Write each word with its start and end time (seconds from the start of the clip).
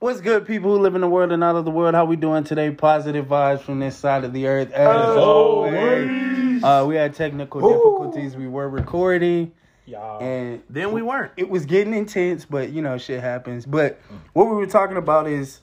What's 0.00 0.20
good, 0.20 0.46
people 0.46 0.76
who 0.76 0.80
live 0.80 0.94
in 0.94 1.00
the 1.00 1.08
world 1.08 1.32
and 1.32 1.42
out 1.42 1.56
of 1.56 1.64
the 1.64 1.72
world? 1.72 1.94
How 1.94 2.04
we 2.04 2.14
doing 2.14 2.44
today? 2.44 2.70
Positive 2.70 3.26
vibes 3.26 3.60
from 3.62 3.80
this 3.80 3.96
side 3.96 4.22
of 4.22 4.32
the 4.32 4.46
earth. 4.46 4.70
As 4.70 5.16
always, 5.16 6.62
uh, 6.62 6.84
we 6.86 6.94
had 6.94 7.14
technical 7.14 7.60
difficulties. 7.60 8.36
We 8.36 8.46
were 8.46 8.68
recording, 8.68 9.50
Y'all. 9.86 10.22
and 10.22 10.62
Then 10.70 10.92
we 10.92 11.02
weren't. 11.02 11.32
it 11.36 11.50
was 11.50 11.66
getting 11.66 11.94
intense. 11.94 12.44
But 12.44 12.70
you 12.70 12.80
know, 12.80 12.96
shit 12.96 13.20
happens. 13.20 13.66
But 13.66 13.98
what 14.34 14.44
we 14.48 14.54
were 14.54 14.66
talking 14.68 14.96
about 14.98 15.26
is, 15.26 15.60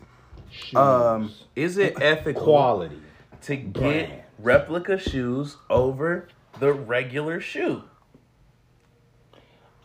um, 0.76 1.32
Is 1.56 1.78
it 1.78 1.96
ethical 2.02 2.44
quality. 2.44 3.00
to 3.44 3.56
get 3.56 3.74
Brand. 3.74 4.14
replica 4.40 4.98
shoes 4.98 5.56
over 5.70 6.28
the 6.60 6.74
regular 6.74 7.40
shoe? 7.40 7.84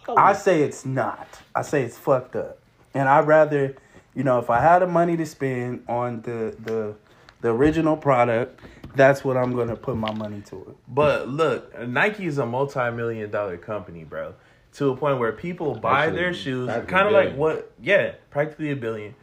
I 0.08 0.32
say 0.32 0.62
it's 0.62 0.84
not. 0.84 1.28
I 1.54 1.62
say 1.62 1.84
it's 1.84 1.96
fucked 1.96 2.34
up. 2.34 2.58
And 2.94 3.08
I'd 3.08 3.28
rather, 3.28 3.76
you 4.14 4.24
know, 4.24 4.38
if 4.38 4.50
I 4.50 4.60
had 4.60 4.80
the 4.80 4.86
money 4.86 5.16
to 5.16 5.26
spend 5.26 5.84
on 5.88 6.22
the 6.22 6.54
the 6.62 6.94
the 7.40 7.48
original 7.48 7.96
product, 7.96 8.60
that's 8.94 9.24
what 9.24 9.36
I'm 9.36 9.54
gonna 9.54 9.76
put 9.76 9.96
my 9.96 10.12
money 10.12 10.42
toward. 10.42 10.74
But 10.88 11.28
look, 11.28 11.78
Nike 11.88 12.26
is 12.26 12.38
a 12.38 12.46
multi-million 12.46 13.30
dollar 13.30 13.56
company, 13.56 14.04
bro. 14.04 14.34
To 14.74 14.90
a 14.90 14.96
point 14.96 15.18
where 15.18 15.32
people 15.32 15.74
buy 15.74 16.04
Actually, 16.06 16.18
their 16.18 16.34
shoes, 16.34 16.70
kind 16.86 17.06
of 17.06 17.12
like 17.12 17.34
what, 17.34 17.72
yeah, 17.82 18.12
practically 18.30 18.70
a 18.70 18.76
billion. 18.76 19.14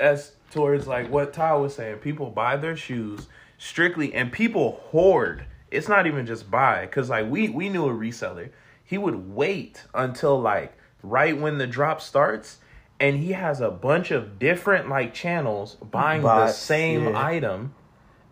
As 0.00 0.32
towards 0.50 0.86
like 0.86 1.10
what 1.10 1.32
Ty 1.32 1.54
was 1.54 1.74
saying, 1.74 1.98
people 1.98 2.30
buy 2.30 2.56
their 2.56 2.76
shoes 2.76 3.28
strictly, 3.58 4.14
and 4.14 4.32
people 4.32 4.80
hoard. 4.90 5.44
It's 5.70 5.88
not 5.88 6.06
even 6.06 6.26
just 6.26 6.50
buy, 6.50 6.86
because 6.86 7.10
like 7.10 7.30
we 7.30 7.48
we 7.48 7.68
knew 7.68 7.86
a 7.86 7.92
reseller. 7.92 8.50
He 8.84 8.98
would 8.98 9.34
wait 9.34 9.84
until 9.94 10.40
like 10.40 10.76
right 11.02 11.38
when 11.38 11.58
the 11.58 11.66
drop 11.66 12.00
starts, 12.00 12.58
and 12.98 13.18
he 13.18 13.32
has 13.32 13.60
a 13.60 13.70
bunch 13.70 14.10
of 14.10 14.38
different 14.38 14.88
like 14.88 15.12
channels 15.12 15.76
buying 15.76 16.22
the 16.22 16.48
same 16.48 17.04
yeah. 17.04 17.26
item 17.26 17.74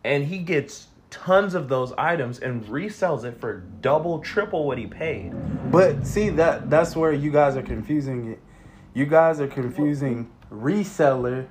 and 0.03 0.27
he 0.27 0.39
gets 0.39 0.89
tons 1.11 1.55
of 1.55 1.69
those 1.69 1.93
items 1.93 2.41
and 2.41 2.65
resells 2.65 3.25
it 3.25 3.41
for 3.41 3.61
double, 3.81 4.19
triple 4.19 4.67
what 4.67 4.79
he 4.79 4.87
paid. 4.87 5.33
But 5.71 6.06
see 6.06 6.29
that 6.31 6.69
that's 6.69 6.97
where 6.97 7.12
you 7.12 7.31
guys 7.31 7.56
are 7.56 7.62
confusing 7.62 8.33
it. 8.33 8.41
You 8.95 9.06
guys 9.06 9.41
are 9.41 9.47
confusing 9.47 10.31
reseller. 10.53 11.47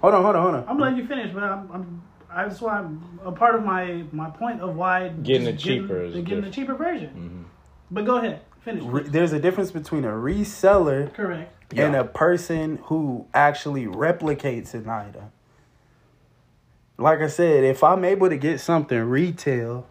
Hold 0.00 0.14
on, 0.14 0.22
hold 0.22 0.36
on, 0.36 0.42
hold 0.42 0.54
on. 0.54 0.64
I'm 0.68 0.78
letting 0.78 0.98
you 0.98 1.06
finish, 1.06 1.32
but 1.32 1.42
I'm, 1.42 1.70
I'm 1.72 2.02
I 2.32 2.48
just 2.48 2.62
want 2.62 3.02
a 3.24 3.32
part 3.32 3.56
of 3.56 3.64
my 3.64 4.04
my 4.12 4.30
point 4.30 4.60
of 4.60 4.76
why 4.76 5.08
Getting 5.08 5.44
the 5.44 5.50
it 5.50 5.58
cheaper 5.58 6.02
is 6.02 6.10
getting, 6.12 6.24
getting 6.24 6.44
the 6.44 6.50
cheaper 6.50 6.74
version. 6.74 7.08
Mm-hmm. 7.08 7.42
But 7.90 8.04
go 8.06 8.18
ahead, 8.18 8.42
finish. 8.60 8.84
Re- 8.84 9.02
there's 9.02 9.32
a 9.32 9.40
difference 9.40 9.72
between 9.72 10.04
a 10.04 10.10
reseller 10.10 11.12
Correct. 11.12 11.52
And 11.76 11.94
a 11.94 12.04
person 12.04 12.78
who 12.84 13.26
actually 13.34 13.86
replicates 13.86 14.74
an 14.74 14.88
item. 14.88 15.30
Like 16.98 17.20
I 17.20 17.28
said, 17.28 17.64
if 17.64 17.82
I'm 17.82 18.04
able 18.04 18.28
to 18.28 18.36
get 18.36 18.60
something 18.60 18.98
retail, 18.98 19.86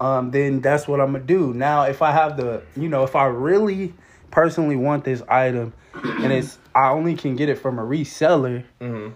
um, 0.00 0.30
then 0.32 0.60
that's 0.60 0.88
what 0.88 1.00
I'm 1.00 1.12
gonna 1.12 1.24
do. 1.24 1.54
Now, 1.54 1.84
if 1.84 2.02
I 2.02 2.10
have 2.10 2.36
the, 2.36 2.62
you 2.76 2.88
know, 2.88 3.04
if 3.04 3.14
I 3.14 3.26
really 3.26 3.94
personally 4.30 4.76
want 4.76 5.04
this 5.04 5.22
item, 5.28 5.72
and 5.94 6.32
it's 6.32 6.58
I 6.74 6.88
only 6.88 7.14
can 7.14 7.36
get 7.36 7.48
it 7.48 7.58
from 7.58 7.78
a 7.78 7.82
reseller, 7.82 8.64
Mm-hmm. 8.80 9.12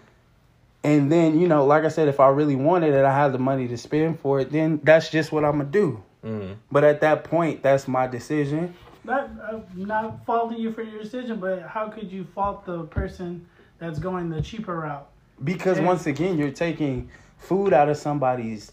and 0.85 1.11
then 1.11 1.41
you 1.41 1.49
know, 1.49 1.65
like 1.67 1.85
I 1.85 1.89
said, 1.89 2.07
if 2.07 2.21
I 2.21 2.29
really 2.29 2.55
wanted 2.57 2.95
it, 2.95 3.05
I 3.05 3.13
have 3.13 3.33
the 3.33 3.39
money 3.39 3.67
to 3.69 3.77
spend 3.77 4.21
for 4.21 4.39
it. 4.41 4.53
Then 4.53 4.81
that's 4.85 5.09
just 5.11 5.33
what 5.33 5.45
I'm 5.45 5.59
gonna 5.59 5.65
do. 5.65 6.03
Mm-hmm. 6.25 6.53
But 6.71 6.85
at 6.85 7.01
that 7.01 7.25
point, 7.25 7.63
that's 7.63 7.89
my 7.89 8.07
decision. 8.07 8.75
Not 9.07 9.31
I'm 9.49 9.65
not 9.77 10.25
faulting 10.27 10.59
you 10.59 10.73
for 10.73 10.83
your 10.83 11.01
decision, 11.03 11.39
but 11.39 11.63
how 11.63 11.89
could 11.89 12.11
you 12.11 12.25
fault 12.35 12.67
the 12.67 12.85
person 12.85 13.47
that's 13.79 13.99
going 13.99 14.29
the 14.31 14.43
cheaper 14.43 14.81
route? 14.81 15.07
Because 15.43 15.79
And- 15.79 15.87
once 15.87 16.07
again, 16.07 16.39
you're 16.39 16.51
taking 16.51 17.09
food 17.39 17.73
out 17.73 17.89
of 17.89 17.97
somebody's 17.97 18.73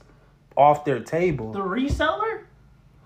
off 0.58 0.86
their 0.86 1.00
table. 1.00 1.52
The 1.52 1.60
reseller, 1.60 2.42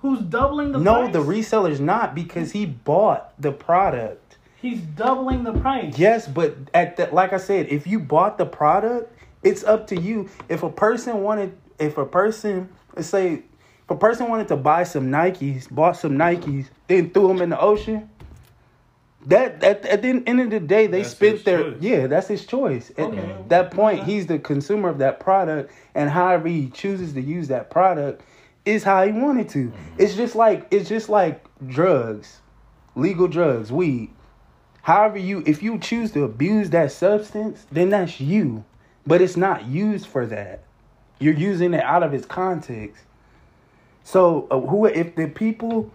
who's 0.01 0.19
doubling 0.21 0.71
the 0.71 0.79
no, 0.79 1.01
price? 1.01 1.13
the 1.13 1.23
reseller's 1.23 1.79
not 1.81 2.15
because 2.15 2.51
he 2.51 2.65
bought 2.65 3.33
the 3.41 3.51
product. 3.51 4.37
He's 4.61 4.79
doubling 4.81 5.43
the 5.43 5.53
price. 5.53 5.97
Yes, 5.97 6.27
but 6.27 6.55
at 6.73 6.97
the, 6.97 7.07
like 7.11 7.33
I 7.33 7.37
said, 7.37 7.67
if 7.69 7.85
you 7.87 7.99
bought 7.99 8.37
the 8.37 8.45
product, 8.45 9.13
it's 9.43 9.63
up 9.63 9.87
to 9.87 9.99
you. 9.99 10.29
If 10.49 10.63
a 10.63 10.69
person 10.69 11.21
wanted, 11.21 11.57
if 11.79 11.97
a 11.97 12.05
person, 12.05 12.69
let's 12.95 13.07
say, 13.07 13.43
if 13.87 13.91
a 13.91 13.95
person 13.95 14.27
wanted 14.27 14.49
to 14.49 14.57
buy 14.57 14.83
some 14.83 15.07
Nikes, 15.07 15.69
bought 15.71 15.95
some 15.95 16.17
Nikes, 16.17 16.67
then 16.87 17.09
threw 17.09 17.29
them 17.29 17.41
in 17.41 17.49
the 17.49 17.59
ocean. 17.59 18.09
That 19.27 19.63
at, 19.63 19.85
at 19.85 20.01
the 20.01 20.21
end 20.27 20.41
of 20.41 20.49
the 20.49 20.59
day, 20.59 20.87
they 20.87 21.03
That's 21.03 21.11
spent 21.13 21.45
their 21.45 21.71
choice. 21.71 21.81
yeah. 21.81 22.07
That's 22.07 22.27
his 22.27 22.45
choice. 22.45 22.91
At 22.97 23.05
Okay. 23.07 23.35
that 23.47 23.71
point, 23.71 24.03
he's 24.03 24.27
the 24.27 24.39
consumer 24.39 24.89
of 24.89 24.97
that 24.97 25.21
product, 25.21 25.71
and 25.95 26.09
however 26.09 26.49
he 26.49 26.69
chooses 26.69 27.13
to 27.13 27.21
use 27.21 27.47
that 27.47 27.69
product 27.69 28.21
is 28.65 28.83
how 28.83 29.05
he 29.05 29.13
wanted 29.13 29.47
to. 29.49 29.67
Mm-hmm. 29.69 29.95
It's 29.99 30.15
just 30.15 30.35
like 30.35 30.67
it's 30.69 30.89
just 30.89 31.07
like 31.07 31.43
drugs, 31.65 32.41
legal 32.95 33.27
drugs, 33.29 33.71
weed. 33.71 34.11
However, 34.81 35.17
you 35.17 35.43
if 35.45 35.63
you 35.63 35.79
choose 35.79 36.11
to 36.11 36.23
abuse 36.25 36.69
that 36.71 36.91
substance, 36.91 37.65
then 37.71 37.89
that's 37.89 38.19
you. 38.19 38.65
But 39.05 39.21
it's 39.21 39.37
not 39.37 39.65
used 39.65 40.07
for 40.07 40.25
that. 40.27 40.63
You're 41.19 41.33
using 41.33 41.73
it 41.73 41.83
out 41.83 42.03
of 42.03 42.13
its 42.13 42.25
context. 42.25 43.03
So 44.07 44.47
uh, 44.49 44.61
who 44.61 44.85
if 44.85 45.17
the 45.17 45.27
people 45.27 45.91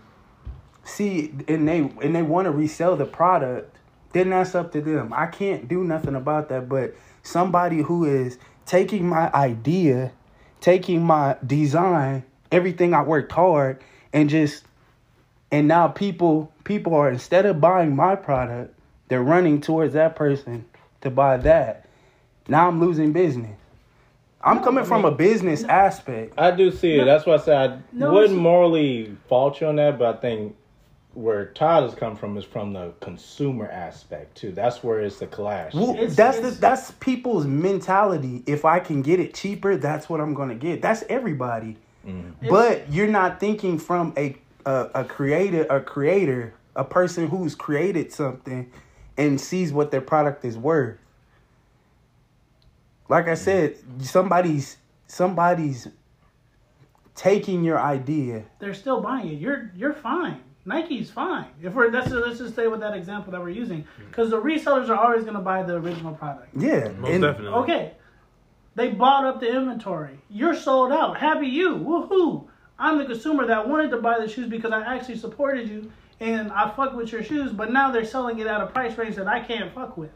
see 0.85 1.33
and 1.49 1.67
they 1.67 1.79
and 1.79 2.15
they 2.15 2.21
want 2.21 2.45
to 2.45 2.51
resell 2.51 2.95
the 2.95 3.07
product, 3.07 3.75
then 4.13 4.29
that's 4.29 4.55
up 4.55 4.71
to 4.73 4.83
them. 4.83 5.15
I 5.15 5.29
can't 5.29 5.67
do 5.67 5.83
nothing 5.83 6.15
about 6.15 6.51
that. 6.51 6.69
But 6.69 6.95
somebody 7.23 7.79
who 7.81 8.05
is 8.05 8.37
taking 8.67 9.09
my 9.09 9.33
idea, 9.33 10.13
taking 10.61 11.03
my 11.03 11.39
design, 11.47 12.25
everything 12.51 12.93
I 12.93 13.03
worked 13.03 13.33
hard, 13.33 13.83
and 14.13 14.29
just 14.29 14.65
and 15.51 15.67
now 15.67 15.89
people 15.89 16.53
people 16.65 16.95
are 16.95 17.09
instead 17.09 17.47
of 17.47 17.63
buying 17.63 17.97
my 17.97 18.15
product, 18.15 18.79
they're 19.09 19.23
running 19.23 19.59
towards 19.63 19.95
that 19.95 20.17
person 20.17 20.67
to 21.01 21.09
buy 21.09 21.39
that. 21.39 21.89
Now 22.47 22.69
I'm 22.69 22.79
losing 22.79 23.15
business. 23.15 23.62
I'm 24.45 24.57
No, 24.59 24.63
coming 24.63 24.85
I 24.85 24.87
from 24.87 25.05
a 25.05 25.09
mean- 25.09 25.17
business 25.17 25.65
aspect. 25.65 26.35
I 26.37 26.51
do 26.51 26.71
see 26.71 26.97
it. 26.99 27.05
That's 27.05 27.27
why 27.27 27.35
I 27.35 27.39
said 27.39 27.71
I 27.71 27.79
No, 27.93 28.13
wouldn't 28.13 28.33
it's- 28.33 28.43
morally 28.43 29.17
fault 29.29 29.61
you 29.61 29.69
on 29.69 29.77
that, 29.77 29.99
but 29.99 30.17
I 30.17 30.19
think 30.21 30.57
where 31.15 31.47
Todd 31.47 31.83
has 31.85 31.95
come 31.95 32.17
from 32.17 32.37
is 32.39 32.45
from 32.45 32.73
the 32.73 32.93
consumer 33.01 33.69
aspect 33.71 34.35
too. 34.37 34.51
That's 34.53 34.83
where 34.83 35.01
it's 35.01 35.19
the 35.19 35.27
clash. 35.27 35.75
Well, 35.75 35.91
It's- 35.91 36.17
that's 36.17 36.39
it's- 36.39 36.55
the, 36.55 36.61
that's 36.61 36.91
people's 36.93 37.47
mentality. 37.47 38.43
If 38.47 38.65
I 38.65 38.79
can 38.81 39.03
get 39.03 39.21
it 39.21 39.35
cheaper, 39.35 39.77
that's 39.77 40.09
what 40.09 40.21
I'm 40.21 40.35
gonna 40.35 40.55
get. 40.55 40.81
That's 40.83 41.05
everybody. 41.09 41.77
Mm-hmm. 42.07 42.49
But 42.49 42.91
you're 42.91 43.07
not 43.09 43.39
thinking 43.41 43.79
from 43.79 44.13
a 44.17 44.37
a, 44.65 44.89
a 44.95 45.05
creator, 45.05 45.67
a 45.69 45.81
creator, 45.81 46.55
a 46.77 46.85
person 46.85 47.27
who's 47.27 47.55
created 47.57 48.13
something 48.13 48.71
and 49.19 49.41
sees 49.41 49.73
what 49.73 49.91
their 49.91 50.01
product 50.01 50.45
is 50.45 50.57
worth. 50.57 50.99
Like 53.13 53.29
I 53.29 53.35
said, 53.35 53.77
somebody's 53.99 54.79
somebody's 55.07 55.87
taking 57.15 57.63
your 57.63 57.79
idea. 57.79 58.45
They're 58.59 58.73
still 58.73 59.03
buying 59.03 59.29
it. 59.29 59.39
You're 59.39 59.71
you're 59.77 59.93
fine. 59.93 60.41
Nike's 60.65 61.11
fine. 61.11 61.49
If 61.63 61.75
we're 61.75 61.91
let's 61.91 62.11
let's 62.11 62.39
just 62.39 62.55
stay 62.55 62.69
with 62.69 62.81
that 62.81 62.97
example 62.97 63.31
that 63.33 63.43
we're 63.43 63.51
using, 63.51 63.83
mm. 63.83 64.09
because 64.09 64.31
the 64.31 64.41
resellers 64.41 64.89
are 64.89 64.95
always 64.95 65.25
going 65.25 65.35
to 65.35 65.43
buy 65.43 65.63
the 65.63 65.75
original 65.75 66.15
product. 66.15 66.57
Yeah, 66.57 66.89
Most 66.89 67.11
and- 67.11 67.23
definitely. 67.23 67.59
Okay, 67.61 67.93
they 68.77 68.89
bought 68.89 69.27
up 69.27 69.41
the 69.41 69.55
inventory. 69.55 70.19
You're 70.31 70.57
sold 70.57 70.91
out. 70.91 71.19
Happy 71.19 71.49
you. 71.49 71.77
Woohoo! 71.77 72.49
I'm 72.79 72.97
the 72.97 73.05
consumer 73.05 73.47
that 73.47 73.69
wanted 73.69 73.91
to 73.91 73.99
buy 73.99 74.21
the 74.21 74.27
shoes 74.27 74.49
because 74.49 74.73
I 74.73 74.81
actually 74.81 75.19
supported 75.19 75.69
you 75.69 75.93
and 76.19 76.51
I 76.51 76.71
fuck 76.75 76.95
with 76.95 77.13
your 77.13 77.23
shoes. 77.23 77.53
But 77.53 77.73
now 77.73 77.91
they're 77.91 78.07
selling 78.07 78.39
it 78.39 78.47
at 78.47 78.63
a 78.63 78.69
price 78.69 78.97
range 78.97 79.17
that 79.17 79.29
I 79.29 79.41
can't 79.41 79.71
fuck 79.75 79.99
with. 79.99 80.13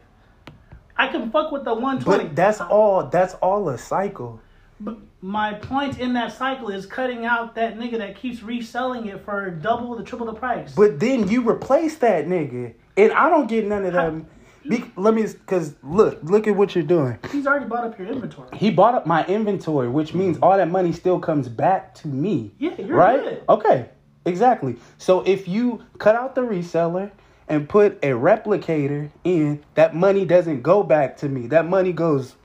I 0.97 1.07
can 1.07 1.31
fuck 1.31 1.51
with 1.51 1.63
the 1.63 1.73
120. 1.73 2.23
But 2.23 2.35
that's 2.35 2.59
all. 2.59 3.07
That's 3.07 3.35
all 3.35 3.69
a 3.69 3.77
cycle. 3.77 4.41
But 4.79 4.97
my 5.21 5.53
point 5.53 5.99
in 5.99 6.13
that 6.13 6.33
cycle 6.33 6.69
is 6.69 6.85
cutting 6.85 7.25
out 7.25 7.55
that 7.55 7.77
nigga 7.77 7.97
that 7.97 8.15
keeps 8.15 8.43
reselling 8.43 9.07
it 9.07 9.23
for 9.23 9.49
double 9.49 9.95
the 9.95 10.03
triple 10.03 10.27
the 10.27 10.33
price. 10.33 10.73
But 10.73 10.99
then 10.99 11.27
you 11.27 11.47
replace 11.47 11.97
that 11.97 12.27
nigga, 12.27 12.73
and 12.95 13.11
I 13.11 13.29
don't 13.29 13.47
get 13.47 13.65
none 13.65 13.85
of 13.85 13.93
that. 13.93 14.25
Be, 14.67 14.83
let 14.97 15.13
me, 15.13 15.25
cause 15.45 15.75
look, 15.81 16.19
look 16.23 16.45
at 16.45 16.55
what 16.55 16.75
you're 16.75 16.83
doing. 16.83 17.17
He's 17.31 17.47
already 17.47 17.67
bought 17.67 17.85
up 17.85 17.97
your 17.97 18.09
inventory. 18.09 18.49
He 18.57 18.69
bought 18.69 18.95
up 18.95 19.05
my 19.05 19.25
inventory, 19.25 19.87
which 19.87 20.13
means 20.13 20.37
mm. 20.37 20.43
all 20.43 20.57
that 20.57 20.69
money 20.69 20.91
still 20.91 21.19
comes 21.19 21.47
back 21.47 21.95
to 21.95 22.09
me. 22.09 22.51
Yeah, 22.59 22.73
you're 22.77 22.97
right? 22.97 23.23
good. 23.23 23.43
Okay, 23.47 23.89
exactly. 24.25 24.75
So 24.97 25.21
if 25.21 25.47
you 25.47 25.85
cut 25.99 26.15
out 26.15 26.35
the 26.35 26.41
reseller 26.41 27.11
and 27.47 27.67
put 27.69 27.93
a 28.03 28.09
replicator 28.11 29.09
in, 29.23 29.63
that 29.75 29.95
money 29.95 30.25
doesn't 30.25 30.61
go 30.61 30.83
back 30.83 31.17
to 31.17 31.29
me. 31.29 31.47
That 31.47 31.67
money 31.67 31.93
goes 31.93 32.35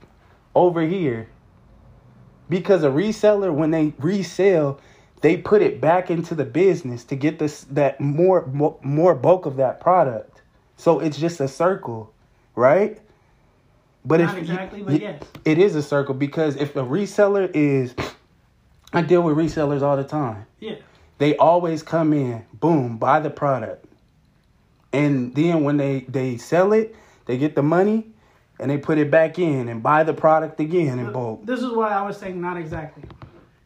over 0.55 0.81
here. 0.81 1.27
Because 2.49 2.83
a 2.83 2.89
reseller, 2.89 3.53
when 3.53 3.71
they 3.71 3.93
resell, 3.99 4.79
they 5.21 5.37
put 5.37 5.61
it 5.61 5.79
back 5.81 6.11
into 6.11 6.35
the 6.35 6.45
business 6.45 7.03
to 7.05 7.15
get 7.15 7.39
this 7.39 7.61
that 7.71 7.99
more 7.99 8.45
mo- 8.47 8.79
more 8.83 9.15
bulk 9.15 9.45
of 9.45 9.55
that 9.57 9.79
product. 9.79 10.41
So 10.77 10.99
it's 10.99 11.17
just 11.17 11.39
a 11.39 11.47
circle, 11.47 12.13
right? 12.55 12.99
But 14.05 14.19
Not 14.19 14.35
if 14.35 14.41
exactly, 14.43 14.79
you- 14.79 14.85
but 14.85 15.01
yes. 15.01 15.23
it 15.45 15.57
is 15.57 15.75
a 15.75 15.81
circle 15.81 16.13
because 16.13 16.57
if 16.57 16.75
a 16.75 16.83
reseller 16.83 17.49
is, 17.53 17.95
I 18.91 19.01
deal 19.01 19.21
with 19.21 19.37
resellers 19.37 19.81
all 19.81 19.95
the 19.95 20.03
time. 20.03 20.45
Yeah. 20.59 20.75
They 21.19 21.37
always 21.37 21.81
come 21.83 22.11
in, 22.11 22.45
boom, 22.53 22.97
buy 22.97 23.21
the 23.21 23.29
product, 23.29 23.85
and 24.93 25.33
then 25.35 25.63
when 25.63 25.77
they 25.77 26.01
they 26.07 26.37
sell 26.37 26.71
it, 26.73 26.95
they 27.25 27.37
get 27.37 27.55
the 27.55 27.63
money, 27.63 28.07
and 28.59 28.69
they 28.71 28.77
put 28.77 28.97
it 28.97 29.09
back 29.11 29.39
in 29.39 29.67
and 29.67 29.81
buy 29.83 30.03
the 30.03 30.13
product 30.13 30.59
again 30.59 30.99
in 30.99 31.11
bulk. 31.11 31.45
This 31.45 31.61
is 31.61 31.71
why 31.71 31.89
I 31.91 32.01
was 32.03 32.17
saying 32.17 32.39
not 32.39 32.57
exactly. 32.57 33.03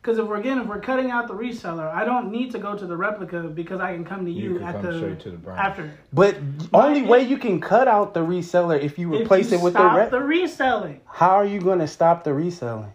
Because 0.01 0.19
if 0.19 0.25
we're 0.27 0.37
again, 0.37 0.57
if 0.59 0.67
we're 0.67 0.79
cutting 0.79 1.11
out 1.11 1.27
the 1.27 1.33
reseller, 1.33 1.93
I 1.93 2.05
don't 2.05 2.31
need 2.31 2.51
to 2.51 2.59
go 2.59 2.77
to 2.77 2.85
the 2.87 2.95
replica 2.95 3.41
because 3.43 3.81
I 3.81 3.93
can 3.93 4.05
come 4.05 4.23
to 4.23 4.31
you, 4.31 4.53
You 4.53 4.59
can 4.59 4.67
at 4.67 4.75
come 4.75 4.85
the, 4.85 4.97
straight 4.97 5.19
to 5.19 5.31
the 5.31 5.37
brand. 5.37 5.59
after. 5.59 5.91
But 6.13 6.37
only 6.73 7.01
if- 7.01 7.07
way 7.07 7.23
you 7.23 7.37
can 7.37 7.59
cut 7.59 7.89
out 7.89 8.13
the 8.13 8.21
reseller 8.21 8.79
if 8.81 8.97
you 8.97 9.13
If 9.15 9.21
replace 9.23 9.51
you 9.51 9.57
it 9.57 9.63
with 9.63 9.73
the 9.73 9.79
stop 9.79 9.97
rep. 9.97 10.11
the 10.11 10.21
reselling, 10.21 11.01
How 11.07 11.31
are 11.31 11.43
you 11.45 11.59
going 11.59 11.79
to 11.79 11.87
stop 11.89 12.23
the 12.23 12.33
reselling? 12.33 12.93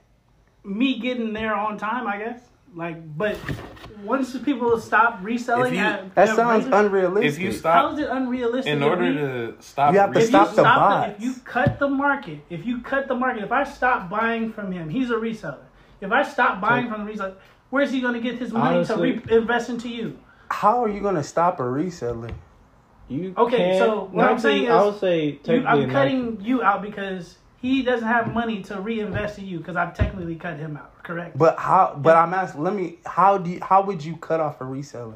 me 0.65 0.99
getting 1.01 1.33
there 1.35 1.55
on 1.55 1.77
time, 1.77 2.07
I 2.07 2.17
guess. 2.19 2.41
Like, 2.75 3.17
but 3.19 3.37
once 4.03 4.37
people 4.39 4.79
stop 4.81 5.19
reselling, 5.23 5.75
you- 5.75 5.81
at, 5.81 6.15
That 6.15 6.29
at 6.31 6.37
sounds 6.37 6.65
regular- 6.65 6.87
unrealistic. 6.87 7.33
If 7.33 7.39
you 7.39 7.53
stop 7.53 7.93
is 7.93 7.99
it 8.01 8.09
unrealistic? 8.11 8.73
in 8.73 8.83
order 8.83 9.05
we- 9.05 9.13
to 9.15 9.55
stop, 9.61 9.93
You 9.93 10.01
have 10.01 10.13
to 10.13 10.19
if 10.19 10.25
re- 10.25 10.29
stop 10.29 10.49
the 10.49 10.55
stop 10.63 10.79
bots. 10.79 11.13
if 11.19 11.23
you 11.23 11.35
cut 11.45 11.79
the 11.79 11.89
market, 11.89 12.39
if 12.49 12.65
you 12.65 12.81
cut 12.81 13.09
the 13.09 13.15
market, 13.15 13.45
if 13.45 13.53
I 13.53 13.65
stop 13.65 14.09
buying 14.09 14.53
from 14.53 14.73
him, 14.73 14.89
he's 14.89 15.11
a 15.11 15.15
reseller. 15.17 15.59
If 16.01 16.11
I 16.13 16.23
stop 16.23 16.61
buying 16.61 16.89
from 16.89 17.05
the 17.05 17.13
reseller, 17.13 17.35
where's 17.71 17.91
he 17.93 18.01
going 18.01 18.15
to 18.15 18.21
get 18.21 18.39
his 18.39 18.53
money 18.53 18.77
Honestly- 18.77 19.21
to 19.21 19.27
re- 19.29 19.37
invest 19.37 19.69
into 19.69 19.89
you? 19.89 20.19
How 20.51 20.83
are 20.83 20.89
you 20.89 21.01
going 21.01 21.15
to 21.17 21.23
stop 21.23 21.61
a 21.61 21.63
reseller? 21.63 22.31
You 23.09 23.35
Okay, 23.37 23.79
so 23.79 24.09
what 24.13 24.25
I'm 24.25 24.31
90 24.37 24.43
saying 24.43 24.71
I 24.71 24.83
would 24.85 24.99
say 24.99 25.39
you, 25.45 25.57
I'm 25.67 25.81
90 25.81 25.93
cutting 25.93 26.39
you 26.41 26.63
out 26.63 26.81
because 26.81 27.37
he 27.63 27.83
doesn't 27.83 28.07
have 28.07 28.35
money 28.35 28.61
to 28.65 28.81
reinvest 28.81 29.39
in 29.39 29.47
you 29.47 29.59
because 29.59 29.77
I've 29.77 29.97
technically 29.97 30.35
cut 30.35 30.59
him 30.59 30.77
out. 30.77 31.03
Correct? 31.03 31.39
But 31.39 31.59
how? 31.59 31.97
But 31.97 32.17
I'm 32.17 32.35
asking. 32.35 32.63
Let 32.63 32.75
me. 32.75 32.99
How 33.07 33.39
do? 33.39 33.51
You, 33.51 33.61
how 33.63 33.83
would 33.83 34.05
you 34.05 34.17
cut 34.17 34.41
off 34.41 34.61
a 34.61 34.65
reseller? 34.65 35.15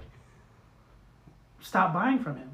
Stop 1.61 1.93
buying 1.93 2.21
from 2.21 2.37
him. 2.37 2.51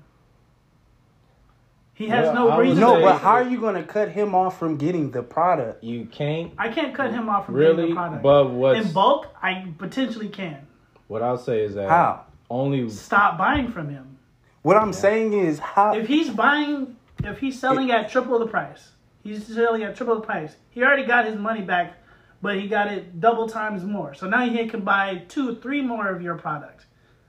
He 1.94 2.08
has 2.08 2.24
Well, 2.26 2.34
no 2.34 2.48
I 2.50 2.58
reason. 2.58 2.80
No, 2.80 2.96
to, 2.96 3.02
but 3.02 3.18
how 3.18 3.32
are 3.32 3.42
you 3.48 3.60
going 3.60 3.74
to 3.74 3.82
cut 3.82 4.08
him 4.10 4.34
off 4.34 4.58
from 4.58 4.76
getting 4.78 5.10
the 5.10 5.22
product? 5.22 5.84
You 5.84 6.06
can't 6.06 6.52
I 6.56 6.70
can't 6.70 6.94
cut 6.94 7.10
him 7.12 7.28
off 7.28 7.46
from 7.46 7.56
getting 7.58 7.76
really, 7.76 7.88
the 7.90 7.94
product. 7.94 8.22
but 8.22 8.50
what's 8.50 8.86
in 8.86 8.92
bulk, 8.92 9.28
I 9.42 9.68
potentially 9.78 10.28
can. 10.28 10.66
what 11.08 11.22
I'll 11.22 11.36
say 11.38 11.60
is 11.60 11.74
that 11.74 11.88
How? 11.90 12.24
only 12.48 12.88
Stop 12.88 13.36
buying 13.36 13.70
from 13.70 13.90
him. 13.90 14.16
What 14.62 14.76
I'm 14.78 14.92
saying 14.94 15.34
is 15.34 15.58
how. 15.58 15.94
If 15.94 16.06
he's 16.06 16.30
buying, 16.30 16.96
if 17.24 17.38
he's 17.38 17.60
selling 17.60 17.90
at 17.90 18.08
triple 18.10 18.38
the 18.38 18.46
price, 18.46 18.92
he's 19.22 19.46
selling 19.46 19.82
at 19.82 19.96
triple 19.96 20.16
the 20.16 20.20
price. 20.20 20.56
He 20.70 20.82
already 20.82 21.04
got 21.04 21.24
his 21.26 21.36
money 21.36 21.62
back, 21.62 21.98
but 22.40 22.58
he 22.58 22.68
got 22.68 22.88
it 22.88 23.20
double 23.20 23.48
times 23.48 23.84
more. 23.84 24.14
So 24.14 24.28
now 24.28 24.48
he 24.48 24.66
can 24.66 24.82
buy 24.82 25.22
two, 25.28 25.56
three 25.56 25.80
more 25.82 26.08
of 26.08 26.22
your 26.22 26.36
products. 26.36 26.84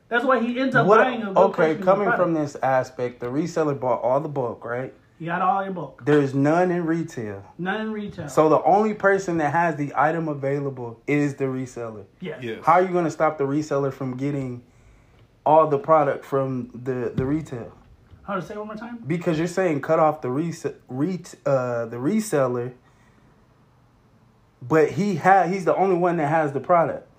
That's 0.09 0.25
why 0.25 0.39
he 0.39 0.59
ends 0.59 0.75
up 0.75 0.85
what, 0.85 0.99
buying 0.99 1.21
a 1.21 1.27
good 1.27 1.37
okay, 1.37 1.55
portion 1.55 1.77
of 1.79 1.85
coming 1.85 2.11
from 2.11 2.33
this 2.33 2.55
aspect, 2.61 3.19
the 3.19 3.27
reseller 3.27 3.79
bought 3.79 4.01
all 4.01 4.19
the 4.19 4.29
bulk, 4.29 4.63
right? 4.63 4.93
You 5.19 5.27
got 5.27 5.41
all 5.41 5.63
your 5.63 5.73
bulk, 5.73 6.03
There's 6.05 6.33
none 6.33 6.69
in 6.69 6.85
retail. 6.85 7.43
none 7.57 7.81
in 7.81 7.91
retail. 7.91 8.27
So 8.27 8.49
the 8.49 8.61
only 8.63 8.93
person 8.93 9.37
that 9.37 9.53
has 9.53 9.75
the 9.75 9.93
item 9.95 10.27
available 10.27 10.99
is 11.07 11.35
the 11.35 11.45
reseller. 11.45 12.05
yes. 12.19 12.43
Yes. 12.43 12.65
How 12.65 12.73
are 12.73 12.81
you 12.81 12.89
going 12.89 13.05
to 13.05 13.11
stop 13.11 13.37
the 13.37 13.45
reseller 13.45 13.93
from 13.93 14.17
getting 14.17 14.63
all 15.45 15.67
the 15.67 15.79
product 15.79 16.25
from 16.25 16.69
the 16.73 17.11
the 17.15 17.25
retail? 17.25 17.71
Hold 18.23 18.41
to 18.41 18.47
say 18.47 18.53
it 18.53 18.57
one 18.57 18.67
more 18.67 18.75
time. 18.77 19.03
Because 19.05 19.37
you're 19.37 19.47
saying 19.47 19.81
cut 19.81 19.99
off 19.99 20.21
the 20.21 20.29
res- 20.31 20.65
ret- 20.87 21.35
uh, 21.45 21.85
the 21.87 21.97
reseller, 21.97 22.73
but 24.61 24.91
he 24.91 25.15
ha- 25.15 25.43
he's 25.43 25.65
the 25.65 25.75
only 25.75 25.97
one 25.97 26.17
that 26.17 26.27
has 26.27 26.53
the 26.53 26.61
product 26.61 27.09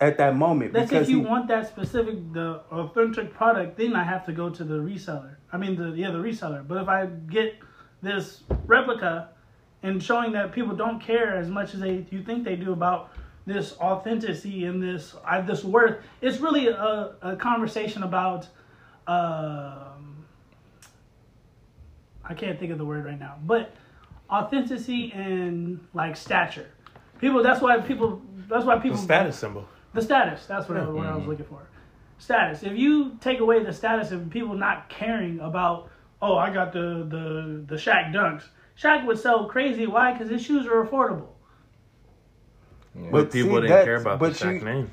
at 0.00 0.16
that 0.16 0.34
moment. 0.34 0.72
That's 0.72 0.88
because 0.88 1.08
if 1.08 1.10
you 1.10 1.20
he- 1.20 1.26
want 1.26 1.48
that 1.48 1.68
specific, 1.68 2.32
the 2.32 2.62
authentic 2.70 3.34
product. 3.34 3.76
Then 3.76 3.94
I 3.94 4.02
have 4.02 4.24
to 4.26 4.32
go 4.32 4.48
to 4.48 4.64
the 4.64 4.76
reseller. 4.76 5.36
I 5.52 5.58
mean, 5.58 5.76
the 5.76 5.90
yeah, 5.90 6.10
the 6.10 6.18
reseller. 6.18 6.66
But 6.66 6.78
if 6.82 6.88
I 6.88 7.06
get 7.06 7.56
this 8.00 8.42
replica 8.64 9.28
and 9.82 10.02
showing 10.02 10.32
that 10.32 10.52
people 10.52 10.74
don't 10.74 11.00
care 11.00 11.36
as 11.36 11.48
much 11.48 11.74
as 11.74 11.80
they 11.80 12.06
you 12.10 12.22
think 12.22 12.44
they 12.44 12.56
do 12.56 12.72
about 12.72 13.10
this 13.44 13.76
authenticity 13.78 14.64
and 14.64 14.82
this 14.82 15.14
I, 15.22 15.42
this 15.42 15.64
worth, 15.64 16.02
it's 16.22 16.38
really 16.40 16.68
a, 16.68 17.12
a 17.20 17.36
conversation 17.36 18.04
about. 18.04 18.48
Um, 19.06 19.95
I 22.28 22.34
can't 22.34 22.58
think 22.58 22.72
of 22.72 22.78
the 22.78 22.84
word 22.84 23.04
right 23.04 23.18
now, 23.18 23.36
but 23.44 23.74
authenticity 24.30 25.12
and 25.12 25.86
like 25.94 26.16
stature. 26.16 26.68
People. 27.20 27.42
That's 27.42 27.60
why 27.60 27.78
people. 27.78 28.20
That's 28.48 28.64
why 28.64 28.74
people. 28.76 28.90
the 28.90 29.02
people. 29.02 29.04
status 29.04 29.38
symbol. 29.38 29.68
The 29.94 30.02
status. 30.02 30.46
That's 30.46 30.68
what, 30.68 30.78
I, 30.78 30.88
what 30.88 31.06
I 31.06 31.12
was 31.12 31.20
mm-hmm. 31.20 31.30
looking 31.30 31.46
for. 31.46 31.66
Status. 32.18 32.62
If 32.62 32.76
you 32.76 33.16
take 33.20 33.40
away 33.40 33.62
the 33.62 33.72
status 33.72 34.10
of 34.10 34.28
people 34.30 34.54
not 34.54 34.88
caring 34.88 35.40
about, 35.40 35.90
oh, 36.20 36.36
I 36.36 36.52
got 36.52 36.72
the 36.72 37.06
the 37.08 37.64
the 37.66 37.76
Shaq 37.76 38.12
Dunks. 38.12 38.44
Shaq 38.80 39.06
would 39.06 39.18
sell 39.18 39.46
crazy. 39.46 39.86
Why? 39.86 40.12
Because 40.12 40.28
his 40.28 40.42
shoes 40.42 40.66
are 40.66 40.84
affordable. 40.84 41.28
But 42.94 43.10
But 43.10 43.32
people 43.32 43.56
see, 43.56 43.60
didn't 43.62 43.84
care 43.84 43.96
about 43.96 44.18
but 44.18 44.34
the 44.34 44.44
Shaq 44.44 44.58
you- 44.60 44.64
name. 44.64 44.90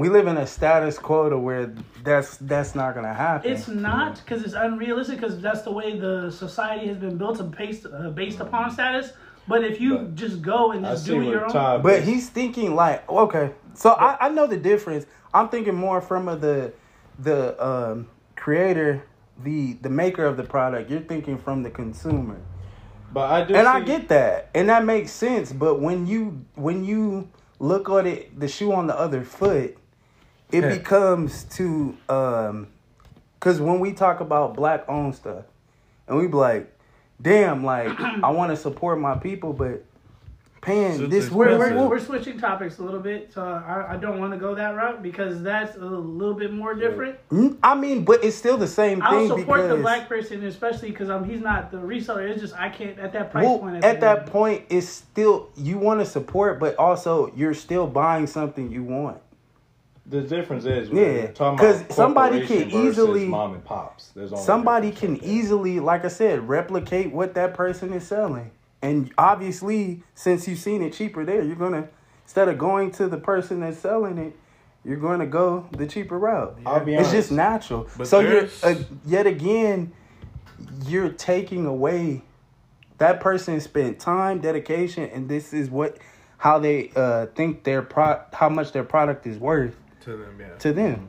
We 0.00 0.08
live 0.08 0.26
in 0.26 0.38
a 0.38 0.46
status 0.46 0.98
quo 0.98 1.28
to 1.28 1.38
where 1.38 1.72
that's 2.02 2.38
that's 2.38 2.74
not 2.74 2.94
gonna 2.94 3.12
happen. 3.12 3.52
It's 3.52 3.68
not 3.68 4.16
because 4.16 4.42
it's 4.42 4.54
unrealistic 4.54 5.20
because 5.20 5.40
that's 5.40 5.62
the 5.62 5.72
way 5.72 5.98
the 5.98 6.30
society 6.30 6.88
has 6.88 6.96
been 6.96 7.18
built 7.18 7.38
and 7.38 7.54
based 7.54 7.86
uh, 7.86 8.08
based 8.08 8.40
upon 8.40 8.70
status. 8.70 9.12
But 9.46 9.62
if 9.62 9.80
you 9.80 9.98
But 9.98 10.14
just 10.14 10.40
go 10.40 10.72
and 10.72 10.84
just 10.84 11.06
do 11.06 11.16
what 11.16 11.26
your 11.26 11.44
own, 11.44 11.50
Todd 11.50 11.82
But 11.82 12.02
he's 12.02 12.30
thinking 12.30 12.74
like, 12.74 13.08
okay, 13.10 13.52
so 13.74 13.90
I, 13.90 14.26
I 14.26 14.28
know 14.30 14.46
the 14.46 14.56
difference. 14.56 15.06
I'm 15.34 15.48
thinking 15.48 15.74
more 15.74 16.00
from 16.00 16.28
a, 16.28 16.36
the 16.36 16.72
the 17.18 17.62
um, 17.64 18.08
creator, 18.36 19.02
the 19.42 19.74
the 19.74 19.90
maker 19.90 20.24
of 20.24 20.38
the 20.38 20.44
product. 20.44 20.90
You're 20.90 21.00
thinking 21.00 21.36
from 21.36 21.62
the 21.62 21.70
consumer, 21.70 22.40
but 23.12 23.30
I 23.30 23.44
do 23.44 23.54
and 23.54 23.68
I 23.68 23.80
get 23.80 24.08
that, 24.08 24.48
and 24.54 24.70
that 24.70 24.84
makes 24.84 25.12
sense. 25.12 25.52
But 25.52 25.80
when 25.80 26.06
you 26.06 26.44
when 26.54 26.84
you 26.84 27.28
look 27.58 27.90
at 27.90 28.06
it, 28.06 28.40
the 28.40 28.48
shoe 28.48 28.72
on 28.72 28.86
the 28.86 28.98
other 28.98 29.24
foot, 29.24 29.76
it 30.52 30.62
Yeah. 30.62 30.76
becomes 30.76 31.44
to 31.44 31.96
um, 32.08 32.68
because 33.38 33.60
when 33.60 33.80
we 33.80 33.92
talk 33.92 34.20
about 34.20 34.54
black 34.54 34.84
owned 34.88 35.14
stuff, 35.14 35.44
and 36.06 36.18
we 36.18 36.26
be 36.26 36.34
like, 36.34 36.70
damn, 37.22 37.64
like 37.64 37.88
I 38.22 38.30
want 38.30 38.50
to 38.50 38.56
support 38.56 39.00
my 39.00 39.16
people, 39.16 39.52
but 39.52 39.84
paying 40.60 41.04
It's 41.04 41.10
this 41.10 41.30
we're, 41.30 41.56
we're, 41.58 41.88
we're 41.88 42.00
switching 42.00 42.38
topics 42.38 42.78
a 42.78 42.82
little 42.82 43.00
bit. 43.00 43.32
So 43.32 43.42
I, 43.42 43.94
I 43.94 43.96
don't 43.96 44.18
want 44.20 44.32
to 44.32 44.38
go 44.38 44.54
that 44.54 44.74
route 44.76 45.02
because 45.02 45.42
that's 45.42 45.76
a 45.76 45.80
little 45.80 46.34
bit 46.34 46.52
more 46.52 46.74
different. 46.74 47.16
Mm, 47.30 47.56
I 47.62 47.74
mean, 47.74 48.04
but 48.04 48.22
it's 48.22 48.36
still 48.36 48.56
the 48.58 48.66
same 48.66 48.98
thing. 48.98 49.06
I'll 49.06 49.28
support 49.28 49.62
because 49.62 49.68
the 49.70 49.76
black 49.76 50.08
person, 50.08 50.44
especially 50.44 50.90
because 50.90 51.08
um, 51.08 51.24
he's 51.24 51.40
not 51.40 51.70
the 51.70 51.78
reseller. 51.78 52.28
It's 52.28 52.40
just 52.40 52.54
I 52.54 52.68
can't 52.68 52.98
at 52.98 53.12
that 53.14 53.30
price 53.30 53.44
well, 53.44 53.58
point. 53.58 53.82
at 53.84 53.94
the 53.94 54.00
that 54.00 54.16
moment. 54.16 54.32
point, 54.32 54.64
it's 54.68 54.88
still 54.88 55.48
you 55.56 55.78
want 55.78 56.00
to 56.00 56.06
support, 56.06 56.60
but 56.60 56.76
also 56.76 57.32
you're 57.34 57.54
still 57.54 57.86
buying 57.86 58.26
something 58.26 58.70
you 58.70 58.82
want. 58.82 59.18
The 60.10 60.22
difference 60.22 60.64
is 60.64 60.88
Yeah, 60.90 61.02
we're 61.02 61.26
talking 61.32 61.58
'cause 61.58 61.80
about 61.82 61.92
somebody 61.92 62.46
can 62.46 62.70
easily- 62.70 63.26
mom 63.28 63.54
and 63.54 63.64
pops. 63.64 64.08
There's 64.08 64.32
only 64.32 64.44
Somebody 64.44 64.90
can 64.90 65.14
there. 65.14 65.28
easily, 65.28 65.78
like 65.80 66.04
I 66.04 66.08
said, 66.08 66.48
replicate 66.48 67.12
what 67.12 67.34
that 67.34 67.54
person 67.54 67.92
is 67.92 68.06
selling, 68.06 68.50
and 68.82 69.10
obviously, 69.16 70.02
since 70.14 70.48
you've 70.48 70.58
seen 70.58 70.82
it 70.82 70.92
cheaper 70.92 71.24
there, 71.24 71.42
you're 71.42 71.56
gonna 71.56 71.88
instead 72.24 72.48
of 72.48 72.58
going 72.58 72.90
to 72.92 73.08
the 73.08 73.16
person 73.16 73.60
that's 73.60 73.78
selling 73.78 74.16
it, 74.18 74.36
you're 74.84 74.96
going 74.96 75.18
to 75.18 75.26
go 75.26 75.66
the 75.76 75.84
cheaper 75.86 76.16
route. 76.18 76.56
I'll 76.64 76.84
be 76.84 76.94
It's 76.94 77.10
just 77.10 77.32
natural. 77.32 77.88
But 77.98 78.06
so 78.06 78.20
you're 78.20 78.46
uh, 78.62 78.74
yet 79.04 79.26
again, 79.26 79.92
you're 80.86 81.08
taking 81.08 81.66
away 81.66 82.22
that 82.98 83.18
person 83.20 83.58
spent 83.60 83.98
time, 83.98 84.38
dedication, 84.38 85.10
and 85.12 85.28
this 85.28 85.52
is 85.52 85.70
what 85.70 85.98
how 86.38 86.58
they 86.58 86.90
uh, 86.96 87.26
think 87.34 87.64
their 87.64 87.82
pro 87.82 88.20
how 88.32 88.48
much 88.48 88.72
their 88.72 88.84
product 88.84 89.26
is 89.26 89.38
worth 89.38 89.76
To 90.00 90.16
them, 90.16 90.36
yeah. 90.40 90.54
to 90.56 90.72
them. 90.72 91.08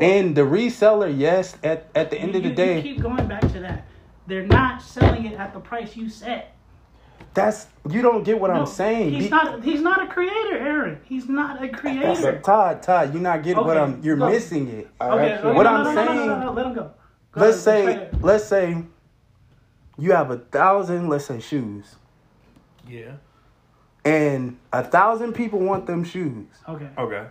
and 0.00 0.34
the 0.36 0.42
reseller, 0.42 1.12
yes, 1.16 1.56
at 1.62 1.88
at 1.94 2.10
the 2.10 2.18
end 2.18 2.34
of 2.36 2.42
the 2.42 2.48
You- 2.50 2.54
day, 2.54 2.76
you 2.76 2.94
keep 2.94 3.02
going 3.02 3.26
back 3.28 3.40
to 3.52 3.60
that. 3.60 3.86
They're 4.26 4.46
not 4.46 4.82
selling 4.82 5.24
it 5.26 5.38
at 5.38 5.52
the 5.54 5.60
price 5.60 5.96
you 5.96 6.08
set. 6.08 6.54
that's 7.34 7.68
you 7.88 8.02
don't 8.02 8.24
get 8.24 8.40
what 8.40 8.48
No, 8.52 8.60
I'm 8.60 8.66
saying. 8.66 9.10
He's 9.12 9.24
Be- 9.24 9.30
not. 9.30 9.62
He's 9.62 9.80
not 9.80 10.02
a 10.02 10.06
creator, 10.08 10.56
Aaron. 10.58 11.00
He's 11.04 11.28
not 11.28 11.62
a 11.62 11.68
creator. 11.68 12.40
Todd, 12.42 12.82
Todd, 12.82 13.12
you're 13.12 13.22
not 13.22 13.42
getting 13.42 13.64
what 13.64 13.76
I'm. 13.76 14.02
You're 14.02 14.16
go. 14.16 14.28
missing 14.28 14.68
it. 14.68 14.88
I 15.00 15.08
Okay, 15.10 15.32
actually- 15.32 15.48
okay, 15.50 15.56
What 15.56 15.62
no, 15.64 15.70
I'm 15.70 15.84
no, 15.84 15.92
no, 15.92 16.04
no, 16.04 16.06
saying- 16.06 16.26
no, 16.28 16.38
no, 16.38 16.44
no, 16.46 16.52
let 16.52 16.66
him 16.66 16.74
go. 16.74 16.90
Go 17.32 17.40
Let's 17.42 17.64
ahead, 17.66 18.10
say, 18.12 18.18
let's 18.20 18.44
say, 18.44 18.82
you 19.98 20.12
have 20.12 20.30
a 20.32 20.38
thousand, 20.38 21.08
let's 21.08 21.26
say, 21.26 21.38
shoes, 21.38 21.94
Yeah. 22.88 23.12
and 24.04 24.56
a 24.72 24.82
thousand 24.82 25.34
people 25.34 25.60
want 25.60 25.86
them 25.86 26.02
shoes. 26.02 26.48
Okay. 26.68 26.88
Okay. 26.98 27.26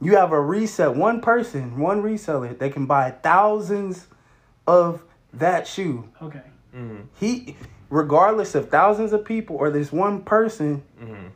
You 0.00 0.16
have 0.16 0.32
a 0.32 0.40
reset, 0.40 0.94
one 0.94 1.20
person, 1.20 1.78
one 1.78 2.02
reseller, 2.02 2.58
they 2.58 2.70
can 2.70 2.86
buy 2.86 3.10
thousands 3.10 4.06
of 4.66 5.02
that 5.34 5.66
shoe. 5.66 6.08
Okay. 6.22 6.40
Mm-hmm. 6.74 7.02
He, 7.18 7.56
regardless 7.90 8.54
of 8.54 8.70
thousands 8.70 9.12
of 9.12 9.24
people 9.24 9.56
or 9.56 9.70
this 9.70 9.92
one 9.92 10.22
person, 10.22 10.82
Mm-hmm. 11.00 11.26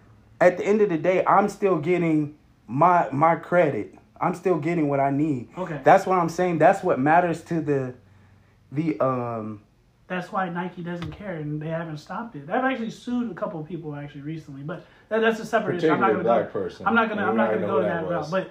at 0.40 0.56
the 0.58 0.64
end 0.64 0.80
of 0.80 0.88
the 0.88 0.98
day, 0.98 1.24
I'm 1.26 1.48
still 1.48 1.78
getting 1.78 2.36
my 2.66 3.08
my 3.12 3.36
credit. 3.36 3.94
I'm 4.20 4.34
still 4.34 4.58
getting 4.58 4.88
what 4.88 5.00
I 5.00 5.10
need. 5.10 5.48
Okay. 5.58 5.80
That's 5.84 6.06
what 6.06 6.18
I'm 6.18 6.28
saying. 6.30 6.58
That's 6.58 6.82
what 6.82 6.98
matters 6.98 7.42
to 7.44 7.60
the 7.60 7.94
the 8.72 8.98
um 9.04 9.60
That's 10.06 10.30
why 10.32 10.48
Nike 10.48 10.82
doesn't 10.82 11.12
care 11.12 11.34
and 11.36 11.60
they 11.60 11.68
haven't 11.68 11.98
stopped 11.98 12.36
it. 12.36 12.48
I've 12.48 12.64
actually 12.64 12.90
sued 12.90 13.30
a 13.30 13.34
couple 13.34 13.60
of 13.60 13.66
people 13.66 13.94
actually 13.94 14.22
recently, 14.22 14.62
but 14.62 14.84
that, 15.14 15.20
that's 15.20 15.40
a 15.40 15.46
separate 15.46 15.76
issue. 15.76 15.88
I'm 15.90 16.00
not 16.00 16.12
gonna 16.12 16.22
black 16.24 16.52
go. 16.52 16.60
person. 16.60 16.86
I'm 16.86 16.94
not 16.94 17.08
gonna. 17.08 17.22
We 17.22 17.28
I'm 17.30 17.36
not 17.36 17.50
gonna 17.50 17.60
know 17.66 17.76
go 17.76 17.82
that 17.82 18.08
that 18.08 18.10
route. 18.10 18.30
But 18.30 18.50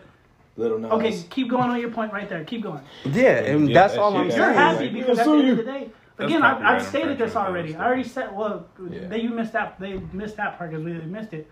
Lil 0.56 0.80
Nas. 0.80 0.92
okay, 0.92 1.24
keep 1.30 1.50
going 1.50 1.70
on 1.70 1.80
your 1.80 1.92
point 1.92 2.14
right 2.14 2.30
there. 2.30 2.44
Keep 2.44 2.64
going. 2.64 2.82
yeah, 3.06 3.40
and 3.40 3.68
get 3.68 3.74
that's 3.74 3.94
that 3.94 4.02
all 4.02 4.16
I'm 4.16 4.22
out. 4.22 4.26
You're 4.28 4.46
saying. 4.46 4.54
happy 4.56 4.84
Like, 4.86 4.94
because 4.94 5.20
at 5.20 5.26
the 5.26 5.32
end 5.32 5.50
of 5.50 5.58
the 5.58 5.64
day. 5.64 5.90
Again, 6.20 6.44
I, 6.44 6.52
copyright 6.52 6.76
I've 6.76 6.88
stated 6.88 7.18
this 7.18 7.36
already. 7.36 7.76
I 7.76 7.86
already 7.86 8.04
said. 8.04 8.36
Well, 8.36 8.68
Yeah. 8.90 9.08
they 9.08 9.20
you 9.22 9.30
missed 9.30 9.54
that. 9.54 9.80
They 9.80 9.94
missed 10.14 10.38
that 10.38 10.58
part 10.58 10.70
because 10.72 10.86
we 10.86 10.94
missed 10.94 11.34
it. 11.34 11.50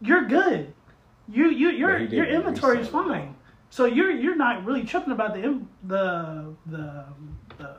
You're 0.00 0.26
good. 0.26 0.72
You 1.28 1.48
you 1.50 1.70
your 1.70 1.92
But 1.92 2.00
he 2.00 2.06
did 2.08 2.16
your 2.16 2.26
inventory 2.26 2.80
is 2.80 2.86
resale, 2.88 3.04
fine. 3.04 3.34
So 3.70 3.84
you're 3.86 4.10
you're 4.10 4.36
not 4.36 4.64
really 4.64 4.84
tripping 4.84 5.12
about 5.12 5.34
the 5.34 5.60
the 5.84 6.54
the 6.66 7.04
the 7.56 7.76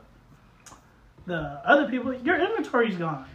the 1.26 1.60
other 1.64 1.88
people. 1.90 2.14
Your 2.14 2.40
inventory's 2.40 2.96
gone. 2.96 3.26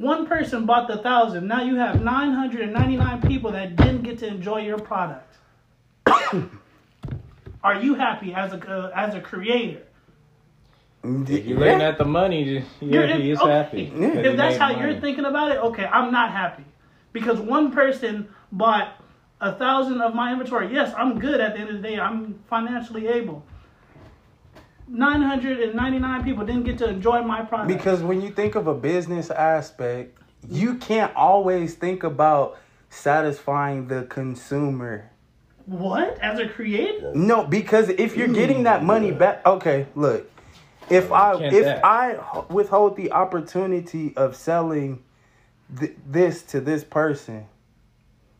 One 0.00 0.26
person 0.26 0.64
bought 0.64 0.88
the 0.88 0.96
thousand. 0.96 1.46
Now 1.46 1.62
you 1.62 1.76
have 1.76 2.02
nine 2.02 2.32
hundred 2.32 2.62
and 2.62 2.72
ninety 2.72 2.96
nine 2.96 3.20
people 3.20 3.52
that 3.52 3.76
didn't 3.76 4.00
get 4.02 4.18
to 4.20 4.26
enjoy 4.26 4.62
your 4.62 4.78
product. 4.78 5.36
Are 7.62 7.74
you 7.74 7.94
happy 7.96 8.32
as 8.32 8.54
a 8.54 8.56
uh, 8.56 8.90
as 8.96 9.14
a 9.14 9.20
creator? 9.20 9.82
If 11.04 11.44
you're 11.44 11.58
looking 11.58 11.82
at 11.82 11.98
the 11.98 12.06
money, 12.06 12.44
yeah, 12.44 12.62
You're- 12.80 13.22
he 13.22 13.30
is 13.30 13.40
okay. 13.40 13.50
happy. 13.52 13.92
Yeah. 13.94 14.08
If 14.20 14.36
that's 14.38 14.56
how 14.56 14.72
money. 14.72 14.80
you're 14.80 15.00
thinking 15.00 15.26
about 15.26 15.52
it, 15.52 15.58
okay, 15.58 15.84
I'm 15.84 16.10
not 16.10 16.32
happy 16.32 16.64
because 17.12 17.38
one 17.38 17.70
person 17.70 18.28
bought 18.52 18.94
a 19.42 19.54
thousand 19.54 20.00
of 20.00 20.14
my 20.14 20.32
inventory. 20.32 20.72
Yes, 20.72 20.94
I'm 20.96 21.18
good 21.18 21.40
at 21.40 21.52
the 21.52 21.60
end 21.60 21.68
of 21.68 21.76
the 21.76 21.82
day. 21.86 21.98
I'm 22.00 22.42
financially 22.48 23.06
able. 23.06 23.44
Nine 24.92 25.22
hundred 25.22 25.60
and 25.60 25.74
ninety 25.74 25.98
nine 26.00 26.24
people 26.24 26.44
didn't 26.44 26.64
get 26.64 26.78
to 26.78 26.88
enjoy 26.88 27.22
my 27.22 27.42
product 27.42 27.68
Because 27.68 28.02
when 28.02 28.20
you 28.20 28.30
think 28.30 28.56
of 28.56 28.66
a 28.66 28.74
business 28.74 29.30
aspect, 29.30 30.18
you 30.48 30.74
can't 30.76 31.14
always 31.14 31.74
think 31.74 32.02
about 32.02 32.58
satisfying 32.88 33.86
the 33.86 34.02
consumer. 34.04 35.10
what 35.66 36.18
as 36.18 36.40
a 36.40 36.48
creator? 36.48 37.12
No, 37.14 37.44
because 37.44 37.88
if 37.90 38.16
you're 38.16 38.26
getting 38.28 38.64
that 38.64 38.82
money 38.82 39.12
mm. 39.12 39.18
back, 39.18 39.46
okay, 39.46 39.86
look. 39.94 40.28
If 40.88 41.12
I 41.12 41.38
Can't 41.38 41.54
if 41.54 41.64
that. 41.66 41.84
I 41.84 42.12
h- 42.14 42.44
withhold 42.48 42.96
the 42.96 43.12
opportunity 43.12 44.12
of 44.16 44.34
selling 44.34 45.04
th- 45.78 45.92
this 46.04 46.42
to 46.50 46.60
this 46.60 46.82
person, 46.82 47.46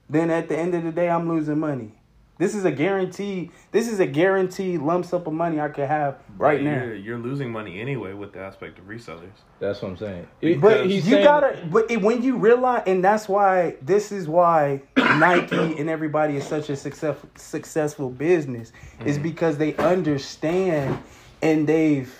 then 0.09 0.31
at 0.31 0.49
the 0.49 0.59
end 0.59 0.75
of 0.75 0.83
the 0.83 0.91
day, 0.91 1.09
I'm 1.09 1.29
losing 1.29 1.61
money. 1.61 1.93
This 2.41 2.55
is 2.55 2.65
a 2.65 2.71
guarantee. 2.71 3.51
This 3.71 3.87
is 3.87 4.01
a 4.01 4.07
guaranteed 4.07 4.81
lump 4.81 5.05
sum 5.05 5.25
of 5.27 5.33
money 5.35 5.61
I 5.61 5.69
could 5.69 5.87
have 5.87 6.17
right 6.39 6.63
now. 6.63 6.85
You're, 6.85 6.95
you're 6.95 7.19
losing 7.19 7.53
money 7.53 7.79
anyway 7.79 8.15
with 8.15 8.33
the 8.33 8.41
aspect 8.41 8.79
of 8.79 8.87
resellers. 8.87 9.29
That's 9.59 9.83
what 9.83 9.91
I'm 9.91 9.97
saying. 9.99 10.27
But 10.59 10.87
he's 10.87 11.05
you 11.05 11.13
saying- 11.13 11.25
gotta, 11.25 11.69
but 11.71 11.91
it, 11.91 12.01
when 12.01 12.23
you 12.23 12.39
realize, 12.39 12.85
and 12.87 13.05
that's 13.05 13.29
why 13.29 13.77
this 13.83 14.11
is 14.11 14.27
why 14.27 14.81
Nike 14.97 15.79
and 15.79 15.91
everybody 15.91 16.37
is 16.39 16.47
such 16.47 16.71
a 16.71 16.77
success, 16.77 17.19
successful 17.35 18.09
business, 18.09 18.73
is 19.05 19.17
mm-hmm. 19.17 19.23
because 19.23 19.59
they 19.59 19.77
understand 19.77 20.99
and 21.43 21.67
they've 21.67 22.11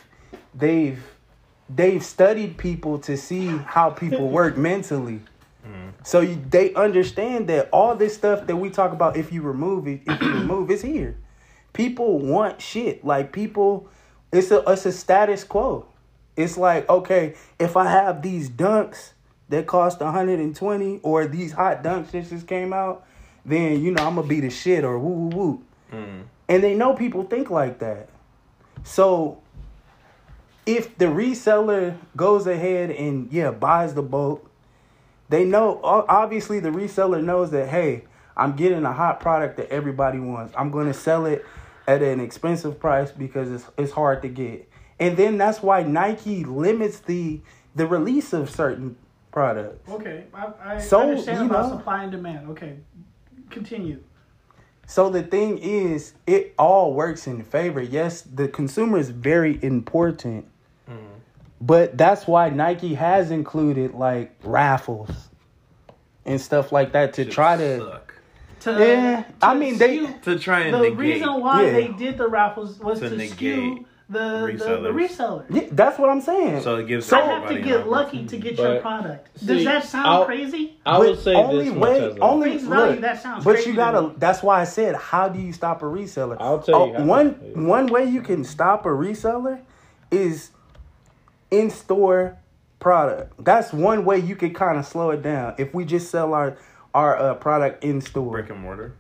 they've 0.55 1.03
they've 1.75 2.05
studied 2.05 2.59
people 2.59 2.99
to 2.99 3.17
see 3.17 3.47
how 3.47 3.89
people 3.89 4.29
work 4.29 4.59
mentally. 4.59 5.23
So 6.03 6.21
you, 6.21 6.43
they 6.49 6.73
understand 6.75 7.49
that 7.49 7.69
all 7.73 7.95
this 7.95 8.15
stuff 8.15 8.47
that 8.47 8.57
we 8.57 8.71
talk 8.71 8.93
about, 8.93 9.17
if 9.17 9.33
you 9.33 9.43
remove 9.43 9.87
it, 9.87 10.01
if 10.07 10.23
you 10.23 10.33
remove, 10.33 10.71
it's 10.71 10.83
here. 10.83 11.17
People 11.73 12.19
want 12.19 12.61
shit. 12.61 13.05
Like 13.05 13.33
people, 13.33 13.89
it's 14.33 14.51
a 14.51 14.63
it's 14.67 14.87
a 14.87 14.93
status 14.93 15.45
quo. 15.45 15.87
It's 16.37 16.57
like 16.57 16.89
okay, 16.89 17.35
if 17.59 17.77
I 17.77 17.91
have 17.91 18.23
these 18.23 18.49
dunks 18.49 19.13
that 19.51 19.67
cost 19.67 20.01
120, 20.01 21.01
or 21.03 21.27
these 21.27 21.53
hot 21.53 21.83
dunks 21.83 22.13
that 22.13 22.29
just 22.29 22.47
came 22.47 22.73
out, 22.73 23.07
then 23.45 23.83
you 23.83 23.91
know 23.93 24.07
I'm 24.07 24.17
gonna 24.17 24.27
be 24.27 24.41
the 24.41 24.51
shit 24.51 24.85
or 24.85 24.99
woo 24.99 25.29
woo 25.29 25.29
woo. 25.29 25.63
Mm. 25.93 26.23
And 26.49 26.63
they 26.65 26.75
know 26.75 26.95
people 26.95 27.25
think 27.25 27.51
like 27.51 27.79
that. 27.81 28.09
So 28.83 29.43
if 30.67 30.97
the 30.99 31.07
reseller 31.07 31.97
goes 32.17 32.47
ahead 32.47 32.91
and 32.91 33.33
yeah 33.33 33.51
buys 33.51 33.95
the 33.95 34.03
boat 34.03 34.50
they 35.31 35.45
know 35.47 35.81
obviously 35.83 36.61
the 36.61 36.69
reseller 36.69 37.23
knows 37.25 37.51
that 37.53 37.69
hey 37.69 38.05
i'm 38.37 38.55
getting 38.55 38.85
a 38.85 38.93
hot 38.93 39.19
product 39.21 39.57
that 39.57 39.69
everybody 39.71 40.19
wants 40.19 40.53
i'm 40.59 40.71
going 40.71 40.87
to 40.87 40.93
sell 40.95 41.25
it 41.25 41.45
at 41.89 42.03
an 42.03 42.21
expensive 42.21 42.79
price 42.79 43.11
because 43.11 43.51
it's, 43.51 43.65
it's 43.79 43.93
hard 43.93 44.21
to 44.23 44.29
get 44.29 44.69
and 44.99 45.17
then 45.17 45.39
that's 45.39 45.63
why 45.63 45.83
nike 45.83 46.45
limits 46.45 47.01
the 47.01 47.41
the 47.75 47.87
release 47.87 48.33
of 48.35 48.51
certain 48.51 48.97
products 49.33 49.89
Okay, 49.89 50.25
I, 50.35 50.53
I 50.63 50.79
So, 50.79 51.01
understand 51.03 51.39
you 51.39 51.47
about 51.47 51.71
know- 51.71 51.77
supply 51.79 52.03
and 52.03 52.11
demand. 52.13 52.51
Okay, 52.51 52.75
continue. 53.49 54.03
So 54.89 55.09
the 55.09 55.23
thing 55.23 55.59
is, 55.59 56.15
it 56.27 56.53
all 56.59 56.95
works 56.95 57.29
in 57.29 57.45
favor. 57.45 57.81
Yes, 57.81 58.23
the 58.23 58.49
consumer 58.49 58.99
is 58.99 59.11
very 59.11 59.61
important, 59.63 60.47
but 61.61 61.97
that's 61.97 62.27
why 62.27 62.49
Nike 62.51 62.95
has 62.95 63.31
included 63.31 63.95
like 63.95 64.35
raffles 64.43 65.11
and 66.25 66.41
stuff 66.41 66.73
like 66.73 66.93
that 66.93 67.13
to 67.15 67.25
Should 67.25 67.33
try 67.33 67.57
to. 67.57 67.79
suck. 67.79 68.15
To, 68.61 68.73
Yeah, 68.73 69.25
I 69.41 69.55
mean, 69.55 69.79
they- 69.79 70.07
to 70.23 70.39
try 70.39 70.61
and 70.61 70.75
the 70.75 70.81
negate. 70.81 70.99
reason 70.99 71.41
why 71.41 71.65
Yeah. 71.65 71.73
they 71.73 71.89
did 71.89 72.19
the 72.19 72.29
raffles 72.29 72.79
was 72.79 73.01
To 73.01 73.09
to, 73.09 73.17
negate 73.17 73.31
skew 73.33 73.87
the 74.11 74.19
the, 74.19 74.47
the 74.57 74.91
resellers. 74.91 74.93
reseller. 74.93 75.45
Yeah, 75.49 75.63
that's 75.73 75.99
what 75.99 76.11
I'm 76.11 76.21
saying. 76.21 76.61
So 76.61 76.77
it 76.77 76.87
gives 76.87 77.11
I 77.11 77.21
have 77.23 77.49
to 77.49 77.59
get 77.61 77.89
lucky 77.89 78.27
to 78.27 78.37
get 78.37 78.59
your 78.59 78.79
product. 78.81 79.33
Does 79.47 79.59
see, 79.61 79.65
that 79.65 79.85
sound 79.85 80.07
I'll- 80.07 80.25
crazy? 80.27 80.79
I 80.85 80.99
But 80.99 81.01
would 81.09 81.19
say 81.21 81.35
only 81.35 81.65
this 81.71 81.75
way, 81.79 81.97
as 82.11 82.17
a, 82.17 82.21
only 82.21 82.51
Face 82.59 82.63
value, 82.67 83.01
that 83.01 83.23
sounds 83.23 83.45
but 83.45 83.55
crazy 83.55 83.71
you 83.71 83.77
gotta. 83.77 84.03
me. 84.03 84.13
That's 84.19 84.43
why 84.43 84.61
I 84.61 84.65
said, 84.65 84.95
how 84.97 85.29
do 85.31 85.39
you 85.41 85.53
stop 85.55 85.81
a 85.83 85.87
reseller? 85.87 86.37
I'll 86.39 86.59
tell 86.59 86.89
you 86.89 86.95
Oh, 86.97 86.99
how. 86.99 87.05
one 87.05 87.41
Yeah. 87.43 87.63
one 87.63 87.87
way 87.87 88.05
you 88.05 88.21
can 88.21 88.45
stop 88.45 88.85
a 88.85 88.91
reseller 88.91 89.61
is 90.11 90.51
in 91.51 91.71
store 91.71 92.39
product. 92.79 93.45
That's 93.45 93.73
one 93.73 94.05
way 94.05 94.19
you 94.19 94.37
could 94.37 94.55
kind 94.55 94.79
of 94.79 94.87
slow 94.87 95.11
it 95.11 95.23
down. 95.23 95.55
If 95.59 95.75
we 95.75 95.85
just 95.85 96.11
sell 96.11 96.35
our 96.35 96.57
our 96.95 97.17
uh, 97.17 97.35
product 97.35 97.85
in 97.85 98.01
store. 98.01 98.33
brick 98.33 98.51
and 98.51 98.61
mortar. 98.61 98.95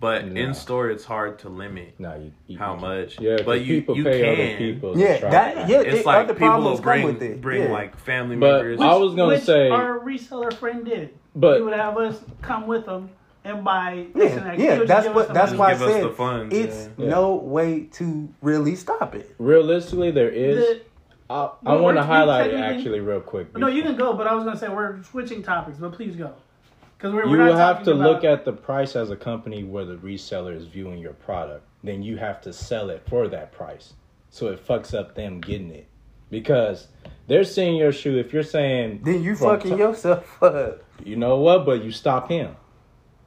But 0.00 0.26
Nah. 0.26 0.40
in 0.40 0.54
store, 0.54 0.90
it's 0.90 1.04
hard 1.04 1.38
to 1.40 1.48
limit 1.48 1.94
No, 1.98 2.14
you, 2.16 2.32
you 2.48 2.58
how 2.58 2.74
much. 2.74 3.20
Yeah, 3.20 3.38
but 3.44 3.60
you 3.60 3.80
people 3.80 3.96
you 3.96 4.02
pay 4.04 4.20
can. 4.20 4.32
other 4.32 4.56
people. 4.58 4.94
to 4.94 4.98
Yeah, 5.00 5.18
try 5.18 5.30
that 5.30 5.56
it. 5.58 5.68
yeah. 5.70 5.80
It's 5.80 6.00
it, 6.00 6.06
like 6.06 6.24
other 6.24 6.34
people 6.34 6.60
will 6.60 6.78
bring 6.80 7.04
with 7.06 7.22
it. 7.22 7.40
bring 7.40 7.62
yeah. 7.62 7.70
like 7.72 7.96
family 7.96 8.34
But 8.36 8.64
members. 8.64 8.80
I 8.80 8.94
was 8.96 9.14
gonna 9.14 9.28
Which 9.34 9.44
say- 9.44 9.70
our 9.70 10.00
reseller 10.00 10.52
friend 10.52 10.84
did. 10.84 11.14
But- 11.36 11.56
he 11.58 11.62
would 11.62 11.72
have 11.74 11.96
us 11.96 12.20
come 12.42 12.66
with 12.66 12.84
them 12.86 13.10
and 13.44 13.62
buy. 13.64 14.06
this 14.14 14.32
and 14.32 14.40
Yeah, 14.40 14.44
that. 14.48 14.58
He 14.58 14.64
yeah, 14.64 14.84
that's 14.84 15.06
what 15.08 15.32
that's 15.32 15.52
why 15.52 15.68
I 15.68 15.72
Give 15.74 15.82
us 15.82 15.92
said 15.92 16.04
the 16.04 16.10
funds, 16.10 16.54
it's 16.54 16.88
yeah. 16.98 17.08
no 17.08 17.36
way 17.36 17.84
to 17.92 18.28
really 18.42 18.74
stop 18.74 19.14
it. 19.14 19.32
Realistically, 19.38 20.10
there 20.10 20.28
is. 20.30 20.56
The- 20.58 20.80
I, 21.32 21.50
I 21.66 21.76
want 21.76 21.96
to 21.96 22.02
highlight 22.02 22.50
it 22.50 22.60
actually 22.60 23.00
real 23.00 23.20
quick. 23.20 23.48
Oh, 23.54 23.58
no, 23.58 23.66
you 23.68 23.82
can 23.82 23.96
go, 23.96 24.12
but 24.12 24.26
I 24.26 24.34
was 24.34 24.44
gonna 24.44 24.58
say 24.58 24.68
we're 24.68 25.02
switching 25.04 25.42
topics, 25.42 25.78
but 25.78 25.92
please 25.92 26.14
go. 26.14 26.34
Because 26.96 27.14
we're, 27.14 27.24
You 27.24 27.30
we're 27.30 27.38
not 27.38 27.48
will 27.48 27.56
have 27.56 27.82
to 27.84 27.92
about, 27.92 28.08
look 28.08 28.24
at 28.24 28.44
the 28.44 28.52
price 28.52 28.94
as 28.94 29.10
a 29.10 29.16
company 29.16 29.64
where 29.64 29.84
the 29.84 29.96
reseller 29.96 30.54
is 30.54 30.66
viewing 30.66 30.98
your 30.98 31.14
product. 31.14 31.66
Then 31.82 32.02
you 32.02 32.16
have 32.16 32.40
to 32.42 32.52
sell 32.52 32.90
it 32.90 33.02
for 33.08 33.26
that 33.28 33.50
price. 33.50 33.94
So 34.30 34.48
it 34.48 34.64
fucks 34.64 34.94
up 34.96 35.14
them 35.14 35.40
getting 35.40 35.70
it. 35.70 35.88
Because 36.30 36.88
they're 37.26 37.44
seeing 37.44 37.74
your 37.74 37.92
shoe. 37.92 38.18
If 38.18 38.32
you're 38.32 38.44
saying. 38.44 39.00
Then 39.04 39.22
you 39.22 39.34
fucking 39.34 39.72
top- 39.72 39.80
yourself 39.80 40.42
up. 40.42 40.84
You 41.04 41.16
know 41.16 41.38
what? 41.38 41.66
But 41.66 41.82
you 41.82 41.90
stop 41.90 42.28
him. 42.28 42.56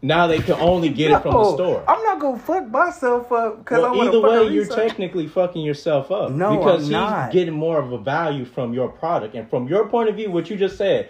Now 0.05 0.27
they 0.27 0.37
can 0.37 0.53
only 0.59 0.89
get 0.89 1.09
it 1.09 1.21
from 1.23 1.33
the 1.33 1.53
store. 1.55 1.83
I'm 1.87 2.03
not 2.03 2.19
gonna 2.19 2.37
fuck 2.37 2.67
myself 2.69 3.31
up 3.31 3.57
because 3.57 3.81
Well, 3.81 3.95
want 3.95 4.09
either 4.09 4.21
way, 4.21 4.53
you're 4.53 4.67
technically 4.67 5.27
fucking 5.27 5.63
yourself 5.65 6.11
up. 6.11 6.29
No, 6.29 6.57
because 6.57 6.75
I'm 6.75 6.81
he's 6.81 6.89
not. 6.91 7.31
getting 7.31 7.55
more 7.55 7.79
of 7.79 7.91
a 7.91 7.97
value 7.97 8.45
from 8.45 8.71
your 8.71 8.89
product, 8.89 9.33
and 9.33 9.49
from 9.49 9.67
your 9.67 9.87
point 9.87 10.09
of 10.09 10.15
view, 10.15 10.29
what 10.29 10.47
you 10.47 10.57
just 10.57 10.77
said, 10.77 11.09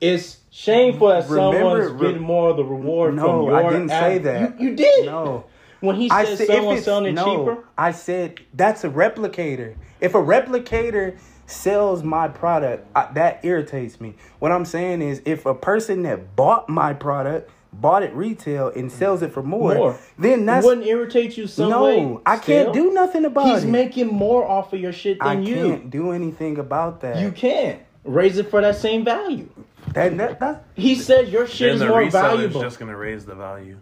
it's 0.00 0.38
shameful 0.50 1.08
that 1.08 1.28
Remember- 1.28 1.56
someone's 1.58 1.90
re- 2.00 2.06
getting 2.06 2.22
more 2.22 2.50
of 2.50 2.56
the 2.56 2.64
reward 2.64 3.16
No, 3.16 3.22
from 3.26 3.42
your. 3.46 3.56
I 3.56 3.72
didn't 3.72 3.88
say 3.88 4.18
that. 4.18 4.60
You, 4.60 4.68
you 4.68 4.76
did. 4.76 5.06
No. 5.06 5.44
When 5.80 5.96
he 5.96 6.08
I 6.08 6.24
said 6.24 6.38
said 6.38 6.46
someone's 6.46 6.84
selling 6.84 7.06
it 7.06 7.12
no, 7.14 7.24
cheaper, 7.24 7.64
I 7.76 7.90
said 7.90 8.38
that's 8.54 8.84
a 8.84 8.88
replicator. 8.88 9.74
If 10.00 10.14
a 10.14 10.18
replicator 10.18 11.18
sells 11.46 12.04
my 12.04 12.28
product, 12.28 12.86
I, 12.94 13.10
that 13.14 13.44
irritates 13.44 14.00
me. 14.00 14.14
What 14.38 14.52
I'm 14.52 14.64
saying 14.64 15.02
is, 15.02 15.22
if 15.24 15.44
a 15.44 15.54
person 15.54 16.02
that 16.04 16.36
bought 16.36 16.68
my 16.68 16.92
product 16.94 17.50
bought 17.72 18.02
it 18.02 18.12
retail 18.14 18.68
and 18.74 18.90
sells 18.90 19.22
it 19.22 19.32
for 19.32 19.42
more, 19.42 19.74
more, 19.74 19.98
then 20.18 20.46
that's 20.46 20.64
wouldn't 20.64 20.86
irritate 20.86 21.36
you 21.36 21.46
some 21.46 21.70
no. 21.70 21.84
way. 21.84 22.18
I 22.26 22.38
can't 22.38 22.72
do 22.72 22.92
nothing 22.92 23.24
about 23.24 23.46
He's 23.46 23.58
it. 23.58 23.66
He's 23.66 23.70
making 23.70 24.08
more 24.08 24.46
off 24.46 24.72
of 24.72 24.80
your 24.80 24.92
shit 24.92 25.18
I 25.20 25.34
than 25.34 25.44
you. 25.44 25.54
can't 25.54 25.90
do 25.90 26.12
anything 26.12 26.58
about 26.58 27.00
that. 27.02 27.20
You 27.20 27.30
can't. 27.32 27.80
raise 28.04 28.38
it 28.38 28.50
for 28.50 28.60
that 28.60 28.76
same 28.76 29.04
value. 29.04 29.48
That, 29.94 30.16
that 30.18 30.40
that's 30.40 30.64
He 30.74 30.94
said 30.96 31.28
your 31.28 31.46
shit 31.46 31.68
Then 31.68 31.74
is 31.74 31.80
the 31.80 31.88
more 31.88 32.00
reseller's 32.00 32.12
valuable. 32.12 32.60
just 32.60 32.78
gonna 32.78 32.96
raise 32.96 33.24
the 33.24 33.34
value. 33.34 33.78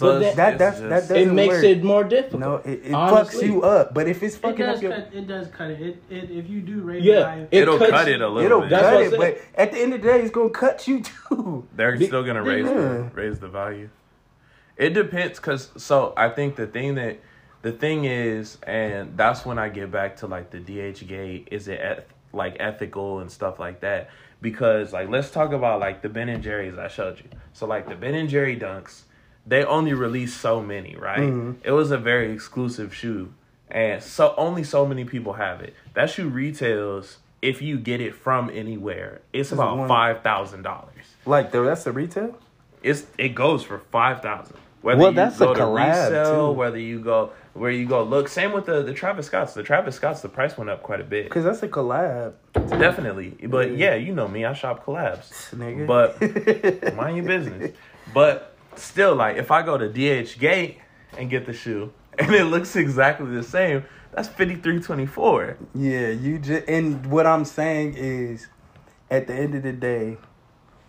But 0.00 0.16
it's- 0.22 0.36
that- 0.36 0.52
it's 0.54 0.58
that's- 0.58 0.78
just- 0.80 1.08
that 1.08 1.16
it 1.16 1.20
doesn't 1.20 1.34
makes 1.34 1.54
work. 1.54 1.64
it 1.64 1.82
more 1.84 2.04
difficult. 2.04 2.40
no, 2.40 2.54
it, 2.56 2.70
it 2.84 2.92
fucks 2.92 3.42
you 3.42 3.62
up. 3.62 3.94
But 3.94 4.06
if 4.08 4.22
it's 4.22 4.36
fucking 4.36 4.56
does 4.64 4.76
up 4.78 4.82
your, 4.82 4.92
cut. 4.92 5.10
It 5.12 5.26
does 5.26 5.48
cut 5.48 5.70
it. 5.70 5.80
It, 5.80 6.02
it 6.10 6.30
if 6.30 6.48
you 6.48 6.60
do 6.60 6.80
raise 6.82 7.02
Yeah, 7.04 7.14
the 7.14 7.20
value. 7.24 7.48
it 7.50 7.62
it'll 7.62 7.78
cuts- 7.78 7.90
cut 7.90 8.08
it 8.08 8.20
a 8.20 8.28
little 8.28 8.42
it'll 8.46 8.60
bit. 8.60 8.70
That's 8.70 9.10
cut 9.12 9.12
it. 9.14 9.18
But 9.18 9.60
at 9.60 9.72
the 9.72 9.78
end 9.78 9.94
of 9.94 10.02
the 10.02 10.08
day, 10.08 10.20
it's 10.20 10.30
gonna 10.30 10.50
cut 10.50 10.86
you 10.86 11.02
too. 11.02 11.66
They're 11.74 11.96
Be- 11.96 12.06
still 12.06 12.22
gonna 12.24 12.42
raise 12.42 12.66
Yeah. 12.66 12.74
the, 12.74 13.10
raise 13.14 13.38
the 13.38 13.48
value. 13.48 13.88
It 14.76 14.90
depends, 14.94 15.38
cause 15.40 15.70
so 15.76 16.12
I 16.16 16.28
think 16.28 16.54
the 16.56 16.66
thing 16.66 16.94
that 16.94 17.18
the 17.62 17.72
thing 17.72 18.04
is, 18.04 18.58
and 18.62 19.16
that's 19.16 19.44
when 19.44 19.58
I 19.58 19.68
get 19.68 19.90
back 19.90 20.16
to 20.18 20.28
like 20.28 20.50
the 20.50 20.58
DHgate. 20.58 21.48
Is 21.50 21.66
it 21.66 21.80
eth- 21.80 22.04
like 22.32 22.56
ethical 22.60 23.18
and 23.18 23.28
stuff 23.30 23.58
like 23.58 23.80
that? 23.80 24.10
Because 24.40 24.92
like 24.92 25.08
let's 25.08 25.32
talk 25.32 25.52
about 25.52 25.80
like 25.80 26.00
the 26.02 26.08
Ben 26.08 26.28
and 26.28 26.40
Jerry's 26.44 26.78
I 26.78 26.86
showed 26.86 27.18
you. 27.18 27.24
So 27.52 27.66
like 27.66 27.88
the 27.88 27.96
Ben 27.96 28.14
and 28.14 28.28
Jerry 28.28 28.56
Dunks, 28.56 29.02
they 29.48 29.64
only 29.64 29.94
released 29.94 30.40
so 30.40 30.60
many, 30.62 30.94
right? 30.96 31.20
Mm-hmm. 31.20 31.60
It 31.64 31.72
was 31.72 31.90
a 31.90 31.98
very 31.98 32.32
exclusive 32.32 32.94
shoe, 32.94 33.32
and 33.70 34.02
so 34.02 34.34
only 34.36 34.64
so 34.64 34.86
many 34.86 35.04
people 35.04 35.34
have 35.34 35.60
it. 35.60 35.74
That 35.94 36.10
shoe 36.10 36.28
retails 36.28 37.18
if 37.40 37.62
you 37.62 37.78
get 37.78 38.00
it 38.00 38.14
from 38.14 38.50
anywhere. 38.50 39.20
It's 39.32 39.52
about 39.52 39.76
one- 39.78 39.88
five 39.88 40.22
thousand 40.22 40.62
dollars 40.62 41.04
Like 41.24 41.52
the 41.52 41.62
that's 41.62 41.84
the 41.84 41.92
retail. 41.92 42.38
it's 42.82 43.06
it 43.16 43.30
goes 43.34 43.62
for 43.62 43.78
five 43.90 44.20
thousand. 44.22 44.56
Whether 44.80 45.00
Well, 45.00 45.10
you 45.10 45.16
that's 45.16 45.38
go 45.38 45.50
a 45.52 45.54
to 45.56 45.60
collab, 45.62 45.88
resell, 45.88 46.52
too. 46.52 46.58
whether 46.58 46.78
you 46.78 47.00
go 47.00 47.30
where 47.54 47.70
you 47.72 47.84
go 47.86 48.04
look. 48.04 48.28
Same 48.28 48.52
with 48.52 48.66
the 48.66 48.82
the 48.82 48.92
Travis 48.94 49.26
Scotts. 49.26 49.52
The 49.54 49.62
Travis 49.64 49.96
Scotts, 49.96 50.20
the 50.20 50.28
price 50.28 50.56
went 50.56 50.70
up 50.70 50.82
quite 50.84 51.00
a 51.00 51.04
bit. 51.04 51.28
Cause 51.30 51.42
that's 51.42 51.62
a 51.64 51.68
collab, 51.68 52.34
Definitely, 52.54 53.30
but 53.48 53.76
yeah, 53.76 53.94
you 53.96 54.14
know 54.14 54.28
me. 54.28 54.44
I 54.44 54.52
shop 54.52 54.84
collabs, 54.84 55.52
nigga. 55.54 55.86
but 55.86 56.94
mind 56.96 57.16
your 57.16 57.26
business. 57.26 57.72
But 58.14 58.54
still, 58.78 59.14
like 59.14 59.36
if 59.36 59.50
I 59.50 59.62
go 59.62 59.76
to 59.78 59.88
DHgate 59.88 60.76
and 61.16 61.28
get 61.30 61.46
the 61.46 61.52
shoe 61.52 61.92
and 62.18 62.34
it 62.34 62.44
looks 62.44 62.76
exactly 62.76 63.30
the 63.34 63.42
same, 63.42 63.84
that's 64.12 64.28
fifty 64.28 64.56
three 64.56 64.80
twenty 64.80 65.06
four. 65.06 65.56
yeah, 65.74 66.08
you 66.08 66.38
just 66.38 66.68
and 66.68 67.06
what 67.06 67.26
I'm 67.26 67.44
saying 67.44 67.94
is, 67.96 68.48
at 69.10 69.26
the 69.26 69.34
end 69.34 69.54
of 69.54 69.62
the 69.62 69.72
day, 69.72 70.18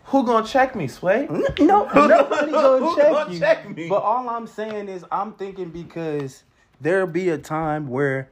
Who 0.05 0.25
gonna 0.25 0.45
check 0.47 0.75
me, 0.75 0.87
Sway? 0.87 1.27
No, 1.59 1.85
nobody 1.93 2.51
gonna 2.51 2.95
check 2.95 3.11
gonna 3.11 3.33
you. 3.33 3.39
check 3.39 3.75
me? 3.75 3.87
But 3.89 4.01
all 4.03 4.29
I'm 4.29 4.47
saying 4.47 4.87
is, 4.89 5.05
I'm 5.11 5.33
thinking 5.33 5.69
because 5.69 6.43
there'll 6.81 7.07
be 7.07 7.29
a 7.29 7.37
time 7.37 7.87
where 7.89 8.29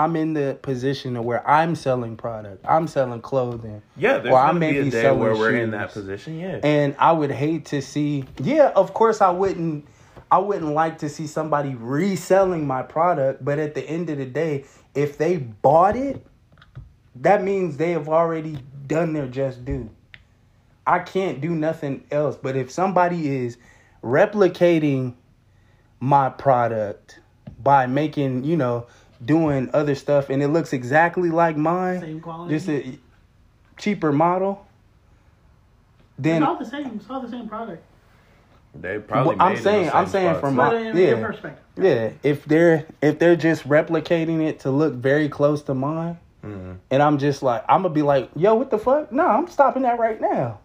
I'm 0.00 0.16
in 0.16 0.32
the 0.32 0.58
position 0.62 1.14
of 1.18 1.26
where 1.26 1.46
I'm 1.46 1.74
selling 1.74 2.16
product, 2.16 2.64
I'm 2.66 2.88
selling 2.88 3.20
clothing, 3.20 3.82
Yeah, 3.98 4.16
there's 4.16 4.34
I 4.34 4.52
may 4.52 4.72
be 4.72 4.88
a 4.88 4.90
day 4.90 5.12
where 5.12 5.34
we're 5.34 5.56
in 5.56 5.72
that 5.72 5.92
position. 5.92 6.38
Yeah, 6.40 6.58
and 6.62 6.96
I 6.98 7.12
would 7.12 7.30
hate 7.30 7.66
to 7.66 7.82
see. 7.82 8.24
Yeah, 8.42 8.72
of 8.74 8.94
course, 8.94 9.20
I 9.20 9.30
wouldn't. 9.30 9.86
I 10.32 10.38
wouldn't 10.38 10.72
like 10.72 10.98
to 10.98 11.08
see 11.08 11.26
somebody 11.26 11.74
reselling 11.74 12.66
my 12.66 12.82
product, 12.82 13.44
but 13.44 13.58
at 13.58 13.74
the 13.74 13.82
end 13.82 14.08
of 14.10 14.18
the 14.18 14.26
day, 14.26 14.64
if 14.94 15.18
they 15.18 15.36
bought 15.36 15.96
it, 15.96 16.24
that 17.16 17.42
means 17.42 17.76
they 17.76 17.90
have 17.90 18.08
already 18.08 18.58
done 18.86 19.12
their 19.12 19.26
just 19.26 19.64
due. 19.64 19.90
I 20.86 21.00
can't 21.00 21.40
do 21.40 21.50
nothing 21.50 22.04
else. 22.12 22.36
But 22.40 22.56
if 22.56 22.70
somebody 22.70 23.28
is 23.28 23.58
replicating 24.04 25.14
my 25.98 26.30
product 26.30 27.18
by 27.60 27.86
making, 27.86 28.44
you 28.44 28.56
know, 28.56 28.86
doing 29.24 29.70
other 29.74 29.94
stuff 29.94 30.30
and 30.30 30.42
it 30.42 30.48
looks 30.48 30.72
exactly 30.72 31.30
like 31.30 31.56
mine, 31.56 32.00
Same 32.00 32.20
quality. 32.20 32.54
just 32.54 32.68
a 32.68 32.98
cheaper 33.76 34.12
model, 34.12 34.66
then 36.18 36.42
it's 36.42 36.48
all 36.48 36.56
the 36.58 36.64
same. 36.64 36.86
It's 36.96 37.10
all 37.10 37.20
the 37.20 37.28
same 37.30 37.48
product. 37.48 37.82
they 38.74 38.98
probably. 38.98 39.36
Well, 39.36 39.42
I'm 39.46 39.48
made 39.48 39.54
it 39.54 39.58
in 39.58 39.64
saying- 39.64 39.90
I'm 39.92 40.06
saying 40.06 40.28
spots. 40.30 40.40
from 40.40 40.54
My- 40.56 40.74
in, 40.76 40.96
yeah. 40.96 41.02
in 41.16 41.24
perspective. 41.24 41.64
Yeah, 41.76 42.10
if 42.22 42.44
they're 42.44 42.86
if 43.02 43.18
they're 43.18 43.36
just 43.36 43.68
replicating 43.68 44.40
it 44.46 44.60
to 44.60 44.70
look 44.70 44.94
very 44.94 45.28
close 45.28 45.62
to 45.62 45.74
mine, 45.74 46.18
Mhm. 46.44 46.76
and 46.90 47.02
I'm 47.02 47.18
just 47.18 47.42
like 47.42 47.64
I'm 47.68 47.82
gonna 47.82 47.94
be 47.94 48.02
like, 48.02 48.30
yo, 48.36 48.54
what 48.54 48.70
the 48.70 48.78
fuck? 48.78 49.10
No, 49.12 49.26
I'm 49.26 49.48
stopping 49.48 49.82
that 49.82 49.98
right 49.98 50.20
now. 50.20 50.58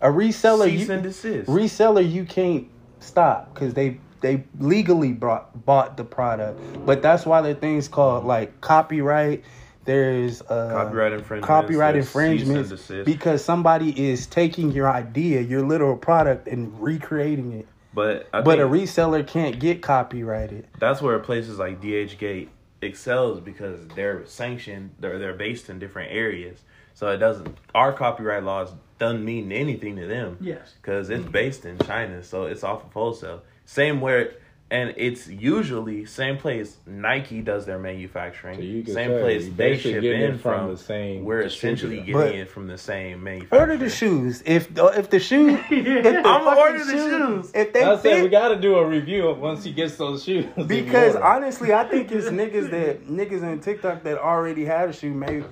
A 0.00 0.08
reseller, 0.08 0.64
Cease 0.64 0.88
you, 0.88 0.94
and 0.94 1.02
desist. 1.02 1.48
reseller, 1.48 2.08
you 2.08 2.24
can't 2.24 2.66
stop 3.00 3.52
because 3.52 3.74
they 3.74 3.98
they 4.20 4.44
legally 4.58 5.12
brought 5.12 5.64
bought 5.66 5.96
the 5.96 6.04
product, 6.04 6.60
but 6.86 7.02
that's 7.02 7.24
why 7.26 7.40
there 7.42 7.52
are 7.52 7.54
things 7.54 7.88
called 7.88 8.24
like 8.24 8.60
copyright. 8.60 9.44
There's 9.84 10.42
uh, 10.42 10.70
Copyright 10.72 11.12
infringement. 11.14 11.46
copyright 11.46 11.94
there's 11.94 12.08
cease 12.10 12.14
and 12.16 12.24
infringements 12.32 12.68
desist. 12.70 13.06
because 13.06 13.42
somebody 13.42 14.08
is 14.10 14.26
taking 14.26 14.70
your 14.72 14.86
idea, 14.90 15.40
your 15.40 15.62
literal 15.62 15.96
product, 15.96 16.46
and 16.46 16.78
recreating 16.78 17.52
it. 17.52 17.66
but 17.94 18.28
I 18.34 18.42
But 18.42 18.58
think 18.58 18.70
a 18.70 18.76
reseller 18.76 19.26
can't 19.26 19.58
get 19.58 19.80
copyrighted. 19.80 20.66
that's 20.78 21.00
where 21.00 21.18
places 21.20 21.58
like 21.58 21.80
DHgate 21.80 22.48
excels 22.82 23.40
because 23.40 23.80
they're 23.96 24.26
sanctioned. 24.26 24.90
They're 25.00 25.18
they're 25.18 25.32
based 25.34 25.70
in 25.70 25.78
different 25.78 26.12
areas, 26.12 26.60
so 26.92 27.08
it 27.08 27.16
doesn't. 27.16 27.56
Our 27.74 27.94
copyright 27.94 28.44
laws 28.44 28.70
doesn't 28.98 29.24
mean 29.24 29.52
anything 29.52 29.96
to 29.96 30.06
them. 30.06 30.36
Yes. 30.40 30.74
because 30.82 31.08
it's 31.08 31.24
based 31.24 31.64
in 31.64 31.78
China, 31.78 32.22
so 32.22 32.44
it's 32.44 32.62
off 32.62 32.84
of 32.84 32.92
wholesale. 32.92 33.40
Same 33.70 34.00
where, 34.00 34.32
and 34.70 34.94
it's 34.96 35.28
usually 35.28 36.06
same 36.06 36.38
place 36.38 36.78
Nike 36.86 37.42
does 37.42 37.66
their 37.66 37.78
manufacturing. 37.78 38.56
So 38.56 38.62
you 38.62 38.82
could 38.82 38.94
same 38.94 39.20
place 39.20 39.44
you 39.44 39.52
they 39.52 39.76
ship 39.76 40.02
in 40.02 40.38
from 40.38 40.60
from. 40.60 40.70
the 40.70 40.78
same 40.78 41.22
We're 41.22 41.42
essentially 41.42 41.96
distributor. 41.96 42.18
getting 42.28 42.38
But- 42.40 42.46
it 42.46 42.50
from 42.50 42.66
the 42.66 42.78
same 42.78 43.22
manufacturer. 43.22 43.60
Order 43.60 43.76
the 43.76 43.90
shoes. 43.90 44.42
If 44.46 44.70
if 44.74 45.10
the 45.10 45.18
shoe, 45.20 45.50
if 45.70 46.02
the 46.02 46.18
I'ma 46.26 46.54
order 46.54 46.82
the 46.82 46.92
shoes. 46.92 47.50
If 47.54 47.74
they 47.74 47.84
I 47.84 47.98
said 47.98 48.22
we 48.22 48.30
got 48.30 48.48
to 48.48 48.56
do 48.56 48.76
a 48.76 48.86
review 48.86 49.30
once 49.34 49.64
he 49.64 49.72
gets 49.72 49.96
those 49.96 50.24
shoes. 50.24 50.46
because 50.66 51.14
honestly, 51.14 51.74
I 51.74 51.84
think 51.84 52.10
it's 52.10 52.28
niggas 52.28 52.70
that 52.76 53.06
niggas 53.06 53.42
in 53.42 53.60
TikTok 53.60 54.02
that 54.04 54.16
already 54.16 54.64
had 54.64 54.88
a 54.88 54.92
shoe. 54.94 55.12
Maybe 55.12 55.44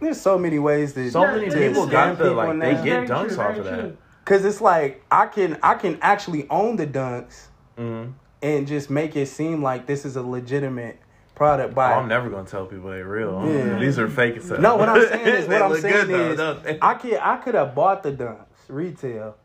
there's 0.00 0.18
so 0.20 0.38
many 0.38 0.58
ways 0.58 0.94
that 0.94 1.12
So 1.12 1.20
many 1.26 1.50
people 1.50 1.86
got 1.86 2.16
the 2.16 2.30
like 2.32 2.58
they 2.58 2.82
get 2.82 3.08
dunks 3.08 3.36
off 3.36 3.58
of 3.58 3.64
that. 3.66 3.92
True. 4.24 4.36
Cause 4.36 4.44
it's 4.44 4.60
like 4.60 5.04
I 5.10 5.26
can 5.26 5.58
I 5.62 5.74
can 5.74 5.98
actually 6.02 6.48
own 6.50 6.76
the 6.76 6.86
dunks 6.86 7.46
hmm 7.76 8.10
and 8.42 8.66
just 8.66 8.90
make 8.90 9.14
it 9.14 9.26
seem 9.26 9.62
like 9.62 9.86
this 9.86 10.04
is 10.04 10.16
a 10.16 10.22
legitimate 10.22 10.98
product 11.34 11.74
by 11.74 11.92
Oh, 11.92 11.98
I'm 12.00 12.08
never 12.08 12.28
gonna 12.28 12.46
tell 12.48 12.66
people 12.66 12.90
they're 12.90 13.06
real. 13.06 13.46
Yeah. 13.46 13.78
These 13.80 13.98
are 13.98 14.08
fake 14.08 14.36
as 14.36 14.48
hell. 14.48 14.60
No, 14.60 14.76
what 14.76 14.88
I'm 14.88 15.06
saying 15.08 15.26
is 15.42 15.48
what 15.48 15.62
I'm 15.62 15.80
saying 15.80 16.06
good, 16.06 16.36
though, 16.36 16.58
is? 16.66 16.78
I 16.82 16.94
could 16.94 17.14
I 17.14 17.36
could 17.36 17.54
have 17.54 17.74
bought 17.74 18.02
the 18.02 18.12
dunks 18.12 18.46
retail. 18.68 19.36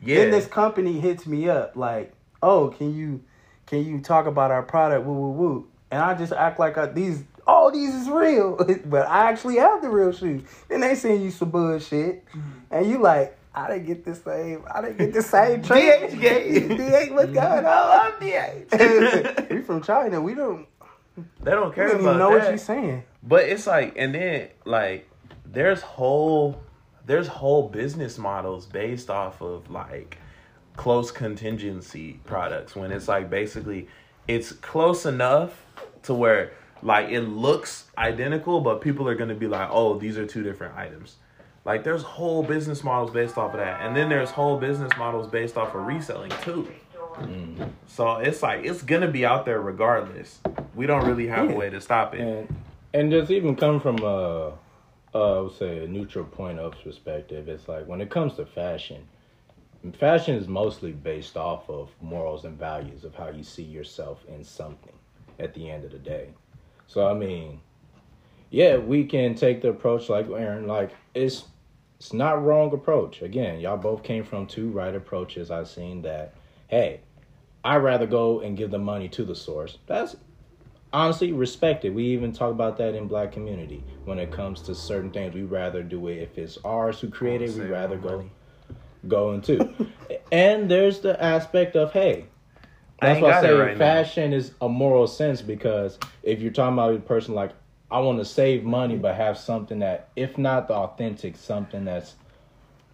yeah. 0.00 0.16
Then 0.18 0.30
this 0.30 0.46
company 0.46 1.00
hits 1.00 1.26
me 1.26 1.48
up 1.48 1.72
like, 1.76 2.12
"Oh, 2.42 2.68
can 2.68 2.94
you 2.94 3.22
can 3.66 3.84
you 3.84 4.00
talk 4.00 4.26
about 4.26 4.50
our 4.50 4.62
product?" 4.62 5.04
Woo 5.06 5.12
woo 5.14 5.30
woo. 5.30 5.66
And 5.90 6.00
I 6.02 6.14
just 6.14 6.32
act 6.32 6.58
like 6.58 6.76
I, 6.78 6.86
these 6.86 7.24
all 7.46 7.70
these 7.70 7.94
is 7.94 8.08
real, 8.08 8.56
but 8.86 9.06
I 9.06 9.30
actually 9.30 9.56
have 9.56 9.82
the 9.82 9.88
real 9.90 10.12
shoes. 10.12 10.42
Then 10.68 10.80
they 10.80 10.94
send 10.94 11.22
you 11.22 11.30
some 11.30 11.50
bullshit, 11.50 12.24
and 12.70 12.86
you 12.88 12.98
like, 12.98 13.36
I 13.54 13.68
didn't 13.68 13.86
get 13.86 14.04
the 14.04 14.14
same. 14.14 14.64
I 14.72 14.82
didn't 14.82 14.96
get 14.98 15.12
the 15.12 15.22
same 15.22 15.62
treatment. 15.64 16.12
DH 16.14 16.20
gay. 16.20 16.68
DH, 17.08 17.12
what's 17.14 17.32
going 17.32 17.38
on? 17.38 17.66
I 17.66 18.10
love 18.10 18.20
DH. 18.20 19.50
we 19.50 19.62
from 19.62 19.82
China. 19.82 20.20
We 20.20 20.34
don't. 20.34 20.66
they 21.40 21.52
don't 21.52 21.74
care. 21.74 21.86
We 21.86 21.90
care 21.92 21.98
don't 21.98 22.00
about 22.00 22.10
even 22.10 22.18
know 22.18 22.30
that. 22.32 22.38
what 22.40 22.48
you're 22.48 22.58
saying. 22.58 23.04
But 23.22 23.44
it's 23.44 23.66
like, 23.66 23.94
and 23.96 24.14
then 24.14 24.48
like, 24.64 25.08
there's 25.46 25.82
whole, 25.82 26.60
there's 27.06 27.28
whole 27.28 27.68
business 27.68 28.18
models 28.18 28.66
based 28.66 29.08
off 29.08 29.40
of 29.40 29.70
like 29.70 30.18
close 30.76 31.10
contingency 31.12 32.20
products. 32.24 32.74
When 32.74 32.90
it's 32.90 33.06
like 33.06 33.30
basically, 33.30 33.88
it's 34.26 34.52
close 34.52 35.06
enough 35.06 35.64
to 36.02 36.14
where 36.14 36.52
like 36.82 37.08
it 37.10 37.22
looks 37.22 37.86
identical, 37.96 38.60
but 38.60 38.80
people 38.80 39.08
are 39.08 39.14
gonna 39.14 39.34
be 39.34 39.46
like, 39.46 39.68
oh, 39.70 39.96
these 39.96 40.18
are 40.18 40.26
two 40.26 40.42
different 40.42 40.76
items. 40.76 41.16
Like 41.64 41.84
there's 41.84 42.02
whole 42.02 42.42
business 42.42 42.84
models 42.84 43.10
based 43.10 43.38
off 43.38 43.52
of 43.54 43.60
that, 43.60 43.80
and 43.80 43.96
then 43.96 44.08
there's 44.08 44.30
whole 44.30 44.58
business 44.58 44.92
models 44.98 45.26
based 45.26 45.56
off 45.56 45.74
of 45.74 45.86
reselling 45.86 46.32
too. 46.42 46.68
So 47.86 48.16
it's 48.16 48.42
like 48.42 48.64
it's 48.64 48.82
gonna 48.82 49.10
be 49.10 49.24
out 49.24 49.46
there 49.46 49.60
regardless. 49.60 50.40
We 50.74 50.86
don't 50.86 51.06
really 51.06 51.26
have 51.28 51.50
a 51.50 51.54
way 51.54 51.70
to 51.70 51.80
stop 51.80 52.14
it. 52.14 52.20
and 52.20 52.56
and 52.92 53.10
just 53.10 53.30
even 53.30 53.56
come 53.56 53.80
from 53.80 53.98
a, 54.02 54.48
uh, 55.14 55.42
would 55.44 55.52
say 55.58 55.84
a 55.84 55.88
neutral 55.88 56.24
point 56.24 56.58
of 56.58 56.74
perspective. 56.84 57.48
It's 57.48 57.66
like 57.68 57.86
when 57.86 58.00
it 58.00 58.10
comes 58.10 58.34
to 58.36 58.46
fashion, 58.46 59.06
fashion 59.98 60.36
is 60.36 60.48
mostly 60.48 60.92
based 60.92 61.36
off 61.36 61.68
of 61.70 61.90
morals 62.00 62.44
and 62.44 62.58
values 62.58 63.04
of 63.04 63.14
how 63.14 63.30
you 63.30 63.42
see 63.42 63.64
yourself 63.64 64.24
in 64.28 64.44
something. 64.44 64.92
At 65.40 65.54
the 65.54 65.68
end 65.68 65.84
of 65.84 65.90
the 65.90 65.98
day, 65.98 66.28
so 66.86 67.08
I 67.08 67.14
mean, 67.14 67.60
yeah, 68.50 68.76
we 68.76 69.04
can 69.04 69.34
take 69.34 69.62
the 69.62 69.70
approach 69.70 70.08
like 70.08 70.28
Aaron, 70.28 70.68
like 70.68 70.92
it's 71.14 71.44
it's 71.98 72.12
not 72.12 72.42
wrong 72.44 72.72
approach. 72.72 73.22
Again, 73.22 73.60
y'all 73.60 73.76
both 73.76 74.02
came 74.02 74.24
from 74.24 74.46
two 74.46 74.68
right 74.70 74.94
approaches. 74.94 75.50
I've 75.50 75.68
seen 75.68 76.02
that. 76.02 76.34
Hey, 76.68 77.00
I'd 77.64 77.76
rather 77.76 78.06
go 78.06 78.40
and 78.40 78.56
give 78.56 78.70
the 78.70 78.78
money 78.78 79.08
to 79.10 79.24
the 79.24 79.34
source. 79.34 79.78
That's 79.86 80.16
honestly 80.92 81.32
respected. 81.32 81.94
We 81.94 82.04
even 82.06 82.32
talk 82.32 82.50
about 82.50 82.76
that 82.78 82.94
in 82.94 83.06
black 83.06 83.32
community 83.32 83.82
when 84.04 84.18
it 84.18 84.30
comes 84.30 84.60
to 84.62 84.74
certain 84.74 85.10
things. 85.10 85.34
We 85.34 85.42
rather 85.42 85.82
do 85.82 86.08
it 86.08 86.18
if 86.18 86.38
it's 86.38 86.58
ours 86.64 87.00
who 87.00 87.08
created. 87.08 87.56
We 87.56 87.64
rather 87.66 87.96
go 87.96 88.18
money. 88.18 88.30
go 89.08 89.32
into. 89.32 89.74
and 90.32 90.70
there's 90.70 91.00
the 91.00 91.22
aspect 91.22 91.76
of 91.76 91.92
hey. 91.92 92.26
That's 93.00 93.20
why 93.20 93.32
I 93.32 93.40
say 93.42 93.52
right 93.52 93.76
now. 93.76 93.78
fashion 93.78 94.32
is 94.32 94.52
a 94.60 94.68
moral 94.68 95.06
sense 95.06 95.42
because 95.42 95.98
if 96.22 96.40
you're 96.40 96.52
talking 96.52 96.74
about 96.74 96.94
a 96.94 96.98
person 97.00 97.34
like 97.34 97.50
I 97.94 98.00
want 98.00 98.18
to 98.18 98.24
save 98.24 98.64
money 98.64 98.96
but 98.96 99.14
have 99.14 99.38
something 99.38 99.78
that 99.78 100.08
if 100.16 100.36
not 100.36 100.66
the 100.66 100.74
authentic 100.74 101.36
something 101.36 101.84
that's 101.84 102.14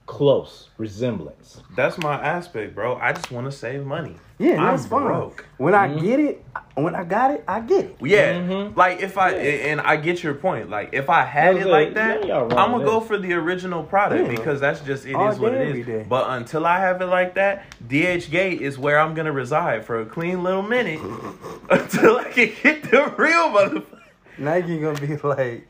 close 0.06 0.68
resemblance. 0.76 1.62
That's 1.76 1.96
my 1.96 2.14
aspect, 2.20 2.74
bro. 2.74 2.96
I 2.96 3.12
just 3.12 3.30
want 3.30 3.46
to 3.46 3.52
save 3.52 3.86
money. 3.86 4.16
Yeah, 4.38 4.56
I'm 4.56 4.76
that's 4.76 4.86
fine. 4.86 5.04
broke. 5.04 5.46
When 5.56 5.72
I 5.74 5.86
get 5.94 6.18
it, 6.18 6.44
when 6.74 6.94
I 6.96 7.04
got 7.04 7.30
it, 7.30 7.44
I 7.46 7.60
get 7.60 7.84
it. 7.84 7.96
Yeah, 8.02 8.34
Mhm. 8.40 8.76
like 8.76 9.00
if 9.00 9.16
I 9.16 9.30
and 9.32 9.80
I 9.80 9.96
get 9.96 10.22
your 10.22 10.34
point. 10.34 10.68
Like 10.68 10.90
if 10.92 11.08
I 11.08 11.24
had 11.24 11.54
it 11.56 11.62
it. 11.62 11.66
like 11.68 11.94
that, 11.94 12.26
Yeah, 12.26 12.38
y'all 12.40 12.58
I'm 12.58 12.72
gonna 12.72 12.84
go 12.84 13.00
for 13.00 13.18
the 13.18 13.32
original 13.34 13.84
product 13.84 14.24
Yeah. 14.30 14.36
because 14.36 14.58
that's 14.60 14.80
just 14.80 15.06
it 15.06 15.10
is 15.10 15.14
All 15.14 15.32
what 15.36 15.52
day, 15.52 15.62
it 15.62 15.68
every 15.68 15.80
is. 15.82 15.86
day. 15.86 16.06
But 16.08 16.28
until 16.30 16.66
I 16.66 16.80
have 16.80 17.00
it 17.00 17.06
like 17.06 17.34
that, 17.36 17.64
DHgate 17.86 18.60
is 18.60 18.78
where 18.78 18.98
I'm 18.98 19.14
gonna 19.14 19.32
reside 19.32 19.84
for 19.84 20.00
a 20.00 20.04
clean 20.06 20.42
little 20.42 20.62
minute 20.62 21.00
until 21.70 22.18
I 22.18 22.24
can 22.24 22.50
get 22.62 22.82
the 22.90 23.14
real 23.16 23.48
motherfucker. 23.50 23.98
Nike 24.40 24.78
gonna 24.78 25.00
be 25.00 25.16
like, 25.18 25.68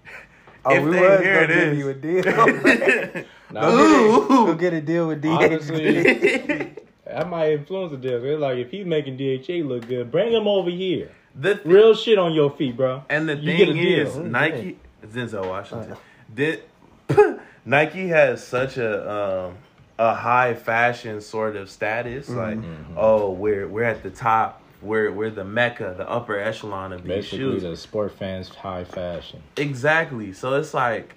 oh, 0.64 0.74
If 0.74 0.84
we 0.84 0.90
they 0.92 1.00
was 1.00 1.20
gonna 1.20 1.46
give 1.46 1.50
is. 1.72 1.78
you 1.78 1.88
a 1.88 1.94
deal. 1.94 3.24
Now, 3.52 3.68
Ooh. 3.68 4.26
Go 4.46 4.54
get 4.54 4.72
a 4.74 4.80
deal 4.80 5.08
with 5.08 5.24
Honestly, 5.26 5.80
DHG. 5.80 6.78
that 7.04 7.28
might 7.28 7.50
influence 7.50 7.90
the 7.90 7.96
deal. 7.98 8.24
It's 8.24 8.40
like 8.40 8.58
if 8.58 8.70
he's 8.70 8.86
making 8.86 9.16
DHA 9.16 9.66
look 9.66 9.88
good, 9.88 10.08
bring 10.12 10.32
him 10.32 10.46
over 10.46 10.70
here. 10.70 11.10
the 11.34 11.54
th- 11.56 11.66
Real 11.66 11.94
shit 11.94 12.16
on 12.16 12.32
your 12.32 12.50
feet, 12.52 12.76
bro. 12.76 13.02
and 13.10 13.28
the 13.28 13.34
You 13.34 13.56
get 13.56 13.68
a 13.68 13.72
thing 13.72 13.82
deal. 13.82 14.06
is, 14.06 14.16
Oh, 14.16 14.22
Nike 14.22 14.78
Denzel 15.04 15.48
Washington 15.48 15.92
Uh. 15.92 15.96
did 16.32 16.62
Nike 17.64 18.06
has 18.06 18.46
such 18.46 18.76
a 18.76 19.10
um, 19.48 19.58
a 19.98 20.14
high 20.14 20.54
fashion 20.54 21.20
sort 21.20 21.56
of 21.56 21.68
status. 21.68 22.28
Like, 22.28 22.58
Mm-hmm. 22.58 22.94
oh, 22.96 23.32
we're 23.32 23.66
we're 23.66 23.82
at 23.82 24.04
the 24.04 24.10
top. 24.10 24.59
We're 24.82 25.10
we're 25.12 25.30
the 25.30 25.44
mecca, 25.44 25.94
the 25.96 26.08
upper 26.08 26.38
echelon 26.38 26.92
of 26.92 27.02
these 27.02 27.08
Basically, 27.08 27.38
shoes. 27.38 27.62
the 27.62 27.76
sport 27.76 28.12
fans 28.18 28.48
high 28.48 28.84
fashion. 28.84 29.42
Exactly. 29.56 30.32
So 30.32 30.54
it's 30.54 30.72
like 30.74 31.16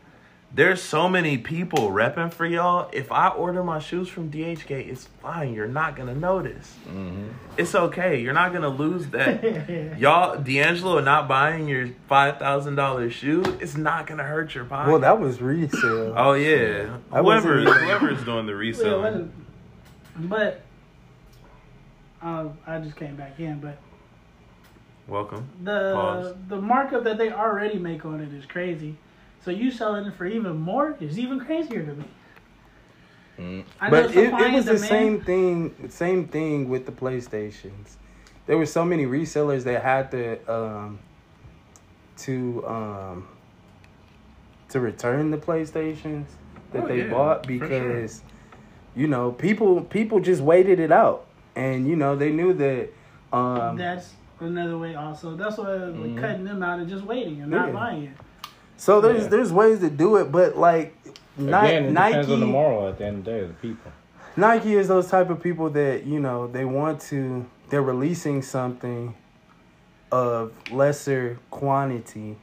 there's 0.56 0.84
so 0.84 1.10
many 1.10 1.40
people 1.40 1.90
repping 1.90 2.32
for 2.32 2.46
y'all. 2.46 2.88
If 2.94 3.12
I 3.12 3.30
order 3.30 3.64
my 3.64 3.80
shoes 3.80 4.08
from 4.08 4.30
DHgate, 4.30 4.88
it's 4.88 5.08
fine. 5.22 5.54
You're 5.56 5.68
not 5.68 5.96
gonna 5.96 6.14
notice. 6.14 6.76
Mm-hmm. 6.88 7.30
It's 7.58 7.74
okay. 7.74 8.22
You're 8.22 8.34
not 8.34 8.54
gonna 8.54 8.70
lose 8.70 9.08
that. 9.08 9.98
y'all, 9.98 10.38
D'Angelo 10.38 11.00
not 11.00 11.28
buying 11.28 11.68
your 11.68 11.90
five 12.08 12.38
thousand 12.38 12.76
dollars 12.76 13.14
shoe. 13.14 13.42
It's 13.62 13.76
not 13.78 14.06
gonna 14.08 14.24
hurt 14.26 14.54
your 14.54 14.66
pocket. 14.66 14.92
well, 14.92 15.00
that 15.00 15.20
was 15.20 15.42
resale. 15.42 16.14
oh 16.16 16.34
yeah. 16.34 16.98
I 17.12 17.22
Whoever 17.22 17.24
wasn't 17.64 17.68
even- 17.70 17.74
whoever's 17.86 18.24
doing 18.26 18.46
the 18.46 18.52
Yeah, 18.52 18.58
reselling. 18.60 19.32
but 20.16 20.62
uh, 22.24 22.48
I 22.66 22.80
just 22.80 22.96
came 22.96 23.16
back 23.16 23.40
in. 23.40 23.60
But 23.60 23.78
Welcome. 25.08 25.48
the 25.64 25.92
Pause. 25.94 26.36
the 26.48 26.62
markup 26.62 27.04
that 27.04 27.18
they 27.18 27.32
already 27.32 27.78
make 27.78 28.06
on 28.06 28.20
it 28.22 28.34
is 28.34 28.46
crazy. 28.46 28.96
So 29.44 29.52
you 29.52 29.72
selling 29.72 30.06
it 30.06 30.16
for 30.16 30.26
even 30.26 30.56
more 30.58 30.96
is 31.00 31.20
even 31.20 31.40
crazier 31.40 31.84
to 31.86 31.94
me. 31.94 32.06
Mm. 33.40 33.64
But 33.90 34.16
it, 34.16 34.34
it 34.34 34.54
was 34.54 34.66
the 34.66 34.78
same 34.78 35.22
thing. 35.22 35.90
Same 35.90 36.28
thing 36.28 36.70
with 36.70 36.86
the 36.86 36.92
PlayStations. 36.92 37.98
There 38.46 38.58
were 38.58 38.66
so 38.66 38.86
many 38.86 39.06
resellers 39.06 39.64
that 39.64 39.84
had 39.84 40.12
to 40.12 40.54
um, 40.54 41.00
to 42.18 42.66
um, 42.68 43.28
to 44.70 44.80
return 44.80 45.32
the 45.32 45.38
PlayStations 45.38 46.26
that 46.72 46.84
Oh, 46.84 46.88
they 46.88 47.00
yeah, 47.00 47.10
bought 47.10 47.46
for 47.46 47.52
sure. 47.52 47.68
because 47.68 48.22
you 48.96 49.08
know 49.08 49.32
people 49.32 49.82
people 49.82 50.20
just 50.20 50.42
waited 50.42 50.80
it 50.80 50.92
out, 50.92 51.26
and 51.56 51.88
you 51.88 51.96
know 51.96 52.16
they 52.16 52.32
knew 52.32 52.54
that. 52.54 52.90
Um, 53.32 53.78
That's 53.78 54.14
another 54.40 54.78
way. 54.78 54.96
Also, 54.96 55.36
that's 55.36 55.58
why 55.58 55.74
like, 55.74 55.94
Mhm. 55.96 56.20
cutting 56.20 56.44
them 56.44 56.62
out 56.62 56.80
and 56.80 56.88
just 56.90 57.04
waiting 57.04 57.42
and 57.42 57.50
not 57.52 57.68
Yeah. 57.70 57.74
buying 57.74 58.04
it. 58.04 58.12
so 58.78 59.00
there's 59.02 59.24
Yeah. 59.24 59.30
there's 59.30 59.54
ways 59.54 59.80
to 59.80 59.90
do 59.90 60.18
it, 60.18 60.32
but 60.32 60.58
like 60.58 60.96
Ni- 61.38 61.48
Again, 61.48 61.86
it 61.86 61.92
Nike 61.94 62.10
depends 62.12 62.32
on 62.32 62.40
the 62.42 62.46
moral 62.46 62.88
at 62.88 62.98
the 63.00 63.06
end 63.06 63.18
of 63.20 63.26
the 63.26 63.32
day 63.32 63.40
of 63.40 63.48
the 63.48 63.54
people. 63.56 63.92
Nike 64.38 64.76
is 64.76 64.88
those 64.88 65.10
type 65.10 65.30
of 65.32 65.42
people 65.42 65.70
that 65.72 66.06
you 66.06 66.20
know 66.20 66.46
they 66.48 66.66
want 66.66 67.00
to. 67.02 67.46
They're 67.70 67.82
releasing 67.82 68.42
something 68.44 69.16
of 70.12 70.52
lesser 70.72 71.40
quantity 71.50 72.38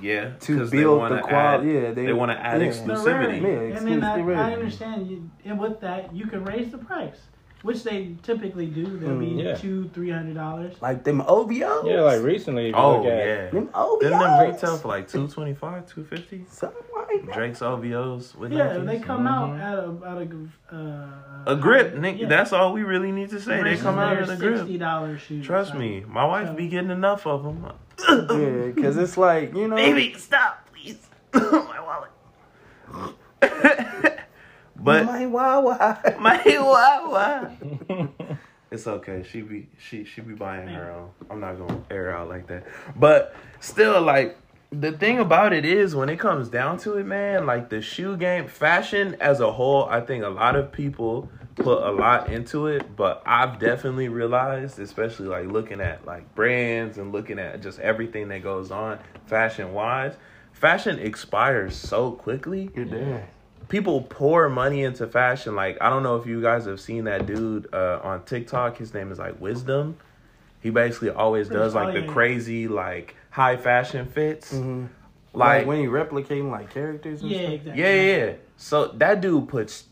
Yeah. 0.00 0.30
to 0.40 0.58
'cause 0.58 0.70
they 0.70 0.78
build 0.78 0.98
wanna 1.00 1.16
the 1.16 1.22
quality. 1.22 1.70
Yeah, 1.72 1.92
they, 1.92 2.06
they 2.06 2.12
wanna 2.12 2.34
add 2.34 2.60
yeah. 2.60 2.66
exclusive. 2.68 3.04
The 3.04 3.10
Exclusivity. 3.10 3.76
and 3.78 3.86
then 3.88 4.04
I, 4.04 4.48
I 4.50 4.52
understand 4.52 5.06
you, 5.10 5.30
and 5.44 5.58
with 5.58 5.80
that 5.80 6.14
you 6.14 6.26
can 6.26 6.44
raise 6.44 6.70
the 6.70 6.78
price, 6.78 7.28
which 7.62 7.82
they 7.84 8.14
typically 8.22 8.66
do. 8.66 8.84
They'll 8.98 9.18
be 9.18 9.26
Mm. 9.26 9.44
Yeah. 9.44 9.54
two, 9.54 9.88
three 9.92 10.10
hundred 10.10 10.34
dollars. 10.34 10.74
Like 10.80 11.04
them 11.04 11.20
OVOs. 11.22 11.86
Yeah, 11.86 12.00
like 12.00 12.22
recently, 12.22 12.68
if 12.70 12.74
you 12.74 12.80
Oh 12.80 12.96
look 12.98 13.06
at 13.06 13.18
yeah. 13.26 13.50
them 13.50 13.68
OVOs. 13.74 14.00
Didn't 14.00 14.18
them 14.18 14.50
retail 14.50 14.76
for 14.78 14.88
like 14.88 15.08
225 15.08 15.86
250 15.86 16.44
Something 16.48 16.82
like 16.96 17.26
that. 17.26 17.34
Drake's 17.34 17.60
OVOs 17.60 18.34
with 18.34 18.52
Yeah, 18.52 18.68
Nikes? 18.76 18.86
they 18.86 18.98
come 19.00 19.24
Mhm. 19.24 19.30
out 19.30 19.60
at 19.60 19.78
a 19.78 20.10
at 20.10 20.18
a 20.18 20.74
uh, 20.74 21.52
a 21.52 21.56
grip, 21.56 21.94
Nick. 21.96 22.18
yeah. 22.20 22.28
That's 22.28 22.52
all 22.52 22.72
we 22.72 22.82
really 22.82 23.12
need 23.12 23.30
to 23.30 23.40
say. 23.40 23.56
They 23.56 23.70
Versus 23.70 23.82
come 23.82 23.98
out 23.98 24.10
their 24.14 24.22
of 24.22 24.28
the 24.28 24.36
grip. 24.36 24.56
Sixty 24.58 24.78
dollars 24.78 25.20
shoes. 25.20 25.44
Trust 25.46 25.72
so. 25.72 25.78
me, 25.78 26.04
my 26.08 26.24
wife 26.24 26.48
So- 26.48 26.54
be 26.54 26.68
getting 26.68 26.90
enough 26.90 27.26
of 27.26 27.42
them. 27.44 27.66
Yeah, 28.08 28.72
because 28.74 28.96
it's 28.96 29.18
like 29.18 29.54
you 29.54 29.68
know. 29.68 29.76
Baby, 29.84 30.14
stop, 30.16 30.66
please. 30.72 31.06
my 31.34 31.80
wallet. 31.80 32.10
but 34.80 35.04
my 35.06 35.26
wow 35.26 35.60
wow. 35.60 35.98
my 36.20 36.42
wawa. 36.46 37.56
It's 38.70 38.86
okay. 38.86 39.24
She 39.28 39.40
be 39.40 39.68
she 39.78 40.04
she 40.04 40.20
be 40.20 40.34
buying 40.34 40.68
her 40.68 40.92
own. 40.92 41.10
I'm 41.28 41.40
not 41.40 41.58
gonna 41.58 41.82
air 41.90 42.16
out 42.16 42.28
like 42.28 42.46
that. 42.46 42.64
But 42.94 43.34
still, 43.58 44.00
like 44.00 44.38
the 44.70 44.92
thing 44.92 45.18
about 45.18 45.52
it 45.52 45.64
is, 45.64 45.96
when 45.96 46.08
it 46.08 46.20
comes 46.20 46.48
down 46.48 46.78
to 46.78 46.94
it, 46.94 47.04
man, 47.04 47.46
like 47.46 47.68
the 47.68 47.82
shoe 47.82 48.16
game, 48.16 48.46
fashion 48.46 49.16
as 49.20 49.40
a 49.40 49.50
whole, 49.50 49.86
I 49.86 50.00
think 50.00 50.22
a 50.22 50.28
lot 50.28 50.54
of 50.54 50.70
people 50.70 51.28
put 51.56 51.82
a 51.82 51.90
lot 51.90 52.30
into 52.30 52.68
it. 52.68 52.94
But 52.94 53.24
I've 53.26 53.58
definitely 53.58 54.08
realized, 54.08 54.78
especially 54.78 55.26
like 55.26 55.46
looking 55.46 55.80
at 55.80 56.06
like 56.06 56.32
brands 56.36 56.98
and 56.98 57.10
looking 57.10 57.40
at 57.40 57.60
just 57.60 57.80
everything 57.80 58.28
that 58.28 58.44
goes 58.44 58.70
on 58.70 59.00
fashion 59.26 59.72
wise, 59.72 60.14
fashion 60.52 61.00
expires 61.00 61.74
so 61.74 62.12
quickly 62.12 62.70
You're 62.76 62.84
there. 62.84 63.28
People 63.70 64.02
pour 64.02 64.50
money 64.50 64.82
into 64.82 65.06
fashion. 65.06 65.54
Like 65.56 65.78
I 65.80 65.88
don't 65.88 66.02
know 66.02 66.16
if 66.16 66.26
you 66.26 66.42
guys 66.42 66.66
have 66.66 66.80
seen 66.80 67.04
that 67.04 67.24
dude 67.24 67.72
uh, 67.72 68.00
on 68.02 68.24
TikTok. 68.24 68.76
His 68.76 68.92
name 68.92 69.10
is 69.10 69.18
like 69.18 69.40
Wisdom. 69.40 69.96
He 70.60 70.68
basically 70.68 71.08
always 71.08 71.48
does 71.48 71.74
like 71.74 71.94
the 71.94 72.02
crazy 72.06 72.68
like 72.68 73.16
high 73.30 73.56
fashion 73.56 74.04
fits. 74.06 74.50
hmm 74.52 74.86
Like, 75.32 75.60
Like 75.60 75.66
when 75.66 75.80
you 75.80 75.90
replicating 75.90 76.50
like 76.50 76.70
characters. 76.74 77.22
And 77.22 77.30
Yeah, 77.30 77.38
stuff. 77.42 77.52
exactly. 77.54 77.82
yeah, 77.82 77.94
yeah, 77.94 78.16
yeah. 78.26 78.32
So 78.58 78.88
that 78.88 79.22
dude 79.22 79.48
puts 79.48 79.84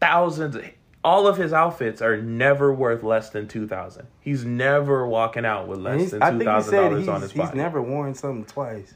thousands. 0.00 0.58
All 1.02 1.26
of 1.26 1.38
his 1.38 1.54
outfits 1.54 2.02
are 2.02 2.18
never 2.20 2.74
worth 2.74 3.02
less 3.02 3.30
than 3.30 3.48
two 3.48 3.66
thousand. 3.66 4.08
He's 4.20 4.44
never 4.44 5.06
walking 5.06 5.46
out 5.46 5.66
with 5.68 5.78
less 5.78 6.10
than 6.10 6.22
I 6.22 6.30
two 6.30 6.38
think 6.38 6.42
he 6.42 6.44
thousand 6.54 6.70
said 6.70 6.80
dollars 6.90 7.08
on 7.08 7.14
he's, 7.14 7.22
his 7.22 7.32
he's 7.32 7.40
body. 7.46 7.56
never 7.58 7.80
worn 7.80 8.14
something 8.14 8.44
twice. 8.44 8.92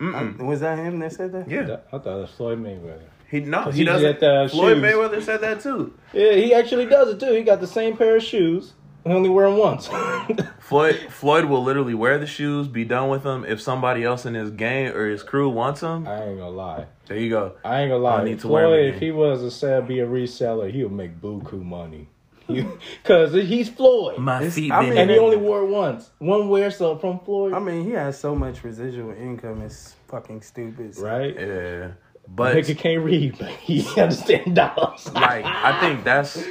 I- 0.00 0.32
was 0.38 0.60
that 0.60 0.78
him 0.78 0.98
that 1.00 1.12
said 1.12 1.32
that? 1.32 1.50
Yeah, 1.50 1.78
I 1.92 1.98
thought 1.98 2.06
it 2.18 2.20
was 2.22 2.30
Floyd 2.30 2.62
Mayweather. 2.62 3.00
He 3.30 3.40
no, 3.40 3.70
he 3.70 3.78
he 3.78 3.84
doesn't. 3.84 4.20
did 4.20 4.20
the 4.20 4.48
Floyd 4.50 4.76
shoes. 4.76 4.82
Mayweather 4.84 5.22
said 5.22 5.40
that 5.40 5.60
too. 5.60 5.92
Yeah, 6.12 6.32
he 6.32 6.54
actually 6.54 6.86
does 6.86 7.08
it 7.10 7.20
too. 7.20 7.32
He 7.32 7.42
got 7.42 7.60
the 7.60 7.66
same 7.66 7.96
pair 7.96 8.16
of 8.16 8.22
shoes. 8.22 8.72
He 9.04 9.12
only 9.12 9.28
wear 9.28 9.48
them 9.48 9.58
once. 9.58 9.86
Floyd 10.58 10.96
Floyd 11.10 11.44
will 11.44 11.62
literally 11.62 11.94
wear 11.94 12.18
the 12.18 12.26
shoes, 12.26 12.66
be 12.66 12.84
done 12.84 13.08
with 13.08 13.22
them. 13.22 13.44
If 13.44 13.60
somebody 13.60 14.02
else 14.02 14.26
in 14.26 14.34
his 14.34 14.50
gang 14.50 14.88
or 14.88 15.08
his 15.08 15.22
crew 15.22 15.48
wants 15.48 15.80
them, 15.80 16.08
I 16.08 16.24
ain't 16.24 16.38
gonna 16.38 16.50
lie. 16.50 16.86
there 17.06 17.16
you 17.18 17.30
go. 17.30 17.52
I 17.64 17.82
ain't 17.82 17.90
gonna 17.90 18.02
lie. 18.02 18.20
I 18.20 18.24
need 18.24 18.40
to 18.40 18.48
wear 18.48 18.64
'em 18.64 18.70
Floyd, 18.70 18.80
again. 18.86 18.94
if 18.94 19.00
he 19.00 19.10
was 19.12 19.42
a 19.44 19.50
sell, 19.50 19.82
be 19.82 20.00
a 20.00 20.06
reseller, 20.06 20.70
he 20.72 20.82
would 20.82 20.92
make 20.92 21.20
buku 21.20 21.62
money. 21.62 22.08
Cause 23.04 23.32
he's 23.32 23.68
Floyd, 23.68 24.18
My 24.18 24.48
feet 24.50 24.70
I 24.70 24.82
mean- 24.88 24.96
and 24.98 25.10
he 25.10 25.18
only 25.18 25.36
wore 25.36 25.62
it 25.62 25.66
once. 25.66 26.10
One 26.18 26.48
wear 26.48 26.70
so 26.70 26.96
from 26.96 27.18
Floyd, 27.20 27.52
I 27.52 27.58
mean, 27.58 27.84
he 27.84 27.90
has 27.92 28.18
so 28.18 28.34
much 28.36 28.62
residual 28.64 29.10
income. 29.12 29.62
It's 29.62 29.94
fucking 30.08 30.42
stupid. 30.42 30.94
so- 30.94 31.02
right? 31.04 31.34
yeah, 31.36 31.88
but 32.28 32.56
Nigga 32.56 32.76
can't 32.76 33.02
read, 33.04 33.36
but 33.38 33.50
he 33.50 33.86
understand 34.00 34.56
dollars. 34.56 35.10
like 35.14 35.44
I 35.44 35.78
think 35.80 36.04
that's 36.04 36.34
That's 36.34 36.48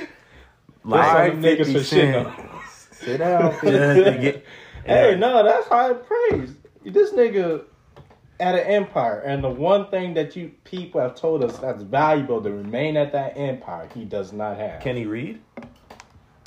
like 0.84 1.04
all 1.08 1.10
Alright, 1.10 1.40
niggas 1.40 1.58
50 1.58 1.74
for 1.74 1.80
shit. 1.84 1.86
Cent. 1.86 2.28
Sit 2.92 3.18
down. 3.18 3.52
just 3.62 3.64
to 3.64 4.18
get- 4.22 4.46
Hey, 4.86 5.16
no, 5.18 5.44
that's 5.44 5.68
high 5.68 5.94
praise. 5.94 6.54
This 6.86 7.12
nigga 7.12 7.64
at 8.40 8.54
an 8.54 8.62
empire, 8.68 9.20
and 9.22 9.44
the 9.44 9.50
one 9.50 9.90
thing 9.90 10.14
that 10.14 10.36
you 10.36 10.52
people 10.64 11.02
have 11.02 11.16
told 11.16 11.44
us 11.44 11.58
that's 11.58 11.82
valuable 11.82 12.40
to 12.44 12.52
remain 12.52 12.96
at 12.98 13.12
that 13.14 13.36
empire, 13.36 13.90
he 13.96 14.06
does 14.06 14.32
not 14.32 14.58
have. 14.58 14.82
Can 14.82 14.96
he 14.96 15.06
read? 15.06 15.42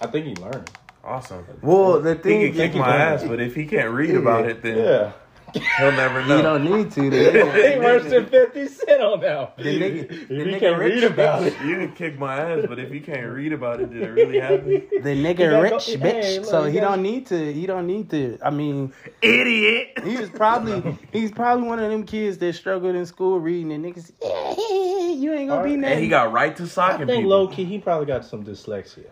I 0.01 0.07
think 0.07 0.27
he 0.27 0.35
learned. 0.37 0.71
Awesome. 1.03 1.45
Well, 1.63 2.01
the 2.01 2.15
thing 2.15 2.41
He 2.41 2.47
thing 2.49 2.55
can 2.55 2.63
kick 2.69 2.75
you 2.75 2.81
my 2.81 2.93
can. 2.93 3.01
ass, 3.01 3.25
but 3.25 3.41
if 3.41 3.55
he 3.57 3.67
can't 3.67 3.91
read 3.91 4.15
about 4.15 4.47
it, 4.49 4.63
then 4.63 4.79
Yeah. 4.79 5.13
He'll 5.55 5.93
never 5.93 6.25
know. 6.27 6.37
you 6.37 6.43
don't 6.43 6.65
need 6.65 6.91
to. 6.93 7.11
The 7.11 7.73
He 7.73 7.79
worse 7.79 8.05
than 8.11 8.27
50 8.27 8.67
Cent 8.69 9.03
on 9.03 9.21
that. 9.21 9.57
the 9.57 9.63
nigga, 9.65 10.11
If 10.11 10.29
the 10.29 10.35
you 10.35 10.45
nigga 10.45 10.61
can't 10.61 10.79
rich, 10.79 10.95
read 10.95 11.05
about 11.05 11.43
it. 11.45 11.53
You 11.65 11.77
can 11.77 11.93
kick 11.93 12.19
my 12.19 12.37
ass, 12.39 12.65
but 12.69 12.79
if 12.79 12.93
you 12.93 13.01
can't 13.01 13.31
read 13.33 13.53
about 13.53 13.81
it, 13.81 13.91
did 13.93 14.03
it 14.03 14.11
really 14.11 14.39
happen? 14.41 14.83
The 15.03 15.25
nigga 15.25 15.63
rich, 15.63 15.71
go- 15.71 15.79
bitch. 16.07 16.23
hey, 16.23 16.39
look, 16.41 16.49
so 16.49 16.65
you 16.65 16.73
he 16.73 16.81
don't 16.81 17.03
need 17.03 17.27
to. 17.27 17.53
He 17.53 17.67
don't 17.67 17.87
need 17.87 18.11
to. 18.11 18.39
I 18.43 18.51
mean, 18.51 18.93
Idiot. 19.23 20.01
he 20.05 20.17
was 20.17 20.31
probably 20.31 20.99
he's 21.13 21.31
probably 21.31 21.67
one 21.67 21.79
of 21.79 21.91
them 21.91 22.05
kids 22.05 22.39
that 22.39 22.55
struggled 22.55 22.95
in 22.95 23.07
school 23.07 23.39
reading 23.41 23.73
and 23.73 23.85
niggas. 23.85 24.13
Yeah, 24.23 25.09
you 25.15 25.33
ain't 25.33 25.49
gonna 25.49 25.65
be 25.65 25.77
nothing. 25.77 25.95
And 25.95 26.03
he 26.03 26.09
got 26.09 26.33
right 26.33 26.55
to 26.57 26.67
soccer. 26.67 26.95
I 26.95 26.99
think 26.99 27.11
people. 27.11 27.31
low 27.31 27.49
key, 27.49 27.65
he 27.65 27.79
probably 27.79 28.07
got 28.07 28.25
some 28.25 28.45
dyslexia. 28.45 29.07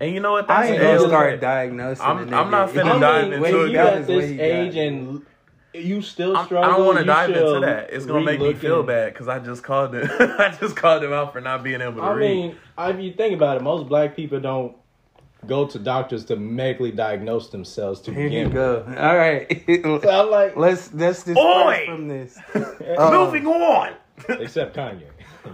And 0.00 0.14
you 0.14 0.20
know 0.20 0.32
what? 0.32 0.48
I 0.50 0.66
ain't 0.68 0.80
gonna 0.80 0.98
start 1.08 1.40
diagnosing. 1.40 2.02
I'm- 2.04 2.32
I'm 2.34 2.50
not 2.50 2.70
finna 2.70 2.96
I 2.96 2.98
dive 2.98 3.32
into 3.32 3.64
it. 3.64 3.66
you 3.70 3.76
That 3.76 4.06
this 4.06 4.30
what 4.30 4.36
got. 4.38 4.42
age 4.44 4.76
and 4.76 5.26
you 5.74 6.02
still 6.02 6.36
I'm- 6.36 6.46
struggle. 6.46 6.70
I 6.70 6.76
don't 6.76 6.86
want 6.86 6.98
to 6.98 7.04
dive 7.04 7.30
into 7.30 7.60
that. 7.60 7.90
It's 7.92 8.06
gonna 8.06 8.24
make 8.24 8.40
me 8.40 8.54
feel 8.54 8.82
bad 8.82 9.12
because 9.12 9.28
I 9.28 9.38
just 9.38 9.62
called 9.62 9.94
it. 9.94 10.10
I 10.20 10.56
just 10.60 10.76
called 10.76 11.02
him 11.04 11.12
out 11.12 11.32
for 11.32 11.40
not 11.40 11.62
being 11.62 11.80
able 11.80 11.96
to 11.96 12.02
I 12.02 12.12
read. 12.12 12.56
I 12.76 12.92
mean, 12.92 12.98
if 13.00 13.04
you 13.04 13.12
think 13.12 13.34
about 13.34 13.56
it, 13.56 13.62
most 13.62 13.88
black 13.88 14.16
people 14.16 14.40
don't 14.40 14.76
go 15.46 15.66
to 15.66 15.78
doctors 15.78 16.24
to 16.26 16.36
medically 16.36 16.90
diagnose 16.92 17.48
themselves 17.48 18.00
to 18.02 18.12
Here 18.12 18.24
you 18.24 18.28
begin 18.28 18.44
with. 18.48 18.54
go. 18.54 18.84
All 18.98 19.16
right. 19.16 19.64
So 20.02 20.10
I'm 20.10 20.30
like, 20.30 20.56
let's 20.56 20.92
let's 20.92 21.22
disperse 21.22 21.86
from 21.86 22.08
this. 22.08 22.38
Uh, 22.54 23.10
Moving 23.12 23.46
on. 23.46 23.94
except 24.28 24.76
Kanye. 24.76 25.04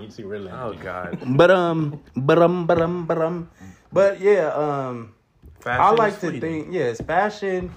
You 0.01 0.11
see, 0.11 0.25
really. 0.25 0.51
oh 0.51 0.75
God. 0.75 1.19
But 1.37 1.51
um, 1.51 2.01
but 2.17 2.39
um, 2.43 2.67
but 2.67 2.83
um, 2.83 3.07
but 3.07 3.19
um, 3.23 3.49
but 3.93 4.21
yeah, 4.21 4.49
um, 4.49 5.15
Fashion 5.61 5.81
I 5.85 5.91
like 5.91 6.15
to 6.15 6.19
fleeting. 6.21 6.41
think 6.41 6.69
yes, 6.75 7.01
fashion. 7.01 7.71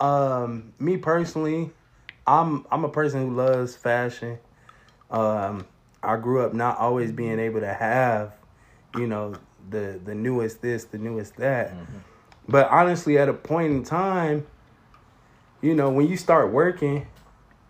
Um, 0.00 0.72
me 0.78 0.96
personally, 0.96 1.70
I'm 2.26 2.66
I'm 2.70 2.84
a 2.84 2.88
person 2.88 3.28
who 3.28 3.34
loves 3.34 3.76
fashion. 3.76 4.38
Um, 5.10 5.66
I 6.02 6.16
grew 6.16 6.44
up 6.44 6.54
not 6.54 6.78
always 6.78 7.10
being 7.10 7.38
able 7.38 7.60
to 7.60 7.72
have, 7.72 8.34
you 8.96 9.06
know, 9.06 9.34
the 9.70 10.00
the 10.04 10.14
newest 10.14 10.62
this, 10.62 10.84
the 10.84 10.98
newest 10.98 11.36
that. 11.36 11.74
But 12.48 12.68
honestly, 12.70 13.18
at 13.18 13.28
a 13.28 13.34
point 13.34 13.72
in 13.72 13.82
time, 13.84 14.46
you 15.60 15.74
know, 15.74 15.90
when 15.90 16.08
you 16.08 16.16
start 16.16 16.50
working, 16.52 17.06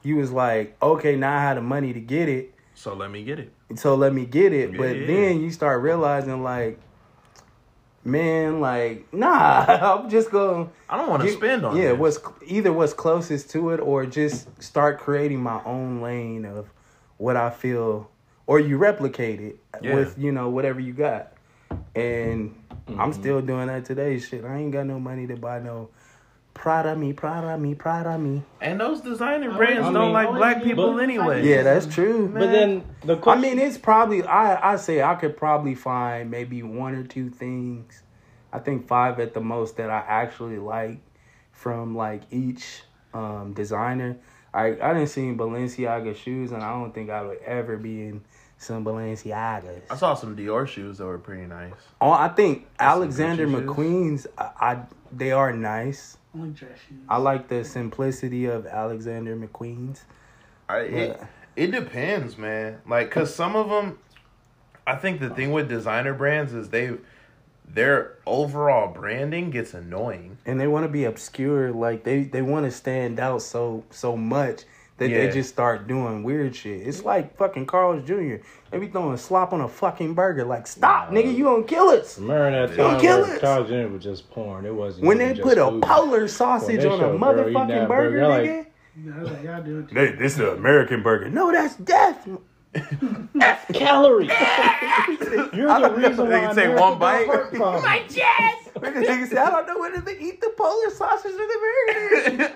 you 0.03 0.17
was 0.17 0.31
like, 0.31 0.77
okay, 0.83 1.17
now 1.17 1.37
I 1.37 1.41
had 1.41 1.57
the 1.57 1.63
money 1.63 1.93
to 1.93 2.01
get 2.01 2.29
it 2.29 2.55
So 2.75 2.95
let 2.95 3.11
me 3.11 3.25
get 3.25 3.41
it. 3.41 3.53
so 3.77 3.97
let 3.97 4.13
me 4.13 4.25
get 4.25 4.53
it. 4.53 4.77
but 4.77 5.07
then 5.07 5.41
you 5.41 5.51
start 5.51 5.83
realizing 5.83 6.43
like, 6.45 6.79
man, 8.09 8.61
like, 8.61 9.13
nah, 9.13 9.65
I'm 10.03 10.09
just 10.11 10.31
going 10.31 10.71
I 10.89 10.97
don't 10.97 11.09
want 11.09 11.23
to 11.23 11.29
to 11.29 11.35
spend 11.35 11.65
on. 11.65 11.77
Yeah, 11.77 11.93
this. 11.93 11.99
what's 11.99 12.19
either 12.47 12.73
what's 12.73 12.93
closest 12.95 13.51
to 13.51 13.71
it 13.71 13.79
or 13.81 14.07
just 14.07 14.63
start 14.63 14.99
creating 14.99 15.41
my 15.43 15.63
own 15.65 16.01
lane 16.01 16.45
of 16.45 16.71
what 17.19 17.37
I 17.37 17.51
feel 17.51 18.11
or 18.47 18.59
you 18.59 18.79
replicate 18.79 19.41
it 19.41 19.59
Yeah. 19.83 19.95
with, 19.95 20.19
you 20.19 20.33
know, 20.33 20.49
whatever 20.49 20.81
you 20.81 20.93
got. 20.93 21.33
And 21.95 22.55
I'm 22.89 22.97
Mm-hmm. 22.97 23.13
still 23.13 23.43
doing 23.43 23.67
that 23.67 23.85
today. 23.85 24.19
Shit, 24.19 24.45
I 24.45 24.57
ain't 24.57 24.73
got 24.73 24.87
no 24.87 24.99
money 24.99 25.27
to 25.27 25.37
buy 25.37 25.59
no 25.61 25.91
Prada 26.59 26.97
me, 26.97 27.13
Prada 27.13 27.57
me, 27.57 27.75
Prada 27.77 28.19
me. 28.19 28.43
And 28.61 28.81
those 28.81 29.01
designer 29.01 29.53
I 29.53 29.57
brands 29.57 29.85
mean- 29.85 29.95
don't 29.95 30.13
like 30.13 30.29
black 30.29 30.63
people 30.63 30.95
but- 30.95 31.03
anyway. 31.05 31.47
Yeah, 31.47 31.63
that's 31.63 31.87
true. 31.87 32.29
But 32.29 32.51
then 32.51 32.85
the 33.05 33.17
question, 33.17 33.45
I 33.45 33.49
mean, 33.49 33.59
it's 33.59 33.79
probably 33.79 34.25
I 34.25 34.73
I 34.73 34.77
say 34.77 35.01
I 35.01 35.15
could 35.15 35.37
probably 35.37 35.77
find 35.77 36.31
maybe 36.31 36.63
one 36.65 36.95
or 36.95 37.05
two 37.05 37.31
things. 37.31 38.03
I 38.53 38.59
think 38.59 38.89
five 38.89 39.21
at 39.21 39.35
the 39.35 39.41
most 39.41 39.77
that 39.77 39.89
I 39.89 40.03
actually 40.07 40.59
like 40.59 40.99
from 41.53 41.97
like 41.97 42.23
each 42.33 42.83
um, 43.15 43.53
designer. 43.55 44.17
I 44.53 44.67
I 44.83 44.95
didn't 44.95 45.09
see 45.09 45.23
Balenciaga 45.33 46.17
shoes, 46.17 46.53
and 46.53 46.63
I 46.63 46.71
don't 46.73 46.93
think 46.93 47.09
I 47.09 47.23
would 47.23 47.39
ever 47.39 47.77
be 47.77 48.07
in 48.09 48.25
some 48.57 48.85
Balenciagas. 48.85 49.83
I 49.91 49.97
saw 49.97 50.15
some 50.15 50.37
Dior 50.37 50.67
shoes 50.67 50.99
that 50.99 51.07
were 51.07 51.19
pretty 51.19 51.47
nice. 51.47 51.73
Oh, 52.01 52.11
I 52.11 52.29
think 52.29 52.67
some 52.81 52.89
Alexander 52.89 53.47
McQueen's. 53.47 54.27
I, 54.37 54.51
I 54.61 54.79
they 55.13 55.31
are 55.33 55.53
nice. 55.53 56.17
I 56.35 56.39
like 56.39 56.55
dress 56.55 56.79
shoes. 56.89 56.99
I 57.09 57.17
like 57.19 57.49
the 57.49 57.65
simplicity 57.65 58.47
of 58.47 58.67
Alexander 58.67 59.37
McQueen's. 59.37 60.05
I, 60.69 60.79
it, 60.81 61.21
it 61.57 61.71
depends, 61.71 62.37
man. 62.37 62.81
Like, 62.87 63.11
cause 63.11 63.35
some 63.35 63.57
of 63.57 63.69
them, 63.71 63.99
I 64.87 64.97
think 64.97 65.21
the 65.21 65.31
thing 65.31 65.53
with 65.53 65.69
designer 65.69 66.13
brands 66.15 66.53
is 66.53 66.69
they, 66.69 66.93
their 67.67 68.17
overall 68.27 68.93
branding 68.93 69.51
gets 69.51 69.75
annoying. 69.75 70.39
and 70.47 70.61
they 70.61 70.67
want 70.67 70.85
to 70.85 70.89
be 70.89 71.05
obscure 71.05 71.71
like 71.73 72.05
they 72.05 72.25
they 72.25 72.43
want 72.43 72.65
to 72.65 72.71
stand 72.71 73.21
out 73.21 73.43
so 73.43 73.85
so 73.91 74.17
much 74.17 74.63
that 74.99 75.09
Yeah. 75.11 75.27
they 75.27 75.33
just 75.33 75.49
start 75.51 75.87
doing 75.89 76.23
weird 76.23 76.55
shit 76.55 76.87
it's 76.87 77.03
like 77.05 77.37
fucking 77.37 77.67
carl's 77.67 78.07
jr 78.07 78.37
they 78.71 78.79
be 78.79 78.89
throwing 78.89 79.17
slop 79.17 79.53
on 79.53 79.61
a 79.63 79.69
fucking 79.69 80.15
burger 80.15 80.45
like 80.45 80.67
stop 80.67 81.11
nigga 81.11 81.35
you 81.35 81.45
gonna 81.45 81.63
kill 81.65 81.89
us 81.89 82.19
remember 82.19 82.67
that 82.67 82.77
Don't 82.77 82.93
time 82.93 83.01
kill 83.01 83.25
us. 83.25 83.41
Carl 83.41 83.65
Jr. 83.65 83.89
was 83.93 84.03
just 84.03 84.31
porn. 84.31 84.67
It 84.67 84.75
wasn't 84.75 85.07
when 85.07 85.19
they 85.19 85.35
put 85.35 85.57
a 85.59 85.71
food. 85.71 85.83
polar 85.83 86.29
sausage 86.29 86.85
on 86.85 86.95
a 87.01 87.05
girl 87.05 87.19
motherfucking 87.19 87.89
burger, 87.89 88.21
burger, 88.21 88.29
like- 88.29 88.45
nigga 88.45 88.67
I 89.17 89.21
was 89.23 89.31
like, 89.31 89.43
y'all 89.45 89.63
do 89.63 89.79
it. 89.79 89.89
too. 89.89 89.95
Hey, 89.95 90.13
this 90.13 90.33
is 90.35 90.41
an 90.41 90.49
american 90.59 91.03
burger 91.03 91.31
no 91.31 91.51
that's 91.53 91.77
death 91.77 92.29
calories. 93.73 94.31
You're 95.55 95.81
the 95.81 95.95
reason 95.97 96.29
They 96.29 96.39
why 96.39 96.47
can 96.47 96.55
say 96.55 96.65
America 96.67 96.81
one 96.83 96.99
bite. 96.99 97.27
My 97.27 97.37
problems. 97.57 97.85
nigga, 97.87 99.05
nigga 99.07 99.29
say, 99.29 99.37
i 99.39 99.51
don't 99.51 99.67
know 99.67 99.79
whether 99.79 100.01
they 100.03 100.19
eat 100.19 100.41
the 100.41 100.51
polar 100.57 100.91
sausage 100.91 101.33
or 101.33 101.37
the 101.39 101.59
burger 102.29 102.55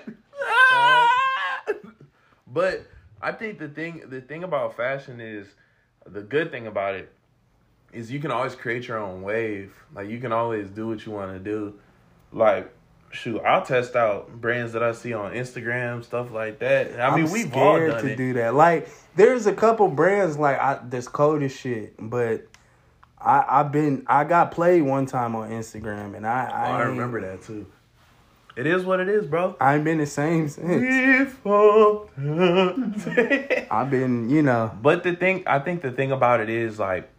but 2.53 2.85
I 3.21 3.31
think 3.31 3.59
the 3.59 3.67
thing 3.67 4.03
the 4.09 4.21
thing 4.21 4.43
about 4.43 4.77
fashion 4.77 5.19
is 5.19 5.47
the 6.05 6.21
good 6.21 6.51
thing 6.51 6.67
about 6.67 6.95
it 6.95 7.11
is 7.91 8.11
you 8.11 8.19
can 8.19 8.31
always 8.31 8.55
create 8.55 8.87
your 8.87 8.97
own 8.97 9.21
wave. 9.21 9.73
Like 9.95 10.09
you 10.09 10.19
can 10.19 10.31
always 10.31 10.69
do 10.69 10.87
what 10.87 11.05
you 11.05 11.11
want 11.11 11.31
to 11.33 11.39
do. 11.39 11.75
Like 12.31 12.71
shoot, 13.13 13.41
I'll 13.41 13.63
test 13.63 13.95
out 13.95 14.41
brands 14.41 14.73
that 14.73 14.83
I 14.83 14.91
see 14.91 15.13
on 15.13 15.33
Instagram, 15.33 16.03
stuff 16.03 16.31
like 16.31 16.59
that. 16.59 16.99
I 16.99 17.15
mean, 17.15 17.25
I'm 17.25 17.31
we've 17.31 17.53
all 17.55 17.75
scared 17.75 17.91
done 17.91 18.03
to 18.03 18.11
it. 18.11 18.15
do 18.17 18.33
that. 18.33 18.55
Like, 18.55 18.89
there's 19.15 19.45
a 19.45 19.53
couple 19.53 19.87
brands 19.87 20.37
like 20.37 20.59
I 20.59 20.79
that's 20.83 21.07
cold 21.07 21.43
as 21.43 21.55
shit, 21.55 21.93
but 21.99 22.47
I 23.19 23.45
I've 23.47 23.71
been 23.71 24.03
I 24.07 24.23
got 24.23 24.51
played 24.51 24.81
one 24.81 25.05
time 25.05 25.35
on 25.35 25.49
Instagram, 25.49 26.15
and 26.15 26.25
I 26.27 26.49
Oh, 26.51 26.55
I, 26.55 26.79
I 26.79 26.81
remember 26.83 27.21
that 27.21 27.43
too. 27.43 27.67
It 28.55 28.67
is 28.67 28.83
what 28.85 28.99
it 28.99 29.09
is, 29.09 29.25
bro. 29.25 29.55
I 29.59 29.75
ain't 29.75 29.83
been 29.83 29.97
the 29.97 30.05
same 30.05 30.47
since. 30.47 30.67
We 30.67 31.25
fucked 31.25 32.17
up. 32.19 33.71
I've 33.71 33.89
been, 33.89 34.29
you 34.29 34.43
know, 34.43 34.77
But 34.81 35.03
the 35.03 35.15
thing, 35.15 35.43
I 35.47 35.59
think 35.59 35.81
the 35.81 35.91
thing 35.91 36.11
about 36.11 36.39
it 36.39 36.49
is 36.49 36.77
like, 36.77 37.09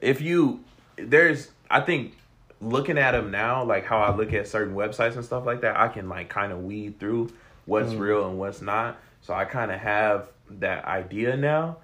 if 0.00 0.20
you, 0.20 0.60
there's, 0.96 1.50
I 1.68 1.80
think 1.80 2.16
looking 2.60 2.96
at 2.96 3.12
them 3.12 3.30
now, 3.30 3.64
like 3.64 3.86
how 3.86 3.98
I 3.98 4.14
look 4.14 4.32
at 4.32 4.46
certain 4.46 4.74
websites 4.74 5.16
and 5.16 5.24
stuff 5.24 5.44
like 5.44 5.62
that, 5.62 5.76
I 5.76 5.88
can 5.88 6.08
like 6.08 6.28
kind 6.28 6.52
of 6.52 6.62
weed 6.62 7.00
through 7.00 7.30
what's 7.64 7.92
mm. 7.92 7.98
real 7.98 8.28
and 8.28 8.38
what's 8.38 8.62
not. 8.62 8.98
So 9.22 9.34
I 9.34 9.44
kind 9.44 9.72
of 9.72 9.80
have 9.80 10.28
that 10.60 10.84
idea 10.84 11.36
now. 11.36 11.78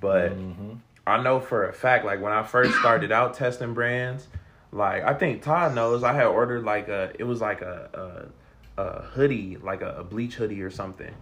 But 0.00 0.32
mm-hmm. 0.32 0.72
I 1.06 1.22
know 1.22 1.40
for 1.40 1.68
a 1.68 1.72
fact, 1.72 2.04
like 2.04 2.20
when 2.20 2.32
I 2.32 2.42
first 2.42 2.76
started 2.78 3.12
out 3.12 3.34
testing 3.34 3.74
brands, 3.74 4.26
like 4.72 5.04
I 5.04 5.14
think 5.14 5.42
Todd 5.42 5.74
knows, 5.74 6.02
I 6.02 6.12
had 6.12 6.26
ordered 6.26 6.64
like 6.64 6.88
a, 6.88 7.12
it 7.18 7.24
was 7.24 7.40
like 7.40 7.60
a, 7.62 8.28
a, 8.76 8.82
a 8.82 9.02
hoodie, 9.02 9.56
like 9.62 9.82
a, 9.82 9.96
a 9.98 10.04
bleach 10.04 10.34
hoodie 10.34 10.62
or 10.62 10.70
something, 10.70 11.12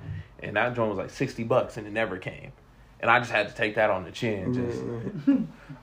and 0.42 0.56
that 0.56 0.74
joint 0.74 0.88
was 0.90 0.98
like 0.98 1.10
sixty 1.10 1.44
bucks, 1.44 1.76
and 1.76 1.86
it 1.86 1.92
never 1.92 2.18
came, 2.18 2.52
and 3.00 3.10
I 3.10 3.18
just 3.20 3.30
had 3.30 3.48
to 3.48 3.54
take 3.54 3.74
that 3.76 3.90
on 3.90 4.04
the 4.04 4.10
chin. 4.10 4.52
Just, 4.54 4.82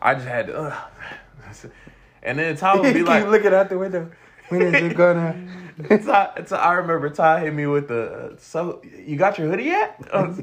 I 0.01 0.13
just 0.13 0.28
had 0.28 0.47
to, 0.47 0.78
and 2.23 2.38
then 2.39 2.56
Todd 2.56 2.80
would 2.82 2.93
be 2.93 2.99
keep 2.99 3.08
like, 3.08 3.25
looking 3.28 3.54
out 3.54 3.69
the 3.69 3.78
window. 3.78 4.12
When 4.49 4.62
is 4.62 4.73
it 4.75 4.95
gonna? 4.95 5.47
it's 5.78 6.06
Ty, 6.06 6.43
Ty, 6.47 6.56
I 6.56 6.73
remember 6.73 7.10
Ty 7.10 7.39
hit 7.41 7.54
me 7.54 7.65
with 7.65 7.88
the, 7.88 8.12
uh, 8.12 8.36
so 8.38 8.82
you 8.84 9.17
got 9.17 9.38
your 9.39 9.49
hoodie 9.49 9.65
yet? 9.65 9.99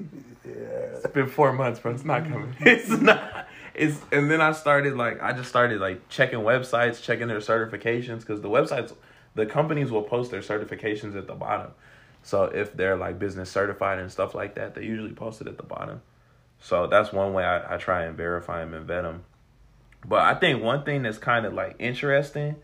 Yeah, 0.44 0.96
It's 0.96 1.06
been 1.06 1.28
four 1.28 1.52
months, 1.52 1.78
bro. 1.78 1.92
It's 1.92 2.04
not 2.04 2.24
coming. 2.24 2.54
It's 2.60 2.88
not. 2.88 3.46
It's 3.74 3.98
and 4.12 4.30
then 4.30 4.40
I 4.40 4.52
started 4.52 4.96
like 4.96 5.22
I 5.22 5.32
just 5.32 5.48
started 5.48 5.80
like 5.80 6.08
checking 6.08 6.40
websites, 6.40 7.02
checking 7.02 7.28
their 7.28 7.38
certifications 7.38 8.20
because 8.20 8.40
the 8.40 8.48
websites, 8.48 8.94
the 9.34 9.46
companies 9.46 9.90
will 9.90 10.02
post 10.02 10.30
their 10.30 10.40
certifications 10.40 11.16
at 11.16 11.26
the 11.26 11.34
bottom. 11.34 11.72
So 12.22 12.44
if 12.44 12.76
they're 12.76 12.96
like 12.96 13.18
business 13.18 13.50
certified 13.50 13.98
and 13.98 14.10
stuff 14.10 14.34
like 14.34 14.54
that, 14.54 14.74
they 14.74 14.84
usually 14.84 15.12
post 15.12 15.40
it 15.40 15.46
at 15.46 15.56
the 15.56 15.62
bottom. 15.62 16.02
So 16.60 16.86
that's 16.86 17.12
one 17.12 17.32
way 17.32 17.44
I, 17.44 17.74
I 17.74 17.76
try 17.78 18.04
and 18.04 18.16
verify 18.16 18.60
them 18.60 18.74
and 18.74 18.86
vet 18.86 19.02
them. 19.02 19.24
But 20.06 20.20
I 20.20 20.34
think 20.34 20.62
one 20.62 20.84
thing 20.84 21.02
that's 21.02 21.18
kind 21.18 21.46
of 21.46 21.54
like 21.54 21.76
interesting, 21.78 22.56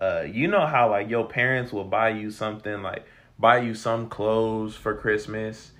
uh, 0.00 0.22
you 0.22 0.48
know 0.48 0.66
how 0.66 0.90
like 0.90 1.08
your 1.08 1.26
parents 1.26 1.72
will 1.72 1.84
buy 1.84 2.10
you 2.10 2.30
something 2.30 2.82
like 2.82 3.04
buy 3.38 3.58
you 3.58 3.74
some 3.74 4.08
clothes 4.08 4.74
for 4.74 4.94
Christmas. 4.94 5.72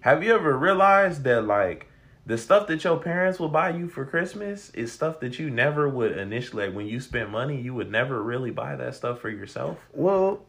Have 0.00 0.22
you 0.22 0.34
ever 0.34 0.56
realized 0.56 1.24
that 1.24 1.44
like 1.44 1.88
the 2.28 2.36
stuff 2.36 2.66
that 2.66 2.84
your 2.84 2.98
parents 2.98 3.40
will 3.40 3.48
buy 3.48 3.70
you 3.70 3.88
for 3.88 4.04
Christmas 4.04 4.68
is 4.74 4.92
stuff 4.92 5.18
that 5.20 5.38
you 5.38 5.48
never 5.48 5.88
would 5.88 6.16
initially 6.16 6.66
like 6.66 6.76
when 6.76 6.86
you 6.86 7.00
spend 7.00 7.30
money, 7.30 7.58
you 7.58 7.72
would 7.72 7.90
never 7.90 8.22
really 8.22 8.50
buy 8.50 8.76
that 8.76 8.94
stuff 8.94 9.20
for 9.20 9.30
yourself. 9.30 9.78
Well, 9.94 10.44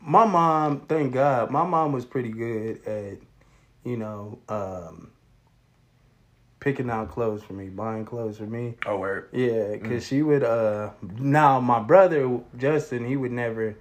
my 0.00 0.24
mom, 0.24 0.82
thank 0.82 1.12
God, 1.12 1.50
my 1.50 1.66
mom 1.66 1.90
was 1.90 2.04
pretty 2.04 2.30
good 2.30 2.86
at, 2.86 3.18
you 3.82 3.96
know, 3.96 4.38
um, 4.48 5.10
picking 6.60 6.88
out 6.88 7.10
clothes 7.10 7.42
for 7.42 7.54
me, 7.54 7.70
buying 7.70 8.04
clothes 8.04 8.38
for 8.38 8.46
me. 8.46 8.76
Oh, 8.86 8.98
word. 8.98 9.30
Yeah, 9.32 9.72
because 9.72 10.06
she 10.06 10.22
would. 10.22 10.44
uh 10.44 10.90
Now 11.18 11.58
my 11.58 11.80
brother 11.80 12.38
Justin, 12.56 13.04
he 13.04 13.16
would 13.16 13.32
never, 13.32 13.76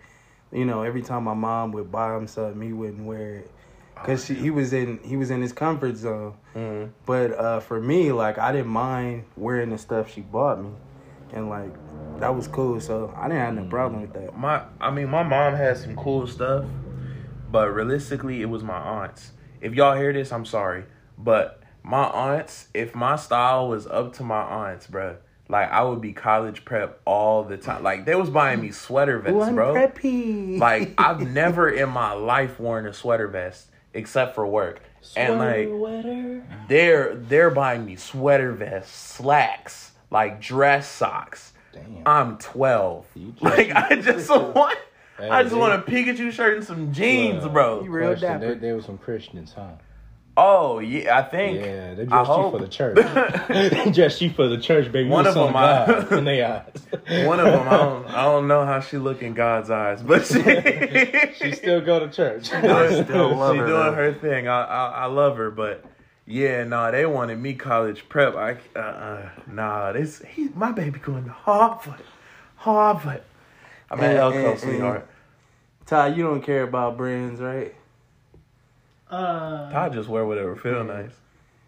you 0.51 0.65
know, 0.65 0.81
every 0.81 1.03
time 1.03 1.25
my 1.25 1.35
mom 1.35 1.73
would 1.73 1.91
buy 1.91 2.17
him 2.17 2.25
something, 2.25 2.59
he 2.59 2.73
wouldn't 2.73 3.05
wear 3.05 3.35
it 3.35 3.51
because 4.03 4.27
he 4.27 4.49
was 4.49 4.73
in 4.73 4.99
he 5.03 5.15
was 5.17 5.31
in 5.31 5.41
his 5.41 5.53
comfort 5.53 5.95
zone. 5.95 6.33
Mhm. 6.55 6.89
But 7.05 7.31
uh 7.31 7.59
for 7.61 7.79
me, 7.79 8.11
like 8.11 8.37
I 8.37 8.51
didn't 8.51 8.67
mind 8.71 9.23
wearing 9.37 9.69
the 9.69 9.77
stuff 9.77 10.11
she 10.13 10.21
bought 10.21 10.61
me, 10.61 10.71
and 11.31 11.49
like 11.49 11.73
that 12.19 12.35
was 12.35 12.47
cool. 12.47 12.79
So 12.79 13.13
I 13.17 13.27
didn't 13.27 13.41
have 13.41 13.55
no 13.55 13.65
problem 13.69 14.01
with 14.01 14.13
that. 14.13 14.37
My, 14.37 14.63
I 14.79 14.91
mean, 14.91 15.09
my 15.09 15.23
mom 15.23 15.55
had 15.55 15.77
some 15.77 15.95
cool 15.95 16.27
stuff, 16.27 16.65
but 17.51 17.73
realistically, 17.73 18.41
it 18.41 18.45
was 18.45 18.63
my 18.63 18.77
aunts. 18.77 19.31
If 19.61 19.73
y'all 19.73 19.95
hear 19.95 20.13
this, 20.13 20.31
I'm 20.31 20.45
sorry, 20.45 20.83
but 21.17 21.61
my 21.81 22.03
aunts, 22.03 22.67
if 22.73 22.93
my 22.95 23.15
style 23.15 23.67
was 23.69 23.87
up 23.87 24.13
to 24.15 24.23
my 24.23 24.41
aunts, 24.41 24.87
bruh, 24.87 25.15
like 25.49 25.71
I 25.71 25.83
would 25.83 26.01
be 26.01 26.13
college 26.13 26.65
prep 26.65 27.01
all 27.05 27.43
the 27.43 27.57
time. 27.57 27.83
Like 27.83 28.05
they 28.05 28.15
was 28.15 28.29
buying 28.29 28.61
me 28.61 28.71
sweater 28.71 29.19
vests, 29.19 29.37
Ooh, 29.37 29.41
I'm 29.41 29.55
bro. 29.55 29.73
preppy. 29.73 30.59
Like 30.59 30.93
I've 30.97 31.21
never 31.33 31.69
in 31.69 31.89
my 31.89 32.13
life 32.13 32.59
worn 32.59 32.85
a 32.85 32.93
sweater 32.93 33.27
vest 33.27 33.69
except 33.93 34.35
for 34.35 34.45
work, 34.47 34.81
and 35.15 35.37
like 35.39 36.67
they're 36.67 37.15
they're 37.15 37.49
buying 37.51 37.85
me 37.85 37.95
sweater 37.95 38.51
vests, 38.51 38.95
slacks, 39.15 39.91
like 40.09 40.41
dress 40.41 40.87
socks. 40.87 41.53
Damn. 41.73 42.03
I'm 42.05 42.37
12. 42.37 43.05
Like 43.41 43.71
I 43.71 43.95
just 43.95 44.29
want, 44.55 44.77
I 45.19 45.41
just 45.43 45.55
want 45.55 45.73
a 45.73 45.91
Pikachu 45.91 46.31
shirt 46.31 46.57
and 46.57 46.65
some 46.65 46.93
jeans, 46.93 47.43
Bruh. 47.43 47.53
bro. 47.53 47.83
You 47.83 47.89
real 47.89 48.09
Question, 48.09 48.27
dapper. 48.29 48.45
There, 48.45 48.55
there 48.55 48.75
was 48.75 48.85
some 48.85 48.97
Christians, 48.99 49.53
huh? 49.55 49.69
Oh 50.35 50.79
yeah, 50.79 51.19
I 51.19 51.21
think. 51.23 51.59
Yeah, 51.59 51.93
they 51.93 52.03
I 52.03 52.23
dressed 52.23 52.29
you 52.39 52.51
for 52.51 52.57
the 52.59 52.67
church. 52.67 52.95
they 53.49 53.91
dressed 53.91 54.21
you 54.21 54.31
for 54.31 54.47
the 54.47 54.57
church, 54.57 54.91
baby. 54.91 55.07
One 55.07 55.27
of 55.27 55.35
them, 55.35 55.55
I- 55.55 56.07
in 56.17 56.23
their 56.25 56.65
eyes. 57.07 57.25
One 57.27 57.39
of 57.39 57.45
them, 57.45 57.67
I 57.67 57.77
don't, 57.77 58.07
I 58.07 58.23
don't 58.23 58.47
know 58.47 58.65
how 58.65 58.79
she 58.79 58.97
look 58.97 59.21
in 59.21 59.33
God's 59.35 59.69
eyes, 59.69 60.01
but 60.01 60.25
she, 60.25 60.41
she 61.35 61.51
still 61.51 61.81
go 61.81 61.99
to 61.99 62.09
church. 62.09 62.51
I 62.51 63.03
still 63.03 63.35
love 63.35 63.53
she 63.53 63.59
her, 63.59 63.67
doing 63.67 63.83
though. 63.83 63.93
her 63.93 64.13
thing. 64.13 64.47
I, 64.47 64.63
I 64.63 64.87
I 64.89 65.05
love 65.05 65.37
her, 65.37 65.51
but 65.51 65.85
yeah, 66.25 66.63
nah, 66.63 66.89
they 66.89 67.05
wanted 67.05 67.37
me 67.37 67.53
college 67.53 68.07
prep. 68.09 68.35
I 68.35 68.57
uh, 68.75 68.79
uh 68.79 69.29
nah, 69.47 69.91
this 69.91 70.23
he, 70.29 70.49
my 70.55 70.71
baby 70.71 70.99
going 70.99 71.25
to 71.25 71.31
Harvard, 71.31 72.01
Harvard. 72.55 73.21
I'm 73.91 73.99
at 73.99 74.15
Elko, 74.17 74.55
sweetheart. 74.55 75.07
Ty, 75.85 76.07
you 76.07 76.23
don't 76.23 76.41
care 76.41 76.63
about 76.63 76.97
brands, 76.97 77.39
right? 77.39 77.75
Uh, 79.13 79.71
I 79.73 79.89
just 79.89 80.09
wear 80.09 80.25
whatever 80.25 80.55
feel 80.55 80.83
nice. 80.83 81.11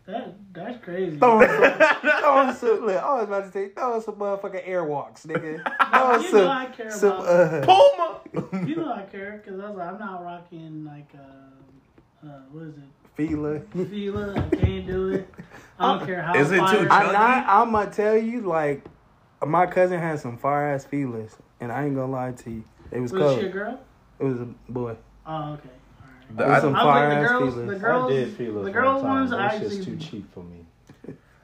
that 0.08 0.34
that's 0.54 0.84
crazy. 0.84 1.18
Throw 1.18 1.40
some, 1.42 1.50
throw 2.02 2.54
some, 2.54 2.86
look, 2.86 3.04
I 3.04 3.14
was 3.16 3.24
about 3.26 3.46
to 3.46 3.52
say, 3.52 3.70
throw 3.70 3.94
on 3.94 4.02
some 4.02 4.16
motherfucking 4.16 4.68
airwalks, 4.68 5.26
nigga. 5.26 5.62
Throw 5.92 6.18
You 6.18 6.30
some, 6.30 6.40
know 6.42 6.50
I 6.50 6.66
care 6.68 6.92
some, 6.92 7.12
about- 7.20 7.26
uh, 7.28 7.66
Puma. 7.66 8.68
You 8.68 8.76
know 8.78 8.94
I 8.94 9.04
care 9.04 9.42
because 9.44 9.60
I 9.60 9.70
was 9.70 9.78
like, 9.78 9.88
I'm 9.94 10.00
not 10.00 10.24
rocking 10.24 10.86
like 10.86 11.10
uh, 11.16 12.28
uh, 12.28 12.40
what 12.52 12.64
is 12.64 12.76
it? 12.78 12.84
Fila. 13.16 13.60
Fila. 13.72 14.34
I 14.52 14.56
can't 14.56 14.88
do 14.88 15.10
it. 15.10 15.30
I 15.80 15.98
don't 15.98 16.06
care 16.06 16.22
how. 16.22 16.36
Is 16.36 16.52
it 16.52 16.56
too 16.58 16.62
fire- 16.66 16.88
I'm 16.90 17.14
not, 17.14 17.46
I'm 17.48 17.72
gonna 17.72 17.92
tell 17.92 18.18
you, 18.18 18.42
like, 18.42 18.84
my 19.46 19.66
cousin 19.68 20.00
had 20.00 20.20
some 20.20 20.38
fire 20.38 20.74
ass 20.74 20.86
Filas, 20.92 21.38
and 21.62 21.72
I 21.72 21.86
ain't 21.86 21.96
gonna 21.96 22.12
lie 22.12 22.32
to 22.32 22.50
you. 22.52 22.64
It 22.92 23.00
was 23.00 23.12
Was 23.14 23.22
cold. 23.22 23.40
she 23.40 23.46
a 23.48 23.50
girl? 23.50 23.80
It 24.20 24.24
was 24.26 24.42
a 24.42 24.46
boy. 24.70 24.96
Oh, 25.26 25.54
okay. 25.54 25.70
The- 26.32 26.44
It 26.44 26.48
was 26.48 26.58
I- 26.58 26.62
some 26.62 26.76
I 26.76 26.84
fire 26.84 27.10
think 27.10 27.22
the 27.22 27.28
girls- 27.28 27.54
Filas. 27.56 27.68
the 27.68 27.76
girls- 27.80 28.12
I 28.12 28.16
did 28.16 28.34
feel 28.34 28.64
the 28.64 28.72
girls 28.72 29.04
ones, 29.04 29.30
but 29.32 29.40
I 29.40 29.56
It's 29.56 29.76
just 29.76 29.84
too 29.88 29.98
cheap 29.98 30.34
for 30.34 30.44
me. 30.44 30.66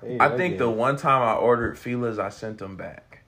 Hey, 0.01 0.17
I 0.19 0.29
that 0.29 0.37
think 0.37 0.57
the 0.57 0.69
one 0.69 0.95
time 0.97 1.21
I 1.21 1.33
ordered 1.35 1.77
Fila's, 1.77 2.17
I 2.19 2.29
sent 2.29 2.57
them 2.57 2.75
back. 2.75 3.19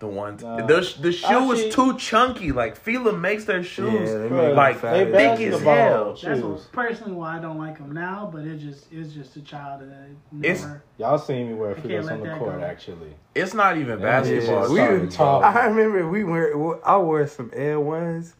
The 0.00 0.08
one, 0.08 0.36
t- 0.36 0.44
Nah. 0.44 0.66
the 0.66 0.94
the 1.00 1.12
shoe 1.12 1.26
Actually- 1.26 1.46
was 1.46 1.74
too 1.74 1.96
chunky. 1.96 2.52
Like 2.52 2.76
Fila 2.76 3.12
makes 3.14 3.46
their 3.46 3.62
shoes. 3.62 4.10
Yeah, 4.10 4.18
they 4.18 4.28
make 4.28 4.54
like, 4.54 4.80
them 4.82 4.92
they 4.92 5.04
fat. 5.10 5.38
big 5.38 5.48
as 5.54 5.62
hell. 5.62 6.08
That's 6.10 6.20
shoes. 6.20 6.42
what, 6.44 6.72
personally 6.72 7.12
why 7.14 7.38
I 7.38 7.40
don't 7.40 7.58
like 7.58 7.78
them 7.78 7.92
now, 7.92 8.28
but 8.30 8.44
it 8.44 8.58
just 8.58 8.92
it's 8.92 9.14
just 9.14 9.36
a 9.36 9.40
child 9.40 9.80
that 9.82 9.86
I 9.94 10.46
It's- 10.46 10.66
Y'all 10.98 11.16
seen 11.16 11.48
me 11.48 11.54
wear 11.54 11.70
I 11.70 11.74
can't 11.74 11.86
Filas 11.86 12.10
on 12.12 12.20
the 12.20 12.34
court, 12.36 12.58
go. 12.58 12.64
actually. 12.66 13.14
It's 13.34 13.54
not 13.54 13.78
even 13.78 14.00
Yeah, 14.00 14.20
basketball. 14.20 14.68
we 14.70 14.76
Sorry, 14.76 14.98
were 14.98 15.06
bro. 15.06 15.26
I 15.40 15.66
remember 15.66 16.08
we 16.08 16.24
were. 16.24 16.78
I 16.84 16.98
wore 16.98 17.26
some 17.26 17.50
Air 17.54 17.80
Ones, 17.80 18.34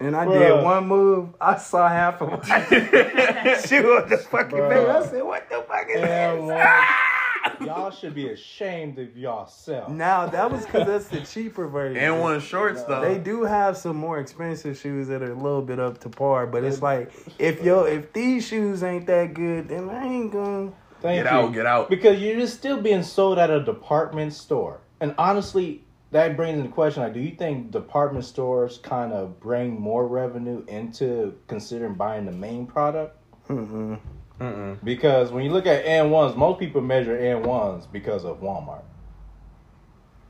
and 0.00 0.16
I 0.16 0.26
Bruh. 0.26 0.38
did 0.38 0.64
one 0.64 0.86
move. 0.86 1.28
I 1.40 1.56
saw 1.56 1.88
half 1.88 2.20
of 2.20 2.30
my 2.30 2.58
shoe 3.66 3.96
on 3.96 4.08
the 4.08 4.18
fucking 4.18 4.58
Bruh. 4.58 4.90
I 5.02 5.06
said, 5.06 5.22
"What 5.22 5.48
the 5.48 5.64
fuck 5.68 5.86
is 5.88 5.96
And 6.02 6.50
this?" 6.50 7.58
one, 7.60 7.66
y'all 7.66 7.90
should 7.90 8.14
be 8.14 8.28
ashamed 8.30 8.98
of 8.98 9.16
yourself. 9.16 9.88
Now 9.90 10.26
that 10.26 10.50
was 10.50 10.64
because 10.64 10.86
that's 10.86 11.08
the 11.08 11.20
cheaper 11.20 11.68
version. 11.68 12.02
AND1 12.02 12.40
shorts 12.40 12.82
though. 12.84 13.00
They 13.02 13.18
do 13.18 13.44
have 13.44 13.76
some 13.76 13.96
more 13.96 14.18
expensive 14.18 14.76
shoes 14.78 15.08
that 15.08 15.22
are 15.22 15.32
a 15.32 15.36
little 15.36 15.62
bit 15.62 15.78
up 15.78 15.98
to 16.00 16.08
par, 16.08 16.46
but 16.46 16.64
it's 16.64 16.82
like 16.82 17.12
if 17.38 17.62
yo 17.62 17.84
if 17.84 18.12
these 18.12 18.46
shoes 18.46 18.82
ain't 18.82 19.06
that 19.06 19.34
good, 19.34 19.68
then 19.68 19.90
I 19.90 20.04
ain't 20.06 20.32
gonna. 20.32 20.72
Thank 21.00 21.22
Get 21.24 21.32
you. 21.32 21.38
out, 21.38 21.52
get 21.52 21.66
out. 21.66 21.90
Because 21.90 22.18
you're 22.18 22.36
just 22.36 22.54
still 22.56 22.80
being 22.80 23.02
sold 23.02 23.38
at 23.38 23.50
a 23.50 23.62
department 23.62 24.32
store. 24.32 24.80
And 25.00 25.14
honestly, 25.18 25.83
that 26.14 26.36
brings 26.36 26.56
in 26.58 26.62
the 26.62 26.68
question 26.70 27.02
like, 27.02 27.12
do 27.12 27.18
you 27.18 27.32
think 27.34 27.72
department 27.72 28.24
stores 28.24 28.78
kind 28.78 29.12
of 29.12 29.40
bring 29.40 29.80
more 29.80 30.06
revenue 30.06 30.64
into 30.68 31.34
considering 31.48 31.94
buying 31.94 32.24
the 32.24 32.30
main 32.32 32.66
product? 32.66 33.16
Mm-mm. 33.48 33.98
Mm-mm. 34.40 34.84
Because 34.84 35.32
when 35.32 35.44
you 35.44 35.50
look 35.50 35.66
at 35.66 35.84
AND1s, 35.84 36.36
most 36.36 36.60
people 36.60 36.80
measure 36.80 37.18
AND1s 37.18 37.90
because 37.90 38.24
of 38.24 38.40
Walmart. 38.40 38.84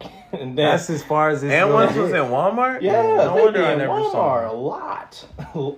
and 0.32 0.56
then, 0.56 0.56
That's 0.56 0.88
as 0.88 1.02
far 1.02 1.28
as 1.28 1.42
it's 1.42 1.52
And 1.52 1.70
gonna 1.70 1.86
one 1.86 1.96
was 1.98 2.12
in. 2.12 2.16
Walmart. 2.16 2.80
yeah, 2.80 3.02
no 3.02 3.34
they 3.34 3.42
wonder 3.42 3.58
be 3.60 3.64
I 3.66 3.74
never 3.74 3.92
Walmart 3.92 4.12
saw. 4.12 4.50
a 4.50 4.56
lot. 4.56 5.26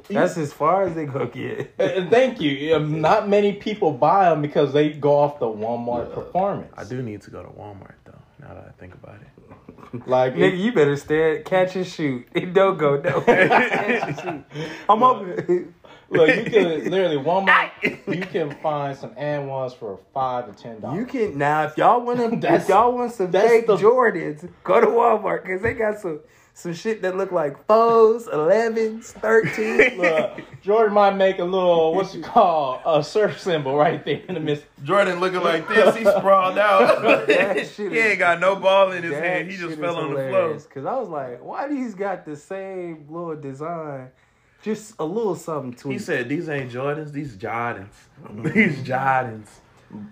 That's 0.09 0.39
as 0.39 0.53
far 0.53 0.85
as 0.85 0.95
they 0.95 1.07
go 1.07 1.27
get. 1.27 1.75
And 1.81 2.11
thank 2.11 2.41
you. 2.41 2.79
Not 2.79 3.29
many 3.29 3.55
people 3.55 3.91
buy 3.91 4.31
them 4.31 4.41
because 4.41 4.73
they 4.73 4.91
go 4.91 5.17
off 5.19 5.41
the 5.41 5.47
Walmart 5.47 6.15
performance. 6.15 6.73
I 6.77 6.85
do 6.85 7.03
need 7.03 7.23
to 7.23 7.31
go 7.33 7.43
to 7.43 7.49
Walmart 7.49 7.95
though. 8.05 8.13
Now 8.39 8.55
that 8.55 8.67
I 8.69 8.81
think 8.81 8.95
about 8.95 9.17
it. 9.17 9.36
Like 10.07 10.35
Nigga, 10.35 10.59
you 10.59 10.73
better 10.73 10.97
stare, 10.97 11.43
catch 11.43 11.77
and 11.77 11.87
shoot. 11.87 12.27
It 12.35 12.53
don't 12.53 12.77
go 12.79 13.01
no. 13.01 13.21
Catch 13.23 14.09
and 14.09 14.45
shoot. 14.55 14.63
I'm 14.89 15.03
open. 15.03 15.75
Look, 16.09 16.29
you 16.37 16.45
can 16.45 16.91
literally 16.91 17.17
Walmart. 17.17 17.71
you 17.83 18.21
can 18.23 18.55
find 18.63 18.97
some 18.97 19.11
AND1s 19.11 19.75
for 19.77 19.99
five 20.15 20.47
to 20.55 20.63
ten 20.63 20.81
dollars. 20.81 20.99
You 21.01 21.07
can 21.07 21.37
now 21.39 21.65
if 21.65 21.77
y'all 21.77 22.01
want 22.01 22.19
to 22.21 22.37
That's- 22.37 22.63
if 22.65 22.69
y'all 22.69 22.93
want 22.93 23.13
some 23.13 23.33
fake 23.33 23.67
the- 23.67 23.77
Jordans, 23.77 24.49
go 24.63 24.81
to 24.81 24.87
Walmart 24.87 25.43
because 25.43 25.63
they 25.63 25.75
got 25.75 25.99
some 25.99 26.21
some 26.59 26.73
shit 26.73 27.03
that 27.03 27.19
look 27.19 27.33
like 27.33 27.67
fours, 27.67 28.27
elevens, 28.29 29.13
thirteens. 29.21 29.95
Look, 29.99 30.41
Jordan 30.63 30.95
might 30.95 31.15
make 31.15 31.39
a 31.39 31.45
little 31.45 31.95
what's 31.95 32.15
it 32.15 32.23
called 32.25 32.81
a 32.87 33.05
surf 33.05 33.39
symbol 33.39 33.77
right 33.77 34.03
there 34.07 34.23
in 34.27 34.33
the 34.37 34.41
midst. 34.41 34.65
Jordan 34.83 35.21
looking 35.21 35.43
like 35.43 35.69
this, 35.69 35.95
he 35.95 36.03
sprawled 36.07 36.57
out. 36.57 37.29
He 37.29 37.33
is- 37.35 37.79
ain't 37.79 38.19
got 38.19 38.41
no 38.41 38.57
ball 38.57 38.93
in 38.93 39.03
his 39.03 39.13
hand. 39.13 39.51
He 39.51 39.59
just 39.59 39.79
fell 39.79 39.99
is 39.99 40.05
on 40.05 40.15
the 40.15 40.29
floor. 40.31 40.59
Cause 40.73 40.87
I 40.87 40.95
was 40.99 41.11
like, 41.11 41.45
why 41.45 41.69
these 41.69 41.95
got 41.95 42.25
the 42.25 42.37
same 42.37 43.05
little 43.11 43.37
design, 43.37 44.09
just 44.63 44.95
a 44.99 45.05
little 45.05 45.37
something 45.37 45.75
to 45.75 45.91
He 45.91 45.97
it. 45.97 46.01
said 46.01 46.29
these 46.31 46.49
ain't 46.49 46.73
Jordans, 46.73 47.13
these 47.13 47.37
Jordans. 47.37 47.93
Mm-hmm. 48.25 48.43
these 48.49 48.79
Jordans. 48.79 49.49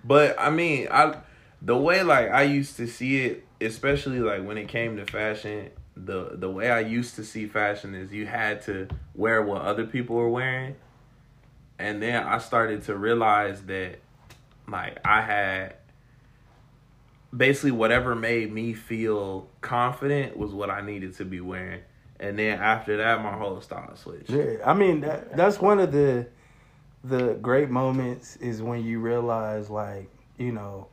But 0.03 0.35
I 0.39 0.51
mean, 0.51 0.89
I 0.91 1.17
the 1.59 1.75
way 1.75 2.03
like 2.03 2.29
I 2.29 2.43
used 2.43 2.77
to 2.77 2.85
see 2.85 3.25
it, 3.25 3.45
especially 3.59 4.19
like 4.19 4.45
when 4.45 4.59
it 4.59 4.67
came 4.67 4.95
to 4.97 5.05
fashion, 5.05 5.71
the 5.95 6.31
the 6.33 6.49
way 6.49 6.69
I 6.69 6.81
used 6.81 7.15
to 7.15 7.23
see 7.23 7.47
fashion 7.47 7.95
is 7.95 8.11
you 8.11 8.25
had 8.25 8.61
to 8.63 8.87
wear 9.13 9.41
what 9.41 9.61
other 9.61 9.85
people 9.85 10.15
were 10.15 10.29
wearing. 10.29 10.75
And 11.79 12.01
then 12.01 12.23
I 12.23 12.37
started 12.39 12.83
to 12.83 12.95
realize 12.95 13.61
that 13.63 13.99
like 14.67 14.99
I 15.05 15.21
had 15.21 15.75
basically 17.35 17.71
whatever 17.71 18.15
made 18.15 18.51
me 18.51 18.73
feel 18.73 19.49
confident 19.61 20.37
was 20.37 20.51
what 20.51 20.69
I 20.69 20.81
needed 20.81 21.15
to 21.17 21.25
be 21.25 21.41
wearing. 21.41 21.81
And 22.19 22.39
then 22.39 22.59
after 22.59 22.97
that 22.97 23.21
my 23.23 23.33
whole 23.33 23.59
style 23.61 23.95
switched. 23.95 24.29
Yeah, 24.29 24.57
I 24.65 24.73
mean 24.73 25.01
that, 25.01 25.35
that's 25.35 25.59
one 25.59 25.79
of 25.79 25.91
the 25.91 26.27
the 27.03 27.33
great 27.35 27.69
moments 27.69 28.35
is 28.37 28.61
when 28.61 28.83
you 28.83 28.99
realize 28.99 29.69
like 29.69 30.09
you 30.37 30.51
know 30.51 30.87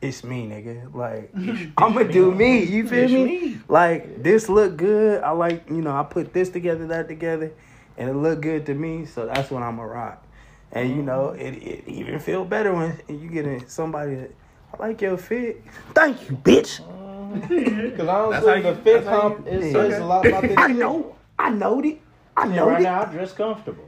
it's 0.00 0.22
me 0.22 0.46
nigga 0.46 0.94
like 0.94 1.30
i'm 1.78 1.92
gonna 1.92 2.10
do 2.12 2.32
me 2.32 2.62
you 2.64 2.86
feel 2.86 3.04
It's 3.04 3.12
me? 3.12 3.24
me. 3.24 3.60
like 3.68 4.22
this 4.22 4.48
look 4.48 4.76
good 4.76 5.22
i 5.22 5.30
like 5.30 5.68
you 5.68 5.82
know 5.82 5.94
i 5.96 6.02
put 6.04 6.32
this 6.32 6.50
together 6.50 6.86
that 6.88 7.08
together 7.08 7.52
and 7.96 8.08
it 8.10 8.14
look 8.14 8.40
good 8.40 8.64
to 8.66 8.74
me 8.74 9.06
so 9.06 9.26
that's 9.26 9.50
what 9.50 9.62
i'm 9.62 9.76
gonna 9.76 9.88
rock 9.88 10.24
And 10.70 10.90
you 10.90 11.02
know, 11.02 11.32
mm-hmm. 11.32 11.40
it, 11.40 11.54
it 11.62 11.88
even 11.88 12.18
feel 12.20 12.44
better 12.44 12.74
when 12.74 13.00
you 13.08 13.28
get 13.30 13.46
in 13.46 13.66
somebody 13.68 14.16
that 14.16 14.30
I 14.74 14.76
like 14.76 15.00
your 15.00 15.16
fit. 15.16 15.64
Thank 15.94 16.28
you, 16.28 16.36
bitch. 16.36 16.80
Uh, 16.84 17.40
because 17.48 17.96
That's 17.96 18.44
honestly, 18.44 18.52
how 18.52 18.60
the 18.60 18.68
you- 18.68 18.84
fit 18.84 18.84
that's 18.84 19.06
how 19.08 19.20
comp 19.20 19.46
you- 19.46 19.52
it 19.52 19.72
says 19.72 19.98
a 19.98 20.04
lot 20.04 20.26
about 20.26 20.42
the 20.42 20.60
I 20.60 20.66
know. 20.68 21.16
I 21.38 21.48
know 21.48 21.80
it. 21.80 21.98
I 22.36 22.42
And 22.44 22.54
know 22.54 22.68
right 22.68 22.80
it. 22.80 22.84
now, 22.84 23.00
I 23.00 23.04
dress 23.06 23.32
comfortable. 23.32 23.87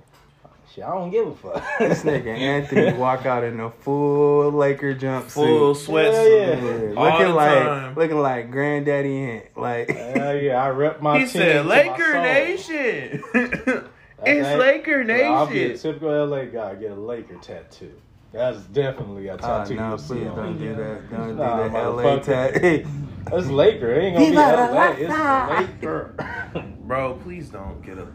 Shit, 0.74 0.84
I 0.84 0.90
don't 0.94 1.10
give 1.10 1.26
a 1.26 1.34
fuck. 1.34 1.64
This 1.80 2.02
nigga 2.04 2.26
Anthony 2.28 2.92
walk 2.98 3.26
out 3.26 3.42
in 3.42 3.58
a 3.58 3.70
full 3.70 4.52
Laker 4.52 4.94
jumpsuit. 4.94 5.30
Full 5.30 5.74
sweats. 5.74 6.16
Yeah, 6.16 6.22
Yeah, 6.22 6.82
yeah. 6.90 6.94
All 6.96 7.04
looking 7.10 7.26
the 7.26 7.34
like 7.34 7.58
time. 7.64 7.94
looking 7.96 8.18
like 8.18 8.50
granddaddy 8.52 9.18
Ant. 9.22 9.44
Like 9.56 9.90
Hell 9.90 10.36
yeah, 10.36 10.62
I 10.62 10.68
rep 10.70 11.02
my 11.02 11.14
He 11.18 11.24
team. 11.24 11.28
said, 11.32 11.62
to 11.62 11.68
"Laker. 11.68 12.12
Nation, 12.22 13.22
it's 13.34 13.88
That's- 14.24 14.58
Laker 14.58 15.02
Yeah, 15.02 15.30
I'll 15.32 15.46
be 15.48 15.64
a 15.64 15.68
Nation." 15.70 15.78
typical 15.92 16.26
LA 16.26 16.44
guy. 16.44 16.74
Get 16.76 16.92
a 16.92 16.94
Laker 16.94 17.36
tattoo. 17.42 17.92
That's 18.32 18.60
definitely 18.66 19.26
a 19.26 19.34
Oh, 19.34 19.36
tattoo. 19.38 19.74
no, 19.74 19.88
you'll 19.88 19.98
see 19.98 20.14
please 20.14 20.24
don't 20.36 20.56
do 20.58 20.74
that. 20.76 21.10
Don't 21.10 21.36
Nah, 21.36 21.64
do 21.66 21.70
that. 21.72 21.84
LA 21.84 22.02
motherfucker. 22.04 22.24
tat. 22.24 22.60
Hey, 22.62 22.86
That's 23.24 23.48
Laker. 23.48 23.90
It 23.92 24.04
ain't 24.04 24.16
gonna 24.16 24.26
Viva 24.30 24.68
be 25.00 25.10
LA. 25.16 25.64
It's 25.64 25.72
Laker. 25.82 26.14
Laker. 26.54 26.64
Bro, 26.84 27.14
please 27.24 27.48
don't 27.48 27.82
get 27.84 27.98
a 27.98 28.06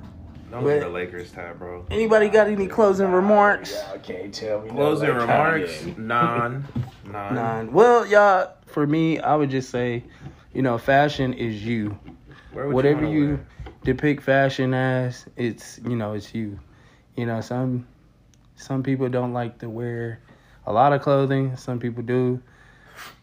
don't 0.56 0.64
But- 0.64 0.80
get 0.80 0.88
a 0.88 0.90
Lakers 0.90 1.32
tat, 1.32 1.58
bro. 1.60 1.86
anybody 1.92 2.30
got 2.30 2.48
any 2.48 2.68
closing 2.68 3.12
remarks? 3.12 3.74
Y'all 3.74 4.00
can't 4.00 4.34
tell 4.34 4.62
me. 4.62 4.68
no 4.70 4.74
Closing 4.76 5.08
Laker. 5.10 5.20
remarks, 5.22 5.86
Yeah. 5.86 5.94
non, 5.98 6.66
non. 7.06 7.36
None. 7.36 7.72
Well, 7.74 8.06
y'all, 8.06 8.52
for 8.66 8.86
me, 8.88 9.20
I 9.20 9.36
would 9.36 9.50
just 9.50 9.70
say, 9.70 10.04
you 10.54 10.62
know, 10.62 10.78
fashion 10.78 11.34
is 11.34 11.64
you. 11.66 11.98
Where 12.54 12.66
would 12.68 12.74
Whatever 12.76 13.02
wanna 13.06 13.12
you 13.18 13.40
depict 13.84 14.24
fashion 14.24 14.74
as, 14.74 15.26
it's 15.36 15.80
you 15.88 15.96
know, 15.96 16.14
it's 16.14 16.34
you. 16.34 16.60
You 17.16 17.26
know, 17.26 17.42
some 17.42 17.86
some 18.56 18.84
people 18.84 19.10
don't 19.10 19.34
like 19.34 19.60
to 19.60 19.70
wear 19.70 20.20
a 20.66 20.72
lot 20.74 20.94
of 20.94 21.02
clothing. 21.02 21.56
Some 21.58 21.80
people 21.80 22.02
do. 22.04 22.42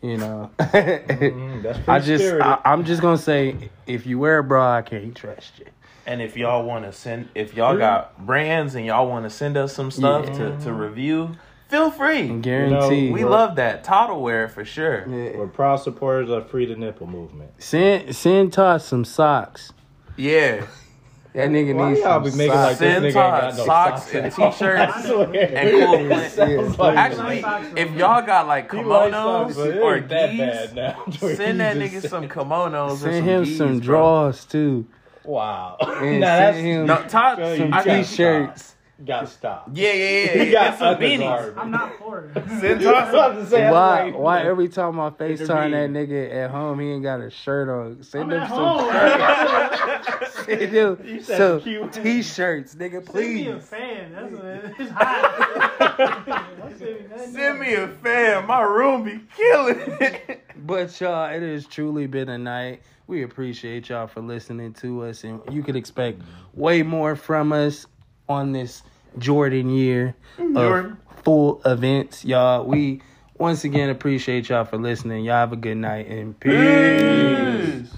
You 0.03 0.19
know, 0.19 0.51
mm-hmm, 0.59 1.63
that's 1.63 1.89
I 1.89 1.99
just 1.99 2.23
spirited. 2.25 2.43
I, 2.47 2.59
I'm 2.67 2.85
just 2.85 3.01
gonna 3.01 3.17
say, 3.17 3.71
if 3.87 4.07
you 4.07 4.19
wear 4.19 4.39
a 4.39 4.45
bra, 4.45 4.77
I 4.77 4.83
can't 4.83 5.15
trust 5.17 5.59
you. 5.61 5.65
And 6.07 6.21
if 6.21 6.37
y'all 6.37 6.65
want 6.65 6.85
to 6.85 6.93
send, 6.93 7.29
if 7.35 7.55
y'all 7.55 7.77
got 7.77 8.25
brands 8.27 8.75
and 8.75 8.85
y'all 8.85 9.09
want 9.09 9.25
to 9.25 9.31
send 9.31 9.57
us 9.57 9.73
some 9.75 9.91
stuff 9.91 10.27
Yeah. 10.27 10.33
to, 10.35 10.59
to 10.65 10.73
review, 10.73 11.37
feel 11.69 11.91
free. 11.91 12.29
Guarantee. 12.41 13.11
We 13.13 13.25
love 13.25 13.57
that. 13.57 13.85
Todd 13.85 14.11
will 14.11 14.23
wear 14.23 14.45
it 14.47 14.49
for 14.51 14.65
sure. 14.65 15.07
Yeah. 15.09 15.37
We're 15.39 15.47
proud 15.47 15.77
supporters 15.77 16.29
of 16.29 16.51
Free 16.51 16.67
the 16.67 16.75
Nipple 16.77 17.07
movement. 17.07 17.53
Send 17.63 18.15
send 18.17 18.53
Todd 18.53 18.83
some 18.83 19.05
socks. 19.05 19.73
Yeah. 20.17 20.67
That 21.35 21.49
nigga 21.49 21.75
Why 21.75 21.89
needs 21.93 22.01
y'all 22.03 22.23
some 22.23 22.31
be 22.31 22.37
making 22.37 22.53
socks. 22.53 22.69
like 22.73 22.79
this 22.79 22.93
Send 22.93 23.05
nigga 23.05 23.07
ain't 23.07 23.15
Todd 23.15 23.41
got 23.41 23.57
no 23.57 23.65
socks 23.65 24.03
socks 24.03 24.15
and 24.15 24.33
t-shirts 24.53 24.95
and 24.97 25.05
cool 25.07 25.35
It 25.35 25.51
pants. 26.11 26.35
sounds 26.35 26.79
like- 26.79 26.97
Actually, 26.99 27.39
if 27.81 27.91
y'all 27.93 28.21
got 28.27 28.47
like 28.47 28.71
He 28.71 28.77
like 28.83 29.13
kimonos 29.15 29.53
socks, 29.55 29.57
or 29.57 29.97
ain't 29.97 30.09
that 30.11 30.31
geese, 30.33 30.39
bad 30.41 30.75
now. 30.75 31.05
send 31.35 31.61
that 31.61 31.77
nigga 31.79 31.91
just 31.93 32.11
some 32.11 32.25
said- 32.25 32.31
kimonos 32.33 32.91
or 32.93 32.97
Send 32.99 33.15
some 33.17 33.25
him 33.25 33.45
geese, 33.45 33.57
some 33.57 33.79
bro. 33.79 33.81
drawers 33.87 34.45
too. 34.45 34.87
Wow. 35.25 35.77
And 35.81 35.89
Nah, 36.21 36.27
send 36.27 36.41
that's 36.41 36.59
him 36.59 36.87
No, 36.87 37.03
Todd, 37.09 37.39
Feel 37.39 37.57
some 37.57 37.75
I 37.75 37.85
got, 37.85 38.05
t-shirts. 38.05 38.75
got 39.05 39.21
to 39.23 39.27
stop. 39.27 39.69
yeah, 39.73 39.93
yeah, 39.93 40.09
yeah. 40.35 40.45
He 40.45 40.51
got 40.53 40.67
And 40.69 40.79
some 40.79 40.95
beanies. 40.97 41.15
undergarment. 41.31 41.59
I'm 41.59 41.71
not 41.71 41.99
for 41.99 42.25
it. 42.35 42.35
Send 42.61 42.87
I 42.87 43.11
Todd 43.11 43.37
was 43.37 43.45
to 43.45 43.51
say, 43.51 43.71
Why? 43.71 44.05
like, 44.05 44.15
Why 44.19 44.43
every 44.43 44.69
time 44.69 44.99
I 45.01 45.11
FaceTime 45.11 45.71
that 45.73 45.91
nigga 45.91 46.33
at 46.35 46.51
home, 46.51 46.81
he 46.81 46.91
ain't 46.93 47.03
got 47.03 47.21
a 47.21 47.31
shirt 47.31 47.69
on? 47.69 48.03
Send 48.03 48.25
I'm 48.25 48.31
him 48.33 48.43
at 48.43 48.49
some. 48.49 48.59
home. 48.59 50.29
Send 50.45 50.61
him 50.73 50.99
You 51.05 51.23
some 51.23 51.61
cute. 51.61 51.93
t-shirts, 51.93 52.75
nigga. 52.75 53.05
Please. 53.05 53.45
Send 53.45 53.47
me 53.47 53.51
a 53.53 53.61
fan. 53.61 54.13
That's 54.13 54.33
what 54.33 54.45
it 54.45 54.65
is. 54.65 54.73
It's 54.79 54.91
hot. 54.91 56.73
Send 56.79 57.01
me 57.01 57.07
nothing 57.09 57.33
Send 57.33 57.61
me 57.61 57.75
else. 57.75 57.91
a 57.91 57.95
fan. 58.03 58.47
My 58.47 58.63
room 58.63 59.05
be 59.05 59.21
killing 59.37 59.79
it. 60.01 60.41
But 60.57 61.01
y'all, 61.01 61.29
it 61.31 61.43
has 61.43 61.67
truly 61.67 62.07
been 62.07 62.29
a 62.29 62.39
night. 62.39 62.83
We 63.13 63.25
appreciate 63.25 63.91
y'all 63.91 64.07
for 64.07 64.23
listening 64.23 64.73
to 64.81 65.05
us, 65.05 65.23
and 65.23 65.43
you 65.51 65.63
can 65.63 65.77
expect 65.77 66.23
way 66.55 66.83
more 66.83 67.15
from 67.15 67.53
us 67.53 67.85
on 68.27 68.53
this 68.53 68.83
Jordan 69.19 69.69
year 69.69 70.15
mm, 70.39 70.57
of 70.57 70.97
full 71.23 71.61
events, 71.67 72.25
y'all. 72.25 72.65
We 72.65 73.03
once 73.37 73.65
again 73.65 73.91
appreciate 73.91 74.49
y'all 74.49 74.65
for 74.65 74.79
listening. 74.79 75.27
Y'all 75.27 75.35
have 75.35 75.53
a 75.53 75.57
good 75.57 75.77
night 75.77 76.09
and 76.09 76.41
peace. 76.41 77.93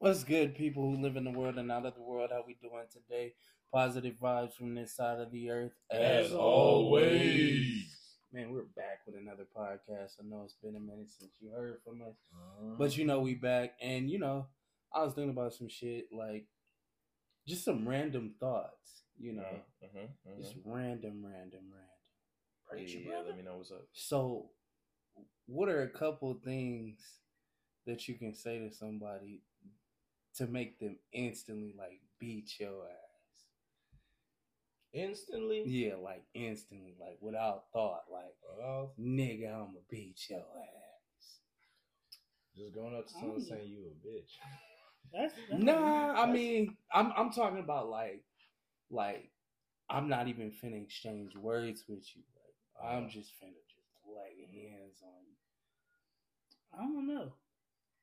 What's 0.00 0.24
good, 0.24 0.56
people 0.56 0.82
who 0.82 1.00
live 1.00 1.14
in 1.14 1.22
the 1.22 1.30
world 1.30 1.56
and 1.56 1.70
out 1.70 1.86
of 1.86 1.94
the 1.94 2.02
world? 2.02 2.30
How 2.32 2.42
we 2.44 2.56
doing 2.60 2.82
today? 2.92 3.34
Positive 3.72 4.16
vibes 4.20 4.54
from 4.54 4.74
this 4.74 4.96
side 4.96 5.20
of 5.20 5.30
the 5.30 5.50
earth, 5.50 5.72
As 5.88 6.32
always. 6.32 7.96
Man, 8.32 8.50
we're 8.52 8.64
back 8.74 9.00
with 9.06 9.14
another 9.16 9.46
podcast. 9.56 10.14
I 10.20 10.28
know 10.28 10.42
it's 10.44 10.56
been 10.62 10.76
a 10.76 10.80
minute 10.80 11.08
since 11.08 11.30
you 11.40 11.50
heard 11.50 11.78
from 11.84 12.02
us, 12.02 12.16
uh-huh. 12.34 12.74
but 12.76 12.96
you 12.96 13.06
know 13.06 13.20
we 13.20 13.34
back. 13.34 13.74
And 13.80 14.10
you 14.10 14.18
know, 14.18 14.46
I 14.92 15.04
was 15.04 15.14
thinking 15.14 15.30
about 15.30 15.54
some 15.54 15.68
shit 15.68 16.06
like 16.12 16.46
just 17.46 17.64
some 17.64 17.88
random 17.88 18.34
thoughts. 18.40 19.04
You 19.18 19.34
know, 19.34 19.42
uh-huh, 19.42 19.98
uh-huh, 19.98 20.42
just 20.42 20.56
random, 20.64 21.24
random, 21.24 21.62
random. 21.72 21.86
Preach, 22.68 22.96
Yeah, 22.96 23.10
brother. 23.10 23.28
let 23.28 23.36
me 23.38 23.44
know 23.44 23.56
what's 23.58 23.70
up. 23.70 23.86
So, 23.92 24.50
what 25.46 25.68
are 25.68 25.82
a 25.82 25.88
couple 25.88 26.34
things 26.44 26.98
that 27.86 28.08
you 28.08 28.16
can 28.16 28.34
say 28.34 28.58
to 28.58 28.74
somebody 28.74 29.42
to 30.34 30.46
make 30.46 30.80
them 30.80 30.98
instantly 31.12 31.74
like 31.78 32.00
beat 32.18 32.58
your 32.58 32.86
ass? 32.86 33.05
Instantly? 34.96 35.62
Yeah, 35.66 35.96
like 35.96 36.24
instantly, 36.34 36.94
like 37.00 37.18
without 37.20 37.64
thought, 37.72 38.04
like 38.10 38.34
Well, 38.58 38.92
nigga, 38.98 39.52
I'ma 39.52 39.80
beat 39.90 40.18
your 40.30 40.38
ass. 40.40 41.40
just 42.56 42.74
going 42.74 42.96
up 42.96 43.06
to 43.06 43.12
someone 43.12 43.40
Mm. 43.40 43.48
saying 43.48 43.68
you 43.68 43.84
a 43.92 44.08
bitch. 44.08 44.32
That's, 45.12 45.34
that's 45.48 45.62
Nah, 45.62 46.12
I 46.22 46.26
mean, 46.32 46.76
I'm 46.92 47.12
I'm 47.16 47.30
talking 47.30 47.58
about 47.60 47.88
like, 47.88 48.24
like, 48.90 49.30
I'm 49.90 50.08
not 50.08 50.28
even 50.28 50.50
finna 50.52 50.82
exchange 50.82 51.36
words 51.36 51.84
with 51.88 52.04
you. 52.16 52.22
Like, 52.36 52.92
I'm 52.92 53.08
just 53.08 53.30
finna 53.42 53.60
just 53.68 53.88
lay 54.06 54.46
hands 54.70 55.02
on 55.02 55.22
you. 55.26 55.36
I 56.72 56.82
don't 56.82 57.06
know. 57.06 57.32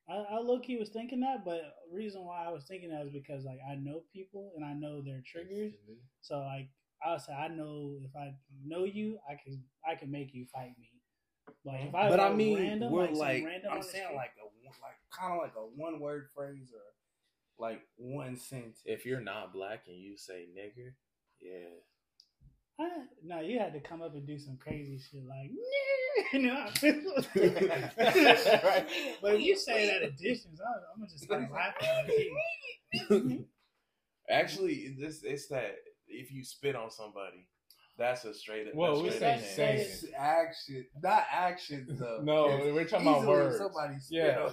I, 0.08 0.36
I 0.36 0.38
low 0.40 0.60
key 0.60 0.76
was 0.76 0.90
thinking 0.90 1.20
that, 1.20 1.44
but 1.44 1.62
reason 1.92 2.24
why 2.24 2.44
I 2.44 2.50
was 2.50 2.64
thinking 2.64 2.90
that 2.90 3.06
is 3.06 3.12
because 3.12 3.44
like 3.44 3.60
I 3.68 3.74
know 3.76 4.02
people 4.12 4.52
and 4.56 4.64
I 4.64 4.74
know 4.74 5.02
their 5.02 5.22
triggers. 5.26 5.72
So 6.20 6.40
like 6.40 6.68
I'll 7.04 7.18
say 7.18 7.32
I 7.32 7.48
know 7.48 7.96
if 8.02 8.14
I 8.16 8.34
know 8.64 8.84
you, 8.84 9.18
I 9.28 9.34
can 9.42 9.62
I 9.86 9.94
can 9.94 10.10
make 10.10 10.34
you 10.34 10.46
fight 10.46 10.72
me. 10.78 10.90
Like 11.64 11.88
if 11.88 11.94
I 11.94 12.08
but 12.08 12.20
I 12.20 12.32
mean, 12.32 12.58
random, 12.58 12.92
we're 12.92 13.06
some 13.08 13.14
like, 13.14 13.44
random 13.44 13.72
I'm 13.72 13.82
saying 13.82 14.04
street- 14.04 14.16
like 14.16 14.32
a 14.40 14.44
like 14.82 14.98
kind 15.10 15.32
of 15.34 15.38
like 15.38 15.54
a 15.56 15.60
one 15.60 16.00
word 16.00 16.28
phrase 16.34 16.72
or 16.72 17.64
like 17.64 17.80
one 17.96 18.36
sentence. 18.36 18.80
If 18.84 19.06
you're 19.06 19.20
not 19.20 19.52
black 19.52 19.84
and 19.86 19.96
you 19.96 20.16
say 20.16 20.46
nigger, 20.56 20.92
yeah. 21.40 21.68
I, 22.80 22.88
no, 23.22 23.40
you 23.40 23.58
had 23.60 23.72
to 23.74 23.80
come 23.80 24.02
up 24.02 24.14
and 24.14 24.26
do 24.26 24.36
some 24.36 24.56
crazy 24.56 24.98
shit 24.98 25.24
like, 25.26 25.52
you 26.32 26.42
know. 26.42 26.66
but 29.22 29.34
if 29.34 29.40
you 29.40 29.56
say 29.56 29.84
it 29.86 30.02
at 30.02 30.08
a 30.08 30.10
distance, 30.10 30.60
I, 30.60 30.92
I'm 30.92 30.98
gonna 31.00 31.10
just 31.10 31.24
start 31.24 31.48
laughing. 31.52 33.46
Actually, 34.30 34.96
this 34.98 35.22
it's 35.22 35.46
that 35.48 35.76
if 36.14 36.32
you 36.32 36.44
spit 36.44 36.76
on 36.76 36.90
somebody, 36.90 37.46
that's 37.96 38.24
a 38.24 38.34
straight 38.34 38.66
up. 38.68 38.74
Well, 38.74 39.02
we 39.02 39.10
straight 39.10 39.20
say 39.20 39.34
up 39.34 39.40
saying. 39.40 40.12
action, 40.16 40.86
not 41.02 41.24
actions 41.30 41.98
though. 41.98 42.20
No, 42.22 42.46
we're 42.74 42.84
talking 42.86 43.06
about 43.06 43.26
words. 43.26 43.58
Somebody 43.58 43.98
spit 44.00 44.18
Yeah. 44.18 44.46
on 44.46 44.52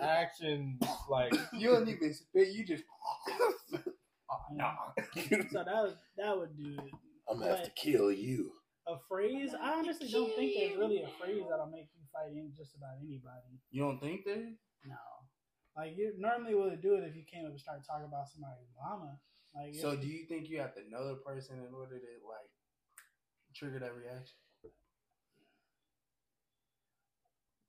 Actions 0.02 0.80
like 1.08 1.32
you. 1.32 1.40
You 1.60 1.68
don't 1.70 1.88
even 1.88 2.14
spit. 2.14 2.48
You 2.48 2.64
just. 2.64 2.84
oh, 3.74 4.38
no. 4.52 4.70
So 5.50 5.64
that 5.64 5.94
that 6.16 6.36
would 6.38 6.56
do 6.56 6.74
it. 6.78 6.92
I'm 7.28 7.38
gonna 7.40 7.56
have 7.56 7.64
to 7.64 7.70
kill 7.70 8.12
you. 8.12 8.52
A 8.86 8.94
phrase? 9.08 9.50
I 9.60 9.72
honestly 9.82 10.08
don't 10.08 10.30
think 10.36 10.54
there's 10.56 10.78
really 10.78 11.02
a 11.02 11.08
phrase 11.18 11.42
that'll 11.50 11.66
make 11.66 11.90
you 11.98 12.06
fight 12.14 12.30
in 12.30 12.52
just 12.56 12.76
about 12.76 12.94
anybody. 13.02 13.58
You 13.72 13.82
don't 13.82 13.98
think 13.98 14.24
that? 14.26 14.46
No. 14.86 14.94
Like 15.76 15.96
you 15.96 16.12
normally 16.18 16.54
would 16.54 16.80
do 16.80 16.94
it 16.94 17.02
if 17.02 17.16
you 17.16 17.24
came 17.26 17.44
up 17.44 17.50
and 17.50 17.58
started 17.60 17.82
talking 17.84 18.06
about 18.06 18.28
somebody's 18.30 18.70
mama. 18.78 19.18
Like 19.56 19.74
So 19.74 19.92
if- 19.92 20.00
do 20.02 20.06
you 20.06 20.26
think 20.26 20.48
you 20.50 20.60
have 20.60 20.74
to 20.74 20.88
know 20.90 21.08
the 21.08 21.16
person 21.16 21.58
in 21.58 21.72
order 21.74 21.98
to 21.98 22.06
like 22.28 22.50
trigger 23.54 23.78
that 23.80 23.94
reaction? 23.96 24.36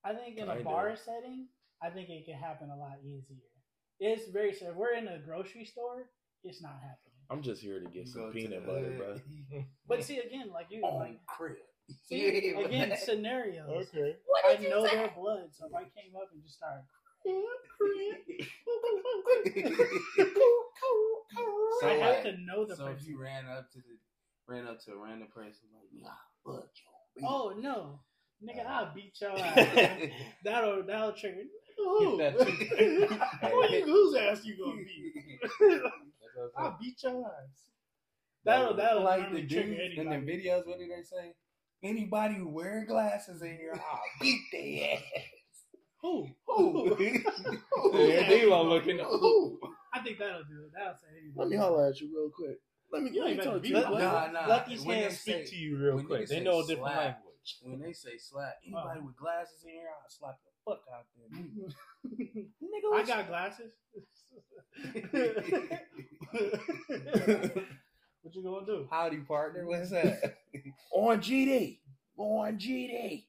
I 0.03 0.13
think 0.13 0.37
in 0.37 0.47
a 0.47 0.55
Kinda. 0.55 0.63
bar 0.63 0.95
setting, 0.95 1.47
I 1.81 1.89
think 1.89 2.09
it 2.09 2.25
can 2.25 2.35
happen 2.35 2.69
a 2.69 2.77
lot 2.77 2.97
easier. 3.03 3.43
It's 3.99 4.27
very 4.31 4.53
so 4.53 4.69
if 4.69 4.75
we're 4.75 4.93
in 4.93 5.07
a 5.07 5.19
grocery 5.19 5.65
store, 5.65 6.09
it's 6.43 6.61
not 6.61 6.73
happening. 6.75 7.13
I'm 7.29 7.41
just 7.41 7.61
here 7.61 7.79
to 7.81 7.85
get 7.89 8.05
You 8.05 8.11
some 8.11 8.21
go 8.21 8.27
to 8.27 8.33
peanut 8.33 8.65
butter, 8.65 8.93
bro. 8.97 9.63
But 9.87 10.03
see 10.03 10.19
again, 10.19 10.49
like 10.53 10.67
you 10.69 10.81
On 10.83 10.99
like 10.99 11.25
crib. 11.25 11.57
see, 12.05 12.51
Yeah, 12.53 12.59
again 12.65 12.89
man. 12.89 12.97
scenarios. 12.97 13.87
okay. 13.93 14.15
I 14.45 14.57
know 14.57 14.83
their 14.87 15.09
blood, 15.17 15.49
so 15.53 15.65
if 15.67 15.73
I 15.75 15.83
came 15.83 16.15
up 16.15 16.29
and 16.33 16.41
just 16.43 16.57
started 16.57 16.85
So 21.81 21.87
I 21.87 21.93
have 21.93 22.15
like- 22.15 22.23
to 22.23 22.37
know 22.45 22.65
the 22.65 22.75
so 22.75 22.87
if 22.87 23.05
you 23.07 23.21
ran 23.21 23.45
up 23.47 23.71
to 23.71 23.77
the 23.79 23.97
ran 24.47 24.65
up 24.67 24.79
to 24.85 24.93
a 24.93 24.97
random 24.97 25.27
person 25.33 25.67
like, 25.73 25.89
nah, 26.03 26.09
fuck 26.45 26.69
you. 27.17 27.27
Oh 27.27 27.53
no, 27.57 27.99
nigga, 28.43 28.65
Uh, 28.65 28.69
I'll 28.69 28.93
beat 28.95 29.13
your 29.21 29.37
ass. 29.37 30.09
that'll 30.43 30.83
that'll 30.83 31.13
trigger. 31.13 31.43
Who? 31.77 32.17
That 32.17 32.33
you- 33.71 33.85
whose 33.85 34.15
ass 34.15 34.43
you 34.45 34.57
gonna 34.57 34.77
beat? 34.77 35.39
I'm 35.85 36.11
I'll 36.57 36.77
beat 36.81 37.01
your 37.03 37.25
ass. 37.25 37.69
That'll 38.43 38.75
that'll 38.75 39.03
like 39.03 39.31
the 39.31 39.41
dudes 39.41 39.97
in 39.97 40.09
the 40.09 40.15
videos. 40.15 40.65
What 40.65 40.79
do 40.79 40.87
they 40.87 41.03
say? 41.03 41.33
Anybody 41.83 42.35
who 42.35 42.47
wearing 42.49 42.87
glasses 42.87 43.41
in 43.43 43.55
here, 43.57 43.73
I'll 43.75 44.01
beat 44.19 44.41
their 44.51 44.93
ass. 44.97 45.03
Who? 46.01 46.27
Who? 46.47 46.95
saying. 46.97 47.23
Yeah, 47.93 48.29
D-Lo 48.29 48.63
looking. 48.63 48.99
Who? 48.99 49.59
I 49.99 50.03
think 50.03 50.19
that'll 50.19 50.43
do 50.43 50.63
it. 50.65 50.71
That'll 50.73 50.93
say 50.95 51.07
anybody. 51.21 51.39
Let 51.39 51.49
me 51.49 51.55
holler 51.57 51.87
at 51.87 51.99
you 52.01 52.07
real 52.15 52.29
quick. 52.29 52.57
Let 52.91 53.03
me, 53.03 53.11
You 53.11 53.21
let 53.21 53.29
ain't 53.31 53.39
me 53.39 53.43
talk 53.43 53.61
to 53.61 53.67
you. 53.67 53.75
me. 53.75 53.81
Nah, 53.81 54.27
nah. 54.31 54.47
Let 54.47 54.65
these 54.67 54.83
When 54.85 54.97
hands 54.97 55.19
speak 55.19 55.45
say- 55.47 55.51
to 55.51 55.55
you 55.55 55.77
real 55.77 56.03
quick. 56.03 56.21
niggas 56.23 56.29
They 56.29 56.39
know 56.41 56.59
a 56.59 56.61
different 56.65 56.79
slap, 56.93 56.97
language. 56.97 57.57
When 57.63 57.79
they 57.81 57.93
say 57.93 58.17
slap, 58.17 58.55
anybody 58.65 58.99
Uh. 58.99 59.03
with 59.05 59.15
glasses 59.17 59.63
in 59.65 59.71
here, 59.71 59.89
I'll 59.89 60.09
slap 60.09 60.37
the 60.43 60.51
fuck 60.65 60.81
out 60.93 61.05
them. 61.15 61.73
I 62.93 63.03
got 63.03 63.27
glasses. 63.27 63.73
what 68.21 68.35
you 68.35 68.43
gonna 68.43 68.65
do? 68.65 68.87
Howdy, 68.89 69.17
partner. 69.21 69.65
What's 69.65 69.89
that? 69.91 70.37
On 70.91 71.19
GD. 71.19 71.79
On 72.17 72.57
GD. 72.57 73.25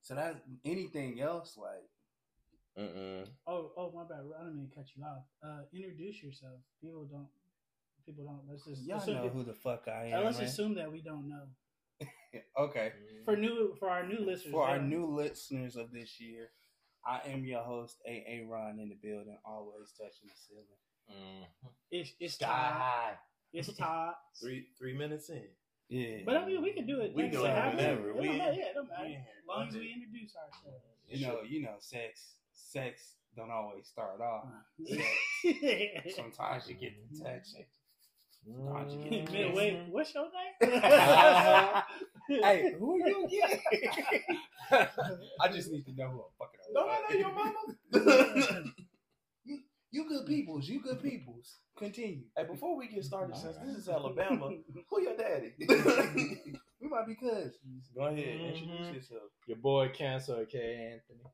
so 0.00 0.14
that 0.14 0.36
anything 0.64 1.20
else 1.20 1.56
like 1.56 1.88
Mm-mm. 2.80 3.26
Oh, 3.46 3.72
oh, 3.76 3.92
my 3.94 4.04
bad. 4.04 4.24
I 4.38 4.44
don't 4.44 4.56
mean 4.56 4.68
to 4.68 4.74
cut 4.74 4.86
you 4.96 5.04
off. 5.04 5.24
Uh, 5.44 5.62
introduce 5.74 6.22
yourself. 6.22 6.60
People 6.80 7.04
don't. 7.10 7.28
People 8.06 8.24
don't. 8.24 8.40
Let's 8.48 8.64
just. 8.64 8.86
y'all 8.86 8.98
assume, 8.98 9.16
know 9.16 9.28
who 9.28 9.44
the 9.44 9.54
fuck 9.54 9.84
I 9.86 10.12
uh, 10.12 10.18
am. 10.18 10.24
let's 10.24 10.38
man. 10.38 10.46
assume 10.46 10.74
that 10.76 10.90
we 10.90 11.02
don't 11.02 11.28
know. 11.28 11.44
Okay. 12.56 12.92
For 13.24 13.36
new, 13.36 13.74
for 13.80 13.90
our 13.90 14.06
new 14.06 14.20
listeners. 14.20 14.52
For 14.52 14.64
our 14.64 14.76
yeah. 14.76 14.82
new 14.82 15.06
listeners 15.06 15.74
of 15.74 15.90
this 15.90 16.20
year, 16.20 16.50
I 17.04 17.20
am 17.26 17.44
your 17.44 17.62
host, 17.62 17.96
AA 18.06 18.46
Ron 18.48 18.78
in 18.78 18.88
the 18.88 18.96
building, 19.02 19.36
always 19.44 19.90
touching 19.98 20.28
the 20.28 20.36
ceiling. 20.46 20.64
Mm-hmm. 21.10 21.68
it's 21.90 22.12
it's 22.20 22.36
Todd. 22.36 23.16
It's 23.52 23.72
Todd. 23.78 24.14
Three 24.40 24.68
three 24.78 24.96
minutes 24.96 25.28
in. 25.28 25.42
Yeah. 25.88 26.18
But 26.24 26.36
I 26.36 26.46
mean, 26.46 26.62
we 26.62 26.72
can 26.72 26.86
do 26.86 27.00
it. 27.00 27.12
We 27.14 27.24
next 27.24 27.36
do 27.36 27.44
it 27.44 27.48
time. 27.48 27.76
whenever. 27.76 28.10
It 28.10 28.14
don't 28.14 28.22
We- 28.22 28.36
Yeah, 28.36 28.52
it 28.52 28.74
don't 28.74 28.88
matter. 28.88 29.04
As 29.06 29.48
long 29.48 29.68
as 29.68 29.74
we 29.74 29.92
introduce 29.92 30.36
ourselves. 30.36 30.84
you 31.08 31.26
know, 31.26 31.40
you 31.42 31.62
know, 31.62 31.74
sex 31.80 32.34
sex 32.60 33.14
don't 33.36 33.50
always 33.50 33.86
start 33.86 34.20
off. 34.20 34.44
Uh, 34.46 34.94
Sometimes 36.16 36.68
you 36.68 36.74
get 36.74 36.92
the 37.12 37.18
touching. 37.24 37.64
Sometimes 38.44 38.92
you 38.94 39.10
get 39.10 39.26
the 39.26 39.32
Man, 39.32 39.54
wait, 39.54 39.78
what's 39.90 40.14
your 40.14 40.24
name? 40.60 40.72
Hey, 42.28 42.74
who 42.78 42.96
you 43.04 43.28
get? 43.28 43.60
I 45.40 45.48
just 45.48 45.70
need 45.72 45.84
to 45.86 45.92
know 45.96 46.08
who 46.10 46.20
I'm 46.20 46.32
fucking. 46.38 46.60
Don't 46.72 46.88
I 46.88 47.00
know 47.10 47.16
your 47.18 47.34
mama? 47.34 48.64
You, 49.44 49.58
you 49.90 50.08
good 50.08 50.26
peoples. 50.26 50.68
You 50.68 50.80
good 50.80 51.02
peoples. 51.02 51.56
Continue. 51.76 52.22
Hey, 52.36 52.44
before 52.44 52.76
we 52.76 52.86
get 52.88 53.04
started, 53.04 53.36
since 53.36 53.56
this 53.58 53.74
is 53.76 53.88
Alabama, 53.88 54.50
who 54.88 55.02
your 55.02 55.16
daddy? 55.16 55.54
We 56.80 56.88
might 56.88 57.06
be 57.06 57.14
cousins. 57.16 57.90
Go 57.94 58.02
ahead, 58.06 58.38
Mhm. 58.40 58.48
introduce 58.48 58.92
yourself. 58.92 59.30
Your 59.46 59.58
boy 59.58 59.88
Cancer, 59.90 60.40
aka 60.42 60.92
Anthony. 60.92 61.24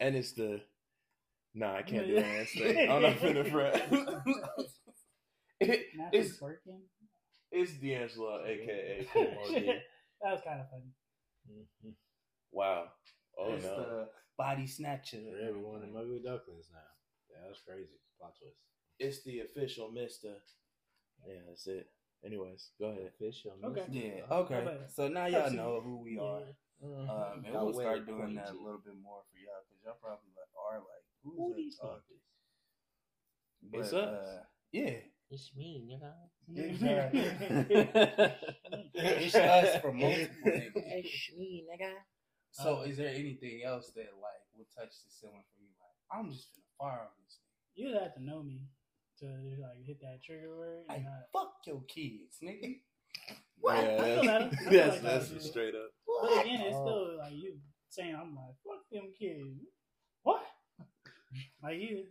And 0.00 0.14
it's 0.16 0.32
the 0.32 0.60
Nah, 1.54 1.76
I 1.76 1.82
can't 1.82 2.06
do 2.06 2.12
Yeah. 2.14 2.20
an 2.20 2.40
ass 2.42 2.52
thing. 2.52 2.90
I'm 2.90 3.02
not 3.02 3.12
finna 3.14 3.50
fret. 3.50 3.74
it, 5.60 5.86
Not 5.96 6.14
it's 6.14 6.38
twerking. 6.38 6.82
it's 7.50 7.72
D'Angelo, 7.80 8.44
aka 8.44 9.06
Kimodi. 9.12 9.80
That 10.22 10.32
was 10.32 10.40
kind 10.46 10.60
of 10.60 10.70
funny. 10.70 10.92
Mm-hmm. 11.50 11.90
Wow. 12.50 12.86
Oh 13.38 13.52
it's 13.52 13.64
no. 13.64 13.76
the 13.76 14.08
body 14.38 14.66
snatcher. 14.66 15.18
Yeah, 15.18 15.50
we 15.50 15.58
one 15.60 15.82
of 15.84 15.92
ducklings 16.24 16.68
now. 16.72 16.80
Yeah, 17.30 17.46
that's 17.46 17.60
crazy. 17.60 18.00
Plot 18.18 18.32
twist. 18.40 18.56
It's 18.98 19.22
the 19.24 19.40
official 19.40 19.90
Mister. 19.90 20.32
Yeah, 21.26 21.40
that's 21.48 21.66
it. 21.66 21.86
Anyways, 22.24 22.70
go 22.80 22.86
ahead. 22.86 23.10
Official. 23.14 23.52
Okay. 23.62 23.84
Yeah. 23.90 24.22
Oh, 24.30 24.40
Okay. 24.40 24.78
So 24.88 25.08
now 25.08 25.26
y'all 25.26 25.50
know 25.50 25.80
who 25.84 26.02
we 26.02 26.18
are. 26.18 26.40
Mm-hmm. 26.84 27.08
Um, 27.10 27.44
and 27.44 27.54
we'll 27.54 27.72
start 27.72 28.06
doing 28.06 28.34
that 28.36 28.50
a 28.50 28.58
little 28.60 28.80
bit 28.84 28.94
more 29.02 29.22
for 29.32 29.38
y'all 29.40 29.64
because 29.64 29.80
y'all 29.84 29.96
probably 30.00 30.30
like 30.36 30.52
are 30.54 30.78
like 30.78 31.04
Who 31.24 31.30
who's 31.36 31.54
that 31.54 31.56
these 31.56 31.76
talking? 31.78 32.20
It's 33.72 33.90
But, 33.90 33.98
us. 34.04 34.28
uh, 34.28 34.42
yeah. 34.72 34.96
It's 35.30 35.50
me, 35.56 35.82
nigga. 35.90 36.12
It's 38.94 39.34
us 39.34 39.80
for 39.80 39.92
multiple 39.92 40.36
niggas. 40.46 40.70
It's 40.76 41.30
me, 41.36 41.64
nigga. 41.66 41.92
So 42.52 42.78
Uh, 42.78 42.82
is 42.82 42.96
there 42.96 43.08
anything 43.10 43.62
else 43.64 43.90
that 43.96 44.12
like 44.22 44.42
would 44.56 44.66
touch 44.70 44.94
the 45.04 45.10
ceiling 45.10 45.42
for 45.52 45.60
you? 45.60 45.68
Like 45.80 45.96
I'm 46.20 46.30
just 46.30 46.48
gonna 46.54 46.72
fire 46.78 47.00
on 47.02 47.12
this 47.24 47.38
You'd 47.74 47.94
have 48.00 48.14
to 48.14 48.22
know 48.22 48.42
me 48.42 48.68
to 49.20 49.26
like 49.26 49.84
hit 49.84 50.00
that 50.00 50.22
trigger 50.24 50.56
word. 50.56 50.84
nigga. 50.88 50.94
And 50.96 51.04
not, 51.04 51.28
fuck 51.32 51.52
your 51.66 51.82
kids, 51.88 52.38
nigga. 52.42 52.80
Yeah, 53.64 53.70
I 53.70 53.82
that's, 53.82 54.26
that. 54.26 54.42
I 54.42 54.48
feel 54.56 54.70
that's, 54.70 55.00
that's 55.02 55.28
that. 55.30 55.42
straight 55.42 55.74
up. 55.74 55.90
but 56.22 56.42
again, 56.42 56.60
it's 56.60 56.76
still 56.76 57.18
like 57.18 57.32
you 57.32 57.56
saying 57.90 58.14
I'm 58.14 58.34
like 58.34 58.54
fuck 58.64 58.82
them 58.92 59.12
kids. 59.18 59.60
What? 60.22 60.42
Like 61.62 61.78
you. 61.78 62.04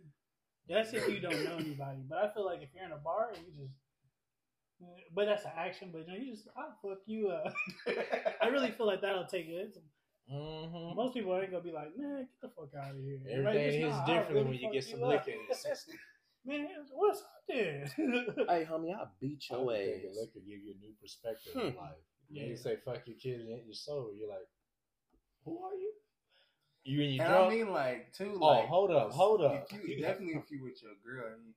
That's 0.68 0.92
if 0.92 1.08
you 1.08 1.20
don't 1.20 1.44
know 1.44 1.56
anybody. 1.58 2.02
But 2.08 2.18
I 2.18 2.34
feel 2.34 2.44
like 2.44 2.62
if 2.62 2.70
you're 2.74 2.84
in 2.84 2.92
a 2.92 2.96
bar 2.96 3.28
and 3.34 3.44
you 3.46 3.64
just. 3.64 3.74
But 5.14 5.26
that's 5.26 5.44
an 5.44 5.52
action. 5.56 5.90
But 5.92 6.02
you 6.02 6.06
know, 6.08 6.18
you 6.18 6.32
just 6.32 6.48
I'll 6.56 6.76
fuck 6.82 6.98
you 7.06 7.28
up. 7.28 7.54
I 8.42 8.48
really 8.48 8.72
feel 8.72 8.86
like 8.86 9.00
that'll 9.00 9.26
take 9.26 9.46
it. 9.48 9.78
Mm-hmm. 10.32 10.96
Most 10.96 11.14
people 11.14 11.36
ain't 11.36 11.50
gonna 11.50 11.62
be 11.62 11.70
like, 11.70 11.96
man, 11.96 12.26
get 12.26 12.40
the 12.42 12.48
fuck 12.48 12.74
out 12.82 12.90
of 12.90 12.96
here. 12.96 13.18
Everybody 13.30 13.58
Everything 13.58 13.88
just, 13.88 14.00
is 14.00 14.06
different 14.06 14.30
really 14.32 14.44
when 14.44 14.54
you 14.54 14.72
get 14.72 14.84
some 14.84 15.02
up." 15.04 15.08
liquor 15.10 15.30
in 15.30 15.38
the 15.48 15.54
system. 15.54 15.94
Man, 16.46 16.68
what's 16.92 17.20
up 17.22 17.26
there? 17.48 17.86
Hey, 18.48 18.64
homie, 18.70 18.94
I'll 18.94 19.10
beat 19.20 19.42
I 19.50 19.54
your 19.56 19.72
think 19.72 20.04
ass. 20.10 20.16
liquor 20.16 20.38
give 20.46 20.62
you 20.62 20.74
a 20.76 20.80
new 20.80 20.92
perspective 21.00 21.52
Hmm. 21.54 21.58
of 21.68 21.74
life. 21.76 21.96
Yeah. 22.30 22.42
Yeah. 22.44 22.48
You 22.50 22.56
say 22.56 22.76
fuck 22.84 23.02
your 23.06 23.16
kids 23.16 23.40
and 23.42 23.48
you're 23.64 23.74
sober. 23.74 24.12
You're 24.12 24.28
like, 24.28 24.46
who 25.44 25.58
are 25.64 25.74
you? 25.74 25.92
You 26.84 27.02
and 27.02 27.12
you 27.14 27.20
And 27.20 27.28
drunk? 27.30 27.52
I 27.52 27.56
mean, 27.56 27.70
like, 27.72 28.12
too, 28.12 28.38
Oh, 28.40 28.46
like, 28.46 28.68
hold 28.68 28.90
up, 28.92 29.10
hold 29.12 29.40
up. 29.42 29.66
If 29.70 29.88
you, 29.88 30.00
definitely, 30.00 30.34
if 30.44 30.48
you 30.50 30.62
with 30.62 30.80
your 30.82 30.92
girl, 31.04 31.32
and 31.34 31.46
you, 31.46 31.54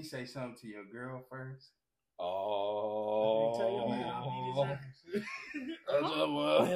you 0.00 0.06
say 0.08 0.24
something 0.24 0.56
to 0.62 0.66
your 0.68 0.84
girl 0.86 1.22
first. 1.28 1.72
oh. 2.18 3.54
Tell 3.58 3.70
your 3.70 3.88
man 3.88 4.08
I'll 4.08 4.24
beat 4.24 4.46
his 4.48 4.58
ass. 4.64 4.78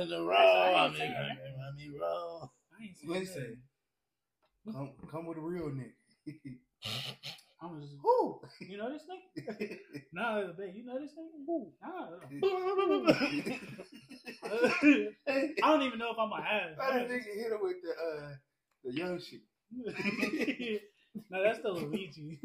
in 0.03 0.09
the 0.11 0.21
I 0.29 0.31
ain't. 0.71 1.01
I 1.01 1.03
mean, 1.77 1.93
wrong. 1.99 2.51
I 2.79 2.83
ain't 2.85 2.97
Listen, 3.09 3.63
come, 4.71 4.91
come 5.11 5.25
with 5.27 5.39
a 5.39 5.41
real 5.41 5.71
nigga. 5.71 5.95
that. 6.85 6.93
I'm 7.61 7.81
just, 7.81 7.95
Who? 8.03 8.41
you 8.61 8.79
know 8.79 8.93
this 8.93 9.03
thing? 9.03 9.79
Nah, 10.13 10.53
babe, 10.57 10.75
you 10.75 10.85
know 10.87 10.99
this 11.01 11.11
thing? 11.13 11.29
Who? 11.47 11.73
Nah. 11.83 12.07
I 15.25 15.61
don't 15.61 15.83
even 15.83 15.99
know 15.99 16.13
if 16.13 16.19
I'm 16.19 16.33
a 16.33 16.37
ass. 16.37 16.77
That 16.79 17.09
nigga 17.09 17.25
hit 17.25 17.53
him 17.53 17.59
with 17.61 17.77
the 17.83 17.91
uh 17.91 18.31
the 18.85 18.93
Yoshi. 18.95 19.43
no, 21.31 21.43
that's 21.43 21.59
the 21.61 21.71
Luigi. 21.71 22.39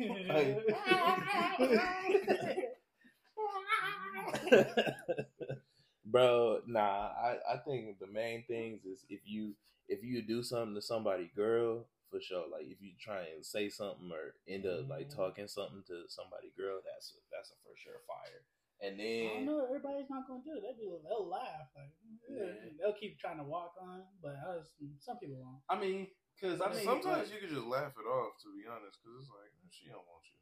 Bro, 6.06 6.62
nah, 6.68 6.80
I, 6.80 7.38
I 7.54 7.58
think 7.66 8.00
the 8.00 8.08
main 8.08 8.44
things 8.48 8.86
is 8.86 9.04
if 9.10 9.22
you 9.26 9.54
if 9.88 10.04
you 10.04 10.22
do 10.22 10.44
something 10.44 10.76
to 10.76 10.82
somebody 10.82 11.32
girl, 11.36 11.86
for 12.14 12.22
sure. 12.22 12.46
Like 12.46 12.70
if 12.70 12.78
you 12.78 12.94
try 13.02 13.26
and 13.34 13.42
say 13.42 13.74
something 13.74 14.14
or 14.14 14.38
end 14.46 14.70
up 14.70 14.86
like 14.86 15.10
Mhm. 15.10 15.16
talking 15.18 15.50
something 15.50 15.82
to 15.90 16.06
somebody 16.14 16.54
girl, 16.54 16.78
that's 16.86 17.18
a, 17.18 17.20
that's 17.34 17.50
a 17.50 17.58
for 17.66 17.74
sure 17.74 18.06
fire. 18.06 18.46
And 18.86 19.00
then 19.02 19.26
I 19.26 19.34
don't 19.34 19.38
then 19.42 19.46
know. 19.50 19.66
Everybody's 19.66 20.10
not 20.14 20.28
gonna 20.30 20.46
do 20.46 20.54
it. 20.54 20.62
They'll, 20.62 20.78
be, 20.78 20.94
they'll 21.02 21.26
laugh. 21.26 21.74
Like 21.74 21.90
yeah, 22.30 22.46
Yeah. 22.46 22.70
they'll 22.78 23.00
keep 23.02 23.18
trying 23.18 23.42
to 23.42 23.48
walk 23.50 23.74
on, 23.82 24.06
but 24.22 24.38
I 24.38 24.54
was, 24.62 24.70
some 25.02 25.18
people 25.18 25.42
won't. 25.42 25.66
I 25.70 25.80
mean, 25.82 26.08
cause 26.38 26.62
I 26.62 26.70
mean, 26.70 26.86
Sometimes 26.86 27.30
like, 27.30 27.34
you 27.34 27.40
can 27.42 27.50
just 27.50 27.66
laugh 27.66 27.98
it 27.98 28.06
off, 28.06 28.38
to 28.46 28.54
be 28.54 28.70
honest, 28.70 29.02
because 29.02 29.26
it's 29.26 29.34
like 29.34 29.50
she 29.74 29.90
don't 29.90 30.06
want 30.06 30.26
you. 30.30 30.38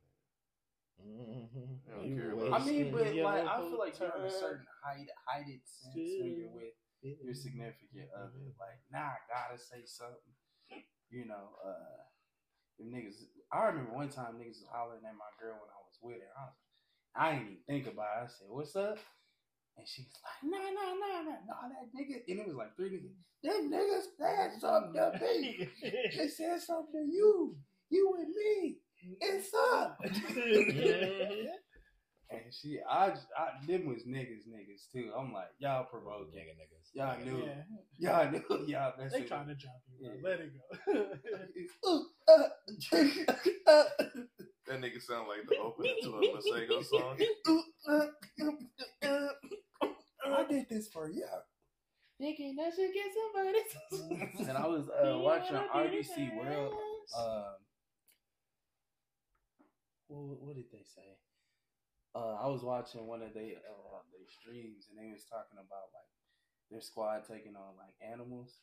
Mhm. 1.02 1.80
I 1.88 1.96
don't 1.96 2.06
You 2.06 2.16
care 2.16 2.32
about 2.34 2.62
I 2.62 2.66
mean, 2.66 2.92
but 2.92 3.16
like, 3.16 3.48
I 3.48 3.58
feel 3.58 3.80
like 3.80 3.98
you're 4.00 4.14
in 4.14 4.26
a 4.26 4.30
time. 4.30 4.40
certain 4.40 4.68
height, 4.84 5.08
heighted 5.26 5.62
sense 5.66 5.96
when 5.96 6.36
you're 6.38 6.54
with 6.54 6.76
your 7.02 7.34
significant 7.34 8.10
other. 8.14 8.54
Like, 8.60 8.78
nah, 8.92 9.18
I 9.18 9.20
gotta 9.26 9.58
say 9.58 9.82
something. 9.86 10.36
You 11.12 11.26
know, 11.28 11.60
uh, 11.66 12.02
niggas. 12.82 13.24
I 13.52 13.66
remember 13.68 13.94
one 13.94 14.10
time 14.10 14.36
niggas 14.40 14.64
was 14.64 14.72
hollering 14.72 15.06
at 15.06 15.16
my 15.16 15.32
girl 15.40 15.60
when 15.60 15.70
I 15.70 15.80
was 15.84 15.98
with 16.02 16.22
her. 16.22 16.32
I, 16.38 16.44
was, 16.48 16.56
I 17.16 17.32
didn't 17.32 17.48
even 17.48 17.64
think 17.68 17.88
about 17.88 18.08
it. 18.18 18.24
I 18.24 18.28
said, 18.28 18.48
"What's 18.50 18.76
up?" 18.76 18.98
And 19.78 19.88
she 19.88 20.04
was 20.04 20.18
like, 20.24 20.42
"Nah, 20.52 20.72
nah, 20.72 20.94
nah, 20.96 21.22
nah, 21.24 21.40
nah, 21.48 21.70
that 21.70 21.92
nigga." 21.96 22.24
And 22.28 22.40
it 22.40 22.48
was 22.48 22.56
like 22.56 22.76
three 22.76 22.92
niggas. 22.92 23.16
Them 23.44 23.72
niggas 23.72 24.08
said 24.18 24.62
something 24.62 24.94
to 24.94 25.20
me. 25.22 25.70
They 26.18 26.28
said 26.30 26.62
something 26.62 26.94
to 26.94 27.14
you. 27.14 27.58
You 27.90 28.16
and 28.20 28.34
me. 28.36 28.78
It's 29.20 29.54
up. 29.54 30.00
And 32.32 32.54
she, 32.54 32.80
I, 32.90 33.08
I, 33.38 33.50
them 33.68 33.88
was 33.88 34.04
niggas, 34.04 34.48
niggas 34.48 34.90
too. 34.94 35.12
I'm 35.18 35.34
like, 35.34 35.50
y'all 35.60 35.84
provoking. 35.84 36.34
Nigga 36.34 36.56
niggas. 36.56 36.90
Y'all 36.94 37.20
knew, 37.26 37.44
Yeah. 37.46 37.64
y'all 38.24 38.32
knew, 38.32 38.44
y'all 38.68 38.94
They 39.12 39.24
trying 39.24 39.48
to 39.48 39.56
jump 39.56 39.76
you, 40.00 40.08
bro. 40.08 40.16
Yeah. 40.16 40.22
Let 40.24 40.40
it 40.40 40.54
go. 40.54 40.62
Ooh, 41.90 42.06
That 44.68 44.80
nigga 44.80 45.02
sound 45.02 45.28
like 45.28 45.48
the 45.50 45.58
opening 45.58 45.96
to 46.04 46.10
a 46.10 46.22
Masego 46.22 46.84
song. 46.86 47.18
ooh, 47.50 47.64
I 50.26 50.44
did 50.48 50.70
this 50.70 50.88
for 50.88 51.10
you. 51.10 51.26
Thinking 52.20 52.56
I 52.62 52.70
should 52.70 52.94
get 52.94 53.12
somebody. 54.14 54.38
and 54.50 54.58
I 54.58 54.68
was 54.68 54.88
uh, 54.90 55.18
watching 55.18 55.56
RDC 55.56 56.36
World. 56.38 56.74
Um, 57.18 57.44
what, 60.08 60.40
what 60.42 60.56
did 60.56 60.66
they 60.72 60.84
say? 60.84 61.18
Uh, 62.14 62.36
I 62.44 62.48
was 62.48 62.62
watching 62.62 63.08
one 63.08 63.22
of 63.22 63.34
their 63.34 63.64
uh, 63.64 64.04
their 64.12 64.28
streams, 64.28 64.88
and 64.90 65.00
they 65.00 65.12
was 65.12 65.24
talking 65.32 65.56
about 65.56 65.96
like 65.96 66.12
their 66.70 66.82
squad 66.82 67.24
taking 67.24 67.56
on 67.56 67.80
like 67.80 67.96
animals. 68.04 68.60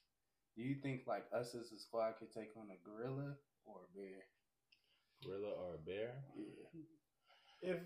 Do 0.57 0.63
you 0.63 0.77
think 0.83 1.03
like 1.07 1.25
us 1.33 1.55
as 1.55 1.73
a 1.73 1.79
squad 1.79 2.19
could 2.19 2.33
take 2.33 2.53
on 2.57 2.69
a 2.69 2.79
gorilla 2.85 3.37
or 3.65 3.89
a 3.89 3.91
bear? 3.97 4.21
Gorilla 5.25 5.53
or 5.57 5.75
a 5.75 5.79
bear? 5.79 6.13
Yeah. 7.63 7.73
if 7.73 7.81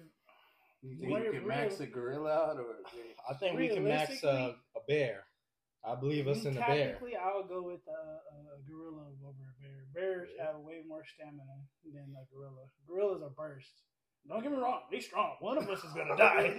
You 0.83 0.99
think 0.99 1.15
Real- 1.15 1.25
you 1.25 1.33
can 1.41 1.47
max 1.47 1.81
a 1.81 1.87
gorilla 1.87 2.33
out 2.33 2.57
or 2.57 2.83
a 2.83 2.83
bear? 2.91 3.15
I 3.31 3.35
think 3.35 3.59
we 3.59 3.69
can 3.69 3.85
max 3.85 4.25
uh, 4.25 4.53
a 4.75 4.81
bear. 4.89 5.25
I 5.85 5.95
believe 5.95 6.29
us 6.29 6.45
in 6.45 6.55
the 6.55 6.61
bear. 6.61 6.95
Technically, 6.95 7.17
I 7.17 7.35
would 7.37 7.49
go 7.49 7.63
with 7.63 7.83
uh, 7.87 8.55
a 8.55 8.63
gorilla 8.67 9.11
over 9.23 9.47
a 9.47 9.55
bear. 9.63 9.87
Bears 9.95 10.31
have 10.39 10.59
way 10.63 10.83
more 10.87 11.03
stamina 11.07 11.59
than 11.87 12.15
a 12.15 12.25
gorilla. 12.35 12.67
Gorillas 12.87 13.23
are 13.23 13.31
burst. 13.31 13.83
Don't 14.29 14.43
get 14.43 14.53
me 14.53 14.59
wrong, 14.59 14.81
they 14.91 15.01
strong. 15.01 15.37
One 15.41 15.59
of 15.59 15.69
us 15.69 15.83
is 15.85 15.93
gonna 15.93 16.17
die. 16.17 16.55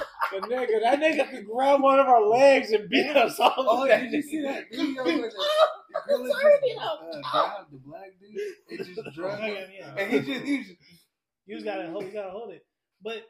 But 0.32 0.50
nigga, 0.50 0.80
that 0.82 1.00
nigga 1.00 1.30
could 1.30 1.46
grab 1.46 1.80
one 1.80 2.00
of 2.00 2.08
our 2.08 2.26
legs 2.26 2.72
and 2.72 2.88
beat 2.88 3.16
us 3.16 3.38
all. 3.38 3.54
Oh, 3.56 3.86
day. 3.86 4.00
did 4.00 4.12
you 4.12 4.22
see 4.22 4.42
that 4.42 4.64
video 4.70 5.04
where 5.04 5.30
the, 5.30 5.30
the 5.30 6.00
gorilla 6.08 6.28
just 6.66 6.78
uh, 6.80 7.20
grabbed 7.30 7.72
the 7.72 7.78
black 7.84 8.10
dude 8.20 8.78
and 8.78 8.86
just 8.96 9.00
drug 9.14 9.38
him? 9.38 9.54
Yeah, 9.54 9.94
yeah. 9.96 10.02
And 10.02 10.10
he 10.10 10.18
just, 10.20 10.44
he 10.44 10.58
just 10.58 10.70
You 11.46 11.56
just 11.56 11.64
gotta 11.64 11.88
hold. 11.88 12.06
You 12.06 12.12
gotta 12.12 12.30
hold 12.30 12.52
it. 12.52 12.66
But 13.00 13.22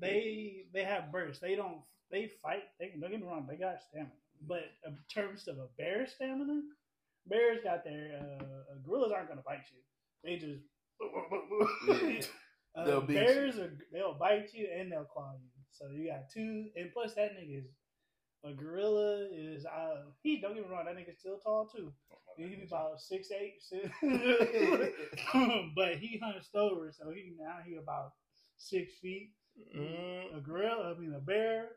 they 0.00 0.64
they 0.72 0.82
have 0.82 1.12
burst. 1.12 1.40
They 1.40 1.54
don't. 1.54 1.78
They 2.10 2.30
fight. 2.42 2.64
They 2.80 2.92
don't 3.00 3.10
get 3.10 3.20
me 3.20 3.26
wrong. 3.26 3.46
They 3.48 3.56
got 3.56 3.76
stamina. 3.88 4.10
But 4.48 4.64
in 4.84 4.96
terms 5.14 5.46
of 5.46 5.58
a 5.58 5.68
bear 5.78 6.06
stamina, 6.08 6.60
bears 7.28 7.60
got 7.62 7.84
their. 7.84 8.18
Uh, 8.20 8.44
gorillas 8.84 9.12
aren't 9.12 9.28
gonna 9.28 9.42
bite 9.42 9.62
you. 9.70 9.78
They 10.24 10.38
just. 10.38 10.62
Uh, 12.74 12.84
They'll 12.86 13.00
beat 13.02 13.14
bears 13.14 13.58
are 13.58 13.72
they'll 13.92 14.14
bite 14.14 14.48
you 14.54 14.66
and 14.78 14.90
they'll 14.90 15.04
claw 15.04 15.32
you. 15.34 15.48
So 15.72 15.88
you 15.94 16.08
got 16.10 16.30
two, 16.32 16.66
and 16.76 16.90
plus 16.92 17.14
that 17.14 17.32
nigga 17.36 17.58
is 17.60 17.66
a 18.44 18.52
gorilla 18.52 19.28
is 19.32 19.64
uh 19.66 20.02
he 20.22 20.40
don't 20.40 20.54
get 20.54 20.64
me 20.64 20.70
wrong 20.70 20.84
that 20.86 20.96
nigga's 20.96 21.18
still 21.20 21.38
tall 21.38 21.66
too. 21.68 21.92
He 22.36 22.44
be 22.44 22.62
about 22.66 22.98
six 23.00 23.30
eight, 23.30 23.56
six, 23.60 23.88
but 25.76 25.96
he 25.98 26.18
hunched 26.22 26.54
over, 26.54 26.90
so 26.92 27.10
he 27.10 27.34
now 27.38 27.58
he 27.64 27.76
about 27.76 28.12
six 28.56 28.94
feet. 29.02 29.32
Mm, 29.76 30.38
A 30.38 30.40
gorilla, 30.40 30.94
I 30.96 30.98
mean 30.98 31.12
a 31.14 31.20
bear, 31.20 31.68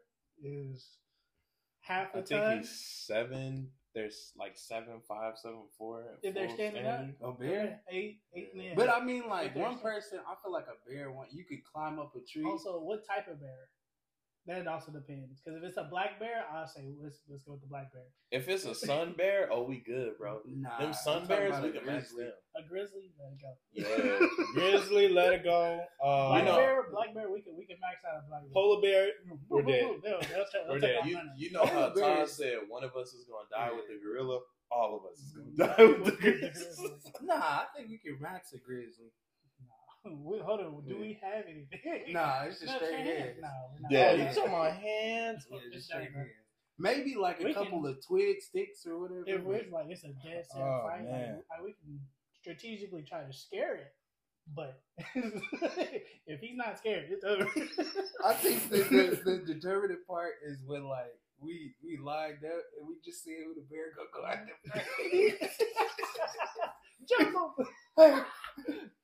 is 0.41 0.97
half 1.81 2.15
a 2.15 2.19
I 2.19 2.21
think 2.21 2.61
he's 2.61 2.69
seven. 3.05 3.71
There's 3.95 4.33
like 4.37 4.57
seven 4.57 4.99
five, 5.07 5.33
seven 5.41 5.61
four. 5.77 6.03
If 6.21 6.33
they're 6.35 6.47
full 6.47 6.55
standing 6.57 6.85
up, 6.85 7.05
a 7.23 7.31
bear. 7.31 7.79
eight, 7.89 8.19
eight 8.35 8.53
men. 8.53 8.73
But 8.75 8.89
I 8.89 8.99
mean, 9.03 9.23
like 9.29 9.53
But 9.53 9.61
one 9.63 9.79
person, 9.79 10.19
I 10.27 10.35
feel 10.43 10.51
like 10.51 10.65
a 10.67 10.89
bear. 10.89 11.11
One, 11.11 11.27
you 11.31 11.45
could 11.45 11.63
climb 11.63 11.97
up 11.97 12.13
a 12.15 12.19
tree. 12.29 12.43
also, 12.43 12.81
what 12.81 13.07
type 13.07 13.27
of 13.31 13.39
bear? 13.39 13.69
That 14.47 14.67
also 14.67 14.91
depends. 14.91 15.41
Because 15.41 15.57
if 15.57 15.67
it's 15.67 15.77
a 15.77 15.87
black 15.89 16.19
bear, 16.19 16.43
I'll 16.53 16.67
say 16.67 16.93
let's 17.01 17.19
let's 17.29 17.41
go 17.43 17.53
with 17.53 17.61
the 17.61 17.67
black 17.67 17.91
bear. 17.93 18.03
If 18.31 18.47
it's 18.49 18.65
a 18.65 18.75
sun 18.75 19.13
bear, 19.17 19.49
oh, 19.51 19.63
we 19.63 19.79
good, 19.79 20.17
bro. 20.19 20.41
nah, 20.45 20.77
Them 20.79 20.93
sun 20.93 21.25
bears, 21.25 21.55
we 21.63 21.71
can 21.71 21.85
max 21.85 22.11
grizzly. 22.11 22.25
them. 22.25 22.33
A 22.57 22.63
grizzly, 22.67 23.11
let 23.19 23.33
it 23.33 23.41
go. 23.41 23.51
Yeah. 23.73 24.27
Grizzly, 24.53 25.09
let 25.09 25.33
it 25.33 25.43
go. 25.43 25.81
Uh, 26.03 26.29
Black 26.29 26.45
know- 26.45 26.55
bear, 26.55 26.83
black 26.91 27.13
bear, 27.13 27.29
we 27.31 27.41
can 27.41 27.55
we 27.57 27.65
can 27.65 27.75
max 27.81 27.97
out 28.07 28.23
a 28.23 28.27
black 28.29 28.41
bear. 28.43 28.51
polar 28.53 28.81
bear. 28.81 29.09
we're 29.49 29.61
Woo, 29.61 29.65
woo, 29.65 29.71
dead. 29.71 29.85
woo. 29.85 30.01
They'll, 30.03 30.19
they'll, 30.21 30.45
they'll 30.53 30.73
We're 30.73 30.79
dead. 30.79 31.05
You, 31.05 31.19
you 31.35 31.51
know 31.51 31.65
how 31.65 31.89
Tom 31.89 32.25
said 32.27 32.59
one 32.69 32.83
of 32.85 32.95
us 32.95 33.09
is 33.13 33.25
gonna 33.27 33.47
die 33.51 33.75
with 33.75 33.87
the 33.87 33.99
gorilla. 34.01 34.39
All 34.71 34.95
of 34.95 35.11
us 35.11 35.19
is 35.19 35.33
gonna 35.33 35.75
die 35.75 35.83
with 35.83 36.05
the 36.05 36.11
gorilla. 36.11 36.51
Nah, 37.21 37.35
I 37.35 37.65
think 37.75 37.89
we 37.89 37.97
can 37.97 38.21
max 38.21 38.53
a 38.53 38.57
grizzly. 38.59 39.11
We- 40.05 40.39
Hold 40.39 40.59
on, 40.61 40.83
do 40.87 40.97
we 40.99 41.19
have 41.21 41.45
anything? 41.49 42.13
Nah, 42.13 42.43
it's 42.43 42.59
just 42.61 42.71
No, 42.71 42.77
straight 42.77 43.03
can't- 43.03 43.41
No, 43.41 43.49
we're. 43.81 43.89
Yeah, 43.97 44.11
Oh, 44.11 44.15
you 44.15 44.25
talking 44.35 44.43
about 44.53 44.71
hands? 44.73 45.47
Yeah, 45.49 45.57
Just 45.63 45.73
just 45.73 45.87
straight 45.87 46.09
straight 46.11 46.15
heads. 46.15 46.29
Maybe 46.77 47.15
like 47.15 47.39
a 47.41 47.45
We 47.45 47.53
couple 47.53 47.81
can- 47.81 47.91
of 47.91 48.05
twig 48.05 48.41
sticks 48.41 48.85
or 48.85 48.99
whatever. 48.99 49.23
If 49.25 49.43
but- 49.45 49.51
it's 49.55 49.71
like 49.71 49.85
it's 49.89 50.03
a 50.03 50.13
dead 50.23 50.45
set 50.45 50.61
Oh, 50.61 50.83
fight, 50.85 51.01
like, 51.01 51.11
man. 51.11 51.41
like, 51.49 51.63
we 51.63 51.73
can 51.73 51.99
strategically 52.45 53.01
try 53.01 53.23
to 53.23 53.33
scare 53.33 53.75
it. 53.75 53.91
But 54.55 54.79
if 55.15 56.39
he's 56.39 56.55
not 56.55 56.77
scared, 56.77 57.05
it's 57.09 57.25
over. 57.25 57.49
I 58.23 58.33
think 58.33 58.69
the, 58.69 58.77
the, 58.77 59.21
the 59.25 59.53
determinative 59.53 60.05
part 60.07 60.33
is 60.45 60.59
when 60.67 60.83
like 60.83 61.17
we 61.41 61.73
we 61.83 61.97
lined 61.97 62.45
up 62.45 62.63
and 62.77 62.87
we 62.87 62.95
just 63.03 63.23
see 63.23 63.35
who 63.43 63.55
the 63.55 63.65
bear 63.65 63.89
gonna 63.97 64.13
go 64.13 64.21
first. 65.49 65.61
Jump 67.09 67.35
over. 67.35 68.25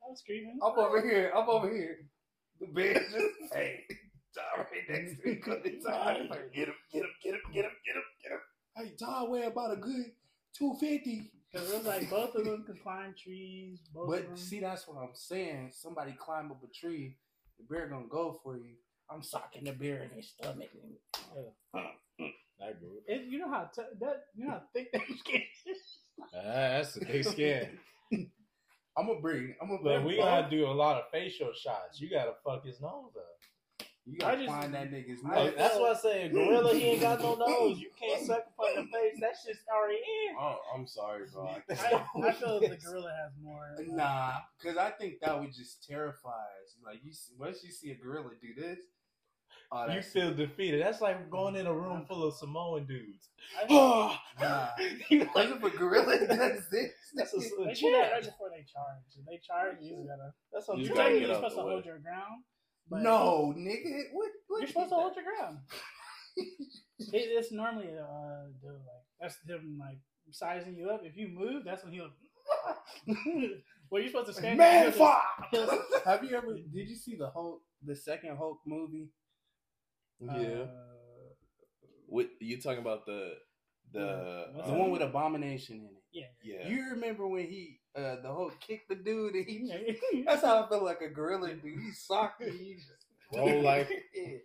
I'm 0.08 0.16
screaming. 0.16 0.60
I'm 0.64 0.78
over 0.78 1.02
here. 1.02 1.32
I'm 1.36 1.50
over 1.50 1.74
here. 1.74 1.98
The 2.60 2.68
bear 2.68 2.94
just 2.94 3.54
hey, 3.54 3.80
Todd 4.36 4.68
right 4.72 4.90
next 4.90 5.22
to 5.22 5.28
me. 5.28 5.42
The 5.44 5.90
Todd. 5.90 6.18
Get 6.54 6.68
him, 6.68 6.76
get 6.94 7.02
him, 7.02 7.10
get 7.24 7.34
him, 7.34 7.42
get 7.52 7.66
him, 7.66 7.72
get 7.84 7.96
him, 7.96 8.04
get 8.22 8.32
him. 8.32 8.40
Hey, 8.78 8.92
Todd 8.96 9.32
weigh 9.32 9.46
about 9.46 9.74
a 9.74 9.78
good 9.78 10.12
two 10.56 10.76
fifty. 10.80 11.32
Because 11.52 11.70
it 11.72 11.78
was 11.78 11.86
like 11.86 12.10
both 12.10 12.34
of 12.36 12.46
them 12.46 12.64
could 12.66 12.82
climb 12.82 13.14
trees. 13.22 13.80
Both 13.94 14.04
of 14.06 14.10
But 14.10 14.28
them. 14.28 14.38
see, 14.38 14.60
that's 14.62 14.88
what 14.88 14.98
I'm 14.98 15.14
saying. 15.14 15.72
Somebody 15.74 16.14
climb 16.18 16.52
up 16.52 16.64
a 16.64 16.68
tree, 16.68 17.18
the 17.60 17.66
bear 17.74 17.88
gonna 17.88 18.06
go 18.10 18.40
for 18.44 18.56
you. 18.58 18.76
I'm 19.10 19.22
socking 19.22 19.66
the 19.66 19.74
bear 19.74 20.04
in 20.04 20.10
his 20.12 20.30
stomach. 20.30 20.70
I 21.76 22.74
group. 22.74 23.04
It, 23.08 23.24
you 23.28 23.40
know 23.40 23.50
how 23.50 23.70
t- 23.76 23.82
that 24.00 24.26
you 24.36 24.46
know 24.46 24.52
how 24.52 24.62
thick 24.74 24.92
that 24.94 25.02
skin 25.20 25.42
is. 25.66 25.78
Ah, 26.34 26.42
that's 26.44 26.96
a 26.98 27.00
big 27.06 27.26
skin. 27.26 27.80
I'm 28.98 29.08
gonna 29.08 29.20
bring. 29.20 29.56
I'm 29.62 29.68
gonna. 29.70 29.82
But 29.84 30.06
we 30.06 30.18
gotta 30.18 30.50
do 30.50 30.68
a 30.68 30.72
lot 30.72 30.98
of 30.98 31.04
facial 31.12 31.52
shots. 31.54 32.00
You 32.00 32.10
gotta 32.10 32.34
fuck 32.46 32.64
his 32.66 32.80
nose 32.80 33.12
up. 33.18 33.26
You 34.06 34.18
gotta 34.18 34.34
I 34.34 34.36
just- 34.46 34.50
find 34.56 34.74
that 34.74 34.92
nigga's 34.92 35.22
I 35.24 35.36
Oh, 35.36 35.44
nose. 35.46 35.54
that's 35.58 35.76
why 35.78 35.90
I 35.90 35.94
say 35.94 36.24
a 36.26 36.30
gorilla. 36.30 36.74
He 36.74 36.84
ain't 36.86 37.02
got 37.02 37.22
no 37.22 37.36
nose. 37.48 37.78
You 37.80 37.90
can't 38.00 38.26
suck 38.26 38.46
upon 38.58 38.76
the 38.76 38.82
face. 38.92 39.20
That 39.22 39.34
shit's 39.46 39.60
already 39.72 39.98
in. 39.98 40.36
Oh, 40.40 40.58
I'm 40.76 40.88
sorry, 40.88 41.26
bro. 41.32 41.48
I 41.48 41.60
can't. 41.76 41.94
I, 41.94 42.28
I 42.28 42.32
feel 42.34 42.60
the 42.60 42.78
gorilla 42.78 43.12
has 43.24 43.32
more. 43.42 43.76
uh, 43.78 43.84
Nah, 43.96 44.34
because 44.60 44.78
I 44.78 44.90
think 44.92 45.20
that 45.22 45.40
would 45.40 45.54
just 45.54 45.88
terrify 45.88 46.30
us. 46.30 46.76
Like 46.84 47.00
you, 47.04 47.14
see, 47.14 47.34
once 47.40 47.64
you 47.64 47.70
see 47.72 47.92
a 47.92 47.96
gorilla 47.96 48.32
do 48.42 48.60
this, 48.60 48.80
oh, 49.72 49.82
You 49.84 49.88
that's- 49.88 50.12
feel 50.12 50.34
defeated. 50.34 50.82
That's 50.82 51.00
like 51.00 51.30
going 51.30 51.56
in 51.56 51.68
a 51.68 51.74
room 51.74 52.04
full 52.08 52.24
of 52.28 52.34
Samoan 52.34 52.88
dudes. 52.88 53.30
Nah. 53.70 54.16
You 55.10 55.26
What 55.34 55.46
if 55.50 55.64
a 55.64 55.70
gorilla 55.78 56.18
does 56.28 56.68
this? 56.72 56.92
That's 57.14 57.34
a, 57.36 57.38
they 57.40 57.72
a 57.72 57.76
do 57.76 57.92
that 57.92 58.12
right 58.14 58.24
before 58.24 58.50
they 58.50 58.66
charge. 58.66 59.04
If 59.20 59.26
they 59.28 59.40
charge, 59.46 59.78
you 59.82 59.96
just 59.98 60.08
gotta. 60.08 60.34
That's 60.52 60.68
what 60.68 60.74
I'm 60.76 60.80
You 60.82 60.88
You're 60.88 60.96
gotta 60.96 61.10
saying. 61.10 61.28
get 61.28 61.36
supposed 61.36 61.56
the 61.58 61.62
to 61.62 61.68
hold 61.70 61.86
your 61.86 62.00
ground. 62.00 62.44
But 62.90 63.02
no, 63.02 63.54
nigga. 63.58 64.04
What? 64.14 64.30
what 64.48 64.60
You're 64.60 64.68
supposed 64.68 64.90
to 64.90 64.96
hold 64.96 65.16
your 65.16 65.26
ground. 65.26 65.58
It, 67.14 67.30
it's 67.34 67.52
normally 67.52 67.88
uh, 67.88 68.46
the, 68.62 68.70
like 68.72 69.06
that's 69.20 69.36
him 69.46 69.78
like 69.80 69.98
sizing 70.32 70.76
you 70.76 70.90
up. 70.90 71.02
If 71.04 71.18
you 71.18 71.28
move, 71.28 71.64
that's 71.66 71.84
when 71.84 71.94
he'll. 71.94 72.10
well, 73.90 74.02
you're 74.02 74.10
supposed 74.12 74.28
to 74.28 74.34
stand. 74.34 74.58
Man, 74.58 74.92
fuck. 74.92 75.24
Have 76.06 76.24
you 76.24 76.36
ever? 76.38 76.54
Did 76.54 76.90
you 76.90 76.96
see 76.96 77.16
the 77.16 77.30
Hulk, 77.30 77.62
the 77.84 77.96
second 77.96 78.38
Hulk 78.38 78.60
movie? 78.68 79.10
Yeah. 80.22 80.64
uh, 80.64 80.68
What 82.08 82.28
you 82.40 82.62
talking 82.62 82.80
about 82.82 83.06
the 83.08 83.34
the 83.92 84.46
What's 84.54 84.70
The 84.70 84.74
one 84.76 84.92
with 84.92 85.02
Abomination 85.02 85.78
in 85.78 85.86
it. 85.98 86.04
yeah. 86.14 86.28
yeah. 86.44 86.70
You 86.70 86.92
remember 86.92 87.28
when 87.28 87.46
he, 87.48 87.80
uh, 87.96 88.16
the 88.22 88.30
whole 88.32 88.52
kick 88.66 88.88
the 88.88 88.96
dude 88.96 89.36
and 89.36 89.46
he? 89.46 89.60
Yeah. 90.14 90.24
That's 90.26 90.42
how 90.44 90.64
I 90.64 90.70
feel 90.70 90.84
like 90.84 91.02
a 91.02 91.10
gorilla 91.10 91.54
dude. 91.54 91.80
He 91.80 91.92
socked 91.92 92.42
me. 92.42 92.52
He 92.52 92.74
just 92.76 93.06
Roll 93.36 93.62
like 93.64 93.90
Yeah. 94.14 94.38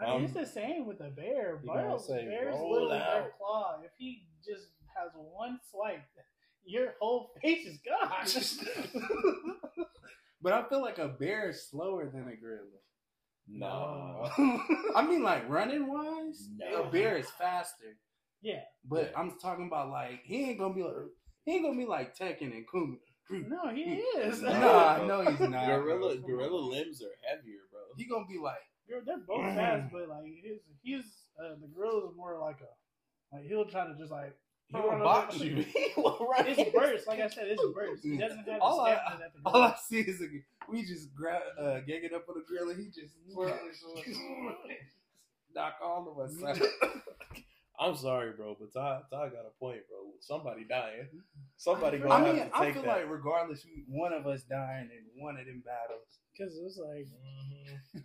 I 0.00 0.06
mean, 0.06 0.14
Um, 0.16 0.24
it's 0.24 0.34
the 0.34 0.46
same 0.46 0.86
with 0.86 1.00
a 1.00 1.10
bear. 1.10 1.60
you 1.62 1.72
Bears, 1.72 2.06
say, 2.06 2.24
bears 2.24 2.54
roll 2.56 2.72
literally 2.72 2.98
out. 2.98 3.12
their 3.12 3.32
claw. 3.38 3.80
If 3.84 3.92
he 3.96 4.26
just 4.44 4.66
has 4.96 5.10
one 5.14 5.58
swipe, 5.70 6.02
your 6.64 6.94
whole 7.00 7.30
face 7.42 7.66
is 7.66 7.78
gone. 7.84 9.04
But 10.42 10.52
I 10.52 10.62
feel 10.68 10.82
like 10.82 10.98
a 10.98 11.08
bear 11.08 11.50
is 11.50 11.68
slower 11.70 12.06
than 12.06 12.28
a 12.28 12.36
gorilla. 12.36 12.80
no. 13.48 14.28
I 14.94 15.06
mean, 15.06 15.22
like 15.22 15.48
running 15.48 15.86
wise, 15.90 16.48
No. 16.58 16.82
a 16.82 16.90
bear 16.90 17.16
is 17.16 17.30
faster. 17.30 17.96
yeah. 18.42 18.60
But 18.84 19.12
I'm 19.16 19.38
talking 19.40 19.66
about 19.68 19.88
like 19.90 20.20
he 20.24 20.50
ain't 20.50 20.58
gonna 20.58 20.74
be 20.74 20.82
like 20.82 20.92
he 21.44 21.52
ain't 21.52 21.64
gonna 21.64 21.76
be 21.76 21.86
like 21.86 22.16
Tekken 22.16 22.52
and 22.52 22.64
Kuma. 22.70 22.96
No, 23.30 23.68
he 23.74 23.82
is. 23.82 24.42
Nah, 24.42 25.04
no, 25.06 25.22
he's 25.24 25.40
not. 25.40 25.66
gorilla 25.66 26.16
bro. 26.16 26.26
gorilla 26.36 26.60
limbs 26.60 27.02
are 27.02 27.14
heavier, 27.28 27.60
bro. 27.70 27.80
he 27.96 28.04
gonna 28.06 28.26
be 28.26 28.38
like, 28.38 28.58
They're, 28.88 29.02
they're 29.04 29.18
both 29.26 29.54
fast, 29.54 29.90
but 29.92 30.08
like 30.08 30.24
his 30.42 30.58
he's 30.82 31.04
uh, 31.42 31.54
the 31.60 31.66
gorilla 31.74 32.08
is 32.10 32.16
more 32.16 32.38
like 32.38 32.58
a 32.60 33.34
like 33.36 33.46
he'll 33.46 33.64
try 33.64 33.86
to 33.86 33.94
just 33.98 34.12
like 34.12 34.36
He 34.68 34.76
will 34.76 34.90
box 34.98 35.38
you. 35.40 35.56
He 35.74 35.92
will 35.96 36.28
run 36.30 36.46
It's 36.46 36.58
in. 36.60 36.70
burst, 36.72 37.06
like 37.08 37.20
I 37.20 37.28
said, 37.28 37.48
it's 37.48 37.62
burst. 37.74 38.02
He 38.04 38.16
doesn't 38.18 38.36
have 38.38 38.46
the 38.46 38.58
All 38.60 38.80
I- 38.82 38.94
stamina 38.96 39.30
all 39.46 39.62
I 39.62 39.74
see 39.88 40.00
is 40.00 40.20
a, 40.20 40.26
we 40.70 40.82
just 40.84 41.14
grab, 41.14 41.42
uh, 41.58 41.80
gang 41.80 42.04
it 42.04 42.12
up 42.14 42.26
on 42.28 42.34
the 42.36 42.44
grill 42.46 42.70
and 42.70 42.78
he 42.78 42.86
just 42.90 43.14
knock 45.54 45.74
all 45.82 46.08
of 46.10 46.18
us 46.18 46.42
out. 46.42 46.58
I'm 47.78 47.96
sorry, 47.96 48.32
bro, 48.32 48.56
but 48.58 48.72
Ty, 48.72 49.00
Ty 49.10 49.28
got 49.30 49.46
a 49.46 49.58
point, 49.58 49.80
bro. 49.88 50.12
Somebody 50.20 50.64
dying. 50.64 51.08
Somebody 51.56 51.98
gonna 51.98 52.14
I 52.14 52.18
have 52.20 52.34
mean, 52.36 52.44
to 52.50 52.56
I 52.56 52.64
take 52.66 52.74
feel 52.74 52.82
that. 52.84 52.88
like 53.00 53.10
regardless, 53.10 53.64
we, 53.64 53.84
one 53.88 54.12
of 54.12 54.26
us 54.26 54.42
dying 54.44 54.90
in 54.92 55.20
one 55.22 55.36
of 55.36 55.44
them 55.46 55.62
battles. 55.66 56.06
Because 56.32 56.56
it 56.56 56.62
was 56.62 56.78
like 56.78 57.06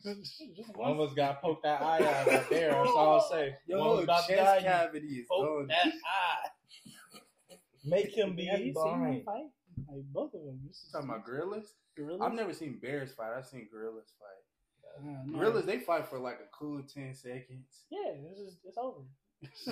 Mhm. 0.05 0.75
One 0.75 0.91
of 0.91 0.99
us 0.99 1.13
got 1.15 1.41
poked 1.41 1.63
that 1.63 1.81
eye 1.81 1.97
out 1.97 2.27
right 2.27 2.49
there. 2.49 2.69
That's 2.71 2.89
all 2.89 3.13
I'll 3.15 3.29
say. 3.29 3.55
One 3.67 3.79
Yo, 3.79 3.95
was 3.95 4.03
about 4.03 4.27
to 4.27 4.35
chest 4.35 4.43
die, 4.45 4.57
you 4.57 4.63
cavity 4.63 5.07
is 5.07 5.27
Poke 5.27 5.67
that 5.67 5.87
eye. 5.87 6.49
Make 7.85 8.15
him 8.15 8.35
be 8.35 8.45
Have 8.45 8.59
you 8.59 8.73
seen 8.73 9.03
them 9.03 9.21
fight? 9.25 9.45
Like 9.87 10.03
both 10.13 10.33
of 10.33 10.41
them. 10.43 10.59
This 10.67 10.77
is 10.83 10.91
Talking 10.91 11.09
about 11.09 11.25
gorillas? 11.25 11.73
gorillas. 11.95 12.21
I've 12.21 12.33
never 12.33 12.53
seen 12.53 12.77
bears 12.81 13.13
fight. 13.13 13.31
I've 13.35 13.45
seen 13.47 13.67
gorillas 13.71 14.13
fight. 14.19 14.99
Uh, 15.09 15.23
no. 15.25 15.37
Gorillas, 15.39 15.65
they 15.65 15.79
fight 15.79 16.07
for 16.07 16.19
like 16.19 16.39
a 16.39 16.49
cool 16.55 16.81
ten 16.83 17.13
seconds. 17.15 17.85
Yeah, 17.89 18.11
this 18.29 18.37
is 18.39 18.57
it's 18.65 18.77
over. 18.77 18.99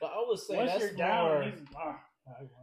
But 0.00 0.10
I 0.10 0.24
would 0.26 0.38
say 0.38 0.56
Once 0.56 0.72
that's 0.72 0.82
you're 0.84 0.92
down, 0.94 1.30
more. 1.30 1.42
he's, 1.44 1.60
ah, 1.76 2.00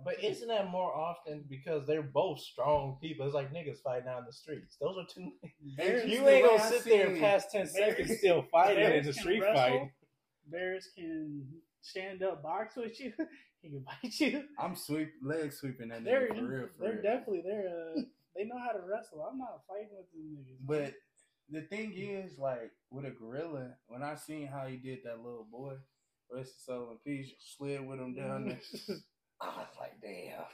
But 0.04 0.22
isn't 0.24 0.48
that 0.50 0.70
more 0.70 0.94
often 0.94 1.46
because 1.50 1.88
they're 1.88 2.02
both 2.02 2.40
strong 2.40 2.98
people? 3.02 3.26
It's 3.26 3.34
like 3.36 3.54
niggas 3.54 3.82
fighting 3.82 4.08
out 4.10 4.20
in 4.20 4.26
the 4.26 4.34
streets. 4.34 4.76
Those 4.82 4.98
are 4.98 5.06
two. 5.14 5.32
You 6.08 6.28
ain't 6.28 6.46
gonna 6.46 6.62
I 6.62 6.70
sit 6.70 6.84
there 6.86 7.08
seen- 7.14 7.20
past 7.22 7.52
ten 7.52 7.62
Bears- 7.66 7.74
seconds 7.98 8.18
still 8.20 8.46
fighting 8.52 8.84
in 8.84 8.90
Bears 8.92 9.06
the 9.06 9.14
street 9.14 9.42
wrestle. 9.42 9.56
fight. 9.56 9.92
Bears 10.48 10.90
can 10.98 11.46
stand 11.82 12.24
up 12.24 12.44
box 12.44 12.76
with 12.76 13.00
you. 13.00 13.14
he 13.62 13.70
can 13.70 13.86
bite 13.86 14.20
you. 14.20 14.44
I'm 14.60 14.76
sweep 14.76 15.12
leg 15.24 15.54
sweeping 15.54 15.90
that 15.90 16.04
They're 16.04 16.28
nigga 16.30 16.40
for 16.40 16.46
real. 16.46 16.68
For 16.78 16.84
they're 16.84 16.94
real. 16.94 17.02
definitely 17.02 17.42
they're 17.46 17.70
uh, 17.98 18.02
they 18.36 18.44
know 18.46 18.58
how 18.60 18.72
to 18.74 18.80
wrestle. 18.86 19.26
I'm 19.30 19.38
not 19.38 19.62
fighting 19.68 19.90
with 19.96 20.12
them 20.12 20.38
niggas. 20.38 20.58
But 20.66 20.94
the 21.52 21.62
thing 21.68 21.94
is, 21.96 22.38
like 22.38 22.72
with 22.92 23.06
a 23.06 23.12
gorilla, 23.12 23.76
when 23.88 24.04
I 24.04 24.16
seen 24.16 24.48
how 24.48 24.66
he 24.68 24.76
did 24.78 25.00
that 25.06 25.18
little 25.24 25.48
boy, 25.52 25.76
rest 26.36 26.56
of 26.56 26.62
soul 26.62 26.90
and 26.92 27.04
peace, 27.04 27.32
slid 27.58 27.86
with 27.86 28.00
him 28.00 28.14
down 28.16 28.46
there. 28.48 28.60
I 29.42 29.48
was 29.48 29.68
like, 29.80 30.02
damn. 30.02 30.46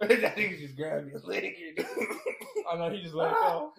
that 0.00 0.36
nigga 0.36 0.60
just 0.60 0.76
grabbed 0.76 1.10
your 1.10 1.20
leg. 1.20 1.54
I 2.70 2.76
know 2.76 2.90
he 2.90 3.02
just 3.02 3.14
let 3.14 3.32
it 3.32 3.36
go. 3.40 3.72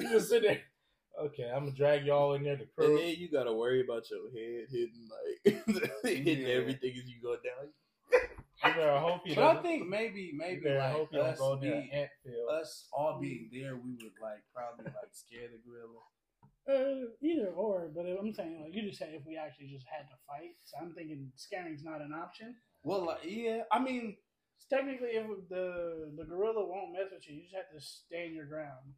He 0.00 0.08
just 0.08 0.28
sit 0.28 0.42
there. 0.42 0.60
Okay, 1.22 1.48
I'm 1.54 1.66
gonna 1.66 1.76
drag 1.76 2.04
y'all 2.04 2.34
in 2.34 2.42
there 2.42 2.56
to 2.56 2.66
And 2.78 2.98
then 2.98 3.14
you 3.16 3.30
gotta 3.30 3.52
worry 3.52 3.80
about 3.82 4.10
your 4.10 4.28
head 4.32 4.66
hitting 4.70 5.08
like 5.44 6.02
hitting 6.02 6.46
Yeah. 6.46 6.54
everything 6.54 6.90
as 6.98 7.08
you 7.08 7.22
go 7.22 7.34
down. 7.36 7.70
You 8.12 8.72
better 8.74 8.98
hope 8.98 9.20
he 9.24 9.34
but 9.34 9.58
I 9.58 9.62
think 9.62 9.88
maybe, 9.88 10.32
maybe 10.34 10.68
like 10.70 10.92
hope 10.92 11.10
he 11.10 11.16
don't 11.18 11.26
us, 11.26 11.60
be, 11.60 11.68
an 11.68 11.88
ant 11.92 12.10
field. 12.24 12.50
us 12.50 12.88
all 12.92 13.18
being 13.20 13.50
there, 13.52 13.76
we 13.76 13.92
would 13.92 14.14
like 14.20 14.42
probably 14.54 14.86
like 14.86 15.12
scare 15.12 15.48
the 15.52 15.58
gorilla. 15.68 16.00
Uh, 16.66 17.12
either 17.22 17.48
or, 17.48 17.90
but 17.94 18.06
I'm 18.06 18.32
saying 18.32 18.62
like 18.62 18.74
you 18.74 18.88
just 18.88 18.98
said 18.98 19.10
if 19.12 19.26
we 19.26 19.36
actually 19.36 19.66
just 19.66 19.86
had 19.86 20.08
to 20.08 20.16
fight. 20.26 20.56
So 20.64 20.78
I'm 20.80 20.94
thinking 20.94 21.30
scaring's 21.36 21.84
not 21.84 22.00
an 22.00 22.12
option. 22.14 22.54
Well, 22.82 23.04
like, 23.04 23.18
yeah, 23.24 23.62
I 23.70 23.78
mean, 23.80 24.16
Technically, 24.70 25.20
if 25.20 25.26
the 25.48 26.10
the 26.16 26.24
gorilla 26.24 26.64
won't 26.64 26.92
mess 26.92 27.12
with 27.12 27.28
you, 27.28 27.36
you 27.36 27.42
just 27.42 27.54
have 27.54 27.68
to 27.68 27.80
stand 27.80 28.34
your 28.34 28.46
ground. 28.46 28.96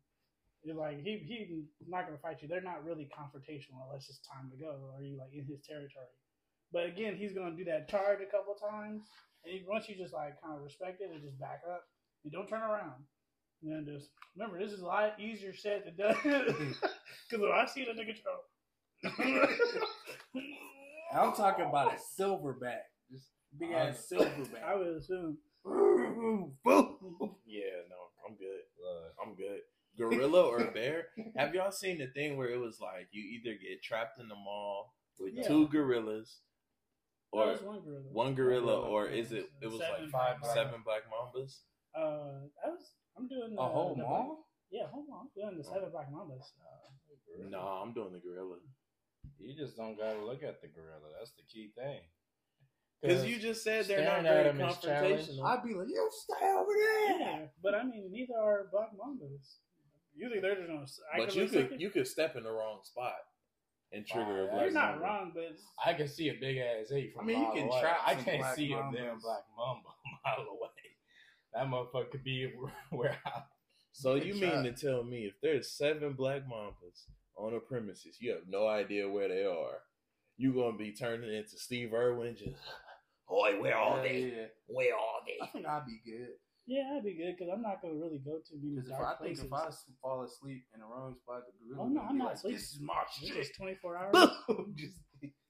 You're 0.62 0.76
like 0.76 1.02
he 1.02 1.18
he's 1.26 1.88
not 1.88 2.06
gonna 2.06 2.18
fight 2.18 2.40
you. 2.40 2.48
They're 2.48 2.60
not 2.60 2.84
really 2.84 3.10
confrontational 3.10 3.82
unless 3.86 4.08
it's 4.08 4.20
time 4.22 4.50
to 4.50 4.56
go 4.56 4.78
or 4.94 5.02
you 5.02 5.18
like 5.18 5.34
in 5.34 5.44
his 5.44 5.60
territory. 5.66 6.14
But 6.72 6.86
again, 6.86 7.16
he's 7.16 7.34
gonna 7.34 7.56
do 7.56 7.64
that 7.64 7.88
charge 7.88 8.20
a 8.22 8.30
couple 8.30 8.54
times, 8.54 9.02
and 9.44 9.66
once 9.66 9.88
you 9.88 9.96
just 9.96 10.14
like 10.14 10.40
kind 10.40 10.54
of 10.54 10.62
respect 10.62 11.00
it 11.00 11.10
and 11.10 11.22
just 11.22 11.38
back 11.38 11.62
up, 11.68 11.82
you 12.22 12.30
don't 12.30 12.48
turn 12.48 12.62
around. 12.62 13.02
And 13.62 13.72
then 13.72 13.94
just 13.94 14.11
remember, 14.36 14.59
this 14.62 14.72
is 14.72 14.80
a 14.80 14.86
lot 14.86 15.18
easier 15.20 15.54
said 15.54 15.82
than 15.84 15.96
done. 15.96 16.16
Because 17.28 17.42
when 17.42 17.50
I 17.52 17.66
see 17.66 17.84
the 17.84 17.90
nigga 17.92 18.14
throw, 18.22 18.38
I'm 21.12 21.32
talking 21.34 21.64
about 21.66 21.92
a 21.94 21.98
silverback, 22.22 22.82
just 23.11 23.26
big 23.59 23.72
ass 23.72 24.07
silverback. 24.12 24.62
I 24.64 24.74
silverback. 24.74 24.78
would 24.78 24.96
assume. 24.96 25.38
Yeah, 27.48 27.82
no, 27.88 27.96
I'm 28.28 28.36
good. 28.36 28.62
I'm 29.22 29.34
good. 29.34 29.61
Gorilla 29.98 30.42
or 30.42 30.64
bear? 30.72 31.07
Have 31.36 31.54
y'all 31.54 31.72
seen 31.72 31.98
the 31.98 32.07
thing 32.09 32.36
where 32.36 32.48
it 32.50 32.61
was 32.61 32.78
like 32.80 33.09
you 33.12 33.22
either 33.22 33.57
get 33.57 33.82
trapped 33.82 34.20
in 34.20 34.28
the 34.28 34.34
mall 34.34 34.94
with 35.18 35.32
Yeah. 35.34 35.48
two 35.48 35.68
gorillas, 35.68 36.40
Or 37.32 37.44
or 37.44 37.52
was 37.52 37.62
one 37.62 37.80
gorilla. 37.82 38.12
one 38.12 38.34
gorilla, 38.34 38.80
or 38.82 39.07
is 39.09 39.32
it? 39.32 39.46
It 39.62 39.66
was 39.68 39.80
Seven 39.80 40.02
like 40.02 40.12
black 40.12 40.40
mambas. 40.42 40.54
seven 40.54 40.82
black 40.84 41.02
mambas. 41.11 41.61
Uh, 41.96 42.46
I 42.64 42.68
was. 42.68 42.92
I'm 43.16 43.28
doing 43.28 43.56
A 43.56 43.60
uh, 43.60 43.68
whole 43.68 43.94
the- 43.94 44.02
mall? 44.02 44.46
Yeah, 44.70 44.86
hold 44.92 45.06
on. 45.12 45.26
I'm 45.26 45.30
doing 45.34 45.56
the 45.58 45.64
seven 45.64 45.90
black 45.90 46.10
mambas. 46.12 46.52
No, 47.50 47.60
I'm 47.60 47.92
doing 47.92 48.12
the 48.12 48.18
gorilla. 48.18 48.56
You 49.38 49.54
just 49.54 49.76
don't 49.76 49.96
gotta 49.96 50.18
look 50.24 50.42
at 50.42 50.60
the 50.60 50.68
gorilla. 50.68 51.08
That's 51.18 51.32
the 51.32 51.42
key 51.48 51.70
thing. 51.76 52.00
Because 53.02 53.24
you 53.26 53.38
just 53.38 53.62
said 53.62 53.86
they're 53.86 54.02
not 54.04 54.22
staring 54.22 54.26
at 54.26 54.32
very 54.32 54.50
him 54.50 54.60
is 54.68 54.78
challenge. 54.78 55.20
confrontational. 55.28 55.44
I'd 55.46 55.62
be 55.64 55.74
like, 55.74 55.88
you 55.88 56.10
stay 56.10 56.46
over 56.48 56.72
there. 56.72 57.20
Yeah, 57.20 57.38
but 57.62 57.74
I 57.74 57.84
mean, 57.84 58.08
neither 58.10 58.34
are 58.40 58.68
black 58.72 58.90
mambas. 58.96 59.56
Usually 60.16 60.40
they're 60.40 60.56
just 60.56 60.68
gonna. 60.68 60.86
But 61.26 61.36
you 61.36 61.42
could 61.46 61.52
second- 61.62 61.80
you 61.80 61.90
could 61.90 62.08
step 62.08 62.36
in 62.36 62.42
the 62.44 62.50
wrong 62.50 62.80
spot 62.82 63.14
and 63.92 64.04
trigger 64.06 64.42
a 64.42 64.46
Wow, 64.46 64.50
black 64.52 64.62
You're 64.64 64.70
not 64.72 64.90
mamba. 64.98 65.04
wrong, 65.04 65.32
but 65.34 65.56
I 65.84 65.92
can 65.94 66.08
see 66.08 66.30
a 66.30 66.34
big 66.40 66.56
ass 66.56 66.90
ape 66.90 67.12
from 67.14 67.22
I 67.22 67.26
mean, 67.26 67.40
you 67.40 67.52
can 67.52 67.68
away. 67.68 67.80
trap 67.80 67.98
I 68.04 68.14
can't 68.14 68.40
black 68.40 68.56
see 68.56 68.72
a 68.72 68.76
damn 68.92 69.20
black 69.20 69.44
mamba 69.56 69.88
a 69.90 70.08
mile 70.24 70.46
away. 70.48 70.70
That 71.57 71.68
motherfucker 71.68 72.11
could 72.11 72.24
be 72.24 72.52
where 72.90 73.16
I. 73.24 73.30
So 73.92 74.14
Good 74.14 74.26
you 74.26 74.34
mean 74.34 74.62
to 74.64 74.72
tell 74.72 75.02
me 75.02 75.24
if 75.24 75.34
there's 75.42 75.72
seven 75.72 76.12
black 76.12 76.42
mambas 76.46 77.07
on 77.38 77.54
a 77.54 77.61
premises, 77.61 78.18
you 78.20 78.32
have 78.32 78.42
no 78.46 78.66
idea 78.68 79.09
where 79.09 79.28
they 79.28 79.44
are. 79.44 79.78
You 80.36 80.52
gonna 80.52 80.76
be 80.76 80.92
turning 80.92 81.32
into 81.34 81.57
Steve 81.57 81.94
Irwin 81.94 82.36
just 82.36 82.61
boy, 83.26 83.59
where 83.59 83.76
all 83.78 83.96
Yeah, 83.96 84.02
they? 84.02 84.18
yeah. 84.36 84.46
Where 84.66 84.94
all 84.94 85.20
I 85.24 85.46
they? 85.46 85.50
think 85.52 85.66
I'd 85.66 85.86
be 85.86 85.98
good. 86.04 86.28
yeah, 86.66 86.92
I'd 86.94 87.04
be 87.04 87.14
good 87.14 87.36
because 87.38 87.50
I'm 87.50 87.62
not 87.62 87.80
gonna 87.80 87.94
really 87.94 88.18
go 88.18 88.36
to 88.36 88.54
many 88.61 88.74
Because 88.76 88.90
if 88.90 88.98
dark 88.98 89.16
I 89.18 89.24
think 89.24 89.38
if 89.38 89.50
I 89.50 89.70
fall 90.02 90.24
asleep 90.24 90.64
in 90.74 90.80
the 90.80 90.86
wrong 90.86 91.16
spot, 91.22 91.40
the 91.46 91.52
gorilla 91.64 91.86
Oh, 91.86 91.88
no, 91.88 92.00
I'm 92.02 92.12
be 92.12 92.18
not 92.18 92.24
like, 92.26 92.34
asleep. 92.36 92.54
This 92.57 92.72
is 92.72 92.80
my 92.82 93.00
It's 93.09 93.26
shit. 93.28 93.36
just 93.38 93.57
24 93.57 93.96
hours. 94.12 94.28
Boom. 94.46 94.74
Just 94.76 95.00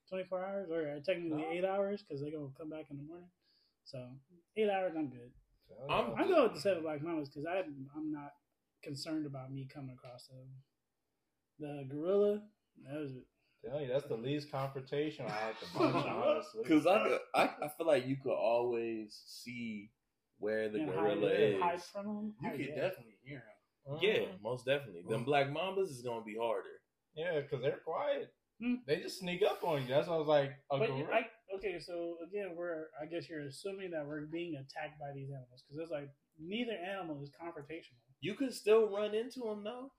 24 0.07 0.45
hours, 0.45 0.69
or 0.71 0.87
uh, 0.87 0.99
technically 1.05 1.43
No. 1.43 1.51
eight 1.51 1.65
hours 1.65 2.01
because 2.07 2.21
they're 2.23 2.31
gonna 2.31 2.47
come 2.57 2.69
back 2.69 2.85
in 2.91 2.95
the 2.95 3.03
morning. 3.03 3.27
So 3.83 3.99
eight 4.55 4.69
hours, 4.69 4.93
I'm 4.95 5.09
good. 5.09 5.31
I'm- 5.89 6.13
I'm 6.17 6.27
going 6.27 6.43
with 6.43 6.53
the 6.53 6.59
seven 6.61 6.83
black 6.83 7.01
mamas 7.01 7.29
because 7.29 7.45
I'm 7.45 7.89
I'm 7.95 8.11
not 8.11 8.31
concerned 8.83 9.25
about 9.25 9.51
me 9.51 9.67
coming 9.73 9.95
across 9.95 10.27
them. 10.27 10.47
The 11.59 11.87
gorilla, 11.89 12.41
that 12.85 12.99
was 12.99 13.11
Tell 13.65 13.81
you, 13.81 13.87
that's 13.87 14.05
the 14.05 14.15
least 14.15 14.51
confrontation 14.51 15.25
I 15.25 15.47
like 15.47 15.59
to 15.59 15.65
bunch, 15.77 16.05
honestly. 16.05 16.61
Because 16.63 16.85
I, 16.85 17.03
could, 17.03 17.19
I 17.33 17.43
I 17.63 17.67
feel 17.69 17.87
like 17.87 18.05
you 18.05 18.15
could 18.15 18.35
always 18.35 19.19
see 19.25 19.89
where 20.37 20.69
the 20.69 20.79
and 20.81 20.91
gorilla 20.91 21.27
hide, 21.27 21.39
is. 21.39 21.61
hide 21.61 21.83
from 21.83 22.05
them. 22.05 22.33
you 22.41 22.49
Oh, 22.49 22.51
could 22.51 22.59
yeah. 22.67 22.75
definitely 22.75 23.17
hear 23.23 23.37
him. 23.39 23.97
Yeah, 24.01 24.13
Mhm. 24.19 24.41
most 24.41 24.65
definitely. 24.65 25.01
Them 25.09 25.23
black 25.23 25.47
mambas 25.47 25.89
is 25.89 26.01
gonna 26.03 26.23
be 26.23 26.35
harder. 26.39 26.79
Yeah, 27.15 27.41
because 27.41 27.61
they're 27.63 27.79
quiet. 27.83 28.31
Hmm. 28.61 28.75
They 28.85 28.97
just 29.01 29.19
sneak 29.19 29.41
up 29.41 29.63
on 29.63 29.81
you. 29.81 29.87
That's 29.87 30.07
why 30.07 30.15
I 30.15 30.19
was 30.19 30.27
like, 30.27 30.51
a 30.71 30.77
But 30.77 30.87
gorilla. 30.87 31.09
I, 31.11 31.27
okay, 31.55 31.79
so 31.79 32.17
again, 32.27 32.55
we're 32.55 32.87
I 33.01 33.05
guess 33.05 33.29
you're 33.29 33.41
assuming 33.41 33.91
that 33.91 34.05
we're 34.05 34.25
being 34.25 34.55
attacked 34.55 34.99
by 34.99 35.11
these 35.13 35.29
animals 35.29 35.63
because 35.67 35.83
it's 35.83 35.91
like 35.91 36.09
neither 36.39 36.73
animal 36.73 37.21
is 37.23 37.29
confrontational. 37.31 37.97
You 38.21 38.33
could 38.35 38.53
still 38.53 38.89
run 38.89 39.13
into 39.15 39.39
them 39.41 39.63
though. 39.63 39.91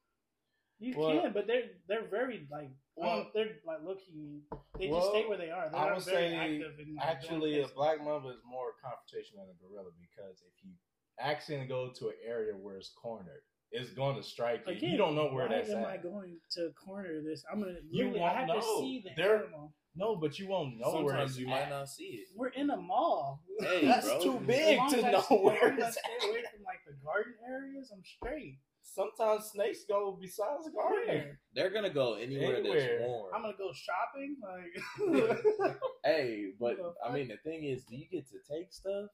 You 0.81 0.95
Well- 0.97 1.23
can, 1.23 1.33
but 1.33 1.47
they're 1.47 1.71
they're 1.89 2.07
very 2.09 2.47
like 2.51 2.71
Well- 2.97 3.17
well, 3.25 3.31
they're 3.35 3.57
like 3.67 3.83
looking. 3.83 4.43
They 4.79 4.89
Well, 4.89 5.01
just 5.01 5.11
stay 5.11 5.27
where 5.27 5.39
they 5.39 5.51
are. 5.51 5.69
They're 5.71 5.81
I 5.81 5.87
not 5.89 5.97
would 5.97 6.05
very 6.05 6.31
say 6.31 6.37
active 6.37 6.79
in, 6.79 6.95
like, 6.95 7.07
Actually, 7.07 7.53
going 7.57 7.65
a 7.71 7.75
black 7.75 7.99
mamba 8.03 8.29
is 8.31 8.41
more 8.45 8.73
confrontational 8.85 9.47
than 9.47 9.57
a 9.57 9.59
gorilla 9.69 9.91
because 10.01 10.41
if 10.43 10.65
you 10.65 10.71
accidentally 11.19 11.67
go 11.69 11.91
to 11.93 12.09
an 12.11 12.15
area 12.25 12.53
where 12.55 12.77
it's 12.77 12.91
cornered, 12.91 13.43
it's 13.73 13.91
going 13.91 14.15
to 14.17 14.23
strike 14.23 14.63
you. 14.69 14.75
Again, 14.75 14.91
you 14.91 14.97
don't 14.97 15.17
know 15.17 15.33
where 15.33 15.49
why 15.49 15.57
that's 15.57 15.71
am 15.71 15.79
at. 15.79 15.87
I 15.87 15.97
going 15.97 16.39
to 16.53 16.73
corner 16.75 17.21
this? 17.23 17.45
I'm 17.53 17.59
gonna. 17.61 17.75
You 17.91 18.05
literally, 18.05 18.21
I 18.21 18.39
won't 18.47 18.51
have 18.51 18.61
to 18.61 18.63
see 18.81 19.03
the 19.05 19.11
They're- 19.17 19.37
animal. 19.39 19.75
No, 19.99 20.15
but 20.17 20.39
you 20.39 20.47
won't 20.49 20.79
know 20.79 20.93
where 21.03 21.09
Sometimes 21.09 21.31
it's 21.33 21.41
you 21.41 21.47
at. 21.49 21.51
might 21.51 21.71
not 21.71 21.89
see 21.89 22.05
it. 22.05 22.29
We're 22.37 22.49
in 22.49 22.71
a 22.71 22.77
mall. 22.77 23.43
Hey, 23.61 23.85
That's 23.87 24.07
bro. 24.07 24.21
too 24.23 24.41
big 24.47 24.79
to 24.91 25.07
I 25.07 25.11
know 25.11 25.21
stay- 25.23 25.37
where 25.37 25.71
long 25.71 25.81
as 25.81 25.89
it's 25.89 25.99
stay 25.99 26.29
away 26.31 26.43
from 26.55 26.63
like 26.65 26.81
the 26.87 26.95
garden 27.05 27.35
areas. 27.49 27.91
I'm 27.93 28.03
straight. 28.05 28.59
Sometimes 28.83 29.47
snakes 29.47 29.85
go 29.89 30.17
besides 30.21 30.65
the 30.65 30.71
garden. 30.71 31.07
Where? 31.09 31.41
They're 31.55 31.71
gonna 31.71 31.91
go 31.91 32.15
anywhere, 32.15 32.57
Anywhere. 32.57 32.81
that's 32.99 33.09
warm. 33.09 33.33
I'm 33.35 33.43
gonna 33.43 33.55
go 33.59 33.71
shopping. 33.73 34.37
Like 34.43 35.77
Hey, 36.05 36.53
but 36.61 36.77
The 36.77 36.93
I 37.03 37.07
fuck? 37.09 37.15
mean, 37.15 37.29
the 37.29 37.37
thing 37.39 37.65
is, 37.65 37.83
do 37.85 37.97
you 37.97 38.07
get 38.11 38.27
to 38.31 38.37
take 38.51 38.73
stuff? 38.73 39.11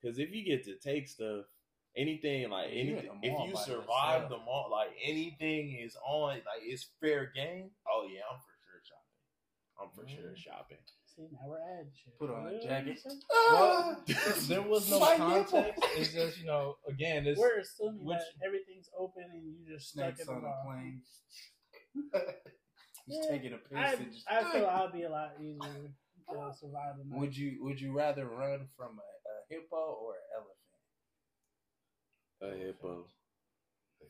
Because 0.00 0.18
if 0.18 0.30
you 0.32 0.44
get 0.44 0.64
to 0.64 0.76
take 0.76 1.08
stuff 1.08 1.44
anything 1.96 2.48
like 2.50 2.70
You 2.72 2.80
anything. 2.80 3.10
at 3.10 3.20
the 3.22 3.28
If 3.28 3.48
you 3.48 3.54
by 3.54 3.60
survive 3.60 4.22
yourself. 4.22 4.28
the 4.30 4.38
mall, 4.44 4.68
like 4.70 4.90
anything 5.04 5.72
is 5.84 5.96
on, 6.06 6.34
like 6.36 6.62
it's 6.62 6.86
fair 7.00 7.32
game. 7.34 7.70
Oh 7.90 8.06
yeah, 8.10 8.20
I'm 8.32 8.38
for 8.38 8.44
sure 8.44 8.47
shopping. 8.47 8.47
I'm 9.80 9.88
for 9.94 10.06
sure 10.08 10.30
mm. 10.32 10.36
shopping. 10.36 10.78
See, 11.14 11.28
now 11.32 11.46
we're 11.48 11.60
adding 11.60 11.92
shit. 11.94 12.18
Put 12.18 12.30
on 12.30 12.46
a 12.48 12.60
jacket. 12.62 12.98
Ah! 13.32 13.96
what 13.96 14.08
I'm 14.08 14.16
saying? 14.16 14.18
Well, 14.26 14.40
there 14.48 14.62
was 14.62 14.90
no 14.90 14.98
My 15.00 15.16
context. 15.16 15.54
nipple. 15.54 15.82
It's 15.96 16.12
just 16.12 16.38
you 16.40 16.46
know, 16.46 16.76
again, 16.88 17.26
it's 17.26 17.38
We're 17.38 17.58
assuming 17.60 18.04
which- 18.04 18.18
that 18.18 18.46
everything's 18.46 18.88
open 18.98 19.24
and 19.32 19.42
you 19.44 19.54
just 19.72 19.90
stuck 19.90 20.16
Snakes 20.16 20.28
in 20.28 20.34
on 20.34 20.42
the 20.42 20.48
a 20.48 20.50
mall. 20.50 20.62
plane. 20.66 21.02
He's 23.06 23.18
Yeah, 23.24 23.30
taking 23.30 23.52
a 23.54 23.58
piss 23.58 23.78
I, 23.78 23.92
and 23.94 24.12
just. 24.12 24.26
I 24.30 24.52
feel 24.52 24.66
I'll 24.66 24.90
be 24.92 25.02
a 25.04 25.10
lot 25.10 25.32
easier 25.40 25.90
to 26.30 26.36
ah! 26.36 26.52
survive 26.52 26.96
the 26.98 27.04
night. 27.08 27.18
Would 27.20 27.36
you 27.36 27.58
Would 27.64 27.80
you 27.80 27.92
rather 27.96 28.26
run 28.26 28.68
from 28.76 28.98
a, 28.98 29.30
a 29.30 29.34
hippo 29.48 29.76
or 29.76 30.14
an 30.14 30.20
elephant? 30.36 30.58
A 32.62 32.66
hippo, 32.66 33.06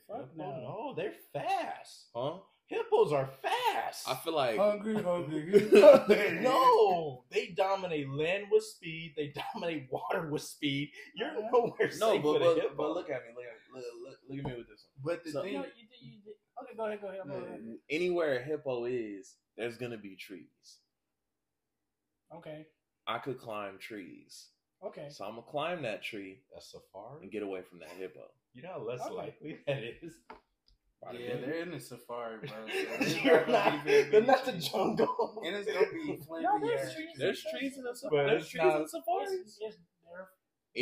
Fuck 0.08 0.36
no. 0.36 0.44
no, 0.44 0.94
they're 0.96 1.12
fast. 1.32 2.08
huh? 2.14 2.38
Hippos 2.68 3.12
are 3.14 3.28
fast. 3.42 4.06
I 4.06 4.14
feel 4.16 4.34
like 4.34 4.58
Hungry, 4.58 5.02
hungry. 5.02 5.68
no, 6.42 7.24
they 7.30 7.48
dominate 7.56 8.10
land 8.10 8.44
with 8.52 8.62
speed. 8.62 9.14
They 9.16 9.32
dominate 9.54 9.88
water 9.90 10.28
with 10.28 10.42
speed. 10.42 10.90
You're 11.14 11.28
uh-huh. 11.28 11.48
nowhere 11.50 11.90
no, 11.98 12.12
safe 12.12 12.22
but 12.22 12.32
with 12.34 12.42
a 12.42 12.44
but, 12.44 12.54
hippo. 12.56 12.74
but 12.76 12.90
look 12.90 13.08
at 13.10 13.22
me, 13.22 13.32
look 13.34 13.44
at 13.46 13.74
me, 13.74 13.80
look, 13.80 13.84
look, 14.04 14.18
look 14.28 14.38
at 14.38 14.44
me 14.44 14.56
with 14.58 14.68
this 14.68 14.84
one. 14.84 15.02
But 15.16 15.24
the 15.24 15.30
So- 15.32 15.42
thing, 15.42 15.54
No, 15.54 15.60
you 15.60 15.86
did, 15.88 16.02
you 16.02 16.12
did. 16.22 16.34
Okay, 16.62 16.76
go 16.76 16.84
ahead, 16.86 17.00
go 17.00 17.08
ahead. 17.08 17.20
I'm 17.24 17.30
over 17.30 17.46
uh, 17.46 17.76
Anywhere 17.88 18.38
a 18.38 18.42
hippo 18.42 18.84
is, 18.84 19.36
there's 19.56 19.78
gonna 19.78 19.96
be 19.96 20.14
trees. 20.16 20.80
Okay, 22.34 22.66
I 23.06 23.18
could 23.18 23.38
climb 23.38 23.78
trees, 23.78 24.48
okay. 24.84 25.06
so 25.08 25.24
I'm 25.24 25.36
gonna 25.36 25.46
climb 25.50 25.82
that 25.84 26.02
tree 26.02 26.42
a 26.54 26.60
safari. 26.60 27.22
and 27.22 27.32
get 27.32 27.42
away 27.42 27.62
from 27.62 27.78
that 27.78 27.88
hippo. 27.98 28.24
You 28.52 28.62
know 28.62 28.72
how 28.72 28.80
less 28.80 29.00
Okay. 29.00 29.14
likely 29.14 29.58
that 29.66 29.82
is. 30.02 30.14
Yeah, 31.12 31.36
they're 31.40 31.62
in 31.62 31.70
the 31.70 31.80
safari, 31.80 32.38
bro. 32.38 32.48
So 32.68 32.98
there's 32.98 33.24
You're 33.24 33.46
not. 33.46 33.84
They're 33.84 34.22
not 34.22 34.44
the 34.44 34.52
jungle. 34.52 35.42
And 35.46 35.56
it's 35.56 35.66
gonna 35.72 35.86
be 35.92 36.18
plenty. 36.26 36.44
No, 36.44 36.58
there's 36.60 36.94
trees. 36.94 37.08
There's 37.16 37.44
trees 37.52 37.76
in 37.76 37.84
the 37.84 37.90
But 37.90 37.98
safari. 37.98 38.26
There's 38.30 38.48
trees 38.48 38.62
in 38.74 38.82
the 38.82 38.88
safaris. 38.88 39.30
Yes, 39.32 39.58
yes, 39.60 39.74
they're 40.04 40.28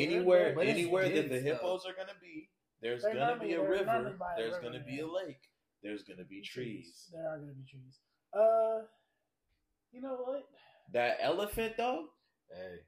Anywhere, 0.02 0.52
But 0.54 0.66
it's 0.66 0.78
anywhere 0.78 1.08
that 1.08 1.14
the 1.14 1.22
dense, 1.28 1.44
though. 1.44 1.52
hippos 1.52 1.86
are 1.86 1.92
gonna 1.96 2.18
be, 2.20 2.48
there's 2.82 3.02
They're 3.02 3.14
gonna 3.14 3.38
be 3.38 3.52
a 3.54 3.58
they're 3.60 3.68
river. 3.70 4.16
by 4.18 4.34
a 4.34 4.36
There's 4.36 4.52
river, 4.54 4.62
gonna 4.72 4.84
be 4.84 5.00
a 5.00 5.06
lake. 5.06 5.40
There's 5.82 6.02
gonna 6.02 6.24
be 6.24 6.40
trees. 6.42 7.08
There 7.12 7.28
are 7.28 7.38
gonna 7.38 7.52
be 7.52 7.64
trees. 7.70 7.98
Uh, 8.32 8.84
you 9.92 10.00
know 10.02 10.16
what? 10.24 10.44
That 10.92 11.18
elephant 11.20 11.74
though, 11.76 12.06
Hey, 12.50 12.78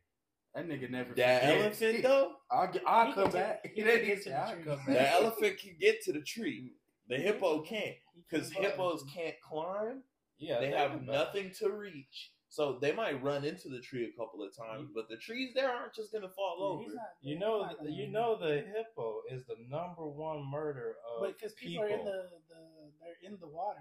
That 0.54 0.68
nigga 0.68 0.90
never. 0.90 1.14
that 1.14 1.42
forgets. 1.42 1.82
elephant 1.82 2.02
though, 2.02 2.32
I'll 2.50 2.72
I'll 2.86 3.12
come 3.12 3.30
back. 3.32 3.62
That 3.62 3.74
can 3.74 3.84
get 3.84 4.02
nigga 4.02 4.16
to 4.16 4.22
say, 4.22 4.30
the 4.30 4.36
I'll 4.36 4.54
tree. 4.54 4.64
come 4.64 4.80
the 4.86 4.92
back. 4.94 5.12
elephant 5.14 5.58
can 5.58 5.76
get 5.80 6.02
to 6.04 6.12
the 6.12 6.20
tree. 6.22 6.72
The 7.08 7.16
hippo 7.16 7.62
can't 7.62 7.96
because 8.30 8.50
hippos 8.52 9.04
can't 9.14 9.34
climb. 9.40 10.02
yeah, 10.38 10.58
they 10.60 10.66
think 10.66 10.76
have 10.76 11.02
nothing 11.02 11.52
to 11.60 11.70
reach. 11.70 12.32
So 12.50 12.78
they 12.80 12.92
might 12.92 13.22
run 13.22 13.44
into 13.44 13.68
the 13.68 13.80
tree 13.80 14.04
a 14.12 14.18
couple 14.18 14.42
of 14.42 14.56
times, 14.56 14.88
but 14.94 15.08
the 15.10 15.16
trees 15.18 15.52
there 15.54 15.70
aren't 15.70 15.94
just 15.94 16.12
gonna 16.12 16.28
fall 16.30 16.78
He's 16.80 16.88
over. 16.88 16.96
not- 16.96 17.04
You 17.20 17.38
know, 17.38 17.60
not 17.62 17.76
you 17.90 18.08
know, 18.08 18.36
the 18.38 18.60
hippo 18.62 19.20
is 19.30 19.44
the 19.46 19.56
number 19.68 20.06
one 20.06 20.44
murder 20.50 20.96
of 21.14 21.20
but 21.22 21.36
because 21.38 21.52
people, 21.54 21.84
are 21.84 21.88
in 21.88 22.04
the, 22.04 22.28
the 22.48 22.56
they're 23.00 23.30
in 23.30 23.38
the 23.38 23.48
water. 23.48 23.80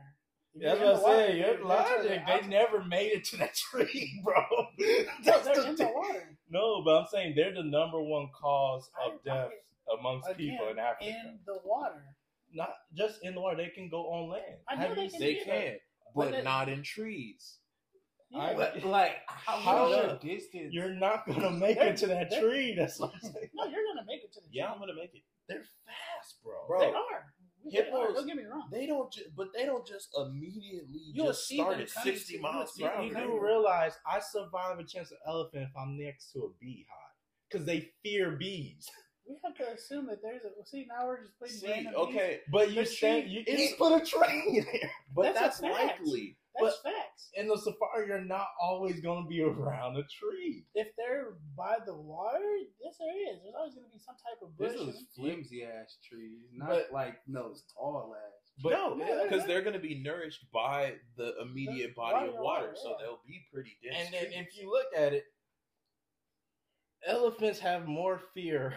If 0.53 0.61
That's 0.63 0.79
what 0.79 0.95
I'm 0.95 1.01
saying. 1.03 1.41
they're- 1.41 1.57
Your 1.59 1.65
logic, 1.65 2.07
they 2.25 2.33
out- 2.33 2.47
never 2.49 2.83
made 2.83 3.11
it 3.13 3.23
to 3.25 3.37
that 3.37 3.53
tree, 3.71 4.21
bro. 4.23 4.35
No, 4.49 5.05
That's 5.23 5.45
they're 5.45 5.55
the 5.55 5.69
in 5.69 5.75
the 5.75 5.85
water. 5.93 6.37
No, 6.49 6.81
but 6.83 6.97
I'm 7.01 7.07
saying 7.07 7.33
they're 7.35 7.53
the 7.53 7.63
number 7.63 8.01
one 8.01 8.29
cause 8.33 8.89
I- 9.01 9.11
of 9.11 9.23
death 9.23 9.51
amongst 9.99 10.35
people 10.35 10.67
in 10.69 10.79
Africa. 10.79 11.05
in 11.09 11.39
the 11.45 11.59
water. 11.63 12.03
Not 12.53 12.69
just 12.93 13.23
in 13.23 13.35
the 13.35 13.41
water, 13.41 13.57
they 13.57 13.69
can 13.69 13.89
go 13.89 14.05
on 14.11 14.29
land. 14.31 14.57
I 14.69 14.75
know 14.75 14.87
Have 14.87 14.95
they 14.95 15.03
you 15.05 15.09
can 15.09 15.19
They 15.19 15.33
do 15.35 15.43
can, 15.45 15.77
But 16.15 16.25
but 16.25 16.31
that- 16.31 16.43
not 16.43 16.69
in 16.69 16.81
trees. 16.83 17.59
I- 18.35 18.53
But 18.55 18.83
like, 18.83 19.17
how, 19.27 19.57
How- 19.57 19.89
what's 19.89 20.23
your 20.23 20.35
distance? 20.35 20.73
You're 20.73 20.93
not 20.93 21.25
gonna 21.27 21.51
make 21.51 21.77
it 21.77 21.97
to 21.97 22.07
that 22.07 22.31
tree. 22.39 22.73
That's 22.75 22.99
what 22.99 23.13
I'm 23.13 23.19
saying. 23.21 23.49
No, 23.53 23.65
you're 23.65 23.83
gonna 23.85 24.05
make 24.05 24.23
it 24.23 24.33
to 24.33 24.41
the 24.41 24.47
Yeah. 24.51 24.71
I'm 24.71 24.79
gonna 24.79 24.93
make 24.95 25.13
it. 25.15 25.23
They're 25.47 25.63
fast, 25.85 26.43
bro. 26.43 26.67
Bro, 26.67 26.79
They 26.79 26.85
are. 26.87 27.33
They 27.71 27.79
are. 27.79 27.83
hippos- 27.85 28.15
Don't 28.15 28.27
get 28.27 28.35
me 28.35 28.43
wrong. 28.43 28.67
They 28.71 28.85
don't, 28.85 29.11
ju- 29.13 29.29
but 29.35 29.53
they 29.53 29.65
don't 29.65 29.85
just 29.87 30.09
immediately 30.17 31.11
You'll 31.13 31.27
just 31.27 31.47
see 31.47 31.55
start 31.57 31.73
them 31.77 31.81
at 31.83 31.91
coming 31.93 32.13
sixty 32.15 32.35
to- 32.35 32.41
miles 32.41 32.77
you'll 32.77 32.89
per 32.89 32.95
see 32.95 32.97
hour. 32.99 33.05
You 33.05 33.13
them 33.13 33.27
do 33.27 33.39
realize 33.39 33.97
I 34.05 34.19
survive 34.19 34.77
a 34.79 34.83
chance 34.83 35.11
of 35.11 35.17
elephant 35.25 35.63
if 35.69 35.77
I'm 35.77 35.97
next 35.97 36.31
to 36.33 36.39
a 36.45 36.49
beehive 36.59 36.85
because 37.49 37.65
they 37.65 37.91
fear 38.03 38.31
bees. 38.31 38.89
We 39.27 39.37
have 39.43 39.55
to 39.55 39.73
assume 39.73 40.07
that 40.07 40.19
there's 40.23 40.41
a. 40.43 40.65
See, 40.65 40.85
now 40.87 41.05
we're 41.05 41.19
just 41.21 41.37
putting 41.39 41.55
See, 41.55 41.67
random 41.69 41.93
okay, 41.97 42.39
But 42.51 42.69
you 42.71 42.81
The 42.81 42.85
said 42.85 43.23
tree 43.23 43.31
you 43.31 43.45
can 43.45 43.77
put 43.77 44.01
a 44.01 44.05
train 44.05 44.65
there. 44.71 44.91
but 45.15 45.23
That's 45.33 45.39
that's, 45.39 45.59
a 45.59 45.61
fact. 45.63 45.99
likely. 46.01 46.37
That's 46.59 46.77
facts. 46.81 47.29
In 47.35 47.47
the 47.47 47.55
safari, 47.57 48.07
you're 48.07 48.21
not 48.25 48.47
always 48.59 48.99
gonna 48.99 49.27
be 49.27 49.41
around 49.43 49.95
a 49.97 50.01
tree. 50.03 50.65
If 50.73 50.87
they're 50.97 51.33
by 51.55 51.77
the 51.85 51.93
water, 51.95 52.39
yes, 52.83 52.95
there 52.99 53.33
is. 53.33 53.39
There's 53.43 53.53
always 53.55 53.75
going 53.75 53.85
to 53.85 53.91
be 53.91 53.99
some 53.99 54.15
type 54.15 54.41
of 54.41 54.57
bush. 54.57 54.71
This 54.71 54.95
is 54.95 55.05
flimsy 55.15 55.63
ass 55.65 55.97
trees, 56.09 56.47
not 56.53 56.69
But- 56.69 56.91
like 56.91 57.17
those 57.27 57.63
tall 57.77 58.15
ass. 58.17 58.33
But 58.63 58.71
no, 58.71 58.95
because 58.95 59.41
yeah. 59.41 59.45
they're 59.45 59.61
going 59.61 59.75
to 59.75 59.79
be 59.79 60.01
nourished 60.01 60.47
by 60.51 60.95
the 61.15 61.33
immediate 61.43 61.93
body 61.95 62.13
body 62.15 62.29
of 62.29 62.35
of 62.35 62.41
water, 62.41 62.61
water, 62.69 62.75
so 62.81 62.95
they'll 62.99 63.21
be 63.27 63.45
pretty 63.53 63.77
dense. 63.83 64.05
and 64.05 64.13
then 64.15 64.33
if 64.33 64.57
you 64.57 64.71
look 64.71 64.87
at 64.97 65.13
it, 65.13 65.25
elephants 67.05 67.59
have 67.59 67.85
more 67.87 68.19
fear 68.33 68.73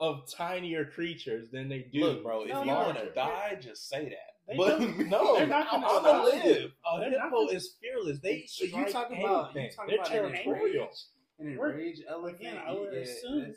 of 0.00 0.28
tinier 0.30 0.84
creatures 0.84 1.50
than 1.50 1.68
they 1.68 1.80
do. 1.92 2.00
look, 2.00 2.22
bro, 2.22 2.42
if 2.42 2.48
No, 2.50 2.62
you 2.62 2.70
want 2.70 2.96
to 2.98 3.04
they're- 3.04 3.14
die, 3.14 3.58
just 3.60 3.88
say 3.88 4.08
that. 4.08 4.34
They 4.46 4.56
but 4.56 4.80
No, 5.08 5.36
They're 5.36 5.46
not 5.46 5.66
I'm 5.72 5.80
gonna 5.82 6.00
gonna 6.02 6.30
stop 6.30 6.44
you. 6.44 6.50
live. 6.52 6.72
A 6.86 7.00
They're 7.00 7.10
hippo 7.10 7.30
gonna- 7.46 7.52
is 7.56 7.76
fearless. 7.80 8.18
They 8.20 8.44
So 8.46 8.64
you 8.64 8.70
strike 8.70 8.90
talking 8.92 9.22
about 9.22 9.54
you 9.54 9.60
anything. 9.60 9.76
talking 9.76 9.88
They're 9.90 9.98
about 10.24 10.32
territorial. 10.34 10.84
enraged, 10.84 11.04
an 11.38 11.48
enraged 11.48 12.02
elephant? 12.08 12.40
again, 12.40 12.58
I 12.66 12.72
would 12.72 12.92
yeah, 12.94 13.00
assume- 13.00 13.54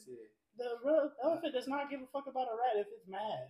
The 0.58 0.78
real 0.84 1.12
elephant 1.24 1.54
does 1.54 1.68
not 1.68 1.90
give 1.90 2.02
a 2.02 2.08
fuck 2.08 2.28
about 2.28 2.48
a 2.52 2.56
rat 2.58 2.76
if 2.86 2.88
it's 2.88 3.08
mad. 3.08 3.48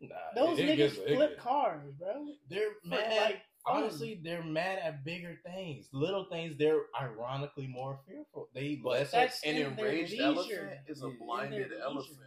Nah, 0.00 0.14
Those 0.34 0.58
it 0.58 0.66
niggas 0.66 0.76
gets- 0.76 0.96
it 0.98 1.14
flip 1.16 1.30
gets- 1.30 1.42
cars, 1.42 1.90
bro. 1.98 2.26
They're 2.48 2.70
mad. 2.84 3.16
like, 3.16 3.32
fun. 3.34 3.42
Honestly, 3.68 4.20
they're 4.22 4.42
mad 4.42 4.78
at 4.82 5.04
bigger 5.04 5.36
things. 5.44 5.88
Little 5.92 6.26
things, 6.30 6.56
they're 6.58 6.82
ironically 7.00 7.66
more 7.66 8.00
fearful. 8.06 8.48
They 8.54 8.80
But 8.82 8.90
less. 8.90 9.10
That's 9.12 9.42
an 9.44 9.56
in 9.56 9.66
enraged 9.78 10.12
leisure. 10.12 10.24
elephant 10.24 10.80
is 10.88 11.02
a 11.02 11.08
Yeah, 11.08 11.12
blinded 11.20 11.70
elephant. 11.82 12.18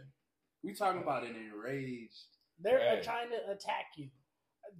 We 0.62 0.74
talking 0.74 1.02
about 1.02 1.24
an 1.24 1.34
enraged. 1.36 2.14
They're 2.60 2.80
uh, 2.80 2.96
Hey. 2.96 3.02
trying 3.02 3.30
to 3.30 3.50
attack 3.50 3.86
you. 3.96 4.08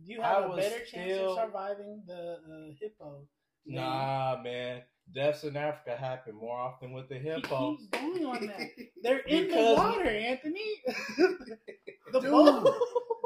You 0.01 0.23
have 0.23 0.45
a 0.45 0.49
was 0.49 0.59
better 0.59 0.85
chance 0.85 1.19
of 1.21 1.37
surviving 1.37 2.03
the 2.07 2.15
uh, 2.35 2.75
hippo. 2.81 3.27
than- 3.67 3.75
Nah, 3.77 4.41
man. 4.43 4.83
Deaths 5.13 5.43
in 5.45 5.57
Africa 5.57 5.97
happen 5.97 6.35
more 6.37 6.57
often 6.59 6.93
with 6.93 7.09
the 7.09 7.17
He 7.19 7.35
keeps 7.35 7.87
going 7.89 8.25
on 8.25 8.47
that. 8.47 8.69
They're 9.03 9.19
in 9.19 9.47
Because- 9.49 9.77
the 9.77 9.83
water, 9.83 10.09
Anthony. 10.09 10.65
the 12.13 12.21
Dude. 12.21 12.31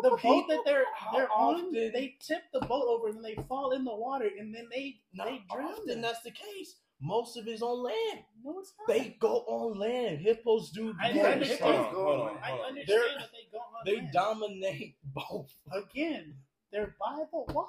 Boat, 0.02 0.20
the 0.20 0.22
boat 0.28 0.44
that 0.48 0.60
they're 0.64 0.84
they're 1.14 1.30
on, 1.32 1.72
they 1.72 2.16
tip 2.20 2.42
the 2.52 2.60
boat 2.60 2.86
over 2.88 3.08
and 3.08 3.16
then 3.16 3.22
they 3.22 3.42
fall 3.48 3.72
in 3.72 3.84
the 3.84 3.94
water 3.94 4.28
and 4.38 4.54
then 4.54 4.68
they 4.72 4.96
Not 5.14 5.26
they 5.28 5.42
drown. 5.52 5.72
often 5.72 6.00
that's 6.00 6.22
the 6.22 6.30
case. 6.30 6.76
Most 7.00 7.36
of 7.36 7.46
it's 7.46 7.60
on 7.62 7.82
land. 7.82 8.24
No, 8.42 8.58
it's 8.60 8.72
not. 8.78 8.88
They 8.88 9.16
go 9.20 9.40
on 9.46 9.78
land. 9.78 10.18
Hippos 10.20 10.70
do. 10.70 10.94
I 11.02 11.12
more. 11.12 11.26
understand. 11.26 11.60
Hold 11.60 11.76
on, 11.76 11.94
hold 11.94 12.20
on, 12.30 12.36
hold 12.42 12.60
on. 12.60 12.66
understand 12.68 12.86
They're- 12.88 13.18
that 13.18 13.28
they 13.32 13.48
go 13.52 13.58
on. 13.58 13.82
They 13.84 13.96
land. 13.96 14.10
dominate 14.12 14.96
both. 15.04 15.52
again. 15.72 16.34
They're 16.72 16.94
by 16.98 17.22
the 17.30 17.52
water. 17.52 17.68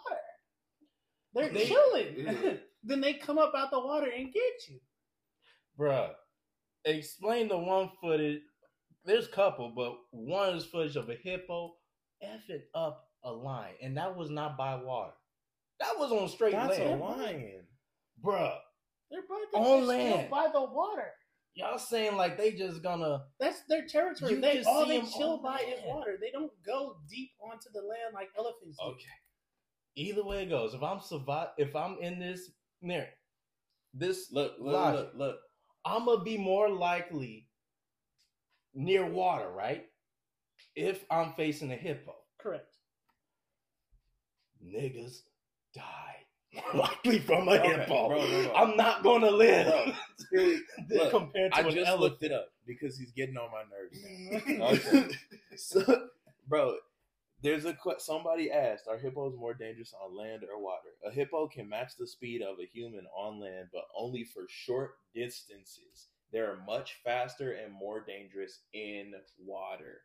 They're 1.33 1.49
They- 1.49 1.65
chilling. 1.67 2.13
Yeah. 2.17 2.53
then 2.83 3.01
they 3.01 3.13
come 3.15 3.37
up 3.37 3.53
out 3.55 3.69
the 3.71 3.79
water 3.79 4.09
and 4.09 4.31
get 4.31 4.53
you. 4.69 4.79
Bruh, 5.77 6.11
explain 6.85 7.49
the 7.49 7.57
one 7.57 7.91
footage. 8.01 8.41
There's 9.05 9.27
a 9.27 9.31
couple, 9.31 9.69
but 9.75 9.93
one 10.11 10.55
is 10.55 10.65
footage 10.65 10.95
of 10.95 11.09
a 11.09 11.15
hippo 11.15 11.75
effing 12.23 12.61
up 12.75 13.09
a 13.23 13.31
lion, 13.31 13.75
and 13.81 13.97
that 13.97 14.15
was 14.15 14.29
not 14.29 14.57
by 14.57 14.75
water. 14.75 15.13
That 15.79 15.93
was 15.97 16.11
on 16.11 16.27
straight 16.29 16.53
That's 16.53 16.77
a 16.77 16.83
land, 16.83 17.01
lion. 17.01 17.61
bruh. 18.23 18.57
They're 19.11 19.21
by 19.29 19.59
On 19.59 19.85
land. 19.87 20.29
by 20.29 20.47
the 20.51 20.61
water. 20.61 21.11
Y'all 21.53 21.77
saying 21.79 22.15
like 22.17 22.37
they 22.37 22.51
just 22.51 22.83
gonna? 22.83 23.25
That's 23.39 23.61
their 23.69 23.85
territory. 23.87 24.33
You 24.33 24.41
they 24.41 24.57
can 24.57 24.65
all 24.67 24.83
see 24.85 24.89
they 24.91 24.97
'em 24.99 25.07
chill 25.07 25.33
on 25.33 25.41
by 25.43 25.59
is 25.59 25.79
water. 25.85 26.17
They 26.21 26.29
don't 26.31 26.51
go 26.65 26.97
deep 27.09 27.31
onto 27.41 27.69
the 27.73 27.81
land 27.81 28.13
like 28.13 28.29
elephants 28.37 28.77
do. 28.79 28.85
Okay. 28.89 29.05
Either 29.95 30.23
way 30.23 30.43
it 30.43 30.49
goes, 30.49 30.73
if 30.75 30.83
I'm 30.83 30.99
survive, 30.99 31.49
if 31.57 31.75
I'm 31.75 31.97
in 31.99 32.19
this 32.19 32.51
near 32.81 33.07
this 33.93 34.31
Look, 34.31 34.53
look, 34.59 34.73
Logic. 34.73 35.05
look, 35.05 35.13
look. 35.15 35.39
I'm 35.85 36.05
gonna 36.05 36.23
be 36.23 36.37
more 36.37 36.69
likely 36.69 37.47
near 38.75 39.05
water, 39.09 39.49
right? 39.49 39.85
If 40.79 41.03
I'm 41.09 41.33
facing 41.33 41.71
a 41.71 41.75
hippo, 41.75 42.13
Correct. 42.39 42.75
niggas 44.63 45.21
die 45.73 46.15
more 46.53 46.63
likely 46.81 47.17
from 47.19 47.47
a 47.47 47.51
Okay, 47.53 47.67
hippo. 47.79 48.07
bro, 48.09 48.21
no, 48.25 48.41
no. 48.43 48.53
I'm 48.53 48.77
not 48.77 49.01
gonna 49.03 49.31
live 49.31 49.65
Bro, 49.67 49.85
here 50.31 50.61
we- 50.89 50.95
look, 50.97 51.09
compared 51.11 51.51
to 51.53 51.57
I 51.57 51.61
an 51.61 51.65
just 51.71 51.77
elephant. 51.87 51.99
looked 52.01 52.23
it 52.23 52.31
up 52.31 52.49
because 52.67 52.97
he's 52.97 53.11
getting 53.11 53.37
on 53.37 53.49
my 53.51 53.63
nerves. 53.63 54.85
Okay. 54.87 55.09
so, 55.55 56.09
bro, 56.47 56.75
there's 57.41 57.65
a 57.65 57.73
que- 57.73 57.95
somebody 57.99 58.51
asked, 58.51 58.87
are 58.87 58.97
hippos 58.99 59.33
more 59.35 59.53
dangerous 59.55 59.93
on 59.99 60.15
land 60.15 60.43
or 60.43 60.61
water? 60.61 60.89
A 61.05 61.11
hippo 61.11 61.47
can 61.47 61.67
match 61.67 61.93
the 61.97 62.07
speed 62.07 62.41
of 62.43 62.57
a 62.59 62.65
human 62.71 63.05
on 63.17 63.39
land, 63.39 63.69
but 63.73 63.83
only 63.97 64.23
for 64.25 64.43
short 64.47 64.91
distances. 65.15 66.09
They're 66.31 66.57
much 66.67 66.99
faster 67.03 67.53
and 67.53 67.73
more 67.73 68.03
dangerous 68.05 68.59
in 68.73 69.13
water. 69.39 70.01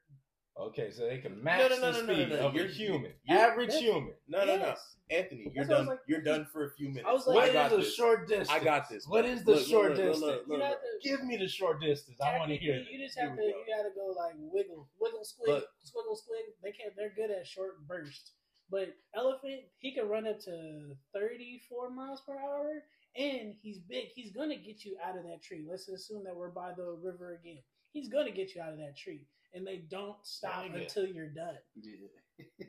Okay, 0.55 0.91
so 0.91 1.07
they 1.09 1.17
can 1.19 1.43
match 1.43 1.61
no, 1.61 1.69
no, 1.69 1.77
the 1.77 1.81
no, 1.81 2.07
no, 2.07 2.13
speed 2.15 2.29
no, 2.29 2.37
no. 2.37 2.47
of 2.49 2.55
a 2.55 2.59
You're- 2.59 2.73
human, 2.73 3.13
you're- 3.25 3.41
average 3.41 3.69
that's- 3.69 3.83
human. 3.83 4.15
No, 4.29 4.45
no, 4.45 4.57
no, 4.57 4.67
Yes. 4.67 4.97
Anthony, 5.11 5.51
you're 5.55 5.65
That's 5.65 5.69
done. 5.79 5.87
like- 5.87 6.01
you're 6.07 6.21
done 6.21 6.45
for 6.47 6.67
a 6.67 6.71
few 6.73 6.89
minutes. 6.89 7.07
I 7.09 7.13
was 7.13 7.27
like- 7.27 7.35
What 7.37 7.57
I 7.57 7.65
is 7.67 7.71
the 7.71 7.77
this. 7.79 7.95
short 7.95 8.29
distance? 8.29 8.51
I 8.51 8.63
got 8.63 8.89
this. 8.89 9.07
What 9.09 9.23
bro. 9.25 9.31
is 9.33 9.45
the 9.45 9.51
Look, 9.53 9.61
look, 9.61 9.69
short 9.69 9.89
look, 9.91 9.99
look, 9.99 10.07
distance? 10.13 10.21
look, 10.27 10.47
You 10.47 10.53
look, 10.53 10.63
have 10.63 10.71
look. 10.93 11.03
Give 11.03 11.25
me 11.25 11.37
the 11.39 11.49
short 11.49 11.81
distance. 11.81 12.21
I 12.21 12.39
want 12.39 12.51
to 12.51 12.57
hear. 12.57 12.75
Technically, 12.75 12.99
You 12.99 13.07
just 13.07 13.19
have 13.19 13.31
to. 13.31 13.37
go. 13.37 13.43
You 13.49 13.65
gotta 13.67 13.91
go 13.95 14.07
like 14.09 14.35
wiggle, 14.39 14.89
wiggle, 15.01 15.21
squig, 15.21 15.47
squiggle, 15.49 15.65
squiggle, 15.85 16.17
squig. 16.21 16.55
They 16.63 16.73
can't. 16.73 16.95
They're 16.97 17.11
good 17.17 17.31
at 17.31 17.47
short 17.47 17.87
bursts. 17.87 18.33
But 18.71 18.95
elephant, 19.15 19.63
he 19.79 19.93
can 19.93 20.09
run 20.09 20.27
up 20.27 20.39
to 20.41 20.97
thirty-four 21.13 21.91
miles 21.91 22.21
per 22.23 22.39
hour, 22.39 22.85
and 23.17 23.55
he's 23.63 23.81
big. 23.81 24.09
He's 24.09 24.33
gonna 24.33 24.57
get 24.57 24.85
you 24.85 24.97
out 25.03 25.17
of 25.17 25.25
that 25.25 25.43
tree. 25.43 25.65
Let's 25.69 25.89
assume 25.89 26.25
that 26.25 26.37
we're 26.37 26.51
by 26.51 26.73
the 26.73 26.93
river 27.03 27.35
again. 27.35 27.63
He's 27.93 28.09
gonna 28.09 28.31
get 28.31 28.55
you 28.55 28.63
out 28.63 28.73
of 28.73 28.79
that 28.79 28.97
tree, 28.97 29.27
and 29.55 29.67
they 29.67 29.79
don't 29.91 30.17
stop 30.23 30.65
Nigga. 30.65 30.83
until 30.83 31.07
you're 31.07 31.29
done. 31.31 31.57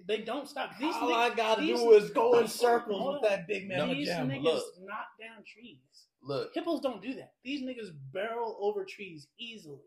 They 0.08 0.20
don't 0.22 0.48
stop. 0.48 0.72
These 0.80 0.94
All 0.96 1.10
niggas- 1.10 1.32
I 1.32 1.36
gotta 1.36 1.62
these- 1.62 1.80
do 1.80 1.92
is 1.94 2.10
go 2.12 2.38
in 2.40 2.48
circles 2.48 3.14
with 3.22 3.30
that 3.30 3.48
big 3.48 3.68
man. 3.68 3.90
These 3.90 4.10
pajama. 4.10 4.34
niggas 4.34 4.44
Look. 4.44 4.66
knock 4.82 5.08
down 5.20 5.44
trees. 5.46 5.80
Look, 6.22 6.52
Hippos 6.54 6.82
don't 6.82 7.02
do 7.02 7.14
that. 7.16 7.34
These 7.44 7.64
niggas 7.64 7.90
barrel 8.12 8.58
over 8.62 8.86
trees 8.86 9.28
easily. 9.38 9.80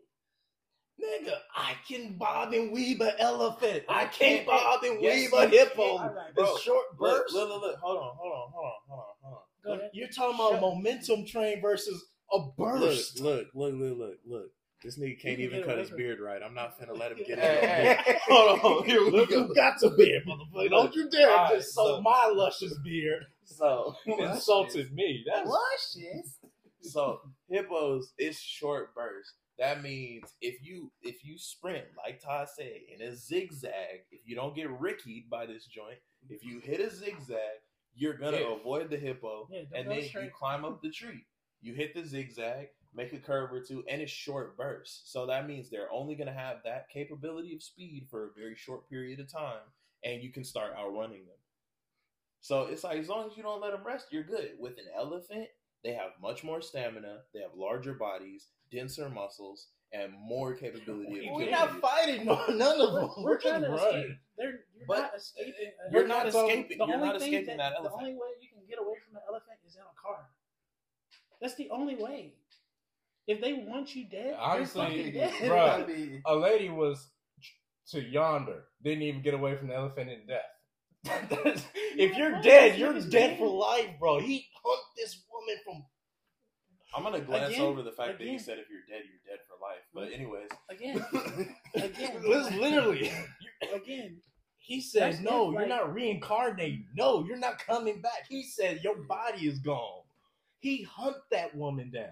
Nigga, 1.01 1.39
I 1.55 1.75
can 1.87 2.17
bob 2.17 2.53
and 2.53 2.71
weave 2.71 3.01
an 3.01 3.13
elephant. 3.19 3.83
I 3.87 4.05
can't 4.07 4.45
bob 4.47 4.83
and 4.83 4.99
Yes, 5.01 5.31
weave 5.31 5.33
a 5.33 5.47
hippo. 5.47 5.99
Right, 5.99 6.31
It's 6.35 6.61
short 6.61 6.85
look, 6.99 7.19
bursts. 7.21 7.33
look, 7.35 7.49
look, 7.49 7.61
look. 7.61 7.75
Hold 7.79 7.97
on, 7.99 8.15
hold 8.15 8.33
on, 8.33 8.51
hold 8.51 8.65
on, 8.65 8.73
hold 8.87 8.99
on, 8.99 9.05
hold 9.21 9.37
on. 9.73 9.79
Ahead. 9.79 9.91
You're 9.93 10.07
talking 10.09 10.35
about 10.35 10.51
Shut- 10.53 10.61
momentum 10.61 11.25
train 11.25 11.61
versus 11.61 12.03
a 12.31 12.39
burst. 12.57 13.19
Look, 13.19 13.47
look, 13.53 13.73
look, 13.73 13.75
look, 13.75 13.97
look, 13.99 14.19
look. 14.25 14.51
This 14.83 14.99
nigga 14.99 15.19
can't 15.19 15.39
even 15.39 15.63
cut 15.63 15.79
his 15.79 15.89
beard 15.89 16.19
right. 16.19 16.41
I'm 16.43 16.53
not 16.53 16.79
finna 16.79 16.97
let 16.97 17.11
him 17.11 17.17
get 17.25 17.39
it. 17.39 17.99
hey, 18.05 18.17
hold 18.27 18.59
on. 18.81 18.85
Here 18.85 19.03
we 19.03 19.09
Look, 19.11 19.29
go. 19.29 19.37
look. 19.39 19.55
got 19.55 19.79
to 19.79 19.89
beard, 19.91 20.23
motherfucker. 20.27 20.69
Don't 20.69 20.93
you 20.95 21.09
dare 21.09 21.29
All 21.31 21.37
right, 21.45 21.55
just 21.55 21.73
so 21.73 21.95
so- 21.97 22.01
my 22.01 22.31
luscious 22.33 22.77
beard. 22.83 23.23
So, 23.45 23.95
insulted 24.05 24.93
me. 24.93 25.23
That's 25.25 25.49
so 26.81 27.21
hippos 27.49 28.11
is 28.17 28.39
short 28.39 28.93
burst. 28.93 29.33
That 29.57 29.81
means 29.81 30.33
if 30.41 30.55
you 30.61 30.91
if 31.01 31.23
you 31.25 31.37
sprint 31.37 31.85
like 31.97 32.21
Todd 32.21 32.47
said 32.55 32.71
in 32.93 33.01
a 33.01 33.15
zigzag, 33.15 34.03
if 34.11 34.21
you 34.25 34.35
don't 34.35 34.55
get 34.55 34.69
rickied 34.69 35.29
by 35.29 35.45
this 35.45 35.65
joint, 35.65 35.97
if 36.29 36.43
you 36.43 36.59
hit 36.59 36.79
a 36.79 36.93
zigzag, 36.93 37.39
you're 37.95 38.13
gonna 38.17 38.37
Yeah. 38.41 38.55
avoid 38.59 38.89
the 38.89 38.97
hippo, 38.97 39.47
Yeah, 39.51 39.61
don't 39.71 39.73
and 39.79 39.85
go 39.87 39.93
then 39.95 40.03
you 40.03 40.09
straight. 40.09 40.33
climb 40.33 40.63
up 40.65 40.81
the 40.81 40.91
tree. 40.91 41.25
You 41.61 41.73
hit 41.73 41.95
the 41.95 42.05
zigzag, 42.05 42.67
make 42.93 43.13
a 43.13 43.17
curve 43.19 43.51
or 43.51 43.61
two, 43.61 43.83
and 43.89 44.01
it's 44.01 44.11
short 44.11 44.57
bursts. 44.57 45.11
So 45.11 45.25
that 45.27 45.47
means 45.47 45.69
they're 45.69 45.91
only 45.91 46.15
gonna 46.15 46.33
have 46.33 46.57
that 46.63 46.89
capability 46.89 47.53
of 47.55 47.61
speed 47.63 48.07
for 48.09 48.25
a 48.25 48.33
very 48.39 48.55
short 48.55 48.89
period 48.89 49.19
of 49.19 49.31
time, 49.31 49.61
and 50.03 50.21
you 50.23 50.31
can 50.31 50.43
start 50.43 50.73
outrunning 50.77 51.25
them. 51.25 51.35
So 52.41 52.63
it's 52.63 52.83
like 52.83 52.99
as 52.99 53.09
long 53.09 53.29
as 53.29 53.35
you 53.37 53.43
don't 53.43 53.61
let 53.61 53.71
them 53.71 53.85
rest, 53.85 54.07
you're 54.11 54.23
good. 54.23 54.51
With 54.59 54.77
an 54.77 54.85
elephant, 54.95 55.47
they 55.83 55.93
have 55.93 56.11
much 56.21 56.43
more 56.43 56.61
stamina, 56.61 57.19
they 57.33 57.41
have 57.41 57.51
larger 57.55 57.93
bodies, 57.93 58.47
denser 58.71 59.09
muscles, 59.09 59.67
and 59.93 60.11
more 60.13 60.53
capability 60.53 61.29
of 61.29 61.35
We're 61.35 61.49
not 61.51 61.79
fighting 61.79 62.25
none 62.25 62.81
of 62.81 62.93
them. 62.93 63.09
we're 63.17 63.23
We're 63.23 63.39
trying 63.39 63.61
to 63.61 63.69
running. 63.69 64.01
escape. 64.01 64.17
They're, 64.37 64.59
you're 64.75 64.85
But, 64.87 64.97
not 65.01 65.15
escaping. 65.15 65.53
an 65.85 65.91
you're 65.93 66.03
elephant. 66.03 66.09
not 66.09 66.23
The 66.23 66.39
escaping- 66.39 66.77
you're 66.77 66.95
only 66.95 67.07
not 67.07 67.19
thing 67.21 67.33
escaping 67.33 67.57
that 67.57 67.69
The 67.71 67.77
elephant. 67.77 68.01
only 68.01 68.13
way 68.13 68.27
you 68.41 68.49
can 68.49 68.65
get 68.67 68.79
away 68.79 68.95
from 69.07 69.15
an 69.17 69.21
elephant 69.29 69.57
is 69.65 69.75
in 69.75 69.81
a 69.81 70.01
car. 70.01 70.29
That's 71.41 71.55
the 71.55 71.69
only 71.69 71.95
way. 71.95 72.33
If 73.27 73.41
they 73.41 73.53
want 73.53 73.93
you 73.95 74.05
dead, 74.09 74.35
Honestly, 74.39 75.11
you're 75.13 75.27
fucking 75.29 75.87
dead. 75.87 76.21
a 76.25 76.35
lady 76.35 76.69
was 76.69 77.09
to 77.89 78.01
yonder, 78.01 78.63
didn't 78.83 79.03
even 79.03 79.21
get 79.21 79.33
away 79.33 79.55
from 79.55 79.67
the 79.67 79.75
elephant 79.75 80.09
in 80.09 80.25
death. 80.27 80.43
if 81.95 82.11
Yeah, 82.11 82.17
you're 82.17 82.31
right. 82.33 82.43
dead, 82.43 82.79
you're 82.79 82.93
dead 82.93 83.09
dead. 83.09 83.37
for 83.37 83.47
life, 83.47 83.89
bro. 83.99 84.19
He 84.19 84.47
hunt 84.63 84.81
this 84.97 85.21
woman 85.31 85.55
from. 85.63 85.85
I'm 86.95 87.03
gonna 87.03 87.19
glance 87.23 87.49
Again, 87.53 87.61
over 87.61 87.83
the 87.83 87.91
fact 87.91 88.17
that 88.17 88.27
he 88.27 88.39
said 88.39 88.57
if 88.59 88.65
you're 88.69 88.81
dead, 88.89 89.03
you're 89.05 89.35
dead 89.35 89.39
for 89.47 89.57
life. 89.61 89.83
But 89.93 90.13
anyways, 90.13 90.49
Again, 90.69 91.05
again, 91.75 92.21
Lis- 92.27 92.51
literally, 92.53 93.11
again. 93.73 94.21
he 94.57 94.79
says, 94.81 95.17
That's 95.17 95.19
"No, 95.29 95.49
it, 95.51 95.53
you're 95.53 95.67
not 95.67 95.93
reincarnating. 95.93 96.87
No, 96.95 97.25
you're 97.25 97.37
not 97.37 97.59
coming 97.59 98.01
back." 98.01 98.25
He 98.29 98.43
said, 98.43 98.81
"Your 98.83 98.95
body 99.03 99.47
is 99.47 99.59
gone." 99.59 100.01
He 100.59 100.83
hunt 100.83 101.17
that 101.31 101.53
woman 101.55 101.91
down, 101.91 102.09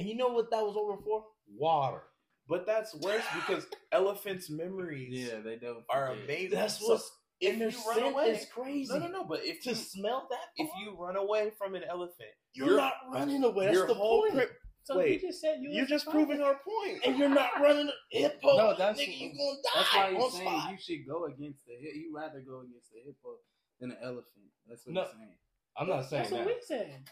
and 0.00 0.08
you 0.08 0.16
know 0.16 0.28
what 0.28 0.50
that 0.50 0.62
was 0.64 0.76
over 0.76 1.00
for? 1.02 1.24
Water. 1.56 2.02
but 2.48 2.66
that's 2.66 2.94
worse 2.96 3.24
because 3.34 3.66
elephants' 3.92 4.50
memories 4.50 5.08
Yeah, 5.12 5.40
they 5.40 5.56
don't. 5.56 5.84
are 5.90 6.08
forget. 6.08 6.24
amazing. 6.24 6.58
That's 6.58 6.78
So 6.78 6.88
what's 6.92 7.10
if 7.40 7.52
and 7.52 7.60
their 7.62 7.68
you 7.70 7.78
run 7.86 7.94
scent 7.96 8.12
away, 8.14 8.30
is 8.30 8.46
crazy. 8.52 8.92
no, 8.92 8.98
no, 8.98 9.08
no. 9.08 9.24
But 9.24 9.40
if 9.44 9.62
To 9.62 9.70
you 9.70 9.74
smell 9.74 10.26
that, 10.30 10.46
if 10.56 10.68
far, 10.68 10.80
you 10.82 10.96
run 10.98 11.16
away 11.16 11.50
from 11.58 11.74
an 11.74 11.84
elephant, 11.88 12.28
you're, 12.52 12.66
you're- 12.68 12.76
not 12.80 12.94
running 13.12 13.42
away. 13.44 13.66
That's 13.66 13.84
the 13.86 13.94
whole 13.94 14.22
point. 14.22 14.34
crib- 14.34 14.48
So 14.82 14.98
Wait, 14.98 15.20
you 15.22 15.28
just 15.28 15.40
said 15.40 15.58
you 15.60 15.70
you're 15.70 15.86
just 15.86 16.04
fine. 16.06 16.14
proving 16.14 16.40
our 16.42 16.58
and 17.04 17.16
you're 17.18 17.28
not 17.28 17.50
running 17.60 17.88
a 17.88 18.18
hippo. 18.18 18.56
No, 18.56 18.74
that's- 18.76 18.98
nigga, 18.98 19.18
you 19.18 19.28
gonna 19.28 19.56
die 19.62 19.70
That's 19.74 19.94
why 19.94 20.06
on 20.08 20.14
he's 20.20 20.32
saying 20.32 20.48
spot. 20.48 20.70
you 20.72 20.78
should 20.80 21.06
go 21.08 21.24
against 21.26 21.60
the 21.66 21.72
hip. 21.80 21.92
You 21.94 22.12
rather 22.16 22.40
go 22.40 22.60
against 22.60 22.90
the 22.92 22.98
hippo 23.04 23.36
than 23.80 23.90
the 23.90 24.02
elephant. 24.02 24.50
That's 24.66 24.84
what 24.86 24.94
No. 24.94 25.02
he's 25.02 25.10
saying. 25.12 25.36
I'm 25.78 25.88
not 25.88 26.04
saying 26.10 26.22
That's 26.22 26.32
what 26.32 26.38
that. 26.44 26.46
we 26.46 26.56
said. 26.66 27.04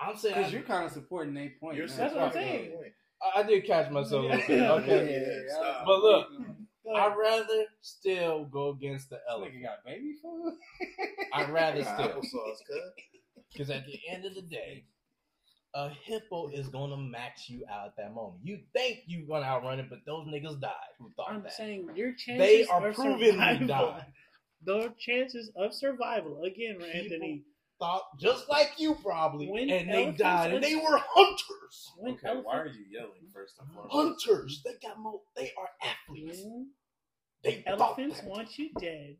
I'm 0.00 0.16
saying 0.16 0.34
Because 0.36 0.52
you're 0.52 0.62
kind 0.62 0.86
of 0.86 0.92
supporting 0.92 1.34
their 1.34 1.52
point. 1.60 1.76
You're. 1.76 1.88
That's 1.88 2.14
what 2.14 2.24
I'm 2.24 2.32
saying. 2.32 2.70
point. 2.72 2.92
I, 3.36 3.40
I 3.40 3.42
did 3.42 3.64
catch 3.66 3.90
myself 3.90 4.24
a 4.24 4.28
little 4.28 4.36
bit. 4.46 4.48
Yeah. 4.60 4.72
Okay, 4.72 5.22
Yeah, 5.48 5.54
stop. 5.54 5.86
but 5.86 6.02
look, 6.02 6.28
I'd 6.96 7.16
rather 7.16 7.64
still 7.80 8.44
go 8.44 8.70
against 8.70 9.10
the 9.10 9.16
This 9.16 9.24
elephant. 9.28 9.56
nigga 9.56 9.62
got 9.64 9.84
baby 9.84 10.14
food. 10.22 10.54
I'd 11.34 11.50
rather 11.50 11.82
Got 11.82 11.94
still, 12.00 12.08
applesauce, 12.08 12.58
cuz. 12.66 12.92
because 13.52 13.70
at 13.70 13.86
the 13.86 13.98
end 14.08 14.24
of 14.24 14.34
the 14.34 14.42
day, 14.42 14.84
a 15.74 15.90
hippo 15.90 16.48
is 16.48 16.68
gonna 16.68 16.96
max 16.96 17.50
you 17.50 17.64
out 17.70 17.88
at 17.88 17.96
that 17.96 18.14
moment. 18.14 18.40
You 18.42 18.60
think 18.72 19.00
you're 19.06 19.26
gonna 19.26 19.44
outrun 19.44 19.80
it, 19.80 19.90
but 19.90 19.98
those 20.06 20.26
niggas 20.28 20.60
died. 20.60 20.72
Who 20.98 21.10
thought 21.16 21.30
I'm 21.32 21.42
that? 21.42 21.52
saying 21.52 21.90
your 21.94 22.12
chances 22.14 22.38
They 22.38 22.64
are 22.66 22.88
of 22.88 22.94
proven 22.94 23.18
to 23.20 23.30
survival- 23.32 23.66
die. 23.66 24.06
The 24.64 24.92
chances 24.98 25.52
of 25.54 25.72
survival 25.72 26.42
again, 26.42 26.78
Anthony. 26.82 27.42
Thought 27.78 28.02
just 28.18 28.48
like 28.48 28.72
you 28.76 28.96
probably, 28.96 29.48
When 29.48 29.70
and 29.70 29.88
they 29.88 30.10
died, 30.10 30.52
and 30.52 30.64
they 30.64 30.74
were 30.74 31.00
hunters. 31.14 31.92
When 31.96 32.14
Okay, 32.14 32.40
why 32.42 32.58
are 32.58 32.66
you 32.66 32.84
yelling 32.90 33.28
first 33.32 33.54
and 33.60 33.72
foremost? 33.72 34.26
Hunters. 34.26 34.62
They 34.64 34.72
got 34.82 34.98
mo- 34.98 35.22
They 35.36 35.52
are 35.56 35.68
athletes. 35.82 36.42
when 36.42 36.70
They 37.44 37.62
elephants 37.66 38.20
want 38.24 38.58
you 38.58 38.70
dead, 38.80 39.16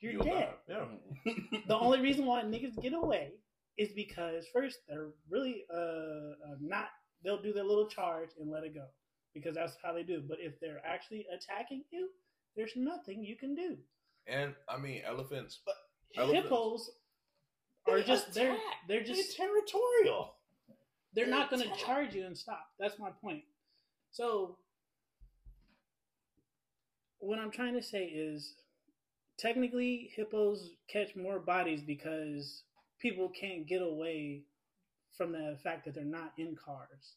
you're 0.00 0.12
You'll 0.14 0.24
dead. 0.24 0.54
Yeah. 0.68 0.86
The 1.68 1.78
only 1.78 2.00
reason 2.00 2.26
why 2.26 2.42
niggas 2.42 2.80
get 2.82 2.92
away 2.92 3.30
is 3.78 3.90
because 3.94 4.46
first 4.52 4.78
they're 4.88 5.10
really 5.28 5.64
uh, 5.72 5.76
uh 5.78 6.56
not. 6.60 6.88
They'll 7.22 7.42
do 7.42 7.52
their 7.52 7.64
little 7.64 7.86
charge 7.88 8.30
and 8.40 8.50
let 8.50 8.64
it 8.64 8.74
go 8.74 8.86
because 9.32 9.54
that's 9.54 9.76
how 9.82 9.92
they 9.92 10.02
do. 10.02 10.22
But 10.26 10.38
if 10.40 10.58
they're 10.60 10.82
actually 10.84 11.26
attacking 11.32 11.84
you, 11.92 12.08
there's 12.56 12.72
nothing 12.74 13.22
you 13.22 13.36
can 13.36 13.54
do. 13.54 13.76
And 14.26 14.54
I 14.68 14.76
mean, 14.76 15.02
elephants. 15.06 15.60
Elephants. 16.16 16.42
Hippos 16.42 16.90
are 17.88 17.96
They 17.98 18.04
just 18.04 18.34
they're 18.34 18.56
they're 18.88 19.02
just 19.04 19.36
They're 19.36 19.46
territorial. 19.48 20.34
they're 21.14 21.24
They 21.26 21.30
not 21.30 21.50
going 21.50 21.62
to 21.62 21.76
charge 21.76 22.14
you 22.14 22.26
and 22.26 22.36
stop. 22.36 22.66
That's 22.78 22.98
my 22.98 23.10
point. 23.10 23.42
So 24.12 24.56
what 27.18 27.38
I'm 27.38 27.50
trying 27.50 27.74
to 27.74 27.82
say 27.82 28.04
is 28.04 28.54
technically 29.38 30.10
hippos 30.14 30.70
catch 30.88 31.14
more 31.16 31.38
bodies 31.38 31.82
because 31.82 32.62
people 33.00 33.28
can't 33.28 33.66
get 33.66 33.82
away 33.82 34.42
from 35.16 35.32
the 35.32 35.58
fact 35.62 35.84
that 35.84 35.94
they're 35.94 36.04
not 36.04 36.32
in 36.38 36.56
cars. 36.56 37.16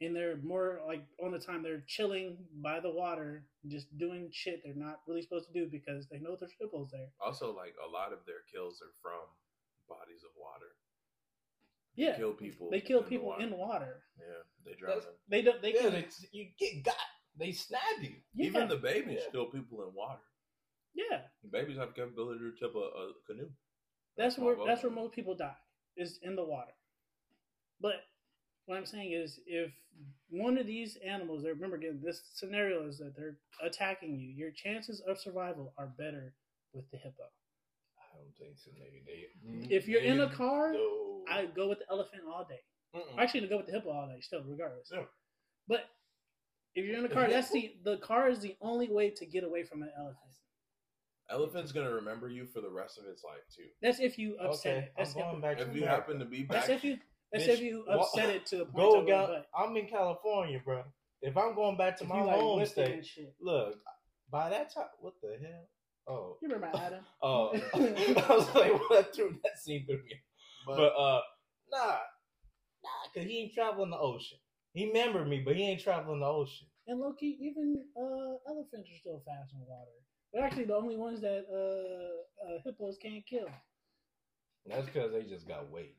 And 0.00 0.14
they're 0.14 0.36
more 0.42 0.80
like 0.86 1.04
on 1.24 1.30
the 1.32 1.38
time 1.38 1.62
they're 1.62 1.84
chilling 1.86 2.36
by 2.62 2.80
the 2.80 2.90
water, 2.90 3.44
just 3.68 3.96
doing 3.96 4.28
shit 4.32 4.60
they're 4.64 4.74
not 4.74 5.00
really 5.06 5.22
supposed 5.22 5.46
to 5.46 5.52
do 5.52 5.68
because 5.70 6.06
they 6.08 6.18
know 6.18 6.36
there's 6.38 6.52
hippos 6.60 6.90
there. 6.92 7.08
Also, 7.24 7.54
like 7.54 7.74
a 7.86 7.90
lot 7.90 8.12
of 8.12 8.18
their 8.26 8.42
kills 8.52 8.82
are 8.82 8.92
from 9.00 9.22
bodies 9.88 10.22
of 10.24 10.30
water. 10.36 10.70
Yeah. 11.96 12.16
Kill 12.16 12.32
people. 12.32 12.68
They 12.70 12.80
kill 12.80 12.98
in 12.98 13.04
the 13.04 13.10
people 13.10 13.28
water. 13.28 13.42
in 13.44 13.56
water. 13.56 14.02
Yeah, 14.18 14.42
they 14.64 14.74
drown 14.78 14.88
That's- 14.96 15.04
them. 15.06 15.14
They 15.28 15.42
don't 15.42 15.62
they 15.62 15.74
yeah, 15.74 15.88
they, 15.90 16.06
you 16.32 16.48
get 16.58 16.84
got. 16.84 16.94
They 17.38 17.52
stab 17.52 17.80
you. 18.00 18.14
yeah, 18.34 18.46
Even 18.46 18.68
the 18.68 18.76
babies 18.76 19.20
Yeah. 19.24 19.30
kill 19.32 19.46
people 19.46 19.82
in 19.86 19.94
water. 19.94 20.22
yeah. 20.94 21.22
The 21.42 21.48
babies 21.50 21.76
have 21.78 21.88
the 21.88 21.94
capability 21.94 22.40
to 22.40 22.52
tip 22.58 22.74
a, 22.74 22.78
a 22.78 23.12
canoe. 23.26 23.50
That's 24.16 24.38
my 24.38 24.44
where 24.44 24.56
that's 24.66 24.82
where 24.82 24.92
most 24.92 25.12
people 25.14 25.34
die 25.36 25.56
is 25.96 26.18
in 26.22 26.36
the 26.36 26.44
water. 26.44 26.72
But 27.80 27.96
what 28.66 28.76
I'm 28.78 28.86
saying 28.86 29.12
is, 29.12 29.38
if 29.46 29.72
one 30.30 30.56
of 30.58 30.66
these 30.66 30.96
animals, 31.06 31.44
remember 31.44 31.76
again, 31.76 32.00
this 32.02 32.22
scenario 32.34 32.86
is 32.88 32.98
that 32.98 33.14
they're 33.16 33.36
attacking 33.62 34.16
you. 34.18 34.28
Your 34.30 34.50
chances 34.52 35.00
of 35.06 35.18
survival 35.20 35.74
are 35.76 35.86
better 35.98 36.34
with 36.72 36.88
the 36.90 36.96
hippo. 36.98 37.24
I 38.24 38.40
don't 38.40 38.48
think 38.48 38.58
so, 38.58 38.70
nigga. 38.70 39.04
They, 39.04 39.48
mm-hmm. 39.48 39.72
If 39.72 39.88
you're 39.88 40.00
in 40.00 40.20
a 40.20 40.30
car, 40.30 40.72
no. 40.72 41.22
I 41.30 41.46
go 41.46 41.68
with 41.68 41.80
the 41.80 41.86
elephant 41.90 42.22
all 42.26 42.46
day. 42.48 42.60
Mm-mm. 42.94 43.20
Actually, 43.20 43.42
to 43.42 43.46
go 43.48 43.56
with 43.58 43.66
the 43.66 43.72
hippo 43.72 43.90
all 43.90 44.08
day, 44.08 44.20
still, 44.20 44.42
regardless. 44.46 44.88
Yeah. 44.92 45.02
But 45.68 45.84
if 46.74 46.84
you're 46.84 46.98
in 46.98 47.04
a 47.04 47.08
car, 47.08 47.28
that's 47.28 47.50
the 47.50 47.74
the 47.84 47.98
car 47.98 48.28
is 48.28 48.40
the 48.40 48.56
only 48.60 48.88
way 48.88 49.10
to 49.10 49.26
get 49.26 49.44
away 49.44 49.64
from 49.64 49.82
an 49.82 49.90
elephant. 49.98 50.18
Elephant's 51.30 51.72
gonna 51.72 51.90
remember 51.90 52.28
you 52.28 52.46
for 52.46 52.60
the 52.60 52.70
rest 52.70 52.98
of 52.98 53.04
its 53.06 53.24
life 53.24 53.42
too. 53.54 53.64
That's 53.80 53.98
if 53.98 54.18
you 54.18 54.36
upset 54.36 54.72
okay, 54.76 54.84
it. 54.86 54.92
That's 54.96 55.14
I'm 55.16 55.22
going 55.22 55.36
if, 55.36 55.42
back 55.42 55.60
If 55.60 55.74
you 55.74 55.86
happen 55.86 56.18
to 56.18 56.24
be 56.24 56.46
that's 56.48 56.68
back, 56.68 56.76
if 56.76 56.84
you 56.84 56.98
that's 57.32 57.44
Bitch, 57.44 57.48
if 57.48 57.60
you 57.60 57.84
what- 57.86 58.00
upset 58.00 58.30
it 58.30 58.46
to 58.46 58.58
the 58.58 58.64
point 58.66 58.76
Go 58.76 59.00
of 59.00 59.06
down. 59.06 59.42
I'm 59.56 59.76
in 59.76 59.86
California, 59.86 60.60
bro. 60.64 60.84
If 61.22 61.36
I'm 61.36 61.54
going 61.54 61.76
back 61.76 61.96
to 61.98 62.04
if 62.04 62.10
my 62.10 62.18
you 62.18 62.26
like 62.26 62.36
home 62.36 62.66
state, 62.66 63.06
look, 63.40 63.76
by 64.30 64.50
that 64.50 64.74
time, 64.74 64.84
what 65.00 65.14
the 65.22 65.38
hell? 65.40 65.68
Oh, 66.06 66.36
You 66.42 66.48
remember 66.48 66.70
Adam? 66.76 67.04
oh, 67.22 67.52
I 67.74 68.26
was 68.34 68.54
like, 68.54 68.90
what 68.90 69.14
threw 69.14 69.36
that 69.42 69.58
scene 69.58 69.86
through 69.86 70.02
me? 70.04 70.14
but, 70.66 70.76
But 70.76 70.92
uh, 70.96 71.20
nah, 71.70 71.96
nah, 72.82 73.04
cause 73.14 73.24
he 73.24 73.40
ain't 73.40 73.54
traveling 73.54 73.90
the 73.90 73.98
ocean. 73.98 74.38
He 74.74 74.86
remembered 74.86 75.28
me, 75.28 75.42
but 75.44 75.56
he 75.56 75.62
ain't 75.64 75.80
traveling 75.80 76.20
the 76.20 76.26
ocean. 76.26 76.66
And 76.86 77.00
Loki, 77.00 77.38
even 77.40 77.82
uh, 77.96 78.36
elephants 78.50 78.90
are 78.90 78.98
still 78.98 79.22
fast 79.24 79.52
in 79.54 79.60
water. 79.66 79.90
They're 80.32 80.44
actually 80.44 80.64
the 80.64 80.74
only 80.76 80.96
ones 80.96 81.20
that 81.22 81.46
uh, 81.50 82.46
uh, 82.46 82.58
hippos 82.64 82.98
can't 83.00 83.24
kill. 83.26 83.48
That's 84.66 84.86
because 84.86 85.12
they 85.12 85.22
just 85.22 85.46
got 85.46 85.70
weight. 85.70 85.96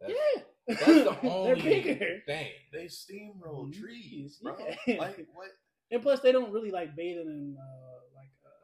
That's, 0.00 0.12
yeah, 0.12 0.42
that's 0.68 0.84
the 0.84 1.16
they're 1.22 1.30
only 1.30 1.62
bigger. 1.62 2.22
thing. 2.26 2.50
they 2.72 2.84
steamroll 2.86 3.68
Mhm. 3.68 3.80
trees, 3.80 4.38
bro. 4.42 4.54
Yeah. 4.86 4.94
Like 4.98 5.26
what? 5.32 5.48
And 5.90 6.02
plus, 6.02 6.20
they 6.20 6.30
don't 6.32 6.52
really 6.52 6.70
like 6.70 6.94
bathing 6.94 7.26
in 7.26 7.56
uh, 7.58 7.89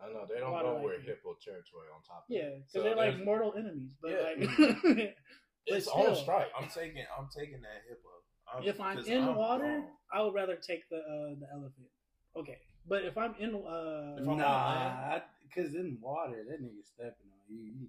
I 0.07 0.13
know 0.13 0.27
they 0.29 0.41
don't 0.41 0.53
Water 0.53 0.69
go 0.69 0.75
like 0.75 0.85
where 0.85 0.95
it. 0.95 1.03
hippo 1.03 1.37
territory 1.43 1.89
on 1.95 2.03
top. 2.03 2.25
Of 2.29 2.35
yeah, 2.35 2.51
because 2.57 2.73
So 2.73 2.83
they're 2.83 2.97
like 2.97 3.19
mortal 3.25 3.55
enemies. 3.57 3.91
But 4.01 4.11
Yeah. 4.13 4.23
like, 4.23 5.15
it's 5.67 5.87
but 5.87 5.93
on 5.93 6.03
still. 6.03 6.15
strike. 6.15 6.49
I'm 6.59 6.69
taking, 6.69 7.05
I'm 7.19 7.29
taking 7.37 7.61
that 7.63 7.83
hippo. 7.89 8.09
I'm, 8.53 8.65
if 8.65 8.81
I'm 8.81 8.99
in 9.05 9.29
I'm 9.29 9.35
water, 9.37 9.65
gone. 9.65 9.85
I 10.13 10.23
would 10.23 10.35
rather 10.35 10.57
take 10.57 10.89
the 10.89 10.99
uh, 10.99 11.35
the 11.41 11.49
elephant. 11.53 11.89
Okay, 12.37 12.59
but 12.89 13.03
if 13.05 13.19
I'm 13.19 13.35
in 13.39 13.55
uh, 13.55 14.21
If 14.21 14.29
I'm 14.29 14.37
Nah, 14.39 15.21
because 15.43 15.75
in 15.75 15.99
water, 16.01 16.45
that 16.49 16.63
nigga 16.63 16.85
stepping 16.85 17.27
on 17.33 17.41
you. 17.49 17.89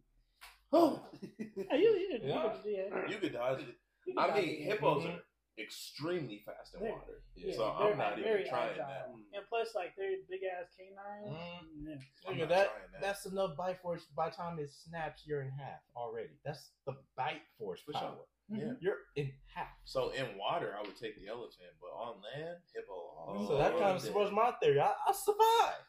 oh, 0.73 1.01
yeah, 1.39 1.77
you, 1.77 1.89
you, 1.89 2.19
Yeah. 2.23 2.53
you, 2.65 2.71
yeah, 2.71 3.09
you 3.09 3.17
could 3.17 3.33
dodge 3.33 3.61
it. 3.61 3.75
I 4.17 4.27
mean, 4.33 4.49
it. 4.49 4.63
hippos 4.63 5.03
Mhm. 5.03 5.15
are 5.15 5.23
extremely 5.59 6.39
fast 6.45 6.73
in 6.75 6.81
They're- 6.81 6.91
water, 6.91 7.21
Yeah, 7.35 7.55
so 7.55 7.71
I'm 7.71 7.97
not 7.97 8.17
very 8.17 8.41
even 8.41 8.49
trying 8.49 8.71
agile. 8.71 8.87
that. 8.87 9.09
And 9.33 9.45
plus, 9.49 9.73
like 9.75 9.95
they're 9.95 10.17
big 10.29 10.41
ass 10.43 10.67
canines. 10.77 11.37
Mm. 11.37 11.85
Yeah. 11.87 12.29
I'm 12.29 12.37
not 12.37 12.49
that, 12.49 12.67
trying 12.69 12.91
that. 12.93 13.01
that's 13.01 13.25
enough 13.25 13.55
bite 13.57 13.81
force 13.81 14.05
by 14.15 14.29
the 14.29 14.35
time 14.35 14.59
it 14.59 14.71
snaps, 14.71 15.23
you're 15.25 15.41
in 15.41 15.49
half 15.51 15.81
already. 15.95 16.39
That's 16.45 16.71
the 16.85 16.95
bite 17.15 17.41
force 17.57 17.81
For 17.81 17.93
power. 17.93 18.15
sure. 18.15 18.25
Mm-hmm. 18.57 18.67
Yeah. 18.67 18.73
You're 18.79 18.97
in 19.15 19.33
half. 19.53 19.67
So 19.83 20.09
in 20.11 20.37
water, 20.37 20.73
I 20.77 20.81
would 20.81 20.95
take 20.97 21.19
the 21.19 21.27
elephant, 21.27 21.73
but 21.81 21.87
on 21.87 22.21
land, 22.21 22.57
hippo. 22.73 22.93
all 22.93 23.45
so 23.47 23.57
that 23.57 23.71
kind 23.73 23.95
of 23.95 24.01
supports 24.01 24.31
my 24.31 24.51
theory. 24.61 24.79
I, 24.79 24.93
I 25.07 25.11
survive. 25.11 25.81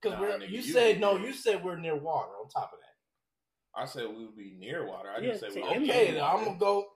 Because 0.00 0.18
Nah, 0.18 0.20
we're 0.20 0.38
nigga, 0.38 0.48
you 0.50 0.56
you- 0.60 0.72
said 0.72 1.00
no, 1.00 1.16
you 1.16 1.32
said 1.32 1.62
we're 1.64 1.76
near 1.76 1.96
water 1.96 2.30
on 2.42 2.48
top 2.48 2.70
of 2.72 2.78
that. 2.78 2.84
I 3.80 3.84
said 3.84 4.08
we 4.08 4.24
would 4.24 4.36
be 4.36 4.56
near 4.58 4.86
water. 4.86 5.10
I 5.10 5.16
Yeah, 5.20 5.32
didn't 5.32 5.40
say 5.52 5.60
we 5.60 5.62
I'm 5.62 5.82
Okay, 5.82 6.06
be 6.06 6.12
then 6.12 6.22
water. 6.22 6.38
I'm 6.38 6.44
gonna 6.46 6.58
go. 6.58 6.86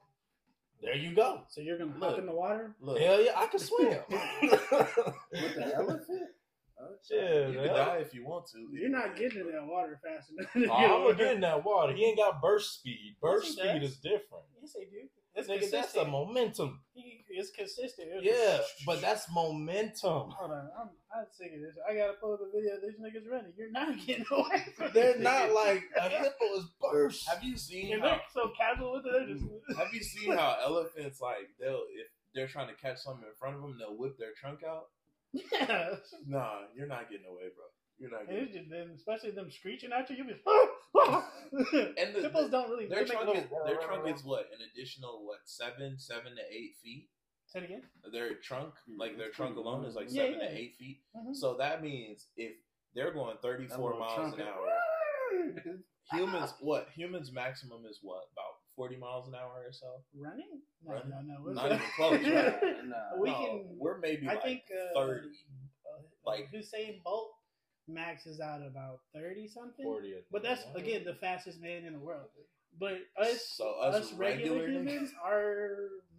There 0.83 0.95
you 0.95 1.15
go. 1.15 1.43
So 1.49 1.61
you're 1.61 1.77
gonna 1.77 1.93
hop 1.93 2.01
Look. 2.01 2.17
in 2.19 2.25
the 2.25 2.33
water? 2.33 2.75
Look, 2.81 2.99
Hell 2.99 3.21
yeah, 3.23 3.31
I 3.35 3.47
can 3.47 3.59
swim. 3.59 3.97
With 4.09 5.55
the 5.55 5.71
elephant? 5.75 6.21
Oh, 6.81 6.87
yeah, 7.09 7.47
you 7.47 7.57
man. 7.59 7.67
can 7.67 7.75
die 7.75 7.97
if 8.01 8.13
you 8.13 8.25
want 8.25 8.47
to. 8.47 8.67
You're 8.73 8.89
not 8.89 9.15
getting 9.15 9.39
in 9.41 9.51
that 9.51 9.65
water 9.65 9.99
fast 10.03 10.31
enough. 10.31 10.69
Oh, 10.69 10.73
I'm 10.73 11.03
gonna 11.03 11.15
get 11.15 11.35
in 11.35 11.41
that 11.41 11.63
water. 11.63 11.93
He 11.93 12.03
ain't 12.03 12.17
got 12.17 12.41
burst 12.41 12.79
speed. 12.79 13.15
Burst 13.21 13.45
Yes, 13.45 13.53
speed 13.69 13.81
does. 13.81 13.91
is 13.91 13.97
different. 13.97 14.43
Yes, 14.59 14.73
they 14.73 14.85
do. 14.85 15.07
It's 15.35 15.49
Nigga, 15.49 15.71
that's 15.71 15.95
a 15.95 16.05
momentum. 16.05 16.81
He- 16.93 17.19
is 17.33 17.49
consistent. 17.57 18.09
It's 18.13 18.25
Yeah, 18.25 18.59
but 18.85 19.01
that's 19.01 19.25
momentum. 19.33 20.29
Hold 20.37 20.51
on, 20.51 20.69
I'm, 20.79 20.89
I'm 21.11 21.25
sick 21.31 21.51
of 21.55 21.61
this. 21.61 21.75
I 21.89 21.95
gotta 21.95 22.13
pull 22.21 22.37
the 22.37 22.45
video 22.53 22.75
of 22.75 22.81
these 22.83 22.99
niggas 23.01 23.27
running. 23.27 23.51
You're 23.57 23.71
not 23.71 23.89
getting 24.05 24.25
away 24.31 24.63
from 24.77 24.91
They're 24.93 25.15
it. 25.15 25.19
not 25.19 25.51
like 25.51 25.81
a 25.99 26.09
hippo 26.09 26.45
is 26.57 26.65
burst. 26.79 27.27
Have 27.27 27.43
you 27.43 27.57
seen 27.57 27.91
And 27.93 28.03
how? 28.03 28.09
they're 28.09 28.21
so 28.35 28.51
casual 28.55 28.93
with 28.93 29.05
it. 29.07 29.33
Just. 29.33 29.43
Mm-hmm. 29.45 29.73
Have 29.79 29.87
you 29.93 30.03
seen 30.03 30.31
how 30.33 30.57
elephants 30.63 31.19
like 31.21 31.49
they'll 31.59 31.81
if 31.97 32.07
they're 32.35 32.47
trying 32.47 32.67
to 32.67 32.75
catch 32.75 32.99
something 32.99 33.25
in 33.25 33.33
front 33.39 33.55
of 33.55 33.61
them, 33.63 33.77
they'll 33.79 33.97
whip 33.97 34.15
their 34.19 34.33
trunk 34.39 34.59
out. 34.63 34.83
Yeah. 35.33 35.95
Nah, 36.27 36.59
you're 36.75 36.85
not 36.85 37.09
getting 37.09 37.25
away, 37.25 37.49
bro. 37.55 37.65
You're 37.99 38.09
not 38.11 38.21
And 38.21 38.29
getting. 38.29 38.43
it's 38.43 38.53
just 38.57 38.69
them, 38.69 38.91
especially 38.95 39.31
them 39.31 39.49
screeching 39.51 39.91
at 39.91 40.09
you. 40.09 40.17
you'll 40.17 40.27
be. 40.27 40.41
And 41.97 42.15
the- 42.15 42.21
hippos 42.21 42.49
don't 42.49 42.69
really. 42.69 42.87
Their 42.87 43.05
trunk, 43.05 43.35
is, 43.37 43.43
their 43.65 43.77
trunk 43.77 44.07
is 44.07 44.23
what 44.23 44.47
an 44.51 44.59
additional 44.73 45.25
what 45.25 45.39
seven, 45.45 45.99
seven 45.99 46.35
to 46.35 46.41
eight 46.51 46.75
feet. 46.83 47.09
Say 47.45 47.59
it 47.59 47.65
again. 47.65 47.81
Their 48.11 48.35
trunk, 48.35 48.73
like 48.97 49.17
their 49.17 49.29
trunk 49.29 49.57
alone, 49.57 49.85
is 49.85 49.95
like 49.95 50.07
Yeah, 50.09 50.23
seven 50.23 50.39
yeah. 50.41 50.47
to 50.49 50.57
eight 50.57 50.75
feet. 50.79 51.01
Mhm. 51.15 51.35
So 51.35 51.55
that 51.57 51.83
means 51.83 52.27
if 52.35 52.53
they're 52.95 53.13
going 53.13 53.37
34 53.41 53.99
miles 53.99 54.33
an 54.33 54.41
hour, 54.41 54.67
humans 56.11 56.53
what? 56.61 56.87
Humans 56.95 57.31
maximum 57.31 57.85
is 57.89 57.99
what? 58.01 58.23
About 58.33 58.53
40 58.75 58.97
miles 58.97 59.27
an 59.27 59.35
hour 59.35 59.63
or 59.67 59.71
so. 59.71 60.01
Running? 60.19 60.61
No, 60.83 60.93
Running? 60.93 61.09
no, 61.09 61.21
no. 61.21 61.41
We're 61.43 61.53
Not 61.53 61.65
even 61.67 61.79
close, 61.95 62.25
right? 62.25 62.85
Nah. 62.87 63.21
We 63.21 63.29
No, 63.29 63.35
can- 63.37 63.65
We're 63.77 63.99
maybe 63.99 64.27
I 64.27 64.33
like 64.33 64.43
think 64.43 64.61
uh, 64.95 64.99
30. 64.99 65.27
uh, 65.27 66.01
Like- 66.25 66.49
Usain 66.51 67.03
Bolt 67.03 67.32
maxes 67.87 68.39
out 68.39 68.61
about 68.65 68.99
thirty 69.13 69.47
something. 69.47 69.85
40 69.85 70.15
But 70.31 70.43
that's 70.43 70.63
again 70.75 71.03
the 71.03 71.15
fastest 71.15 71.61
man 71.61 71.85
in 71.85 71.93
the 71.93 71.99
world. 71.99 72.27
But 72.79 72.99
us, 73.19 73.45
So 73.55 73.75
us, 73.81 73.95
us 73.95 74.13
regular, 74.13 74.61
regular 74.61 74.81
humans, 74.81 75.11
our 75.23 75.77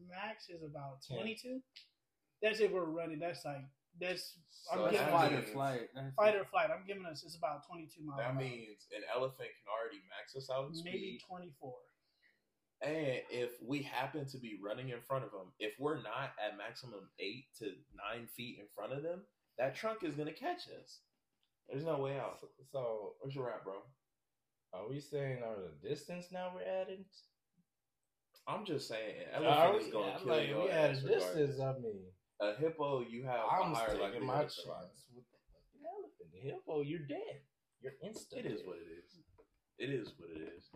max 0.08 0.48
is 0.48 0.62
about 0.62 1.02
Ten. 1.02 1.18
twenty 1.18 1.34
two. 1.34 1.60
That's 2.42 2.60
if 2.60 2.70
we're 2.70 2.84
running. 2.84 3.18
That's 3.18 3.44
like 3.44 3.64
that's 4.00 4.38
I'm 4.72 4.80
That's 4.82 4.92
giving 4.92 5.08
fight 5.08 5.32
us 5.32 5.38
or 5.38 5.52
flight. 5.52 5.80
That's 5.94 6.14
fight 6.14 6.36
or 6.36 6.44
flight. 6.44 6.70
I'm 6.70 6.86
giving 6.86 7.06
us 7.06 7.22
it's 7.24 7.36
about 7.36 7.66
twenty 7.66 7.88
two 7.88 8.04
miles. 8.04 8.20
That 8.20 8.30
an 8.30 8.36
means 8.38 8.86
an 8.94 9.02
elephant 9.14 9.50
can 9.50 9.66
already 9.70 10.02
max 10.08 10.36
us 10.36 10.50
out 10.50 10.70
maybe 10.84 11.18
twenty 11.26 11.52
four. 11.60 11.74
And 12.82 13.22
if 13.30 13.50
we 13.64 13.82
happen 13.82 14.26
to 14.26 14.38
be 14.38 14.58
running 14.62 14.90
in 14.90 15.00
front 15.00 15.24
of 15.24 15.30
them, 15.30 15.52
if 15.58 15.74
we're 15.78 16.02
not 16.02 16.36
at 16.44 16.58
maximum 16.58 17.08
eight 17.18 17.46
to 17.58 17.66
nine 17.96 18.28
feet 18.36 18.58
in 18.60 18.66
front 18.74 18.92
of 18.92 19.02
them, 19.02 19.22
that 19.58 19.74
trunk 19.74 20.00
is 20.02 20.14
gonna 20.14 20.32
catch 20.32 20.68
us. 20.68 21.00
There's 21.68 21.84
no 21.84 21.98
way 21.98 22.18
out. 22.18 22.38
So, 22.40 22.48
so 22.70 23.12
Where's 23.20 23.34
your 23.34 23.46
rap, 23.46 23.64
bro? 23.64 23.74
are 24.74 24.88
we 24.88 24.98
saying 24.98 25.38
are 25.46 25.56
the 25.56 25.88
distance 25.88 26.26
now 26.32 26.52
we're 26.54 26.66
adding? 26.66 27.04
I'm 28.46 28.66
just 28.66 28.88
saying, 28.88 29.14
elephant 29.32 29.82
is 29.86 29.92
gonna 29.92 30.06
yeah, 30.06 30.18
kill 30.18 30.28
like, 30.28 30.48
your 30.48 30.62
we 30.64 30.68
a 30.68 30.92
distance. 30.92 31.60
I 31.60 31.72
mean, 31.80 32.02
A 32.40 32.54
hippo, 32.60 33.02
you 33.08 33.24
have 33.24 33.40
I'm 33.50 33.72
a 33.72 33.74
higher 33.74 33.96
likelihood 33.96 34.26
my 34.26 34.42
chance 34.42 35.08
with 35.14 35.24
the 35.72 35.88
elephant. 35.88 36.28
The 36.32 36.40
hippo, 36.40 36.82
you're 36.82 37.06
dead. 37.08 37.40
You're 37.80 37.94
instant. 38.02 38.44
It 38.44 38.52
is 38.52 38.60
what 38.66 38.76
it 38.76 38.90
is. 38.90 39.20
It 39.78 39.90
is 39.94 40.12
what 40.18 40.30
it 40.30 40.42
is. 40.56 40.68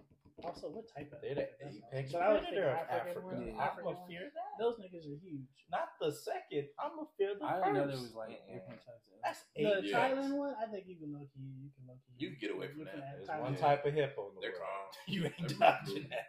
Also, 0.44 0.70
what 0.70 0.86
type 0.94 1.10
of 1.10 1.18
They're 1.20 1.34
the 1.34 1.50
apex 1.90 2.12
But 2.12 2.22
I 2.22 2.32
would 2.32 2.42
predator 2.46 2.70
of 2.70 2.78
think 2.78 2.90
African 2.94 3.22
Africa. 3.26 3.42
Yeah. 3.42 3.52
I'm 3.52 3.58
African 3.58 3.84
gonna 3.90 4.06
fear 4.06 4.24
that. 4.30 4.50
Those 4.62 4.76
niggas 4.78 5.04
are 5.10 5.18
huge. 5.18 5.50
Not 5.70 5.88
the 5.98 6.10
second. 6.14 6.64
I'm 6.78 6.94
gonna 6.94 7.10
fear 7.18 7.34
the 7.34 7.42
I 7.44 7.50
first. 7.58 7.64
didn't 7.66 7.74
know 7.74 7.86
there 7.90 8.02
was 8.06 8.14
like 8.14 8.38
different 8.46 8.80
types 8.86 9.02
of. 9.10 9.18
That's 9.18 9.42
The 9.56 9.62
eight. 9.66 9.90
Yeah. 9.90 9.98
Thailand 9.98 10.32
one, 10.38 10.54
I 10.54 10.66
think 10.70 10.86
you 10.86 10.96
can 10.96 11.10
look 11.10 11.26
you. 11.34 11.50
You 11.58 11.70
can 11.74 11.84
look 11.90 11.98
You 12.16 12.28
can 12.30 12.38
get 12.38 12.50
away 12.54 12.68
from 12.70 12.86
that. 12.86 12.94
add 13.02 13.18
There's 13.18 13.26
Thailand. 13.28 13.42
one 13.50 13.54
Yeah. 13.58 13.66
type 13.66 13.82
of 13.82 13.92
hippo 13.94 14.22
in 14.30 14.34
the 14.36 14.40
They're 14.46 14.54
world. 14.54 14.62
calm. 14.62 14.86
You 15.10 15.20
ain't 15.26 15.38
They're 15.42 15.58
dodging 15.58 16.06
cool. 16.06 16.14
that. 16.14 16.26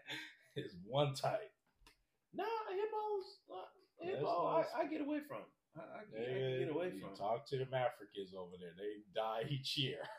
It's 0.58 0.74
one 0.90 1.14
type. 1.14 1.54
Nah, 2.34 2.46
hippos. 2.74 3.26
Uh, 3.46 4.06
hippo, 4.06 4.26
no- 4.26 4.58
I, 4.58 4.66
I 4.82 4.88
get 4.90 5.02
away 5.02 5.22
from. 5.28 5.46
I, 5.78 5.82
I, 5.82 6.02
get, 6.10 6.18
I 6.26 6.58
get 6.66 6.70
away 6.74 6.92
you 6.98 7.02
from. 7.06 7.14
talk 7.16 7.46
to 7.54 7.58
them 7.62 7.70
Africans 7.78 8.34
over 8.34 8.58
there. 8.60 8.74
They 8.74 9.06
die 9.14 9.46
each 9.54 9.78
year. 9.78 10.02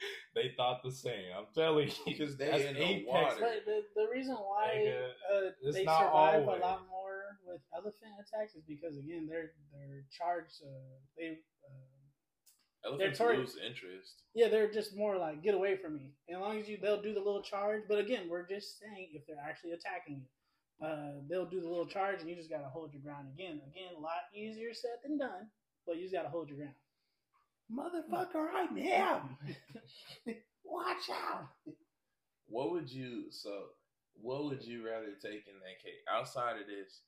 they 0.34 0.52
thought 0.56 0.82
the 0.82 0.92
same. 0.92 1.32
I'm 1.36 1.46
telling 1.54 1.88
you. 1.88 1.94
Because 2.06 2.36
they 2.36 2.46
That's 2.50 2.64
in 2.64 2.74
the 2.74 2.82
apex. 2.84 3.06
water. 3.06 3.36
But 3.40 3.64
the, 3.66 3.82
the 3.96 4.06
reason 4.12 4.34
why 4.34 4.74
Nigga, 4.76 5.08
uh, 5.46 5.50
it's 5.62 5.76
they 5.76 5.84
not 5.84 5.98
survive 5.98 6.42
always. 6.42 6.60
a 6.60 6.64
lot 6.64 6.82
more 6.90 7.38
with 7.46 7.60
elephant 7.74 8.12
attacks 8.20 8.54
is 8.54 8.62
because 8.66 8.96
again 8.98 9.26
they're 9.28 9.52
they're 9.72 10.04
charged. 10.10 10.62
Uh, 10.62 10.68
they 11.16 11.38
uh, 11.64 12.90
Elephants 12.90 13.18
tori- 13.18 13.36
lose 13.38 13.56
interest. 13.66 14.22
yeah 14.34 14.48
they're 14.48 14.70
just 14.70 14.96
more 14.96 15.16
like 15.18 15.42
get 15.42 15.54
away 15.54 15.76
from 15.76 15.96
me. 15.96 16.12
As 16.30 16.38
long 16.38 16.58
as 16.58 16.68
you 16.68 16.78
they'll 16.80 17.02
do 17.02 17.12
the 17.12 17.20
little 17.20 17.42
charge. 17.42 17.82
But 17.88 17.98
again, 17.98 18.28
we're 18.30 18.46
just 18.46 18.78
saying 18.80 19.08
if 19.14 19.26
they're 19.26 19.42
actually 19.44 19.72
attacking 19.72 20.22
you, 20.22 20.86
uh, 20.86 21.20
they'll 21.28 21.44
do 21.50 21.60
the 21.60 21.68
little 21.68 21.86
charge 21.86 22.20
and 22.20 22.30
you 22.30 22.36
just 22.36 22.50
gotta 22.50 22.68
hold 22.68 22.92
your 22.92 23.02
ground. 23.02 23.26
Again, 23.34 23.60
again, 23.68 23.94
a 23.96 24.00
lot 24.00 24.30
easier 24.34 24.72
said 24.72 24.98
than 25.02 25.18
done. 25.18 25.48
But 25.86 25.96
you 25.96 26.02
just 26.02 26.14
gotta 26.14 26.28
hold 26.28 26.48
your 26.50 26.58
ground. 26.58 26.74
Motherfucker, 27.70 28.48
I'm 28.54 28.76
here. 28.76 29.20
Watch 31.08 31.18
out. 31.32 31.48
What 32.46 32.70
would 32.72 32.90
you 32.90 33.24
so? 33.30 33.66
What 34.20 34.44
would 34.44 34.64
you 34.64 34.84
rather 34.84 35.12
take 35.20 35.46
in 35.46 35.54
that 35.60 35.78
case? 35.82 36.00
Outside 36.10 36.60
of 36.60 36.66
this, 36.66 37.02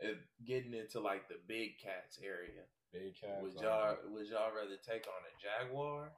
if 0.00 0.16
getting 0.46 0.72
into 0.74 1.00
like 1.00 1.28
the 1.28 1.34
big 1.46 1.78
cats 1.82 2.18
area, 2.24 2.62
Big 2.92 3.14
cats. 3.20 3.42
would 3.42 3.54
y'all 3.60 3.96
would 4.10 4.26
y'all 4.28 4.50
rather 4.54 4.76
take 4.86 5.04
on 5.06 5.22
a 5.26 5.34
jaguar 5.66 6.10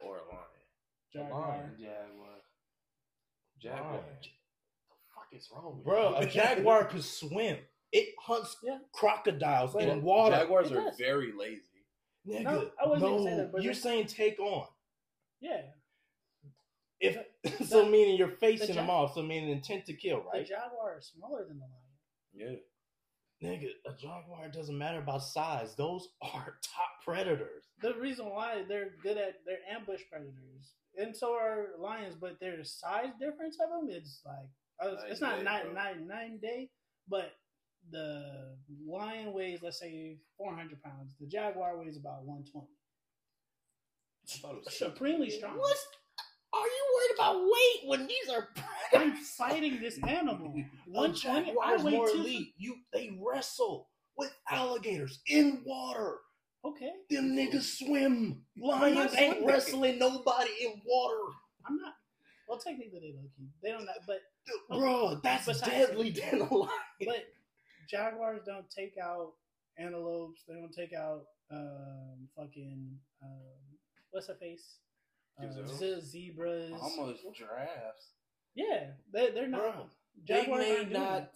or 0.00 0.16
a 0.18 0.24
lion? 0.28 0.64
Jaguar. 1.12 1.48
Lion. 1.48 1.70
Jaguar. 1.78 2.28
Jaguar. 3.60 3.92
Lion. 3.92 4.04
The 4.22 4.94
fuck 5.14 5.28
is 5.32 5.48
wrong 5.54 5.76
with 5.76 5.84
Bro, 5.84 6.10
you? 6.10 6.16
a 6.16 6.26
jaguar 6.26 6.84
could 6.84 7.04
swim. 7.04 7.56
It 7.92 8.08
hunts 8.20 8.56
Yeah. 8.62 8.78
crocodiles 8.92 9.72
But 9.72 9.84
in 9.84 10.02
water. 10.02 10.36
Jaguars 10.36 10.70
It 10.70 10.76
are 10.76 10.84
does. 10.84 10.98
very 10.98 11.32
lazy. 11.32 11.62
Nigga, 12.26 12.42
No, 12.42 12.70
I 12.82 12.86
wasn't 12.88 13.10
no, 13.12 13.18
gonna 13.24 13.36
that, 13.36 13.52
but 13.52 13.62
you're 13.62 13.70
it's- 13.70 13.82
saying 13.82 14.08
take 14.08 14.38
on. 14.40 14.66
Yeah. 15.40 15.62
If 17.00 17.18
so, 17.68 17.86
meaning 17.86 18.16
you're 18.16 18.36
facing 18.36 18.68
the 18.68 18.74
them 18.74 18.90
off. 18.90 19.14
So 19.14 19.22
meaning 19.22 19.50
intent 19.50 19.86
to 19.86 19.94
kill, 19.94 20.22
right? 20.32 20.46
The 20.46 20.54
jaguar 20.54 20.98
is 20.98 21.12
smaller 21.14 21.44
than 21.46 21.58
the 21.58 21.64
lion. 21.64 21.80
Yeah. 22.34 22.56
Nigga, 23.42 23.68
a 23.86 23.92
jaguar 23.92 24.48
doesn't 24.48 24.76
matter 24.76 24.98
about 24.98 25.22
size. 25.22 25.74
Those 25.74 26.08
are 26.22 26.58
top 26.62 27.04
predators. 27.04 27.64
The 27.82 27.94
reason 27.94 28.26
why 28.26 28.64
they're 28.66 28.92
good 29.02 29.18
at 29.18 29.40
they're 29.44 29.58
ambush 29.76 30.00
predators, 30.10 30.72
and 30.96 31.14
so 31.14 31.34
are 31.34 31.68
lions. 31.78 32.16
But 32.18 32.40
their 32.40 32.64
size 32.64 33.10
difference 33.20 33.58
of 33.62 33.70
them. 33.70 33.94
is 33.94 34.22
like 34.24 34.48
uh, 34.80 34.96
it's 35.08 35.20
not 35.20 35.38
day, 35.38 35.44
nine 35.44 35.74
nine 35.74 36.06
nine 36.06 36.38
day, 36.38 36.70
but 37.08 37.32
the 37.90 38.56
lion 38.86 39.32
weighs 39.32 39.60
let's 39.62 39.78
say 39.80 40.16
400 40.38 40.82
pounds. 40.82 41.12
The 41.20 41.26
jaguar 41.26 41.78
weighs 41.78 41.98
about 41.98 42.24
120. 42.24 42.66
I 44.26 44.38
thought 44.38 44.56
it 44.56 44.64
was 44.64 44.78
Supremely 44.78 45.30
strong. 45.30 45.58
What? 45.58 45.76
Are 46.56 46.66
you 46.66 46.84
worried 46.94 47.14
about 47.18 47.42
weight 47.42 47.88
when 47.88 48.06
these 48.06 48.28
are 48.34 48.48
I'm 48.94 49.16
fighting 49.16 49.80
this 49.80 49.98
animal. 50.06 50.48
One 50.86 51.12
120. 51.12 51.46
jaguar 51.46 51.64
I 51.64 51.76
more 51.82 52.08
elite. 52.10 52.54
You 52.56 52.76
they 52.92 53.16
wrestle 53.20 53.88
with 54.16 54.32
alligators 54.50 55.20
in 55.28 55.62
water. 55.64 56.18
Okay, 56.64 56.90
Them 57.10 57.36
niggas 57.36 57.78
swim. 57.78 58.42
Lions 58.60 59.14
ain't 59.14 59.46
wrestling 59.46 59.98
nobody 60.00 60.50
in 60.62 60.82
water. 60.84 61.20
I'm 61.66 61.76
not. 61.78 61.94
Well, 62.48 62.58
technically 62.58 62.98
they 63.00 63.12
low 63.16 63.28
key. 63.36 63.48
They 63.62 63.70
don't. 63.70 63.86
But 64.06 64.20
Bro, 64.68 65.20
that's 65.22 65.46
Besides- 65.46 65.70
deadly 65.70 66.10
than 66.10 66.40
a 66.40 66.54
lion. 66.54 66.70
but 67.04 67.24
jaguars 67.88 68.40
don't 68.46 68.68
take 68.70 68.94
out 69.02 69.32
antelopes. 69.78 70.42
They 70.48 70.54
don't 70.54 70.72
take 70.72 70.92
out 70.94 71.24
um 71.52 72.28
fucking 72.36 72.98
um 73.22 73.38
what's 74.10 74.26
her 74.28 74.34
face? 74.34 74.78
Uh, 75.38 75.46
Gazelles? 75.46 76.04
zebras. 76.10 76.72
Almost 76.80 77.22
giraffes. 77.34 78.12
Yeah, 78.54 78.90
they 79.12 79.30
they're 79.30 79.48
not. 79.48 79.60
Bro, 79.60 79.86
They 80.26 80.46
may 80.46 80.76
aren't 80.78 80.92
not 80.92 81.30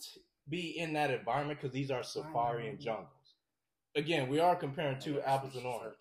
be 0.48 0.78
in 0.78 0.94
that 0.94 1.10
environment 1.10 1.60
because 1.60 1.74
these 1.74 1.90
are 1.90 2.02
safari 2.02 2.68
and 2.68 2.81
jungles. 2.81 3.09
Again, 3.94 4.28
we 4.28 4.40
are 4.40 4.56
comparing 4.56 4.98
two 4.98 5.20
apples 5.20 5.56
and 5.56 5.66
oranges. 5.66 5.98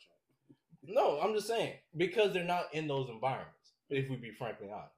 No, 0.84 1.20
I'm 1.20 1.34
just 1.34 1.48
saying 1.48 1.74
because 1.98 2.32
they're 2.34 2.44
not 2.44 2.74
in 2.74 2.88
those 2.88 3.10
environments. 3.10 3.56
If 3.90 4.10
we 4.10 4.16
be 4.16 4.32
frankly 4.32 4.70
honest, 4.72 4.94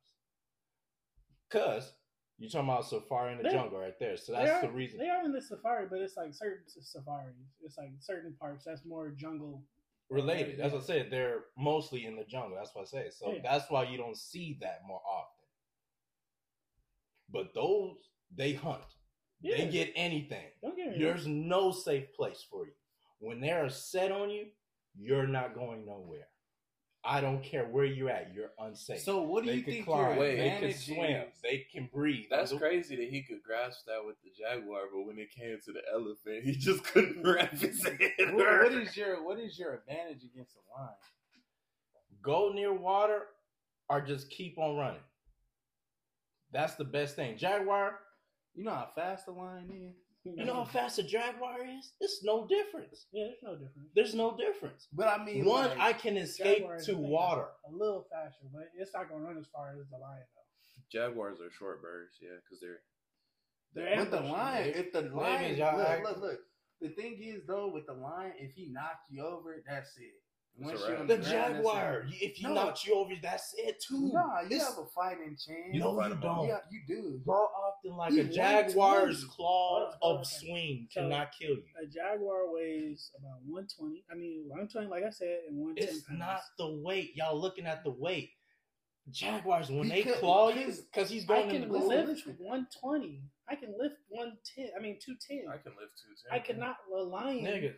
because 1.49 1.93
you're 2.37 2.49
talking 2.49 2.69
about 2.69 2.85
safari 2.85 3.31
in 3.31 3.37
the 3.37 3.43
They- 3.45 3.51
jungle 3.51 3.79
right 3.79 3.97
there, 3.99 4.17
so 4.17 4.33
that's 4.33 4.51
are- 4.51 4.67
the 4.67 4.73
reason. 4.73 4.99
They 4.99 5.09
are 5.09 5.23
in 5.23 5.31
the 5.31 5.41
safari, 5.41 5.87
but 5.87 5.99
it's 6.01 6.17
like 6.17 6.33
certain 6.33 6.67
safaris. 6.67 7.35
It's 7.61 7.77
like 7.77 7.91
certain 7.99 8.33
parts 8.35 8.65
that's 8.65 8.85
more 8.85 9.09
jungle. 9.09 9.63
Related. 10.11 10.59
As 10.59 10.73
I 10.73 10.79
said, 10.81 11.07
they're 11.09 11.45
mostly 11.57 12.05
in 12.05 12.15
the 12.15 12.25
jungle. 12.25 12.57
That's 12.57 12.75
what 12.75 12.83
I 12.83 12.85
say. 12.85 13.09
So 13.11 13.31
Yeah. 13.33 13.41
that's 13.41 13.69
why 13.71 13.83
you 13.85 13.97
don't 13.97 14.17
see 14.17 14.57
that 14.61 14.81
more 14.85 15.01
often. 15.09 15.45
But 17.29 17.53
those 17.53 17.97
they 18.35 18.53
hunt. 18.53 18.83
Yeah. 19.41 19.57
They 19.57 19.67
get 19.71 19.91
anything. 19.95 20.51
Get. 20.75 20.99
There's 20.99 21.25
no 21.27 21.71
safe 21.71 22.13
place 22.13 22.45
for 22.49 22.65
you. 22.65 22.73
When 23.19 23.39
they're 23.39 23.69
set 23.69 24.11
on 24.11 24.29
you, 24.29 24.47
you're 24.95 25.27
not 25.27 25.55
going 25.55 25.85
nowhere. 25.85 26.27
I 27.03 27.19
don't 27.19 27.41
care 27.43 27.65
where 27.65 27.85
you're 27.85 28.09
at. 28.11 28.31
You're 28.35 28.51
unsafe. 28.59 29.01
So 29.01 29.23
what 29.23 29.43
do 29.43 29.49
they 29.49 29.57
you 29.57 29.63
think 29.63 29.85
climb. 29.85 30.11
your 30.11 30.19
Wait, 30.19 30.35
they 30.37 30.49
can 30.59 30.73
swim. 30.79 30.99
is? 31.21 31.33
They 31.41 31.65
can 31.71 31.89
breathe. 31.91 32.25
That's 32.29 32.51
The- 32.51 32.57
crazy 32.59 32.95
that 32.95 33.09
he 33.09 33.23
could 33.23 33.41
grasp 33.43 33.85
that 33.87 34.05
with 34.05 34.17
the 34.23 34.29
jaguar, 34.37 34.81
but 34.93 35.07
when 35.07 35.17
it 35.17 35.31
came 35.31 35.57
to 35.65 35.71
the 35.73 35.81
elephant, 35.91 36.43
he 36.43 36.51
just 36.53 36.83
couldn't 36.93 37.23
wrap 37.23 37.51
his 37.53 37.83
head 37.83 37.97
What, 38.19 38.35
what 38.35 38.45
around 38.45 38.73
is 38.81 38.95
your 38.95 39.23
what 39.25 39.39
is 39.39 39.57
your 39.57 39.73
advantage 39.73 40.23
against 40.23 40.55
a 40.55 40.79
lion? 40.79 40.93
Go 42.21 42.51
near 42.53 42.71
water 42.73 43.23
or 43.89 44.01
just 44.01 44.29
keep 44.29 44.59
on 44.59 44.77
running. 44.77 45.01
That's 46.51 46.75
the 46.75 46.83
best 46.85 47.15
thing. 47.15 47.35
Jaguar, 47.37 47.97
You 48.53 48.63
know 48.65 48.71
how 48.71 48.89
fast 48.93 49.27
a 49.27 49.31
lion 49.31 49.71
is. 49.71 49.95
You 50.23 50.45
know 50.45 50.53
how 50.53 50.65
fast 50.65 50.99
a 50.99 51.03
jaguar 51.03 51.65
is? 51.65 51.93
It's 51.99 52.23
no 52.23 52.47
difference. 52.47 53.05
Yeah, 53.11 53.25
there's 53.25 53.43
no 53.43 53.53
difference. 53.55 53.89
There's 53.95 54.15
no 54.15 54.37
difference. 54.37 54.87
But 54.93 55.07
I 55.07 55.23
mean, 55.23 55.45
One, 55.45 55.69
like, 55.69 55.79
I 55.79 55.93
can 55.93 56.17
escape 56.17 56.59
Jaguars, 56.59 56.85
to 56.85 56.95
water. 56.95 57.47
A 57.67 57.71
little 57.71 58.05
faster, 58.11 58.45
but 58.53 58.69
it's 58.77 58.93
not 58.93 59.09
gonna 59.09 59.23
run 59.23 59.37
as 59.37 59.47
far 59.53 59.69
as 59.71 59.87
the 59.89 59.97
lion 59.97 60.23
though. 60.35 60.81
Jaguars 60.91 61.39
are 61.41 61.49
short 61.51 61.81
birds, 61.81 62.17
yeah, 62.21 62.35
because 62.43 62.59
they're 62.61 62.81
They're 63.73 63.95
But 63.97 64.11
the 64.11 64.17
ambush. 64.17 64.31
lion, 64.31 64.73
if 64.75 64.91
the 64.91 65.01
lion, 65.01 65.43
means 65.43 65.59
look, 65.59 66.03
look, 66.03 66.17
look. 66.21 66.39
The 66.81 66.89
thing 66.89 67.17
is 67.21 67.45
though, 67.47 67.69
with 67.73 67.85
the 67.87 67.93
lion, 67.93 68.33
if 68.37 68.53
he 68.53 68.67
knocked 68.71 69.09
you 69.09 69.23
over, 69.25 69.63
that's 69.67 69.95
it. 69.97 70.21
It's 70.59 70.83
a 70.83 70.87
you're 70.89 70.97
on 70.99 71.07
The 71.07 71.17
ground, 71.17 71.31
jaguar, 71.31 72.05
if 72.11 72.39
you 72.41 72.47
No. 72.49 72.53
knock 72.53 72.85
you 72.85 72.93
over, 72.95 73.13
that's 73.21 73.53
it 73.57 73.79
too. 73.81 74.11
Nah, 74.13 74.41
you 74.41 74.49
This- 74.49 74.67
have 74.67 74.77
a 74.77 74.85
fighting 74.87 75.35
chance. 75.37 75.73
no, 75.73 75.95
fight 75.95 76.09
you 76.09 76.15
them 76.15 76.23
all. 76.29 76.37
don't. 76.41 76.47
Yeah, 76.49 76.59
you 76.69 76.81
do. 76.87 77.21
More 77.25 77.49
often, 77.55 77.95
like 77.95 78.11
He 78.13 78.19
a 78.19 78.23
jaguar's 78.25 79.21
20. 79.23 79.33
claws 79.35 79.95
of 80.01 80.27
swing 80.27 80.87
So- 80.91 81.01
cannot 81.01 81.31
kill 81.31 81.51
you. 81.55 81.63
A 81.81 81.85
jaguar 81.87 82.51
weighs 82.53 83.11
about 83.17 83.41
120. 83.43 84.03
I 84.11 84.15
mean, 84.15 84.47
120, 84.49 84.87
like 84.87 85.03
I 85.03 85.09
said, 85.09 85.45
and 85.47 85.57
110 85.57 85.95
It's 85.95 86.03
pounds. 86.07 86.19
not 86.19 86.41
the 86.57 86.69
weight. 86.83 87.15
Y'all 87.15 87.39
looking 87.39 87.65
at 87.65 87.83
the 87.83 87.91
weight. 87.91 88.31
Jaguars, 89.09 89.69
when 89.71 89.87
they 89.89 90.03
claw 90.03 90.49
you, 90.49 90.59
because 90.67 90.81
because 90.81 91.09
he's 91.09 91.23
I 91.23 91.27
going 91.27 91.49
can 91.49 91.63
in 91.63 91.69
the 91.71 91.77
lift 91.79 92.27
120. 92.39 93.23
I 93.47 93.55
can 93.55 93.75
lift 93.77 93.95
110. 94.09 94.69
I 94.77 94.79
mean, 94.79 94.99
210. 94.99 95.47
I 95.49 95.57
can 95.57 95.75
lift 95.75 95.97
two 95.97 96.13
ten. 96.23 96.31
I 96.31 96.39
cannot. 96.39 96.77
A 96.93 97.01
lion. 97.01 97.43
Nigga, 97.43 97.75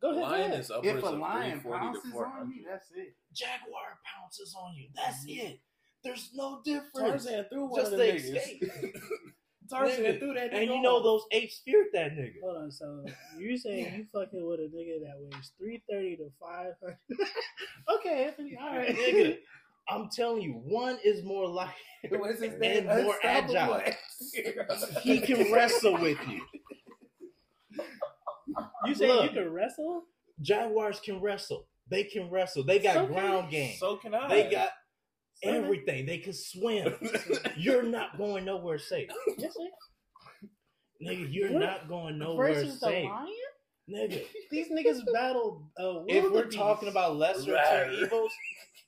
Go 0.00 0.10
ahead. 0.12 0.22
Lion 0.22 0.52
is 0.52 0.70
upwards 0.70 0.98
If 0.98 1.04
a 1.04 1.06
of 1.08 1.18
lion 1.18 1.60
340 1.60 1.78
to 1.80 1.92
pounces 1.92 2.12
400. 2.12 2.40
on 2.40 2.52
you, 2.52 2.64
that's 2.68 2.86
it. 2.94 3.14
Jaguar 3.34 3.98
pounces 4.04 4.54
on 4.58 4.74
you. 4.74 4.88
That's 4.94 5.24
mm-hmm. 5.24 5.46
it. 5.46 5.60
There's 6.02 6.30
no 6.34 6.60
difference. 6.64 7.24
Tarzan 7.24 7.44
threw 7.50 7.66
one 7.66 7.80
Just 7.80 7.92
of 7.92 7.98
the 7.98 8.06
them 8.06 8.16
escape. 8.16 8.62
niggas. 8.62 9.00
Tarzan 9.70 10.04
Nigga, 10.04 10.18
threw 10.18 10.34
that 10.34 10.52
and 10.52 10.68
nigga 10.68 10.74
you 10.74 10.82
know 10.82 10.96
off. 10.96 11.04
those 11.04 11.22
apes 11.30 11.60
feared 11.64 11.86
that 11.92 12.16
nigga. 12.16 12.40
Hold 12.42 12.56
on. 12.56 12.72
So 12.72 13.04
you 13.38 13.56
saying 13.56 13.94
you 13.94 14.06
fucking 14.12 14.44
with 14.44 14.58
a 14.60 14.64
nigga 14.64 15.00
that 15.04 15.14
weighs 15.20 15.52
330 15.58 16.16
to 16.16 16.32
500? 16.40 16.96
okay, 18.00 18.24
Anthony. 18.24 18.58
All 18.60 18.76
right. 18.76 18.96
Nigga, 18.96 19.38
I'm 19.88 20.08
telling 20.10 20.42
you, 20.42 20.52
one 20.54 20.98
is 21.04 21.22
more 21.24 21.46
like 21.46 21.70
What's 22.08 22.42
his 22.42 22.54
and 22.62 22.86
more 22.86 23.14
Unstoppable. 23.22 23.82
agile. 23.82 25.02
He 25.02 25.20
can 25.20 25.52
wrestle 25.52 25.98
with 25.98 26.18
you. 26.28 26.40
You 28.86 28.94
say 28.94 29.08
Look. 29.08 29.24
you 29.24 29.30
can 29.30 29.52
wrestle? 29.52 30.02
Jaguars 30.40 31.00
can 31.00 31.20
wrestle. 31.20 31.66
They 31.88 32.04
can 32.04 32.30
wrestle. 32.30 32.64
They 32.64 32.78
got 32.78 32.94
So 32.94 33.04
can 33.06 33.12
ground 33.14 33.50
game. 33.50 33.76
So 33.78 33.96
can 33.96 34.14
I. 34.14 34.28
They 34.28 34.50
got 34.50 34.70
So 35.42 35.50
everything. 35.50 36.06
They 36.06 36.18
can 36.18 36.32
swim. 36.32 36.94
You're 37.56 37.82
not 37.82 38.16
going 38.18 38.44
nowhere 38.44 38.78
safe. 38.78 39.10
Yes, 39.38 39.54
sir. 39.54 40.48
Nigga, 41.02 41.32
you're 41.32 41.50
What? 41.52 41.60
not 41.62 41.88
going 41.88 42.18
nowhere 42.18 42.52
safe. 42.54 42.64
Versus 42.64 42.80
the 42.80 42.86
safe. 42.86 43.08
lion? 43.08 43.28
Nigga, 43.90 44.22
These 44.50 44.68
niggas 44.70 45.00
battle. 45.12 45.66
Uh, 45.80 46.04
if 46.06 46.24
we're 46.24 46.30
wildebeest. 46.30 46.56
talking 46.58 46.88
about 46.90 47.16
lesser 47.16 47.52
Rawr. 47.54 47.86
two 47.98 48.04
evils, 48.04 48.32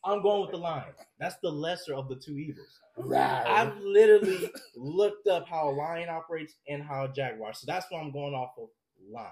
I'm 0.05 0.20
going 0.22 0.43
with 0.43 0.51
the 0.51 0.59
lion. 0.59 0.93
That's 1.18 1.36
the 1.43 1.48
lesser 1.51 1.94
of 1.94 2.09
the 2.10 2.16
two 2.16 2.36
evils. 2.36 2.68
Right. 2.98 3.44
I've 3.47 3.76
literally 3.78 4.51
looked 4.76 5.26
up 5.26 5.48
how 5.48 5.70
a 5.70 5.72
lion 5.72 6.10
operates 6.10 6.55
and 6.68 6.82
how 6.82 7.06
a 7.06 7.12
jaguar. 7.12 7.55
So 7.55 7.64
that's 7.66 7.86
why 7.89 8.01
I'm 8.01 8.12
going 8.12 8.34
off 8.34 8.51
of 8.59 8.68
lion. 9.10 9.30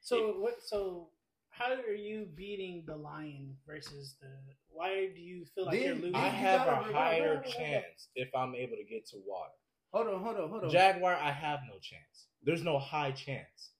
So 0.00 0.34
what? 0.38 0.54
So 0.64 1.08
how 1.50 1.72
are 1.72 1.92
you 1.94 2.26
beating 2.34 2.84
the 2.86 2.96
lion 2.96 3.56
versus 3.66 4.16
the? 4.20 4.28
Why 4.68 5.10
do 5.14 5.20
you 5.20 5.44
feel 5.54 5.66
like 5.66 5.74
Then 5.78 5.86
you're 5.86 5.94
losing? 5.96 6.14
I 6.14 6.26
you 6.26 6.32
have 6.32 6.66
a 6.68 6.70
remember- 6.76 6.92
higher 6.92 7.42
chance 7.42 8.08
if 8.14 8.28
I'm 8.34 8.54
able 8.54 8.76
to 8.76 8.84
get 8.84 9.06
to 9.08 9.16
water. 9.26 9.52
Hold 9.92 10.06
on, 10.08 10.22
hold 10.22 10.36
on, 10.36 10.48
hold 10.50 10.64
on. 10.64 10.70
Jaguar, 10.70 11.14
I 11.16 11.32
have 11.32 11.60
no 11.68 11.78
chance. 11.80 12.28
There's 12.42 12.62
no 12.62 12.78
high 12.78 13.10
chance. 13.10 13.72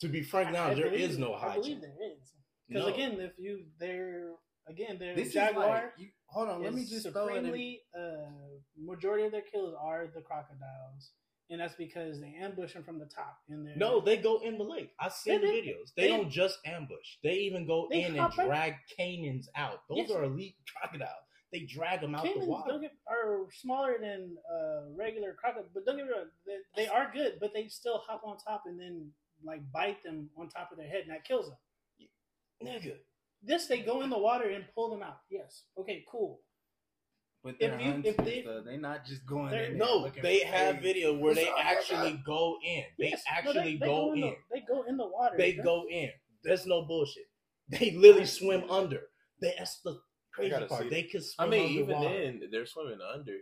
To 0.00 0.08
be 0.08 0.22
frank, 0.22 0.52
now 0.52 0.66
I 0.66 0.74
there 0.74 0.90
believe 0.90 1.10
is 1.10 1.16
it. 1.16 1.20
no 1.20 1.34
I 1.34 1.40
high 1.40 1.54
believe 1.54 1.80
chance. 1.80 1.82
there 1.82 2.12
is. 2.12 2.32
Because 2.68 2.86
No. 2.86 2.92
again, 2.94 3.20
if 3.20 3.32
you 3.38 3.64
they're 3.80 4.32
again 4.68 4.98
they're 4.98 5.14
this 5.16 5.32
jaguar. 5.32 5.68
like, 5.68 5.92
you, 5.96 6.08
hold 6.26 6.50
on. 6.50 6.62
Let 6.62 6.74
me 6.74 6.82
is 6.82 6.90
just 6.90 7.10
throw 7.12 7.28
it 7.28 7.36
in. 7.38 7.44
supremely 7.44 7.80
uh, 7.98 8.30
majority 8.78 9.24
of 9.24 9.32
their 9.32 9.42
kills 9.42 9.74
are 9.80 10.06
the 10.14 10.20
crocodiles, 10.20 11.12
and 11.50 11.60
that's 11.60 11.74
because 11.76 12.20
they 12.20 12.34
ambush 12.40 12.72
them 12.74 12.82
from 12.84 12.98
the 12.98 13.06
top. 13.06 13.38
And 13.48 13.66
No, 13.76 14.00
they 14.00 14.16
go 14.16 14.40
in 14.40 14.58
the 14.58 14.64
lake. 14.64 14.90
I 15.00 15.08
see 15.08 15.36
the 15.38 15.46
videos. 15.46 15.92
They, 15.96 16.02
they- 16.02 16.08
don't 16.08 16.30
just 16.30 16.58
ambush. 16.66 17.16
They 17.22 17.34
even 17.34 17.66
go 17.66 17.86
They 17.90 18.02
in 18.02 18.18
and 18.18 18.32
drag 18.32 18.74
caimans 18.98 19.46
out. 19.56 19.80
Those 19.88 19.98
Yes. 20.08 20.10
are 20.10 20.24
elite 20.24 20.56
crocodiles. 20.76 21.10
they 21.52 21.60
drag 21.60 22.00
them 22.00 22.14
out 22.14 22.24
the 22.24 22.44
water. 22.44 22.78
get, 22.80 22.92
are 23.08 23.46
smaller 23.60 23.96
than 24.00 24.36
uh, 24.52 24.90
regular 24.96 25.34
crocodiles, 25.40 25.70
but 25.72 25.86
don't 25.86 25.96
get 25.96 26.06
me 26.06 26.12
wrong, 26.12 26.26
they, 26.46 26.82
they 26.82 26.88
are 26.88 27.10
good, 27.14 27.38
but 27.40 27.52
they 27.54 27.68
still 27.68 27.98
hop 28.06 28.22
on 28.24 28.36
top 28.38 28.64
and 28.66 28.78
then 28.80 29.10
like 29.44 29.60
bite 29.72 30.02
them 30.02 30.28
on 30.36 30.48
top 30.48 30.72
of 30.72 30.78
their 30.78 30.88
head, 30.88 31.02
and 31.02 31.10
that 31.12 31.24
kills 31.24 31.46
them. 31.46 31.56
Nigga, 32.64 32.94
This 33.42 33.66
they 33.66 33.80
go 33.80 34.02
in 34.02 34.10
the 34.10 34.18
water 34.18 34.48
and 34.48 34.64
pull 34.74 34.90
them 34.90 35.02
out. 35.02 35.18
Yes, 35.30 35.62
okay, 35.78 36.04
cool. 36.10 36.40
But 37.46 37.54
If 37.54 37.58
they're 37.60 37.78
you- 37.80 37.92
hunting 37.92 38.10
if 38.10 38.16
they- 38.16 38.42
stuff. 38.42 38.64
They're 38.64 38.78
not 38.78 39.04
just 39.06 39.24
going 39.24 39.50
They're- 39.52 39.70
in 39.70 39.78
no, 39.78 40.08
they 40.08 40.40
for 40.40 40.46
have 40.48 40.84
eggs. 40.84 40.84
videos 40.84 41.20
where 41.20 41.34
they 41.34 41.48
actually 41.48 42.20
go 42.26 42.58
in. 42.64 42.84
They 42.98 43.10
Yes, 43.10 43.22
no, 43.30 43.36
actually 43.38 43.76
they 43.76 43.86
go 43.86 44.12
in. 44.14 44.18
in. 44.18 44.30
The, 44.30 44.36
they 44.50 44.60
go 44.62 44.82
in 44.82 44.96
the 44.96 45.06
water. 45.06 45.36
They 45.36 45.52
go 45.52 45.86
in. 45.88 46.10
There's 46.42 46.66
no 46.66 46.82
bullshit. 46.82 47.26
They 47.68 47.92
literally 47.92 48.26
swim 48.26 48.68
under. 48.68 49.02
They, 49.40 49.54
that's 49.58 49.80
the 49.82 50.00
crazy 50.32 50.50
part. 50.66 50.82
see 50.82 50.88
They 50.88 51.00
it. 51.00 51.10
can 51.12 51.20
I 51.20 51.22
swim 51.22 51.50
mean, 51.50 51.68
even 51.80 52.00
then, 52.00 52.42
they're 52.50 52.66
swimming 52.66 52.98
under. 53.00 53.36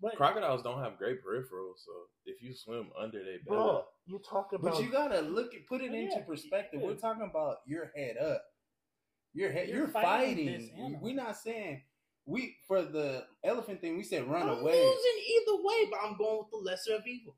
But 0.00 0.16
Crocodiles 0.16 0.62
don't 0.64 0.82
have 0.82 0.98
great 0.98 1.18
peripherals, 1.24 1.78
so 1.78 1.92
if 2.26 2.42
you 2.42 2.54
swim 2.54 2.90
under, 2.98 3.18
they 3.24 3.36
belly. 3.46 3.46
Bro, 3.46 3.84
you 4.06 4.18
talking 4.28 4.58
about? 4.58 4.72
But 4.74 4.82
you 4.82 4.90
gotta 4.90 5.20
look 5.20 5.54
at 5.54 5.64
put 5.68 5.80
it 5.80 5.92
Oh, 5.92 5.94
into 5.94 6.20
perspective. 6.26 6.80
yeah. 6.80 6.86
We're 6.88 6.96
talking 6.96 7.22
about 7.30 7.58
your 7.66 7.92
head 7.96 8.16
up. 8.16 8.42
Your 9.32 9.50
head. 9.52 9.68
You're 9.68 9.78
You're, 9.78 9.88
fighting 9.88 10.46
fighting. 10.68 10.98
We're 11.00 11.14
not 11.14 11.36
saying 11.36 11.82
we 12.26 12.56
for 12.66 12.82
the 12.82 13.24
elephant 13.44 13.80
thing. 13.80 13.96
We 13.96 14.02
said 14.02 14.26
run 14.28 14.48
I'm 14.48 14.58
away. 14.60 14.72
losing 14.72 15.22
either 15.36 15.62
way, 15.62 15.88
but 15.90 15.98
I'm 16.04 16.16
going 16.16 16.38
with 16.38 16.50
the 16.50 16.56
lesser 16.58 16.94
of 16.96 17.06
evil. 17.06 17.36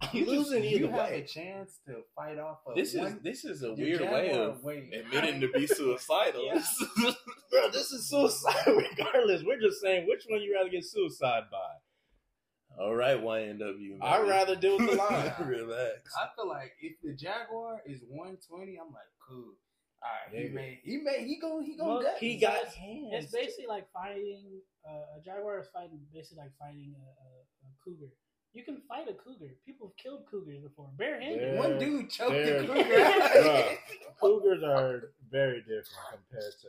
I'm 0.00 0.10
You 0.12 0.24
just- 0.26 0.30
losing 0.36 0.64
either 0.64 0.78
you 0.86 0.88
have 0.88 1.10
way. 1.10 1.22
a 1.22 1.26
chance 1.26 1.80
to 1.86 2.02
fight 2.14 2.38
off 2.38 2.58
of 2.66 2.76
This 2.76 2.94
is 2.94 3.16
this 3.22 3.44
is 3.44 3.62
a 3.64 3.72
weird 3.74 4.00
way 4.02 4.30
of 4.32 4.62
weight. 4.62 4.92
admitting 4.94 5.40
to 5.40 5.48
be 5.48 5.66
suicidal. 5.66 6.44
Yeah. 6.46 6.62
Bro, 7.50 7.70
this 7.72 7.90
is 7.90 8.08
suicide 8.08 8.54
regardless. 8.66 9.42
We're 9.44 9.60
just 9.60 9.80
saying 9.80 10.06
which 10.06 10.24
one 10.28 10.40
you 10.42 10.54
rather 10.54 10.70
get 10.70 10.84
suicide 10.84 11.44
by. 11.50 12.78
All 12.84 12.94
right, 12.94 13.16
YNW. 13.20 13.98
man. 13.98 13.98
I'd 14.02 14.28
rather 14.28 14.54
deal 14.54 14.78
with 14.78 14.90
the 14.90 14.96
lion. 14.96 15.32
Relax. 15.48 16.14
I 16.16 16.28
feel 16.36 16.48
like 16.48 16.70
if 16.80 16.92
the 17.02 17.12
jaguar 17.14 17.80
is 17.84 18.00
120, 18.08 18.76
I'm 18.78 18.92
like 18.92 19.10
cool. 19.28 19.54
All 20.00 20.08
right, 20.08 20.30
he 20.42 20.48
Nigga. 20.48 20.54
may 20.54 20.80
he 20.84 20.96
may 20.98 21.24
he 21.26 21.40
go 21.40 21.60
he 21.60 21.76
go 21.76 21.98
Well, 21.98 22.14
He 22.20 22.36
got 22.38 22.56
It's- 22.58 22.74
hands. 22.74 23.10
It's 23.24 23.32
basically 23.32 23.66
like 23.66 23.90
fighting 23.92 24.60
uh, 24.88 25.18
a 25.18 25.20
jaguar 25.24 25.58
is 25.60 25.68
fighting 25.72 26.00
basically 26.14 26.42
like 26.44 26.52
fighting 26.58 26.94
a, 26.96 27.02
a, 27.02 27.68
a 27.68 27.70
cougar. 27.84 28.12
You 28.54 28.64
can 28.64 28.80
fight 28.88 29.08
a 29.08 29.14
cougar. 29.14 29.50
People 29.66 29.88
have 29.88 29.96
killed 29.96 30.24
cougars 30.30 30.60
before, 30.62 30.88
barehanded. 30.96 31.54
Yeah. 31.54 31.58
one 31.60 31.78
dude 31.78 32.10
choked 32.10 32.30
They're- 32.32 32.62
the 32.62 32.66
cougar. 32.66 32.82
Bruh, 32.88 33.76
Cougars 34.20 34.62
are 34.64 35.12
very 35.30 35.60
different 35.60 35.86
compared 36.12 36.52
to 36.62 36.68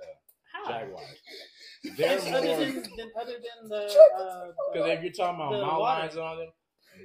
How? 0.51 0.69
jaguars. 0.71 1.05
They're 1.97 2.19
other 2.35 2.65
than, 2.65 2.73
than 2.97 3.11
other 3.19 3.33
than 3.33 3.69
the 3.69 3.83
uh, 4.17 4.47
because 4.73 4.89
if 4.89 5.03
you're 5.03 5.13
talking 5.13 5.35
about 5.35 5.51
the 5.51 5.61
mountain 5.61 5.79
lions 5.79 6.13
and 6.15 6.23
all 6.23 6.35
them, 6.37 6.49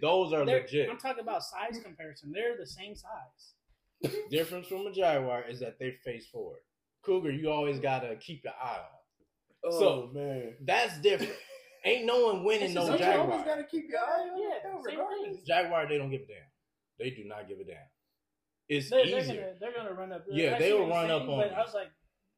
those 0.01 0.33
are 0.33 0.45
they're- 0.45 0.63
legit. 0.63 0.91
I'm 0.91 0.99
talking 0.99 1.23
about 1.23 1.43
size 1.45 1.79
comparison. 1.85 2.33
They're 2.33 2.57
the 2.59 2.67
same 2.67 2.97
size. 2.97 3.54
Difference 4.31 4.67
from 4.69 4.87
a 4.87 4.93
jaguar 4.93 5.45
is 5.49 5.61
that 5.61 5.79
they 5.79 5.93
face 6.05 6.27
forward. 6.27 6.61
Cougar, 7.05 7.31
you 7.33 7.51
always 7.51 7.79
gotta 7.79 8.17
keep 8.17 8.45
your 8.45 8.55
eye 8.61 8.79
on. 8.81 9.71
Oh 9.73 9.79
So- 9.81 10.11
man, 10.13 10.55
That's 10.61 10.99
different. 11.01 11.33
Ain't 11.87 12.07
no 12.07 12.27
one 12.27 12.45
winning 12.45 12.73
no 12.73 12.87
Don't 12.87 12.99
you 12.99 13.05
always 13.07 13.45
gotta 13.45 13.65
keep 13.65 13.91
your 13.91 14.01
eye 14.01 14.29
on 14.33 14.41
Yeah, 14.41 14.71
it 14.71 14.83
regardless. 14.83 15.43
Jaguar, 15.47 15.87
they 15.87 15.99
don't 15.99 16.11
give 16.11 16.23
a 16.23 16.27
damn. 16.27 16.37
They 16.99 17.11
do 17.11 17.25
not 17.25 17.47
give 17.47 17.59
a 17.61 17.65
damn. 17.65 17.77
It's 18.71 18.89
They're, 18.89 19.05
they're 19.05 19.19
easier. 19.21 19.35
gonna 19.43 19.53
they're 19.61 19.75
gonna 19.75 19.93
run 19.95 20.11
up. 20.13 20.25
Yeah, 20.31 20.59
they 20.59 20.73
will 20.73 20.89
run 20.89 21.11
up 21.11 21.23
on 21.29 21.37
But 21.41 21.51
you. 21.51 21.57
I 21.57 21.61
was 21.63 21.75
like, 21.75 21.89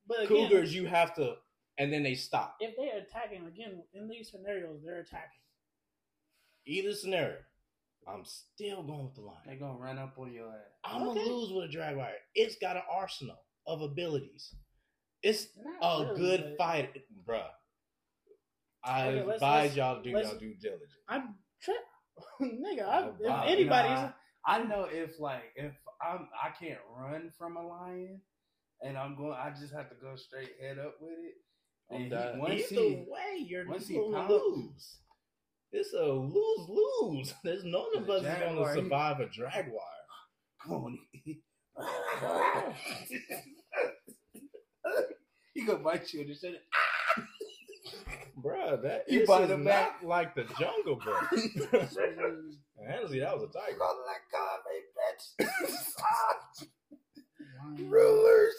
but 0.08 0.24
again, 0.24 0.28
Cougars, 0.48 0.74
you 0.74 0.86
have 0.86 1.14
to, 1.14 1.34
and 1.78 1.92
then 1.92 2.02
they 2.02 2.14
stop. 2.16 2.56
if 2.58 2.74
they're 2.76 2.98
attacking 3.02 3.46
again 3.46 3.82
in 3.94 4.08
these 4.08 4.30
scenarios, 4.32 4.80
they're 4.84 4.98
attacking. 5.00 5.40
Either 6.66 6.92
scenario, 6.92 7.36
I'm 8.08 8.24
still 8.24 8.82
going 8.84 9.04
with 9.06 9.14
the 9.16 9.22
lion. 9.22 9.38
They're 9.46 9.56
gonna 9.58 9.78
run 9.78 9.98
up 9.98 10.16
on 10.18 10.32
your 10.32 10.48
ass. 10.48 10.60
I'm 10.84 11.02
Okay. 11.08 11.18
gonna 11.24 11.30
lose 11.36 11.52
with 11.52 11.64
a 11.64 11.68
jaguar. 11.68 12.10
It's 12.34 12.56
got 12.56 12.76
an 12.76 12.82
arsenal 12.90 13.38
of 13.66 13.80
abilities. 13.82 14.54
It's 15.22 15.48
Not 15.56 15.76
a 15.82 16.06
really, 16.06 16.16
good 16.20 16.54
but 16.56 16.56
fight, 16.58 17.02
bruh. 17.26 17.50
I 18.84 19.08
Okay, 19.08 19.22
let's- 19.24 19.36
advise 19.36 19.62
let's- 19.64 19.76
y'all 19.76 19.96
to 19.96 20.02
do 20.08 20.14
let's- 20.14 20.30
y'all 20.30 20.38
due 20.38 20.54
diligence. 20.54 20.92
I'm 21.08 21.34
tri- 21.60 21.74
nigga. 22.40 22.82
I, 22.86 23.08
if 23.08 23.18
wow. 23.20 23.44
anybody's 23.44 23.90
Nah, 23.98 24.12
I 24.46 24.62
know 24.62 24.84
if 24.84 25.18
like 25.18 25.52
if 25.56 25.74
I'm 26.00 26.28
I 26.40 26.50
can't 26.50 26.78
run 26.90 27.32
from 27.36 27.56
a 27.56 27.66
lion, 27.66 28.20
and 28.82 28.96
I'm 28.96 29.16
going, 29.16 29.32
I 29.32 29.50
just 29.50 29.72
have 29.74 29.88
to 29.88 29.96
go 29.96 30.14
straight 30.16 30.52
head 30.60 30.78
up 30.78 31.00
with 31.00 31.18
it. 31.18 31.34
And 31.90 32.04
he- 32.04 32.38
once 32.38 32.72
Either 32.72 32.80
he, 32.82 33.04
way, 33.08 33.36
you're 33.44 33.66
once 33.68 33.88
he 33.88 33.96
gonna 33.96 34.16
pounce- 34.18 34.30
lose. 34.30 35.00
It's 35.72 35.92
a 35.92 36.04
lose 36.04 36.68
lose. 36.68 37.34
There's 37.44 37.64
none 37.64 37.84
of 37.96 38.08
us 38.08 38.22
is 38.24 38.38
gonna 38.38 38.72
survive 38.74 39.20
a 39.20 39.28
jaguar. 39.28 39.82
come 40.62 40.72
on, 40.72 40.98
he, 41.12 41.40
gonna 45.66 45.78
bite 45.80 46.12
you 46.12 46.20
in 46.22 46.28
the 46.28 46.34
shoulder. 46.34 46.58
Bruh, 48.42 48.82
that 48.82 49.04
You 49.08 49.24
bite 49.26 49.44
is 49.44 49.50
him 49.50 49.64
not 49.64 49.70
back. 49.70 50.02
like 50.02 50.34
the 50.34 50.44
jungle 50.58 50.96
book. 50.96 51.28
Honestly, 52.88 53.20
that 53.20 53.34
was 53.34 53.42
a 53.44 53.48
tiger. 53.48 53.78
Run 53.80 53.96
like 54.06 54.22
God, 54.30 54.58
bitch. 54.68 55.24
Rulers, 57.88 58.54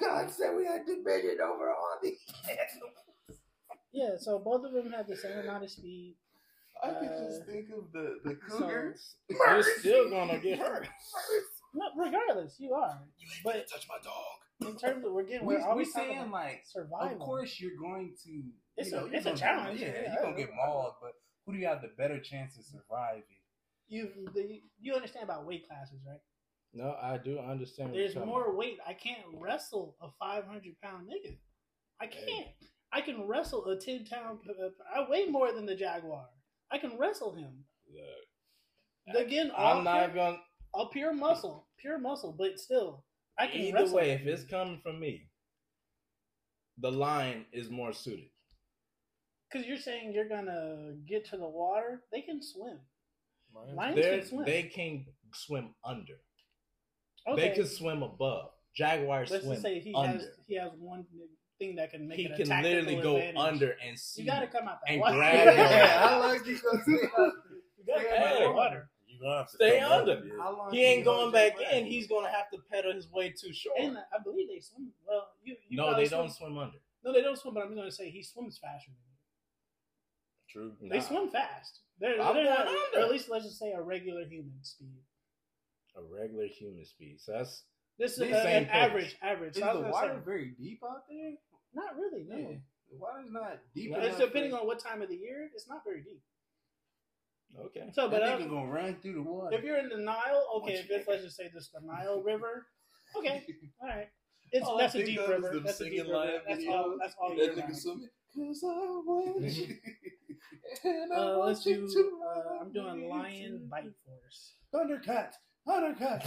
God 0.00 0.30
said 0.30 0.54
we 0.56 0.64
had 0.66 0.84
dominion 0.86 1.38
over 1.42 1.70
all 1.70 1.98
the 2.02 2.16
animals. 2.48 3.05
Yeah, 3.96 4.16
so 4.18 4.38
both 4.38 4.62
of 4.64 4.72
them 4.72 4.92
have 4.92 5.06
the 5.08 5.16
same 5.16 5.38
amount 5.38 5.64
of 5.64 5.70
speed. 5.70 6.16
I 6.84 6.88
can 6.90 7.08
Uh, 7.08 7.26
just 7.28 7.46
think 7.46 7.70
of 7.70 7.90
the 7.92 8.18
the 8.24 8.38
so- 8.50 8.68
You're 9.30 9.62
still 9.78 10.10
gonna 10.10 10.38
get 10.38 10.58
hurt. 10.58 10.86
No, 11.72 11.86
regardless, 11.96 12.60
you 12.60 12.74
are. 12.74 13.00
You 13.18 13.26
ain't 13.34 13.42
but 13.44 13.66
touch 13.68 13.86
my 13.88 13.96
dog. 14.04 14.70
in 14.70 14.76
terms 14.78 15.04
of 15.06 15.12
we're 15.12 15.22
getting, 15.24 15.46
We, 15.46 15.54
we're 15.54 15.60
we 15.60 15.66
always 15.66 15.92
saying 15.94 16.18
about 16.18 16.30
like, 16.30 16.62
survival. 16.66 17.12
of 17.12 17.18
course 17.20 17.58
you're 17.58 17.78
going 17.80 18.14
to. 18.24 18.42
It's 18.76 18.90
you 18.92 18.98
a- 18.98 19.06
it's 19.06 19.24
a 19.24 19.30
gonna- 19.30 19.36
challenge. 19.38 19.80
Yeah, 19.80 19.88
Yeah, 20.02 20.12
you're 20.12 20.22
gonna 20.24 20.36
get 20.36 20.50
mauled, 20.54 20.94
but 21.00 21.12
who 21.46 21.52
do 21.54 21.58
you 21.58 21.66
have 21.66 21.80
the 21.80 21.88
better 21.96 22.20
chance 22.20 22.58
of 22.58 22.64
surviving? 22.64 23.22
you 23.88 24.10
the, 24.34 24.60
you 24.80 24.94
understand 24.94 25.22
about 25.24 25.46
weight 25.46 25.66
classes, 25.68 26.00
right? 26.06 26.20
No, 26.74 26.94
I 27.00 27.16
do 27.18 27.38
understand. 27.38 27.90
what 27.90 27.96
There's 27.96 28.14
you're 28.14 28.26
more 28.26 28.42
about. 28.46 28.56
weight. 28.56 28.78
I 28.86 28.92
can't 28.94 29.22
wrestle 29.32 29.96
a 30.02 30.08
500 30.18 30.78
pound 30.82 31.08
nigga. 31.08 31.38
I 32.00 32.06
can't. 32.08 32.48
I 32.96 33.02
can 33.02 33.26
wrestle 33.26 33.66
a 33.66 33.78
10 33.78 34.06
pound. 34.06 34.38
I 34.94 35.04
weigh 35.08 35.26
more 35.26 35.52
than 35.52 35.66
the 35.66 35.74
Jaguar. 35.74 36.24
I 36.72 36.78
can 36.78 36.96
wrestle 36.98 37.34
him. 37.34 37.64
Look, 39.12 39.26
Again, 39.26 39.52
I'm 39.56 39.84
not 39.84 40.12
pure, 40.12 40.14
gonna. 40.24 40.38
all 40.72 40.88
pure 40.88 41.12
muscle, 41.12 41.68
pure 41.78 41.98
muscle, 41.98 42.34
but 42.36 42.58
still, 42.58 43.04
I 43.38 43.46
can 43.48 43.60
Either 43.60 43.78
wrestle. 43.80 43.96
way, 43.96 44.10
if 44.12 44.22
it's 44.26 44.44
coming 44.44 44.80
from 44.82 44.98
me, 44.98 45.28
the 46.78 46.90
lion 46.90 47.44
is 47.52 47.68
more 47.70 47.92
suited. 47.92 48.30
because 49.50 49.66
you're 49.66 49.76
saying 49.88 50.12
you're 50.14 50.28
gonna 50.28 50.94
get 51.06 51.24
to 51.26 51.36
the 51.36 51.46
water, 51.48 52.02
they 52.10 52.22
can 52.22 52.42
swim. 52.42 52.78
Lions 53.74 53.96
They're, 53.96 54.18
can 54.18 54.26
swim. 54.26 54.44
they 54.44 54.62
can 54.64 55.06
swim 55.34 55.74
under. 55.84 56.18
okay. 57.28 57.48
They 57.50 57.54
can 57.54 57.66
swim 57.66 58.02
above. 58.02 58.50
Jaguars 58.74 59.30
Let's 59.30 59.44
swim 59.44 59.54
just 59.54 59.62
say 59.62 59.78
he 59.80 59.94
under. 59.94 60.18
has 60.18 60.26
he 60.48 60.56
has 60.56 60.72
one 60.78 61.04
thing 61.58 61.76
that 61.76 61.90
can 61.90 62.06
make 62.08 62.18
he 62.18 62.24
it 62.26 62.32
a 62.32 62.44
can 62.44 62.62
literally 62.62 62.96
go 63.02 63.16
advantage. 63.16 63.36
under 63.36 63.76
and 63.86 63.98
see. 63.98 64.22
You 64.22 64.28
got 64.28 64.40
to 64.40 64.46
come 64.46 64.68
out 64.68 64.78
that 64.86 64.92
and 64.92 65.00
water. 65.00 65.16
grab 65.16 65.44
your- 65.46 65.54
Yeah, 65.54 66.08
how 66.08 66.20
long 66.20 66.34
you 66.44 66.58
gonna 66.60 66.82
stay 66.82 66.92
out? 67.18 67.32
You 67.78 67.84
gotta 67.86 68.00
Stay 68.00 68.08
come 68.08 68.22
out 68.22 68.26
under 68.26 68.38
that 68.38 68.40
the 68.46 68.52
water. 68.52 68.90
You 69.06 69.20
gonna 69.20 69.36
have 69.38 69.50
to 69.50 69.54
Stay 69.56 69.80
come 69.80 69.92
up 69.92 70.00
under. 70.08 70.22
How 70.38 70.56
long 70.56 70.72
He 70.72 70.84
ain't 70.84 71.04
going 71.04 71.32
back 71.32 71.52
in. 71.52 71.56
breath? 71.58 71.84
He's 71.84 72.06
gonna 72.06 72.30
have 72.30 72.50
to 72.50 72.58
pedal 72.70 72.92
his 72.92 73.10
way 73.10 73.30
to 73.30 73.52
shore. 73.52 73.72
And 73.78 73.96
I 73.98 74.22
believe 74.22 74.48
they 74.48 74.60
swim. 74.60 74.92
Well, 75.06 75.28
you, 75.42 75.56
you 75.68 75.76
no, 75.76 75.84
probably 75.86 76.04
they 76.04 76.10
don't 76.10 76.30
swim- 76.30 76.52
swim 76.52 76.58
under. 76.58 76.78
No, 77.04 77.12
they 77.12 77.22
don't 77.22 77.38
swim. 77.38 77.54
But 77.54 77.64
I'm 77.64 77.74
going 77.74 77.86
to 77.88 77.94
say 77.94 78.10
he 78.10 78.22
swims 78.22 78.58
faster 78.58 78.90
than 78.90 78.96
you. 79.06 80.72
True. 80.80 80.88
They 80.90 80.98
Nah. 80.98 81.04
swim 81.04 81.28
fast. 81.30 81.80
They're, 82.00 82.16
they're 82.16 82.44
not, 82.44 82.66
under. 82.66 82.78
or 82.96 83.00
at 83.04 83.10
least 83.10 83.28
let's 83.30 83.44
just 83.44 83.58
say 83.58 83.72
a 83.72 83.80
regular 83.80 84.24
human 84.26 84.58
speed. 84.62 84.98
A 85.96 86.02
regular 86.02 86.46
human 86.46 86.84
speed. 86.84 87.20
So 87.20 87.32
that's 87.32 87.62
This 87.98 88.18
is 88.18 88.32
uh, 88.32 88.36
an 88.36 88.66
average. 88.66 89.16
Average. 89.22 89.56
Is 89.56 89.62
the 89.62 89.88
water 89.90 90.14
say, 90.18 90.24
very 90.24 90.54
deep 90.58 90.80
out 90.84 91.02
there? 91.08 91.32
not 91.74 91.96
really. 91.96 92.24
No. 92.28 92.36
Yeah, 92.36 92.56
the 92.90 92.96
water's 92.98 93.30
not 93.30 93.58
deep. 93.74 93.92
It's 93.96 94.18
depending 94.18 94.50
for- 94.52 94.60
on 94.60 94.66
what 94.66 94.78
time 94.78 95.02
of 95.02 95.08
the 95.08 95.16
year. 95.16 95.48
It's 95.54 95.68
not 95.68 95.82
very 95.84 96.02
deep. 96.02 96.22
okay. 97.66 97.90
So, 97.94 98.08
but 98.08 98.22
uh, 98.22 98.36
nigga 98.38 98.48
gonna 98.50 98.70
run 98.70 98.96
through 99.00 99.14
the 99.14 99.22
water. 99.22 99.56
if 99.56 99.64
you're 99.64 99.78
in 99.78 99.88
the 99.88 99.96
Nile, 99.98 100.46
okay. 100.56 100.74
If 100.74 100.88
you 100.90 100.96
it's, 100.96 101.08
let's 101.08 101.22
just 101.24 101.36
say 101.36 101.48
this 101.54 101.70
the 101.72 101.80
Nile 101.86 102.22
River, 102.22 102.66
okay, 103.16 103.44
all 103.80 103.88
right. 103.88 104.08
It's 104.52 104.64
All 104.66 104.78
that's 104.78 104.94
a 104.94 105.04
deep 105.04 105.18
of 105.18 105.24
is 105.24 105.30
river. 105.42 105.60
That's 105.64 105.80
a 105.80 105.90
deep 105.90 106.02
river. 106.06 106.40
That's 106.46 106.64
all. 106.68 106.96
That's 107.00 107.14
all 107.20 107.30
That 107.36 107.56
nigga 107.56 107.74
swimming. 107.76 108.08
Cause 108.34 108.62
I 108.62 108.68
want 109.04 109.42
you. 109.42 109.76
and 110.84 111.12
I 111.12 111.16
Uh, 111.16 111.38
want 111.38 111.48
let's 111.48 111.66
you 111.66 111.76
do. 111.76 111.88
to 111.88 112.20
Uh, 112.24 112.58
I'm 112.60 112.72
doing 112.72 113.08
lion 113.08 113.66
bite 113.70 113.84
force. 114.04 114.52
Undercut, 115.66 116.24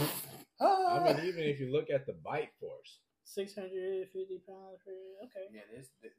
I 0.60 0.64
Ah. 0.64 1.04
mean, 1.04 1.26
even 1.26 1.44
if 1.44 1.60
you 1.60 1.72
look 1.72 1.88
at 1.90 2.06
the 2.06 2.12
bite 2.24 2.50
force, 2.60 2.98
Six 3.22 3.54
hundred 3.54 4.08
fifty 4.12 4.38
pounds 4.44 4.80
for 4.82 4.90
okay. 5.26 5.46
Yeah, 5.54 5.60
that's 5.72 5.88
that's 6.02 6.18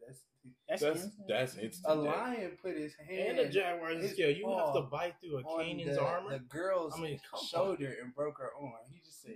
That's 0.70 0.82
That's 0.82 1.04
instant. 1.04 1.28
that's 1.28 1.56
a 1.58 1.66
instant. 1.66 2.04
death. 2.06 2.16
lion 2.16 2.58
put 2.62 2.78
his 2.78 2.94
hand 2.96 3.38
And 3.38 3.40
a 3.40 3.50
Jaguar 3.50 3.90
his 3.90 4.12
scale, 4.14 4.30
you 4.32 4.48
have 4.50 4.74
to 4.76 4.84
bite 4.84 5.16
through 5.20 5.40
a 5.40 5.42
on 5.44 5.60
caiman's 5.66 5.98
the, 5.98 6.02
armor. 6.02 6.30
the 6.30 6.40
girl's 6.40 6.94
I 6.98 7.02
mean, 7.02 7.20
come 7.30 7.40
on. 7.40 7.46
shoulder 7.48 7.94
and 8.02 8.16
broke 8.16 8.38
her 8.38 8.52
arm. 8.58 8.72
He 8.90 9.02
just 9.04 9.22
said 9.24 9.36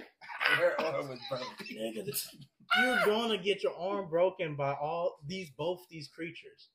her 0.58 0.80
arm 0.80 1.10
was 1.10 1.20
broken. 1.30 1.48
You're 2.80 3.06
gonna 3.06 3.38
get 3.38 3.62
your 3.62 3.76
arm 3.76 4.10
broken 4.10 4.56
by 4.56 4.72
all 4.74 5.18
these 5.28 5.50
both 5.58 5.82
these 5.90 6.08
creatures. 6.08 6.70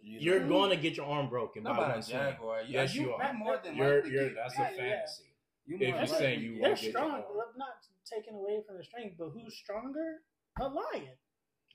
You 0.00 0.18
You're 0.18 0.48
gonna 0.48 0.74
get 0.76 0.96
your 0.96 1.06
arm 1.06 1.28
broken 1.28 1.62
Not 1.62 1.76
by 1.76 1.82
by 1.84 1.88
one 1.90 1.98
a 2.00 2.02
jaguar. 2.02 2.62
You, 2.62 2.72
Yes, 2.74 2.94
you, 2.96 3.02
you 3.02 3.12
are. 3.14 3.22
Not 3.22 3.36
more 3.36 3.60
than 3.62 3.76
You're, 3.76 4.04
you're, 4.08 4.24
get- 4.30 4.34
that's 4.36 4.54
a 4.58 4.62
Yeah, 4.62 4.70
yeah. 4.70 4.76
fantasy. 4.76 5.24
You 5.66 5.76
if 5.80 5.94
you're 5.94 6.06
saying 6.06 6.40
you 6.40 6.52
They're 6.54 6.62
won't 6.70 6.74
get 6.76 6.82
your 6.84 6.92
strong. 6.92 7.10
I'm 7.12 7.58
not 7.58 7.74
taking 8.12 8.34
away 8.34 8.62
from 8.66 8.76
the 8.78 8.84
strength, 8.84 9.16
but 9.18 9.30
who's 9.30 9.54
stronger? 9.56 10.16
A 10.60 10.68
lion. 10.68 11.16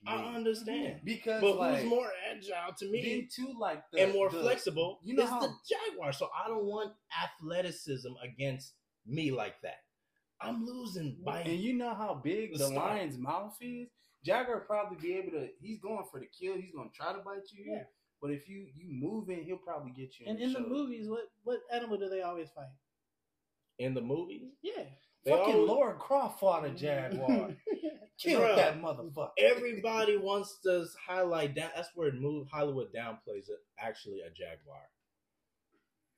I 0.07 0.15
understand, 0.35 1.01
because 1.03 1.41
but 1.41 1.57
like 1.57 1.81
who's 1.81 1.89
more 1.89 2.09
agile 2.31 2.73
to 2.79 2.89
me 2.89 3.29
too 3.31 3.53
like 3.59 3.83
the, 3.91 4.01
and 4.01 4.13
more 4.13 4.29
the- 4.31 4.39
flexible 4.39 4.99
you 5.03 5.13
know 5.15 5.23
is 5.23 5.29
how- 5.29 5.41
the 5.41 5.53
Jaguar. 5.69 6.11
So 6.11 6.29
I 6.35 6.47
don't 6.47 6.65
want 6.65 6.93
athleticism 7.23 8.09
against 8.23 8.73
me 9.05 9.31
like 9.31 9.61
that. 9.61 9.83
I'm 10.39 10.65
losing 10.65 11.17
by 11.23 11.41
And 11.41 11.59
you 11.59 11.73
know 11.73 11.93
how 11.93 12.19
big 12.23 12.53
The 12.53 12.67
the, 12.67 12.69
lion's 12.69 13.17
mouth 13.17 13.55
is. 13.61 13.89
Jaguar 14.25 14.61
probably 14.61 14.97
be 14.97 15.15
able 15.17 15.31
to. 15.31 15.49
He's 15.59 15.79
going 15.79 16.03
for 16.11 16.19
the 16.19 16.25
kill. 16.27 16.55
He's 16.55 16.71
going 16.71 16.89
to 16.89 16.95
try 16.95 17.11
to 17.13 17.19
bite 17.19 17.51
you. 17.51 17.65
Yeah. 17.73 17.83
But 18.21 18.31
if 18.31 18.47
you 18.49 18.67
you 18.75 18.87
move 18.89 19.29
in, 19.29 19.43
he'll 19.43 19.57
probably 19.57 19.91
get 19.91 20.19
you. 20.19 20.25
And 20.27 20.39
the 20.39 20.43
in 20.43 20.53
the 20.53 20.59
movies, 20.61 21.07
what 21.09 21.25
what 21.43 21.59
animal 21.71 21.97
do 21.97 22.09
they 22.09 22.21
always 22.21 22.49
fight? 22.55 22.73
In 23.81 23.95
the 23.95 24.01
movies. 24.01 24.51
Yeah. 24.61 24.83
They 25.25 25.31
fucking 25.31 25.53
always- 25.55 25.69
Lara 25.69 25.95
Croft 25.95 26.39
fought 26.39 26.65
a 26.65 26.69
jaguar. 26.69 27.55
Kill 28.19 28.41
Bruh. 28.41 28.55
that 28.55 28.79
motherfucker. 28.79 29.31
Everybody 29.39 30.17
wants 30.17 30.59
to 30.63 30.85
highlight 31.07 31.55
that. 31.55 31.73
That's 31.75 31.89
where 31.95 32.11
move 32.11 32.47
Hollywood 32.51 32.93
downplays 32.93 33.49
it. 33.49 33.57
Actually, 33.79 34.19
a 34.21 34.29
jaguar. 34.29 34.81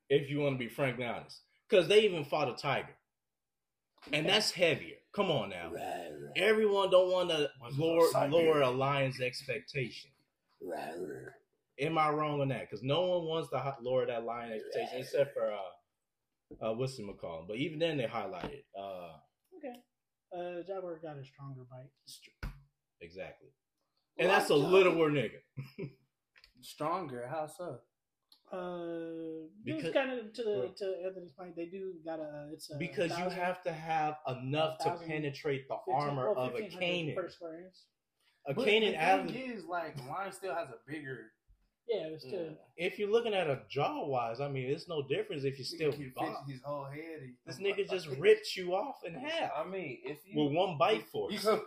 If 0.10 0.30
you 0.30 0.40
want 0.42 0.56
to 0.56 0.60
be 0.60 0.68
frankly 0.68 1.06
honest, 1.06 1.40
because 1.70 1.88
they 1.88 2.02
even 2.02 2.26
fought 2.26 2.50
a 2.50 2.56
tiger, 2.56 2.96
and 4.12 4.28
that's 4.28 4.52
heavier. 4.52 4.98
Come 5.14 5.32
on 5.32 5.50
now. 5.52 5.72
Everyone 6.36 6.90
don't 6.90 7.10
want 7.10 7.30
to 7.30 7.50
lower, 7.78 8.28
lower 8.28 8.62
a 8.62 8.70
lion's 8.70 9.22
expectation. 9.22 10.10
Am 11.80 11.98
I 11.98 12.10
wrong 12.10 12.42
on 12.42 12.50
that? 12.50 12.70
Because 12.70 12.84
no 12.84 13.02
one 13.02 13.26
wants 13.28 13.50
to 13.52 13.76
lower 13.82 14.06
that 14.06 14.26
lion 14.26 14.52
expectation 14.52 15.00
except 15.00 15.34
for 15.34 15.52
uh, 15.52 15.58
uh, 16.62 16.74
what's 16.74 16.98
the 16.98 17.04
McCall. 17.04 17.48
But 17.48 17.58
even 17.58 17.80
then, 17.80 17.98
they 17.98 18.06
highlighted. 18.06 18.64
Uh, 18.78 19.18
Okay. 19.58 19.80
Uh, 20.36 20.62
Jaguar 20.68 21.00
got 21.02 21.18
a 21.18 21.24
stronger 21.24 21.62
bite. 21.70 21.92
exactly. 23.02 23.50
And 24.18 24.30
that's 24.30 24.50
a 24.50 24.56
littler 24.56 25.10
nigga. 25.12 25.40
Stronger. 26.62 27.28
How 27.30 27.48
so? 27.48 27.80
Uh, 28.52 29.48
Because- 29.64 29.84
because 29.84 29.94
kind 29.94 30.12
of 30.20 30.34
to 30.34 30.44
the 30.44 30.56
Bro. 30.60 30.74
to 30.78 31.02
Anthony's 31.06 31.32
point, 31.34 31.56
they 31.56 31.66
do 31.68 31.94
got 32.06 32.20
a 32.20 32.50
it's 32.54 32.70
a 32.72 32.78
Because 32.78 33.18
you 33.18 33.30
have 33.30 33.62
to 33.64 33.72
have 33.72 34.18
enough 34.28 34.78
to 34.80 34.96
penetrate 35.08 35.68
the 35.68 35.76
15 35.88 35.96
armor 35.96 36.34
well, 36.34 36.46
of 36.48 36.52
a 36.56 36.62
1500 36.62 36.80
caiman. 36.80 37.16
per 37.16 37.30
square 37.30 37.60
inch. 37.66 37.76
A 38.48 38.54
But 38.54 38.66
Canaan 38.66 38.92
the 38.92 38.98
average. 39.02 39.34
thing 39.34 39.52
is, 39.52 39.66
like, 39.66 39.96
lion 40.08 40.32
still 40.32 40.54
has 40.54 40.70
a 40.70 40.78
bigger. 40.88 41.32
Yeah, 41.88 42.08
it's 42.08 42.26
mm. 42.26 42.30
still. 42.30 42.58
If 42.78 42.98
you're 42.98 43.12
looking 43.12 43.34
at 43.34 43.48
a 43.48 43.62
jaw 43.70 44.06
wise, 44.06 44.40
I 44.40 44.48
mean, 44.48 44.70
it's 44.70 44.88
no 44.88 45.06
difference 45.08 45.44
if 45.44 45.58
you 45.60 45.66
still 45.66 45.92
he 45.92 45.98
can 45.98 46.06
fit 46.06 46.16
box. 46.16 46.50
his 46.50 46.62
whole 46.64 46.86
head. 46.86 47.20
and- 47.22 47.36
This 47.46 47.58
nigga 47.58 47.90
just 47.90 48.08
ripped 48.20 48.56
you 48.56 48.74
off 48.74 48.98
in 49.06 49.14
half 49.16 49.52
I 49.56 49.66
mean, 49.68 50.00
if 50.04 50.20
you 50.26 50.42
with 50.44 50.54
one 50.54 50.78
bite 50.78 50.98
You 50.98 51.04
force. 51.12 51.48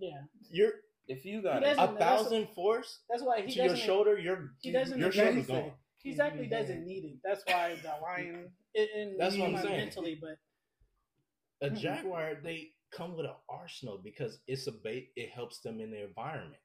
Yeah, 0.00 0.10
You're 0.50 0.72
if 1.08 1.24
you 1.24 1.42
got 1.42 1.64
He 1.64 1.70
a, 1.70 1.74
doesn't- 1.74 1.98
thousand 1.98 2.48
force 2.54 3.00
that's 3.10 3.22
why 3.22 3.40
he 3.40 3.52
to 3.52 3.58
your 3.58 3.68
doesn't. 3.68 3.84
shoulder. 3.84 4.18
Your 4.18 4.50
he 4.60 4.70
doesn't 4.70 4.98
your 4.98 5.08
agree 5.08 5.20
shoulder's 5.20 5.46
gone. 5.46 5.72
He 5.96 6.10
exactly 6.10 6.44
mm-hmm. 6.44 6.54
doesn't 6.54 6.86
need 6.86 7.04
it. 7.04 7.18
That's 7.24 7.42
why 7.46 7.76
the 7.82 7.92
lion. 8.02 8.50
And, 8.76 8.88
and 8.96 9.20
That's 9.20 9.36
what 9.36 9.48
I'm 9.50 9.56
saying. 9.62 9.76
Mentally, 9.76 10.20
but 10.20 11.66
A 11.66 11.70
jaguar, 11.70 12.34
they 12.44 12.70
come 12.92 13.16
with 13.16 13.26
an 13.26 13.32
arsenal 13.48 14.00
because 14.02 14.38
it's 14.46 14.68
a 14.68 14.72
bait. 14.72 15.08
It 15.16 15.30
helps 15.30 15.58
them 15.60 15.80
in 15.80 15.90
their 15.90 16.06
environment. 16.06 16.62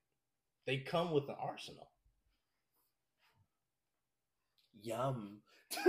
They 0.68 0.78
come 0.78 1.12
with 1.12 1.24
an 1.30 1.36
arsenal. 1.41 1.90
Yum. 4.84 5.39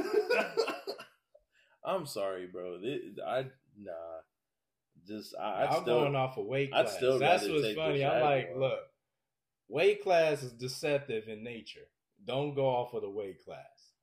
I'm 1.85 2.07
sorry, 2.07 2.47
bro. 2.47 2.81
This, 2.81 3.01
I 3.27 3.47
nah. 3.79 3.93
Just 5.07 5.35
I, 5.39 5.65
I'd 5.65 5.69
I'm 5.69 5.83
still 5.83 6.01
going 6.01 6.17
off 6.17 6.39
a 6.39 6.43
weight 6.43 6.71
I'd 6.73 6.87
class. 6.87 6.97
still 6.97 7.19
That's 7.19 7.47
what's 7.47 7.63
take 7.63 7.77
funny. 7.77 8.05
I'm 8.05 8.23
like, 8.23 8.47
Jaguar. 8.49 8.71
look, 8.71 8.81
weight 9.69 10.03
class 10.03 10.43
is 10.43 10.53
deceptive 10.53 11.29
in 11.29 11.45
nature. 11.45 11.87
Don't 12.25 12.55
go 12.55 12.67
off 12.67 12.95
of 12.95 13.03
the 13.03 13.11
weight 13.11 13.45
class. 13.45 13.59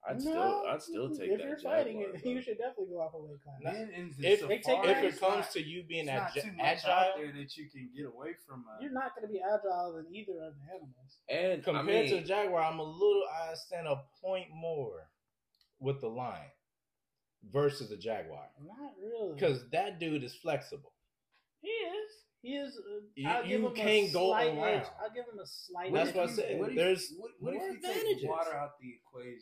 I'd 0.08 0.16
No, 0.16 0.22
still 0.22 0.64
I'd 0.68 0.82
still 0.82 1.10
take 1.10 1.30
if 1.30 1.38
that. 1.38 1.48
you're 1.48 1.58
fighting 1.60 2.00
Jaguar, 2.00 2.16
it, 2.16 2.26
you 2.26 2.42
should 2.42 2.58
definitely 2.58 2.88
go 2.94 3.02
off 3.02 3.14
a 3.14 3.20
weight 3.22 3.42
class. 3.44 3.60
Nah. 3.62 3.72
Then 3.72 3.90
in 3.96 4.14
the 4.18 4.28
If, 4.34 4.40
safari, 4.40 4.58
if 4.58 5.04
it 5.14 5.20
comes 5.20 5.36
not- 5.46 5.52
to 5.52 5.62
you 5.62 5.84
being 5.84 6.08
it's 6.08 6.14
not 6.18 6.32
agi- 6.32 6.42
too 6.42 6.52
much 6.58 6.66
out 6.66 6.74
agile 6.76 7.14
there 7.18 7.32
that 7.34 7.58
you 7.58 7.70
can 7.70 7.90
get 7.96 8.06
away 8.08 8.32
from. 8.48 8.66
Uh, 8.68 8.82
You're 8.82 8.92
not 8.94 9.14
going 9.16 9.28
to 9.28 9.32
be 9.32 9.40
agile 9.40 9.94
than 9.96 10.08
either 10.14 10.34
of 10.42 10.54
the 10.58 10.66
animals. 10.74 11.12
and 11.30 11.64
compared 11.64 11.88
I 11.88 12.02
mean, 12.02 12.10
to 12.10 12.16
the 12.22 12.28
jaguar, 12.28 12.62
I'm 12.64 12.80
a 12.80 12.84
little. 12.84 13.24
I 13.50 13.54
stand 13.54 13.88
a 13.88 14.02
point 14.24 14.48
more 14.54 15.08
with 15.80 16.02
the 16.02 16.08
lion 16.10 16.50
versus 17.52 17.90
the 17.90 17.98
jaguar 17.98 18.46
Not 18.66 18.94
really. 19.02 19.34
because 19.36 19.68
that 19.72 20.00
dude 20.00 20.24
is 20.24 20.34
flexible. 20.34 20.94
he 21.62 21.70
is. 21.70 22.12
He 22.42 22.56
is. 22.56 22.76
Uh, 22.76 23.02
You- 23.16 23.30
I'll 23.30 23.42
give 23.44 23.52
you 23.62 23.68
him 23.68 23.76
can't 23.76 24.10
a 24.10 24.14
go 24.14 24.30
slight 24.30 24.48
around. 24.58 24.68
edge. 24.68 24.88
I'll 25.00 25.14
give 25.14 25.26
him 25.32 25.40
a 25.40 25.46
slight. 25.46 25.94
That's 25.94 26.10
edge. 26.10 26.16
what 26.16 26.30
I 26.30 26.32
said. 26.34 26.60
What 26.60 26.70
if, 26.72 26.76
There's 26.76 27.14
what, 27.20 27.32
what 27.40 27.54
more 27.54 27.64
if 27.68 27.70
you 27.70 27.76
advantages. 27.78 28.22
take 28.22 28.30
water 28.32 28.56
out 28.56 28.80
the 28.82 28.90
equation? 28.98 29.42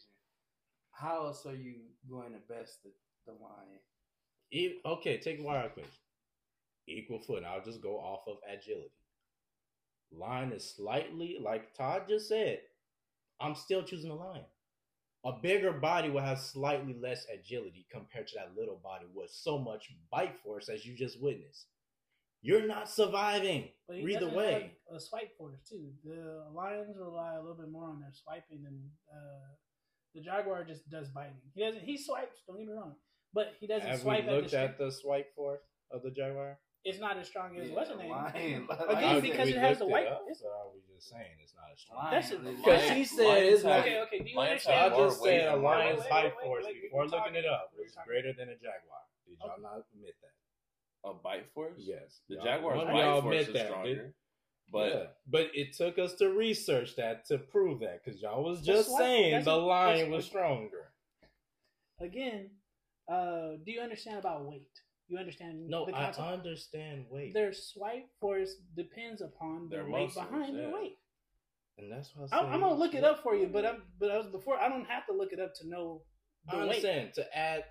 How 1.00 1.28
else 1.28 1.46
are 1.46 1.56
you 1.56 1.76
going 2.10 2.34
to 2.34 2.54
best 2.54 2.84
the, 2.84 2.90
the 3.26 3.32
lion? 3.32 3.80
E- 4.52 4.80
okay, 4.86 5.18
take 5.18 5.42
water 5.44 5.68
equation. 5.68 5.90
Equal 6.88 7.20
foot. 7.20 7.44
I'll 7.44 7.64
just 7.64 7.82
go 7.82 7.98
off 7.98 8.22
of 8.28 8.38
agility. 8.52 8.92
Lion 10.12 10.52
is 10.52 10.76
slightly, 10.76 11.38
like 11.40 11.74
Todd 11.76 12.04
just 12.10 12.28
said, 12.28 12.60
I'm 13.40 13.56
still 13.56 13.84
choosing 13.84 14.10
a 14.10 14.16
lion. 14.16 14.44
A 15.26 15.34
bigger 15.42 15.72
body 15.72 16.10
will 16.10 16.22
have 16.22 16.40
slightly 16.40 16.96
less 17.00 17.26
agility 17.34 17.86
compared 17.92 18.28
to 18.28 18.36
that 18.38 18.58
little 18.58 18.80
body 18.84 19.06
with 19.14 19.30
so 19.32 19.60
much 19.60 19.90
bite 20.12 20.38
force 20.44 20.68
as 20.70 20.86
you 20.86 20.96
just 20.96 21.22
witnessed. 21.22 21.68
You're 22.42 22.66
not 22.66 22.90
surviving. 22.90 23.70
But 23.88 23.98
he 23.98 24.14
Either 24.16 24.30
way. 24.30 24.72
have 24.90 24.98
a 24.98 25.00
swipe 25.00 25.38
force 25.38 25.60
too. 25.70 25.92
The 26.06 26.46
lions 26.54 26.96
rely 26.98 27.34
a 27.36 27.42
little 27.42 27.58
bit 27.58 27.70
more 27.70 27.86
on 27.90 28.00
their 28.00 28.14
swiping 28.14 28.64
than 28.64 28.80
uh, 29.14 29.54
the 30.16 30.22
jaguar 30.22 30.64
just 30.64 30.90
does 30.90 31.10
biting. 31.10 31.36
He 31.54 31.62
doesn't. 31.64 31.84
He 31.84 31.98
swipes. 31.98 32.42
Don't 32.48 32.58
get 32.58 32.68
me 32.68 32.74
wrong, 32.74 32.96
but 33.34 33.54
he 33.60 33.68
doesn't 33.68 33.88
Have 33.88 34.00
we 34.00 34.04
swipe 34.04 34.20
at 34.22 34.26
the. 34.26 34.32
looked 34.34 34.54
at 34.54 34.78
the 34.78 34.92
swipe 34.92 35.36
force 35.36 35.62
of 35.92 36.02
the 36.04 36.12
Jaguar? 36.12 36.58
It's 36.86 37.00
not 37.00 37.18
as 37.18 37.28
strong 37.28 37.58
as 37.60 37.68
Yeah, 37.70 37.76
what's 37.76 37.90
the 37.90 37.98
name? 37.98 38.10
lion. 38.10 38.34
Again, 38.34 38.68
I 38.80 39.20
because 39.20 39.50
it 39.50 39.58
has 39.58 39.80
the 39.80 39.84
looked 39.84 39.92
white. 39.92 40.08
up, 40.08 40.22
it's- 40.24 40.40
so 40.40 40.48
are 40.48 40.72
we 40.74 40.80
just 40.96 41.10
saying 41.10 41.36
it's 41.44 41.54
not 41.54 41.68
as 41.76 41.80
strong? 41.82 42.08
That's 42.10 42.32
lion- 42.32 42.48
it. 42.48 42.58
Because 42.64 42.82
lion- 42.88 42.96
she 42.96 43.04
said 43.04 43.44
it's 43.44 43.64
have- 43.64 43.72
like- 43.72 43.86
Okay, 43.86 44.00
okay. 44.08 44.20
Do 44.24 44.30
you 44.32 44.38
Lions 44.38 44.50
understand? 44.66 44.80
I 44.80 44.84
have 44.84 44.92
more 44.94 45.08
just 45.10 45.22
weight 45.22 45.42
said 45.42 45.54
a 45.54 45.56
lion's 45.58 46.00
weight. 46.00 46.10
bite 46.10 46.24
Wait, 46.24 46.34
wait, 46.40 46.46
force 46.46 46.66
wait, 46.66 46.82
before 46.82 47.00
we're 47.00 47.06
looking 47.12 47.36
it 47.36 47.46
up 47.46 47.72
we're 47.76 47.84
was 47.84 47.98
greater 48.08 48.32
than 48.34 48.48
a 48.50 48.56
jaguar. 48.56 49.04
Did 49.28 49.38
y'all 49.44 49.52
Okay. 49.52 49.62
not 49.62 49.84
admit 49.94 50.16
that? 50.24 50.36
a 51.10 51.14
bite 51.14 51.48
force. 51.54 51.80
Yes. 51.84 52.22
The 52.28 52.36
Y'all- 52.36 52.44
Jaguar's 52.46 52.78
one 52.78 52.88
of 52.88 52.94
bite 52.96 53.22
force 53.24 53.48
is 53.48 53.60
stronger. 53.60 54.14
But 54.72 54.92
Yeah. 54.94 55.06
but 55.28 55.48
it 55.56 55.74
took 55.74 55.98
us 55.98 56.14
to 56.16 56.30
research 56.30 56.96
that 56.98 57.26
to 57.26 57.38
prove 57.40 57.80
that 57.80 58.04
because 58.04 58.22
y'all 58.22 58.44
was 58.44 58.62
just 58.66 58.92
why- 58.92 59.00
saying 59.00 59.32
that's 59.32 59.46
the 59.46 59.52
what- 59.58 59.66
lion 59.66 60.12
was 60.12 60.26
stronger. 60.26 60.92
Again, 62.00 62.52
uh, 63.08 63.56
do 63.64 63.72
you 63.72 63.82
understand 63.82 64.20
about 64.20 64.46
weight? 64.46 64.70
You 65.08 65.18
understand? 65.18 65.68
No, 65.68 65.88
I 65.92 66.12
understand 66.12 67.10
weight, 67.10 67.34
Their 67.34 67.52
swipe 67.52 68.08
force 68.20 68.56
depends 68.76 69.22
upon 69.22 69.70
the 69.70 69.78
Their 69.78 69.86
weight 69.86 70.04
muscles, 70.06 70.26
behind 70.28 70.56
their 70.56 70.70
weight. 70.70 71.00
and 71.80 71.92
that's 71.92 72.16
why 72.16 72.28
I'm, 72.32 72.46
I'm 72.54 72.60
gonna 72.60 72.76
look 72.76 72.94
it 72.94 73.04
up 73.04 73.24
for 73.24 73.36
you, 73.36 73.48
but 73.48 73.66
I'm 73.66 73.84
but 73.98 74.12
I 74.12 74.18
was 74.18 74.28
before. 74.28 74.58
I 74.60 74.70
don't 74.70 74.86
have 74.86 75.08
to 75.08 75.14
look 75.14 75.34
it 75.34 75.40
up 75.40 75.56
to 75.56 75.68
know 75.68 76.06
I 76.48 76.56
weight. 76.58 76.62
understand 76.62 77.14
to 77.16 77.36
add 77.38 77.66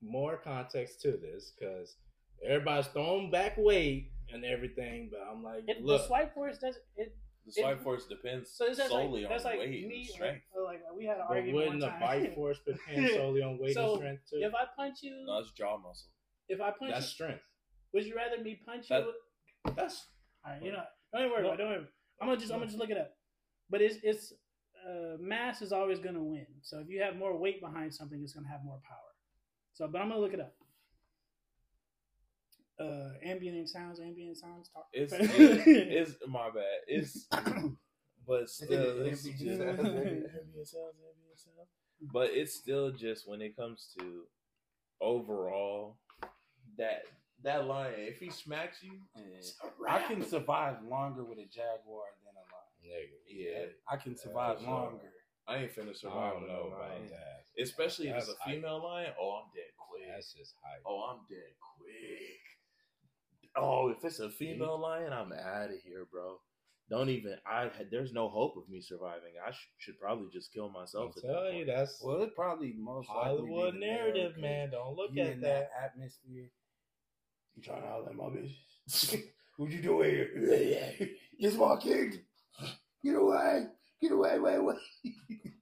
more 0.00 0.36
context 0.38 1.00
to 1.02 1.16
this 1.16 1.52
because 1.58 1.96
everybody's 2.44 2.86
throwing 2.88 3.30
back 3.32 3.56
weight 3.56 4.12
and 4.36 4.44
everything, 4.44 5.10
but 5.10 5.20
I'm 5.30 5.42
like, 5.42 5.64
It, 5.66 5.82
look, 5.82 6.00
the 6.02 6.06
swipe 6.06 6.34
force 6.34 6.58
does 6.58 6.78
it. 6.96 7.16
the 7.46 7.52
swipe 7.52 7.78
It- 7.80 7.82
force 7.82 8.06
depends 8.06 8.50
So 8.52 8.66
that's 8.66 8.88
solely 8.88 9.22
like 9.22 9.30
that's 9.30 9.44
on 9.44 9.50
like 9.52 9.60
weight 9.60 9.86
me. 9.88 9.96
and 10.06 10.14
strength. 10.14 10.44
Like, 10.54 10.82
like 10.84 10.96
we 10.96 11.04
had 11.06 11.16
an 11.18 11.24
but 11.28 11.36
argument 11.36 11.56
wouldn't 11.56 11.80
the 11.80 11.92
bite 12.00 12.34
force 12.34 12.60
depend 12.66 13.08
solely 13.10 13.42
on 13.42 13.58
weight 13.58 13.74
So, 13.74 13.92
and 13.92 13.98
strength 14.00 14.22
too? 14.30 14.40
if 14.42 14.54
I 14.54 14.64
punch 14.76 14.98
you, 15.02 15.14
No, 15.26 15.38
it's 15.38 15.50
jaw 15.52 15.76
muscle. 15.78 16.10
if 16.48 16.60
I 16.60 16.70
punch 16.78 16.92
That's 16.92 17.06
you, 17.06 17.14
strength. 17.18 17.42
would 17.92 18.04
you 18.06 18.14
rather 18.16 18.42
me 18.42 18.60
punch 18.64 18.88
That- 18.88 19.04
you? 19.04 19.12
That's 19.74 20.06
All 20.44 20.52
right, 20.52 20.62
you 20.62 20.70
know, 20.72 20.84
don't 21.12 21.22
even 21.22 21.32
worry 21.32 21.40
about. 21.44 21.54
it, 21.54 21.56
Don't 21.62 21.68
worry. 21.72 21.86
I'm 22.20 22.28
gonna 22.28 22.38
just 22.40 22.52
I'm 22.52 22.58
gonna 22.60 22.66
just 22.70 22.78
look 22.78 22.90
it 22.90 22.98
up. 22.98 23.12
But 23.70 23.82
it's 23.82 23.96
it's 24.02 24.32
uh, 24.88 25.16
mass 25.18 25.62
is 25.62 25.72
always 25.72 25.98
gonna 25.98 26.22
win. 26.22 26.46
So 26.62 26.78
if 26.78 26.88
you 26.88 27.00
have 27.02 27.16
more 27.16 27.36
weight 27.36 27.60
behind 27.60 27.92
something, 27.92 28.20
it's 28.22 28.32
gonna 28.34 28.48
have 28.48 28.62
more 28.64 28.80
power. 28.86 29.10
So, 29.72 29.88
but 29.88 30.00
I'm 30.00 30.08
gonna 30.08 30.20
look 30.20 30.32
it 30.34 30.40
up. 30.40 30.54
Uh, 32.78 33.10
ambient 33.24 33.68
sounds, 33.68 34.00
ambient 34.00 34.36
sounds. 34.36 34.68
Talk. 34.68 34.86
It's 34.92 35.12
it, 35.16 35.28
it's 35.66 36.14
my 36.28 36.48
bad. 36.50 36.64
It's 36.86 37.26
but 38.26 38.48
still 38.50 39.06
it's 39.06 39.22
just 39.22 39.42
Ambient 39.42 39.58
sounds, 39.58 39.78
ambient 39.88 40.68
sounds. 40.68 41.68
But 42.12 42.30
it's 42.32 42.54
still 42.54 42.90
just 42.92 43.28
when 43.28 43.40
it 43.40 43.56
comes 43.56 43.88
to 43.98 44.22
overall 45.00 45.96
that 46.78 47.02
that 47.42 47.66
lion. 47.66 47.94
If 47.98 48.18
he 48.18 48.30
smacks 48.30 48.82
you, 48.82 48.92
it's 49.38 49.56
a 49.62 49.66
I 49.66 49.98
wrap. 49.98 50.08
can 50.08 50.22
survive 50.24 50.76
longer 50.88 51.24
with 51.24 51.38
a 51.38 51.46
jaguar 51.46 52.04
than 52.24 52.34
a 52.34 52.44
lion. 52.52 52.72
Nigga, 52.84 53.18
Yeah, 53.28 53.66
I 53.90 53.96
can 53.96 54.16
survive 54.16 54.58
for 54.58 54.64
sure. 54.64 54.72
longer. 54.74 55.10
I 55.48 55.56
ain't 55.58 55.74
finna 55.74 55.90
I 55.90 55.92
survive 55.94 56.32
don't 56.34 56.42
with 56.42 56.50
no 56.50 56.74
lion. 56.78 57.08
that. 57.10 57.62
Especially 57.62 58.08
if 58.08 58.16
it's 58.16 58.26
a 58.26 58.30
That's 58.32 58.40
hype. 58.40 58.54
female 58.56 58.82
lion. 58.82 59.12
Oh, 59.20 59.40
I'm 59.42 59.48
dead 59.54 59.70
quick. 59.78 60.02
That's 60.12 60.32
just 60.32 60.54
hype. 60.62 60.82
Oh, 60.84 61.08
I'm 61.10 61.20
dead 61.30 61.54
quick. 61.60 62.40
Oh, 63.56 63.88
if 63.88 64.04
it's 64.04 64.20
a 64.20 64.28
female 64.30 64.78
lion, 64.80 65.12
I'm 65.12 65.32
out 65.32 65.70
of 65.70 65.76
here, 65.84 66.06
bro. 66.10 66.36
Don't 66.90 67.08
even. 67.08 67.36
I 67.46 67.70
there's 67.90 68.12
no 68.12 68.28
hope 68.28 68.56
of 68.56 68.68
me 68.68 68.80
surviving. 68.80 69.32
I 69.44 69.50
sh- 69.50 69.70
should 69.78 69.98
probably 69.98 70.28
just 70.32 70.52
kill 70.52 70.68
myself. 70.68 71.12
I'll 71.16 71.18
at 71.18 71.22
that 71.22 71.32
tell 71.32 71.52
you, 71.52 71.64
point. 71.64 71.76
that's 71.76 72.00
Well, 72.04 72.22
it 72.22 72.34
probably 72.36 72.74
most 72.78 73.08
likely 73.08 73.22
Hollywood 73.38 73.74
be 73.74 73.80
the 73.80 73.86
male, 73.86 73.96
narrative, 73.96 74.32
'cause 74.34 74.42
man. 74.42 74.70
Don't 74.70 74.94
look 74.96 75.10
at 75.18 75.26
in 75.26 75.40
that. 75.40 75.70
that 75.72 75.84
atmosphere. 75.84 76.50
You 77.56 77.62
trying 77.62 77.82
to 77.82 77.88
holler 77.88 78.10
at 78.10 78.14
my 78.14 78.24
bitch? 78.24 78.52
what 79.56 79.70
you 79.70 79.82
doing 79.82 80.10
here? 80.10 81.08
Just 81.40 81.58
walking. 81.58 82.20
Get 83.02 83.14
away! 83.16 83.66
Get 84.00 84.12
away! 84.12 84.38
Wait, 84.38 84.58
wait. 84.62 84.76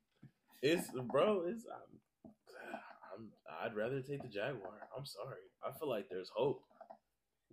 It's 0.63 0.89
bro. 1.13 1.45
It's 1.47 1.65
I'm, 1.67 2.01
I'm. 3.15 3.31
I'd 3.63 3.77
rather 3.77 4.01
take 4.01 4.23
the 4.23 4.29
jaguar. 4.29 4.89
I'm 4.97 5.05
sorry. 5.07 5.43
I 5.63 5.73
feel 5.79 5.89
like 5.91 6.09
there's 6.11 6.31
hope. 6.35 6.63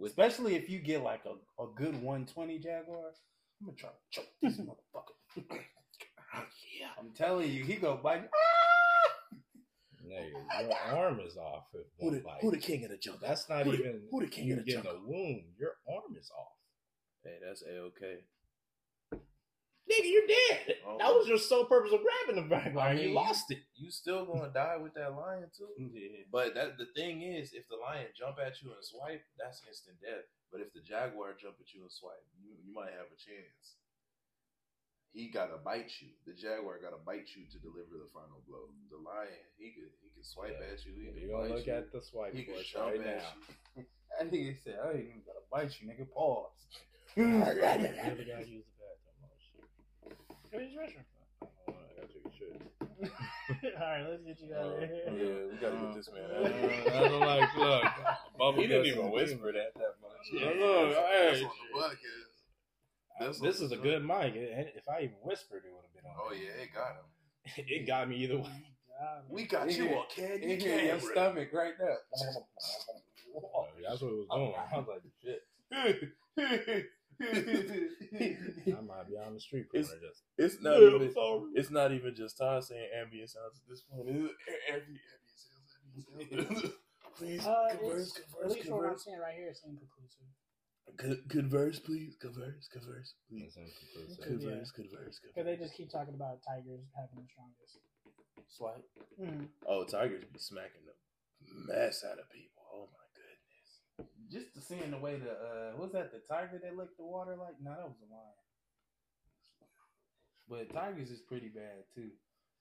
With 0.01 0.11
Especially 0.11 0.55
if 0.55 0.67
you 0.69 0.79
get 0.79 1.03
like 1.03 1.21
a, 1.25 1.61
a 1.61 1.67
good 1.75 1.93
120 1.93 2.57
Jaguar. 2.57 2.97
I'm 3.61 3.67
gonna 3.67 3.77
try 3.77 3.89
to 3.89 3.95
choke 4.09 4.25
this 4.41 4.57
motherfucker. 4.59 5.13
Oh, 6.33 6.43
yeah. 6.79 6.87
I'm 6.99 7.11
telling 7.15 7.51
you, 7.51 7.63
he 7.63 7.75
go 7.75 7.99
bite. 8.01 8.23
Ah! 8.33 9.37
Nigga, 10.03 10.31
oh, 10.57 10.61
your 10.89 10.97
arm 10.97 11.19
is 11.19 11.37
off. 11.37 11.65
If 11.73 11.85
Who 11.99 12.05
one 12.07 12.15
the, 12.15 12.21
bite. 12.21 12.39
who 12.41 12.49
the 12.49 12.57
king 12.57 12.83
of 12.83 12.89
the 12.89 12.97
jungle? 12.97 13.21
That's 13.27 13.47
not 13.47 13.65
who 13.65 13.71
the- 13.73 13.77
even 13.77 14.01
who 14.09 14.21
the 14.21 14.27
king 14.27 14.47
you 14.47 14.53
of 14.53 14.59
the 14.59 14.65
getting 14.65 14.83
jungle? 14.83 15.03
a 15.03 15.07
wound. 15.07 15.43
Your 15.59 15.73
arm 15.87 16.15
is 16.19 16.31
off. 16.35 16.57
Hey, 17.23 17.37
that's 17.45 17.61
a 17.61 17.77
okay. 17.93 18.21
Nigga, 19.91 20.07
you're 20.07 20.27
dead. 20.27 20.75
Oh. 20.87 20.97
That 20.97 21.11
was 21.11 21.27
your 21.27 21.37
sole 21.37 21.65
purpose 21.65 21.91
of 21.91 21.99
grabbing 21.99 22.41
the 22.41 22.47
back 22.47 22.71
I 22.77 22.93
mean, 22.95 23.09
You 23.09 23.13
lost 23.15 23.51
it. 23.51 23.59
You 23.75 23.91
still 23.91 24.25
gonna 24.25 24.49
die 24.53 24.77
with 24.77 24.93
that 24.95 25.11
lion 25.15 25.51
too. 25.51 25.67
Yeah. 25.77 26.23
But 26.31 26.55
that 26.55 26.77
the 26.77 26.87
thing 26.95 27.21
is, 27.21 27.51
if 27.53 27.67
the 27.67 27.75
lion 27.75 28.07
jump 28.17 28.37
at 28.39 28.61
you 28.61 28.71
and 28.71 28.79
swipe, 28.85 29.21
that's 29.37 29.61
instant 29.67 29.97
death. 29.99 30.23
But 30.51 30.61
if 30.61 30.71
the 30.73 30.79
jaguar 30.81 31.35
jump 31.35 31.55
at 31.59 31.73
you 31.73 31.81
and 31.83 31.91
swipe, 31.91 32.23
you, 32.39 32.51
you 32.63 32.73
might 32.73 32.91
have 32.95 33.11
a 33.11 33.19
chance. 33.19 33.75
He 35.11 35.27
gotta 35.27 35.57
bite 35.59 35.91
you. 35.99 36.07
The 36.25 36.31
jaguar 36.31 36.79
gotta 36.79 37.01
bite 37.03 37.27
you 37.35 37.43
to 37.51 37.57
deliver 37.59 37.99
the 37.99 38.07
final 38.15 38.39
blow. 38.47 38.71
The 38.87 38.95
lion, 38.95 39.43
he 39.59 39.75
could 39.75 39.91
he 39.99 40.07
could 40.15 40.23
swipe 40.25 40.55
Yeah. 40.55 40.71
at 40.71 40.85
you. 40.87 40.95
He 40.95 41.27
You're 41.27 41.35
gonna 41.35 41.51
look 41.55 41.67
you. 41.67 41.73
at 41.75 41.91
the 41.91 41.99
swipe 42.01 42.33
he 42.33 42.43
could 42.47 42.63
jump 42.63 42.95
right 42.95 43.03
at 43.03 43.19
now. 43.19 43.33
you. 43.75 43.83
That 44.19 44.29
nigga 44.29 44.55
said, 44.63 44.75
I 44.83 44.89
ain't 44.91 45.07
even 45.07 45.23
gotta 45.25 45.43
bite 45.51 45.71
you, 45.79 45.87
nigga. 45.87 46.07
Pause. 46.11 46.51
You 47.15 47.23
really 47.23 48.23
gotta 48.27 48.47
use 48.47 48.63
the 48.67 48.75
bathroom. 48.79 49.19
Oh 49.23 49.35
shit. 49.39 50.15
Where's 50.51 50.73
the 50.73 50.79
restroom? 50.79 51.05
Oh, 51.41 51.47
I 51.69 52.01
gotta 52.01 52.07
take 52.13 52.25
a 52.25 52.35
shit. 52.35 52.61
All 53.79 53.87
right, 53.87 54.05
let's 54.09 54.23
get 54.23 54.39
you 54.41 54.53
out 54.55 54.65
of 54.65 54.79
here. 54.79 55.03
Yeah, 55.07 55.51
we 55.51 55.57
gotta 55.59 55.77
get 55.77 55.95
this 55.95 56.09
man 56.13 56.23
Uh, 56.29 56.35
out. 56.37 56.45
of 56.45 56.59
here. 56.59 56.83
that's 56.85 57.13
like, 57.13 57.57
look, 57.57 57.83
Bubba 58.39 58.61
He 58.61 58.67
didn't 58.67 58.85
even 58.87 59.11
whisper 59.11 59.51
that 59.51 59.73
that 59.75 59.95
much. 60.01 60.27
Yeah, 60.33 60.45
look, 60.47 60.95
hey. 60.95 61.29
That's 61.31 61.41
on 61.43 61.49
the 61.73 61.79
podcast. 61.79 62.29
That's 63.19 63.39
This 63.39 63.59
on 63.59 63.65
is 63.65 63.71
a 63.71 63.77
good 63.77 64.03
mic. 64.05 64.35
and 64.35 64.67
If 64.75 64.87
I 64.89 65.01
even 65.01 65.15
whispered, 65.23 65.63
it 65.65 65.71
would 65.73 65.83
have 65.83 65.93
been 65.93 66.05
on. 66.11 66.15
Oh 66.19 66.33
yeah, 66.33 66.61
it 66.63 66.73
got 66.73 66.91
him. 66.95 67.65
it 67.67 67.87
got 67.87 68.09
me 68.09 68.15
either 68.17 68.37
way. 68.37 68.65
We 69.29 69.43
got 69.45 69.71
you 69.71 69.85
here- 69.87 69.97
on 69.97 70.05
candy 70.15 70.53
In 70.53 70.59
here, 70.59 70.79
your 70.79 70.97
camera. 70.97 71.11
stomach 71.11 71.49
right 71.53 71.73
there. 71.79 71.97
Oh, 73.33 73.65
that's 73.81 74.01
what 74.01 74.11
it 74.11 74.17
was 74.17 74.27
doing. 74.35 74.53
I 74.57 74.77
was 74.77 74.87
like, 74.89 75.03
shit. 75.23 76.89
I 77.21 78.81
might 78.81 79.07
be 79.09 79.15
on 79.17 79.33
the 79.35 79.39
street 79.39 79.69
corner. 79.69 79.85
It's- 79.85 80.01
just 80.01 80.23
It's 80.37 80.63
not 80.63 80.79
Yeah, 80.81 80.95
even. 80.95 81.11
sorry. 81.13 81.41
It's 81.55 81.71
not 81.71 81.91
even 81.91 82.15
just 82.15 82.37
Todd 82.37 82.63
saying 82.63 82.89
ambient 82.99 83.29
sounds 83.29 83.59
at 83.61 83.69
this 83.69 83.81
point. 83.81 84.09
It's 84.09 84.33
every 84.69 84.99
ambient 84.99 85.37
sounds. 85.37 85.71
Ambient 86.21 86.47
sounds. 86.59 86.73
please 87.17 87.45
Uh, 87.45 87.67
converse, 87.77 88.07
it's, 88.07 88.17
at 88.17 88.23
converse, 88.31 88.41
what 88.41 88.57
I'm 88.57 88.63
converse. 88.63 89.07
right 89.21 89.35
here 89.35 89.49
is 89.51 89.61
inconclusive. 89.65 90.29
Con- 90.97 91.23
converse, 91.29 91.79
please. 91.79 92.15
Converse, 92.19 92.67
converse, 92.71 93.13
please. 93.29 93.53
It's 93.55 93.57
inconclusive. 93.57 94.23
Converse, 94.25 94.71
converse, 94.71 95.19
Because 95.23 95.45
they 95.45 95.55
just 95.57 95.75
keep 95.75 95.89
talking 95.91 96.15
about 96.15 96.39
tigers 96.43 96.81
having 96.97 97.21
the 97.23 97.27
strongest. 97.31 97.79
Swipe. 98.49 98.83
Mm. 99.21 99.47
Oh, 99.67 99.85
tigers 99.85 100.25
be 100.31 100.39
smacking 100.39 100.83
the 100.83 100.95
mess 101.71 102.03
out 102.03 102.19
of 102.19 102.27
people. 102.29 102.50
My 104.01 104.07
goodness. 104.07 104.31
Just 104.31 104.53
to 104.55 104.61
seeing 104.61 104.91
the 104.91 104.97
way 104.97 105.17
the 105.17 105.31
uh, 105.31 105.77
was 105.77 105.91
that 105.93 106.11
the 106.11 106.21
tiger 106.27 106.59
that 106.63 106.75
licked 106.77 106.97
the 106.97 107.05
water 107.05 107.35
like? 107.37 107.55
No, 107.61 107.71
that 107.71 107.87
was 107.87 108.01
a 108.01 108.09
lion. 108.09 108.41
But 110.49 110.73
tigers 110.73 111.11
is 111.11 111.21
pretty 111.21 111.49
bad 111.49 111.85
too. 111.95 112.11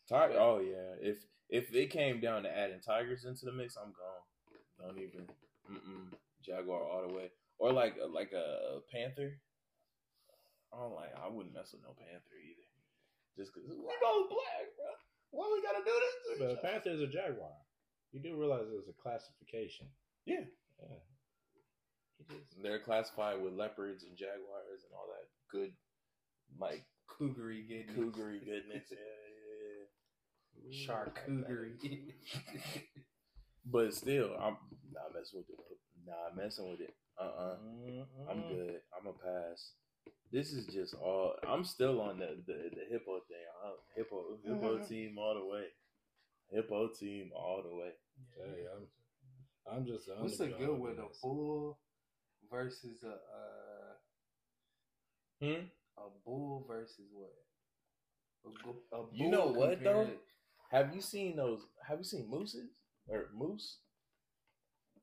Tiger. 0.09 0.39
Oh 0.39 0.61
yeah. 0.61 0.99
If 1.01 1.19
if 1.49 1.75
it 1.75 1.91
came 1.91 2.21
down 2.21 2.43
to 2.45 2.51
adding 2.51 2.81
tigers 2.81 3.25
into 3.25 3.47
the 3.47 3.53
mix, 3.53 3.77
I'm 3.77 3.93
gone. 3.93 4.25
Don't 4.79 4.99
even. 4.99 5.27
Mm-mm. 5.71 6.15
Jaguar 6.45 6.83
all 6.83 7.07
the 7.07 7.15
way. 7.15 7.31
Or 7.59 7.73
like 7.73 7.97
like 8.13 8.33
a 8.33 8.81
panther. 8.93 9.39
I 10.73 10.79
don't 10.79 10.95
like. 10.95 11.11
I 11.19 11.29
wouldn't 11.29 11.55
mess 11.55 11.73
with 11.73 11.83
no 11.83 11.95
panther 11.99 12.39
either. 12.39 12.67
Just 13.37 13.51
because 13.55 13.69
we 13.69 13.75
both 13.75 14.31
black, 14.31 14.71
bro. 14.79 14.91
Why 15.31 15.51
we 15.51 15.63
gotta 15.63 15.85
do 15.85 15.95
this? 15.95 16.15
To 16.27 16.31
But 16.39 16.59
a 16.59 16.63
panther 16.63 16.91
is 16.91 17.03
a 17.03 17.11
jaguar. 17.11 17.55
You 18.13 18.23
do 18.23 18.39
realize 18.39 18.67
there's 18.71 18.91
a 18.91 19.03
classification. 19.03 19.87
Yeah. 20.27 20.47
Yeah. 20.79 21.10
It 22.29 22.35
is. 22.35 22.63
They're 22.63 22.79
classified 22.79 23.41
with 23.43 23.55
leopards 23.55 24.05
and 24.05 24.17
jaguars 24.17 24.85
and 24.85 24.93
all 24.95 25.09
that 25.09 25.29
good, 25.51 25.73
like 26.61 26.85
Cougary 27.09 27.65
getting 27.69 27.95
cougary 27.95 28.39
goodness. 28.41 28.85
Yeah, 28.91 28.99
yeah, 30.57 30.71
yeah. 30.71 30.87
charcuterie. 30.87 32.13
But 33.67 33.95
still, 33.95 34.31
I'm 34.41 34.57
not 34.93 35.13
messing 35.15 35.39
with 35.39 35.51
it. 35.51 35.79
Not 36.07 36.37
messing 36.37 36.71
with 36.71 36.81
it. 36.81 36.95
Uh 37.21 37.25
uh-uh. 37.25 37.53
uh. 37.53 38.29
i 38.29 38.33
am 38.33 38.43
good. 38.49 38.81
I'm 38.99 39.07
a 39.07 39.13
pass. 39.13 39.73
This 40.33 40.53
is 40.53 40.67
just 40.73 40.95
all. 40.95 41.35
I'm 41.47 41.65
still 41.65 42.01
on 42.01 42.19
the 42.19 42.39
the, 42.47 42.55
the 42.55 42.85
hippo 42.91 43.21
thing. 43.29 43.47
i 43.65 43.73
hippo 43.97 44.39
hippo 44.45 44.79
Mhm. 44.79 44.89
team 44.89 45.19
all 45.19 45.35
the 45.35 45.45
way. 45.47 45.65
Hippo 46.53 46.89
team 46.99 47.31
all 47.35 47.63
the 47.63 47.75
way. 47.75 47.91
Tell 48.37 48.47
you, 48.57 48.69
I'm, 48.75 49.77
I'm 49.77 49.87
just. 49.87 50.07
the 50.07 50.15
What's 50.15 50.41
a 50.41 50.47
good 50.49 50.61
in 50.71 50.81
one? 50.81 50.93
A 50.93 51.09
this. 51.09 51.19
bull 51.23 51.79
versus 52.51 53.03
a 53.05 53.11
uh, 53.13 53.95
Hmm. 55.41 55.67
a 55.97 56.03
bull 56.25 56.65
versus 56.69 57.07
what? 57.13 57.33
A, 58.45 58.49
bu- 58.65 58.97
a 58.97 59.07
You 59.13 59.31
know 59.31 59.47
what, 59.49 59.83
though? 59.83 60.05
compared 60.05 60.19
Have 60.71 60.95
you 60.95 61.01
seen 61.01 61.37
those? 61.37 61.63
Have 61.87 61.99
you 61.99 62.05
seen 62.05 62.29
mooses 62.29 62.71
or 63.09 63.29
moose? 63.35 63.79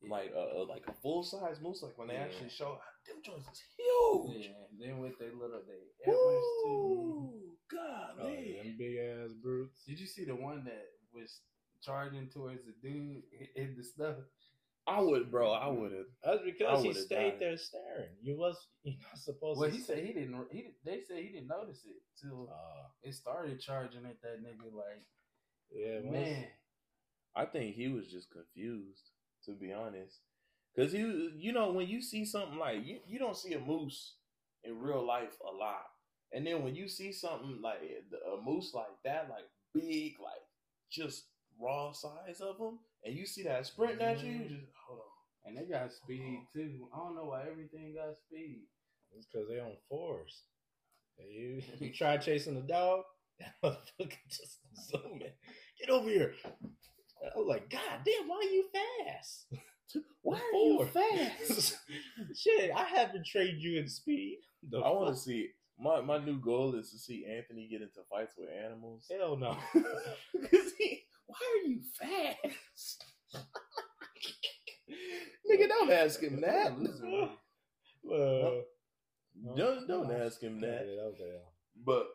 to- 0.01 0.07
Like 0.09 0.31
uh, 0.35 0.65
like 0.65 0.85
a 0.87 0.93
full 0.93 1.23
size 1.23 1.59
moose, 1.61 1.81
like 1.81 1.97
when 1.97 2.07
they 2.09 2.13
Yeah. 2.15 2.25
actually 2.25 2.49
show 2.49 2.79
them 3.07 3.17
joints 3.23 3.47
is 3.51 3.59
huge. 3.75 4.45
yeah. 4.45 4.67
Then 4.79 4.99
with 4.99 5.17
their 5.17 5.33
little 5.33 5.63
they 5.65 5.81
antlers 6.05 6.45
too. 6.63 6.69
Ooh, 6.69 7.43
Oh, 7.79 8.15
them 8.17 8.75
big 8.77 8.97
ass 8.97 9.31
brutes. 9.41 9.83
Did 9.85 9.99
you 9.99 10.05
see 10.07 10.23
the 10.25 10.35
one 10.35 10.63
that 10.65 10.85
was 11.11 11.41
charging 11.81 12.29
towards 12.29 12.61
the 12.65 12.73
dude 12.81 13.23
in 13.55 13.75
the 13.75 13.83
stuff? 13.83 14.15
I 14.87 15.01
would, 15.01 15.29
bro. 15.31 15.51
I 15.51 15.67
would 15.67 15.91
have. 15.91 16.05
That's 16.23 16.43
because 16.45 16.79
I 16.79 16.87
he 16.87 16.93
stayed 16.93 17.31
died. 17.31 17.39
there 17.39 17.57
staring. 17.57 18.09
You 18.21 18.37
was 18.37 18.55
you're 18.83 18.95
not 19.01 19.17
supposed 19.19 19.59
Well, 19.59 19.69
to. 19.69 19.75
he 19.75 19.81
said 19.81 19.99
he 19.99 20.13
didn't. 20.13 20.47
He 20.51 20.71
they 20.85 21.01
said 21.07 21.17
he 21.19 21.29
didn't 21.29 21.47
notice 21.47 21.83
it 21.85 22.01
till 22.21 22.49
Uh, 22.49 22.87
it 23.03 23.13
started 23.13 23.59
charging 23.59 24.05
at 24.05 24.21
that 24.21 24.41
nigga. 24.41 24.71
Like 24.73 25.03
yeah, 25.71 25.99
man, 26.09 26.45
I 27.35 27.45
think 27.45 27.75
he 27.75 27.87
was 27.89 28.07
just 28.07 28.31
confused, 28.31 29.11
to 29.45 29.51
be 29.53 29.73
honest. 29.73 30.19
Cause 30.75 30.91
he, 30.91 30.99
you 31.37 31.53
know, 31.53 31.71
when 31.71 31.87
you 31.87 32.01
see 32.01 32.23
something 32.25 32.57
like 32.59 32.85
you, 32.85 32.99
you 33.07 33.19
don't 33.19 33.35
see 33.37 33.53
a 33.53 33.59
moose 33.59 34.15
in 34.63 34.79
real 34.79 35.05
life 35.05 35.35
a 35.41 35.51
lot, 35.55 35.83
and 36.33 36.45
then 36.45 36.63
when 36.63 36.75
you 36.75 36.87
see 36.87 37.11
something 37.11 37.59
like 37.61 37.79
a 37.81 38.41
moose 38.41 38.73
like 38.73 38.95
that, 39.03 39.27
like 39.29 39.45
big, 39.73 40.13
like 40.19 40.43
just 40.91 41.25
raw 41.59 41.91
size 41.91 42.41
of 42.41 42.57
them, 42.59 42.79
and 43.07 43.15
you 43.17 43.25
see 43.25 43.43
that 43.43 43.65
sprinting 43.65 44.01
at 44.05 44.23
you, 44.23 44.33
you 44.33 44.49
just 44.49 44.67
hold 44.87 44.99
on. 44.99 45.05
and 45.45 45.57
they 45.57 45.71
got 45.71 45.93
speed 45.93 46.41
too. 46.53 46.89
I 46.93 46.97
don't 46.99 47.15
know 47.15 47.25
why 47.25 47.43
everything 47.49 47.95
got 47.95 48.15
speed. 48.27 48.63
It's 49.15 49.27
because 49.31 49.47
they 49.49 49.59
on 49.59 49.73
fours. 49.89 50.43
You, 51.17 51.61
you 51.79 51.93
try 51.93 52.17
chasing 52.17 52.55
the 52.55 52.61
dog, 52.61 53.03
that 53.39 53.53
motherfucker 53.63 54.17
just 54.29 54.59
zooming. 54.91 55.31
Get 55.79 55.89
over 55.89 56.09
here. 56.09 56.33
I 57.23 57.37
was 57.37 57.47
like, 57.47 57.69
God 57.69 58.01
damn, 58.05 58.27
why 58.27 58.35
are 58.35 58.43
you 58.43 58.65
fast? 58.73 59.47
Why 60.21 60.37
are 60.37 60.57
you 60.57 60.85
fast? 60.93 61.77
Shit, 62.35 62.71
I 62.75 62.83
haven't 62.83 63.25
trained 63.25 63.61
you 63.61 63.79
in 63.79 63.87
speed. 63.87 64.39
The 64.69 64.79
I 64.79 64.89
want 64.91 65.15
to 65.15 65.19
see. 65.19 65.49
My 65.79 66.01
my 66.01 66.17
new 66.17 66.39
goal 66.39 66.75
is 66.75 66.91
to 66.91 66.97
see 66.97 67.25
Anthony 67.25 67.67
get 67.69 67.81
into 67.81 68.01
fights 68.09 68.35
with 68.37 68.49
animals. 68.65 69.05
Hell 69.09 69.37
no. 69.37 69.55
Cause 69.73 70.71
he, 70.77 71.03
why 71.27 71.37
are 71.53 71.67
you 71.67 71.81
fast? 71.99 73.05
Nigga, 75.49 75.67
don't 75.67 75.91
ask 75.91 76.21
him 76.21 76.41
that. 76.41 76.71
Uh, 78.11 78.61
Don't 79.55 79.87
don't 79.87 80.11
ask 80.11 80.41
him 80.41 80.59
that. 80.61 80.85
that 80.87 81.13
was. 81.13 81.21
But 81.85 82.07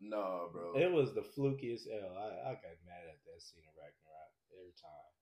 nah, 0.00 0.48
bro. 0.52 0.74
It 0.76 0.92
was 0.92 1.14
the 1.14 1.22
flukiest 1.22 1.88
L. 1.88 2.12
I, 2.18 2.50
I 2.50 2.52
got 2.60 2.76
mad 2.84 3.08
at 3.08 3.16
that 3.24 3.40
scene 3.40 3.64
of 3.64 3.72
Ragnarok 3.80 4.32
every 4.52 4.74
time. 4.76 5.12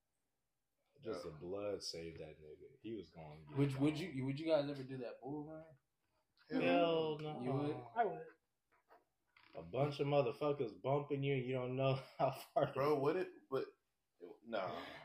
Just 1.05 1.23
the 1.25 1.31
blood 1.41 1.81
saved 1.83 2.19
that 2.19 2.35
nigga. 2.43 2.69
He 2.83 2.93
was 2.95 3.09
going. 3.15 3.39
Would 3.57 3.81
would 3.81 3.97
you 3.97 4.25
would 4.27 4.41
you 4.41 4.47
guys 4.49 4.65
ever 4.69 4.83
do 4.83 4.97
that 4.99 5.21
bull 5.23 5.47
run? 5.49 6.61
Hell 6.61 7.19
no. 7.23 7.41
You 7.45 7.53
would? 7.53 7.77
I 7.97 8.05
would. 8.05 8.19
A 9.59 9.63
bunch 9.63 10.01
of 10.01 10.07
motherfuckers 10.07 10.71
bumping 10.83 11.23
you, 11.23 11.35
and 11.35 11.45
you 11.45 11.55
don't 11.55 11.77
know 11.77 11.99
how 12.19 12.35
far. 12.55 12.71
bro, 12.75 12.95
what 12.95 13.17
it? 13.17 13.29
But 13.51 13.65
nah, 14.49 14.59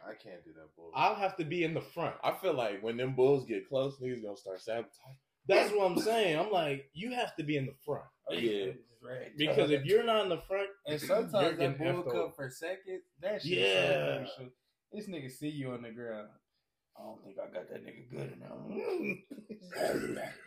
I 0.08 0.14
can't 0.14 0.44
do 0.44 0.52
that 0.54 0.76
bull. 0.76 0.92
I'll 0.96 1.16
have 1.16 1.36
to 1.38 1.46
be 1.46 1.64
in 1.64 1.74
the 1.74 1.82
front. 1.82 2.16
I 2.24 2.32
feel 2.34 2.54
like 2.54 2.82
when 2.84 2.98
them 2.98 3.16
bulls 3.16 3.46
get 3.46 3.68
close, 3.68 3.96
niggas 4.02 4.24
gonna 4.24 4.38
start 4.38 4.62
sabotaging. 4.62 5.18
That's 5.48 5.72
what 5.72 5.92
I'm 5.92 6.00
saying. 6.00 6.40
I'm 6.40 6.52
like, 6.52 6.90
you 6.94 7.14
have 7.14 7.36
to 7.36 7.44
be 7.44 7.58
in 7.58 7.66
the 7.66 7.76
front 7.86 8.06
oh, 8.30 8.34
Yeah. 8.34 8.72
Right. 9.02 9.38
because 9.38 9.70
if 9.70 9.86
you're 9.86 10.04
not 10.04 10.24
in 10.24 10.30
the 10.30 10.42
front, 10.48 10.70
And 10.88 11.00
sometimes 11.00 11.58
getting 11.58 11.78
that 11.78 11.78
bull 11.78 12.04
effed 12.04 12.12
come 12.12 12.32
for 12.36 12.50
seconds. 12.50 13.04
That 13.22 13.42
shit 13.44 13.60
Yeah. 13.60 14.26
so. 14.38 14.46
This 14.92 15.08
nigga 15.08 15.32
see 15.32 15.50
you 15.50 15.72
on 15.72 15.84
the 15.84 15.92
ground. 15.92 16.30
I 16.98 17.04
don't 17.04 17.24
think 17.24 17.38
I 17.38 17.54
got 17.54 17.70
that 17.70 17.86
nigga 17.86 18.10
good 18.10 18.34
enough. 18.34 20.24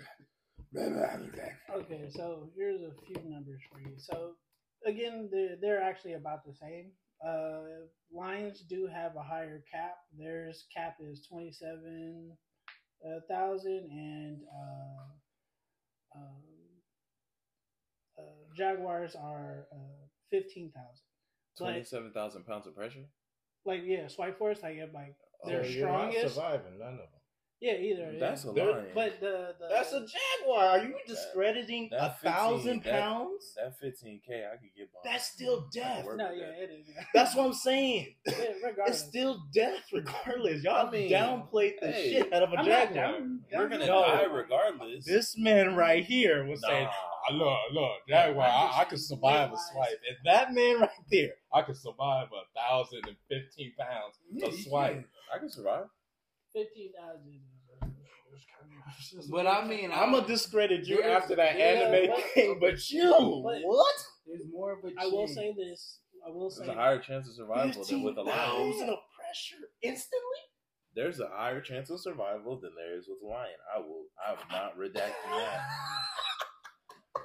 Okay, 1.74 2.08
so 2.10 2.50
here's 2.56 2.80
a 2.82 2.92
few 3.06 3.16
numbers 3.30 3.60
for 3.72 3.80
you. 3.80 3.94
So 3.98 4.32
again, 4.86 5.28
they're, 5.32 5.56
they're 5.60 5.82
actually 5.82 6.14
about 6.14 6.44
the 6.44 6.54
same. 6.54 6.92
Uh, 7.26 7.86
Lions 8.12 8.60
do 8.68 8.86
have 8.86 9.16
a 9.16 9.22
higher 9.22 9.62
cap. 9.72 9.96
Theirs 10.18 10.66
cap 10.74 10.96
is 11.00 11.26
twenty 11.28 11.50
seven 11.52 12.32
thousand, 13.28 13.88
and 13.90 14.38
uh, 14.54 16.18
um, 16.18 16.42
uh, 18.18 18.54
Jaguars 18.56 19.16
are 19.16 19.66
uh, 19.72 20.06
fifteen 20.30 20.70
thousand. 20.72 21.04
Twenty 21.56 21.84
seven 21.84 22.12
thousand 22.12 22.46
pounds 22.46 22.66
of 22.66 22.76
pressure. 22.76 23.04
Like 23.64 23.80
yeah, 23.84 24.06
Swipe 24.08 24.38
Force, 24.38 24.62
I 24.62 24.74
get 24.74 24.94
like 24.94 25.16
Oh, 25.44 25.48
they're 25.48 25.64
you're 25.66 25.88
not 25.88 26.10
strongest. 26.12 26.34
surviving 26.34 26.78
none 26.78 26.94
of 26.94 26.98
them. 26.98 27.17
Yeah, 27.60 27.72
either. 27.72 28.02
Mm, 28.04 28.12
yeah. 28.14 28.20
That's 28.20 28.44
a 28.44 28.52
lion. 28.52 28.86
But 28.94 29.18
the, 29.20 29.54
the 29.58 29.66
That's 29.68 29.92
a 29.92 30.06
jaguar. 30.06 30.64
Are 30.64 30.78
you 30.78 30.94
discrediting 31.08 31.88
that 31.90 32.00
a 32.00 32.10
15 32.22 32.32
thousand 32.32 32.82
that- 32.84 32.92
pounds? 33.00 33.54
that 33.56 33.78
fifteen 33.80 34.20
k 34.24 34.44
I 34.46 34.56
could 34.58 34.68
get. 34.76 34.88
behind. 34.92 35.04
That's 35.04 35.24
still 35.26 35.62
mm, 35.62 35.72
death. 35.72 36.04
no, 36.04 36.30
yeah, 36.30 36.46
that. 36.46 36.62
it 36.62 36.70
is. 36.70 36.86
yeah. 36.94 37.02
That's 37.12 37.34
what 37.34 37.46
I'm 37.46 37.52
saying. 37.68 38.14
Yeah, 38.26 38.34
It's 38.86 39.00
still 39.00 39.42
death, 39.52 39.82
regardless. 39.92 40.62
Y'all 40.62 40.86
I 40.86 40.90
mean, 40.90 41.10
downplayed 41.10 41.80
the 41.80 41.90
hey, 41.90 42.12
shit 42.12 42.32
out 42.32 42.44
of 42.44 42.52
a 42.52 42.58
I'm 42.58 42.64
jaguar. 42.64 42.94
down- 43.12 43.40
We're 43.52 43.68
gonna 43.68 43.86
No. 43.86 44.02
die 44.02 44.22
regardless. 44.24 45.04
This 45.04 45.36
man 45.36 45.74
right 45.74 46.04
here 46.04 46.44
was 46.46 46.60
Nah. 46.62 46.68
saying, 46.68 46.88
look, 47.32 47.58
look, 47.72 47.90
jaguar. 48.08 48.46
I, 48.46 48.82
I 48.82 48.84
could 48.84 49.00
survive 49.00 49.50
a 49.52 49.56
swipe." 49.72 49.88
And 50.08 50.16
that 50.26 50.52
man 50.54 50.80
right 50.82 50.90
there, 51.10 51.32
I 51.52 51.62
could 51.62 51.76
survive 51.76 52.28
a 52.32 52.58
thousand 52.60 53.00
and 53.08 53.16
fifteen 53.28 53.72
pounds 53.76 54.14
of 54.44 54.54
swipe. 54.60 55.04
I 55.34 55.38
can 55.38 55.50
survive. 55.50 55.86
Fifteen 56.52 56.92
thousand. 56.98 57.40
But 59.30 59.46
I 59.46 59.66
mean, 59.66 59.90
I'm 59.92 60.12
gonna 60.12 60.26
discredit 60.26 60.86
you 60.86 60.96
There's- 61.02 61.22
after 61.22 61.36
that 61.36 61.54
there's- 61.56 61.82
anime 61.94 62.10
but- 62.10 62.24
thing, 62.32 62.58
but 62.60 62.90
you 62.90 63.10
but- 63.44 63.62
what? 63.62 63.96
There's 64.26 64.42
more 64.50 64.72
of 64.72 64.84
a 64.84 64.92
I 65.00 65.06
will 65.06 65.26
say 65.26 65.52
this. 65.56 66.00
I 66.26 66.30
will 66.30 66.50
say 66.50 66.64
There's 66.66 66.76
a 66.76 66.80
higher 66.80 66.98
chance 66.98 67.28
of 67.28 67.34
survival 67.34 67.84
than 67.84 68.02
with 68.02 68.18
a 68.18 68.22
lion. 68.22 68.36
thousand 68.72 68.90
of 68.90 68.98
pressure 69.16 69.70
instantly. 69.82 70.42
There's 70.94 71.20
a 71.20 71.28
higher 71.28 71.60
chance 71.60 71.90
of 71.90 72.00
survival 72.00 72.58
than 72.60 72.72
there 72.74 72.96
is 72.98 73.08
with 73.08 73.18
a 73.22 73.26
lion. 73.26 73.56
I 73.74 73.78
will. 73.78 74.04
I'm 74.26 74.36
not 74.50 74.76
redacting 74.76 75.30
that. 75.30 75.68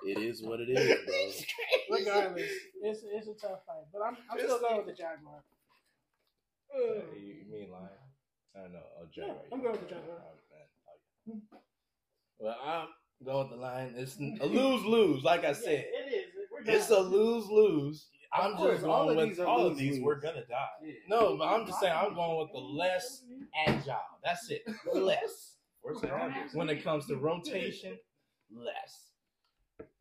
It 0.05 0.17
is 0.17 0.41
what 0.43 0.59
it 0.59 0.69
is, 0.69 1.45
bro. 1.87 1.97
regardless, 1.97 2.49
it's 2.81 3.03
it's 3.05 3.27
a 3.27 3.33
tough 3.47 3.59
fight. 3.65 3.85
But 3.93 4.01
I'm 4.01 4.17
I'm 4.29 4.37
still 4.39 4.59
going 4.59 4.77
with 4.77 4.87
the 4.87 4.93
Jaguar. 4.93 5.43
You, 6.75 7.13
you 7.15 7.45
mean 7.51 7.71
lion? 7.71 7.89
I 8.55 8.61
don't 8.61 8.73
know. 8.73 8.79
Oh, 8.99 9.05
jaguar. 9.13 9.37
I'm 9.51 9.61
going 9.61 9.71
with 9.73 9.81
the 9.81 9.95
jaguar. 9.95 10.17
Oh, 10.19 10.35
man. 10.51 11.37
Okay. 11.37 11.37
Mm. 11.37 11.57
Well, 12.39 12.57
I'm 12.63 12.87
going 13.25 13.49
with 13.49 13.57
the 13.57 13.63
line. 13.63 13.93
It's 13.95 14.17
a 14.17 14.45
lose 14.45 14.83
lose. 14.85 15.23
Like 15.23 15.43
I 15.45 15.53
said, 15.53 15.85
Yeah, 15.91 16.07
it 16.07 16.13
is. 16.13 16.25
We're 16.51 16.73
it's 16.75 16.89
a 16.89 16.99
lose 16.99 17.47
lose. 17.47 18.07
I'm 18.33 18.55
course, 18.55 18.71
just 18.73 18.83
going 18.83 19.19
of 19.19 19.29
with 19.29 19.39
all 19.39 19.59
of 19.67 19.73
lose-lose. 19.73 19.95
these. 19.95 20.03
We're 20.03 20.19
gonna 20.19 20.45
die. 20.45 20.67
Yeah. 20.83 20.93
No, 21.07 21.37
but 21.37 21.45
I'm 21.49 21.67
just 21.67 21.79
saying 21.79 21.93
I'm 21.95 22.15
going 22.15 22.39
with 22.39 22.51
the 22.51 22.59
less 22.59 23.23
agile. 23.67 23.99
That's 24.23 24.49
it. 24.49 24.63
Less. 24.93 25.57
Where's 25.81 26.01
the 26.01 26.07
habits? 26.07 26.53
When 26.55 26.69
it 26.69 26.83
comes 26.83 27.05
to 27.07 27.17
rotation, 27.17 27.97
less. 28.51 29.11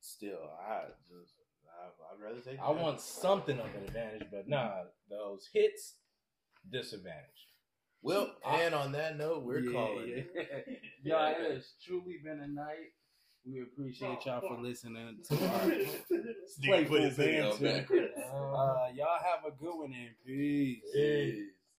Still, 0.00 0.38
I 0.66 0.84
just. 1.10 1.34
I, 1.66 1.86
I'd 2.14 2.22
rather 2.22 2.40
take. 2.40 2.58
I 2.60 2.70
want 2.70 3.00
something 3.00 3.58
of 3.58 3.66
an 3.66 3.84
advantage, 3.84 4.26
but 4.30 4.48
nah, 4.48 4.84
those 5.10 5.48
hits 5.52 5.96
disadvantage. 6.70 7.48
Well, 8.02 8.34
and 8.46 8.74
on 8.74 8.92
that 8.92 9.16
note, 9.16 9.42
we're 9.44 9.60
Yeah, 9.60 9.72
calling. 9.72 10.08
yeah. 10.08 10.16
it. 10.34 10.80
Y'all, 11.04 11.26
it 11.38 11.54
has 11.54 11.72
truly 11.84 12.18
been 12.22 12.40
a 12.40 12.48
night. 12.48 12.92
We 13.44 13.60
appreciate 13.62 14.24
y'all 14.24 14.40
for 14.40 14.62
listening 14.62 15.18
to 15.28 15.34
our 15.34 15.60
playful 16.62 16.84
put 16.96 17.02
his 17.02 17.16
video 17.16 17.56
banter. 17.56 18.10
Uh, 18.16 18.86
y'all 18.94 19.18
have 19.20 19.44
a 19.44 19.50
good 19.60 19.74
one 19.76 19.92
and 19.92 20.10
peace. 20.24 20.78
Peace. 20.94 21.38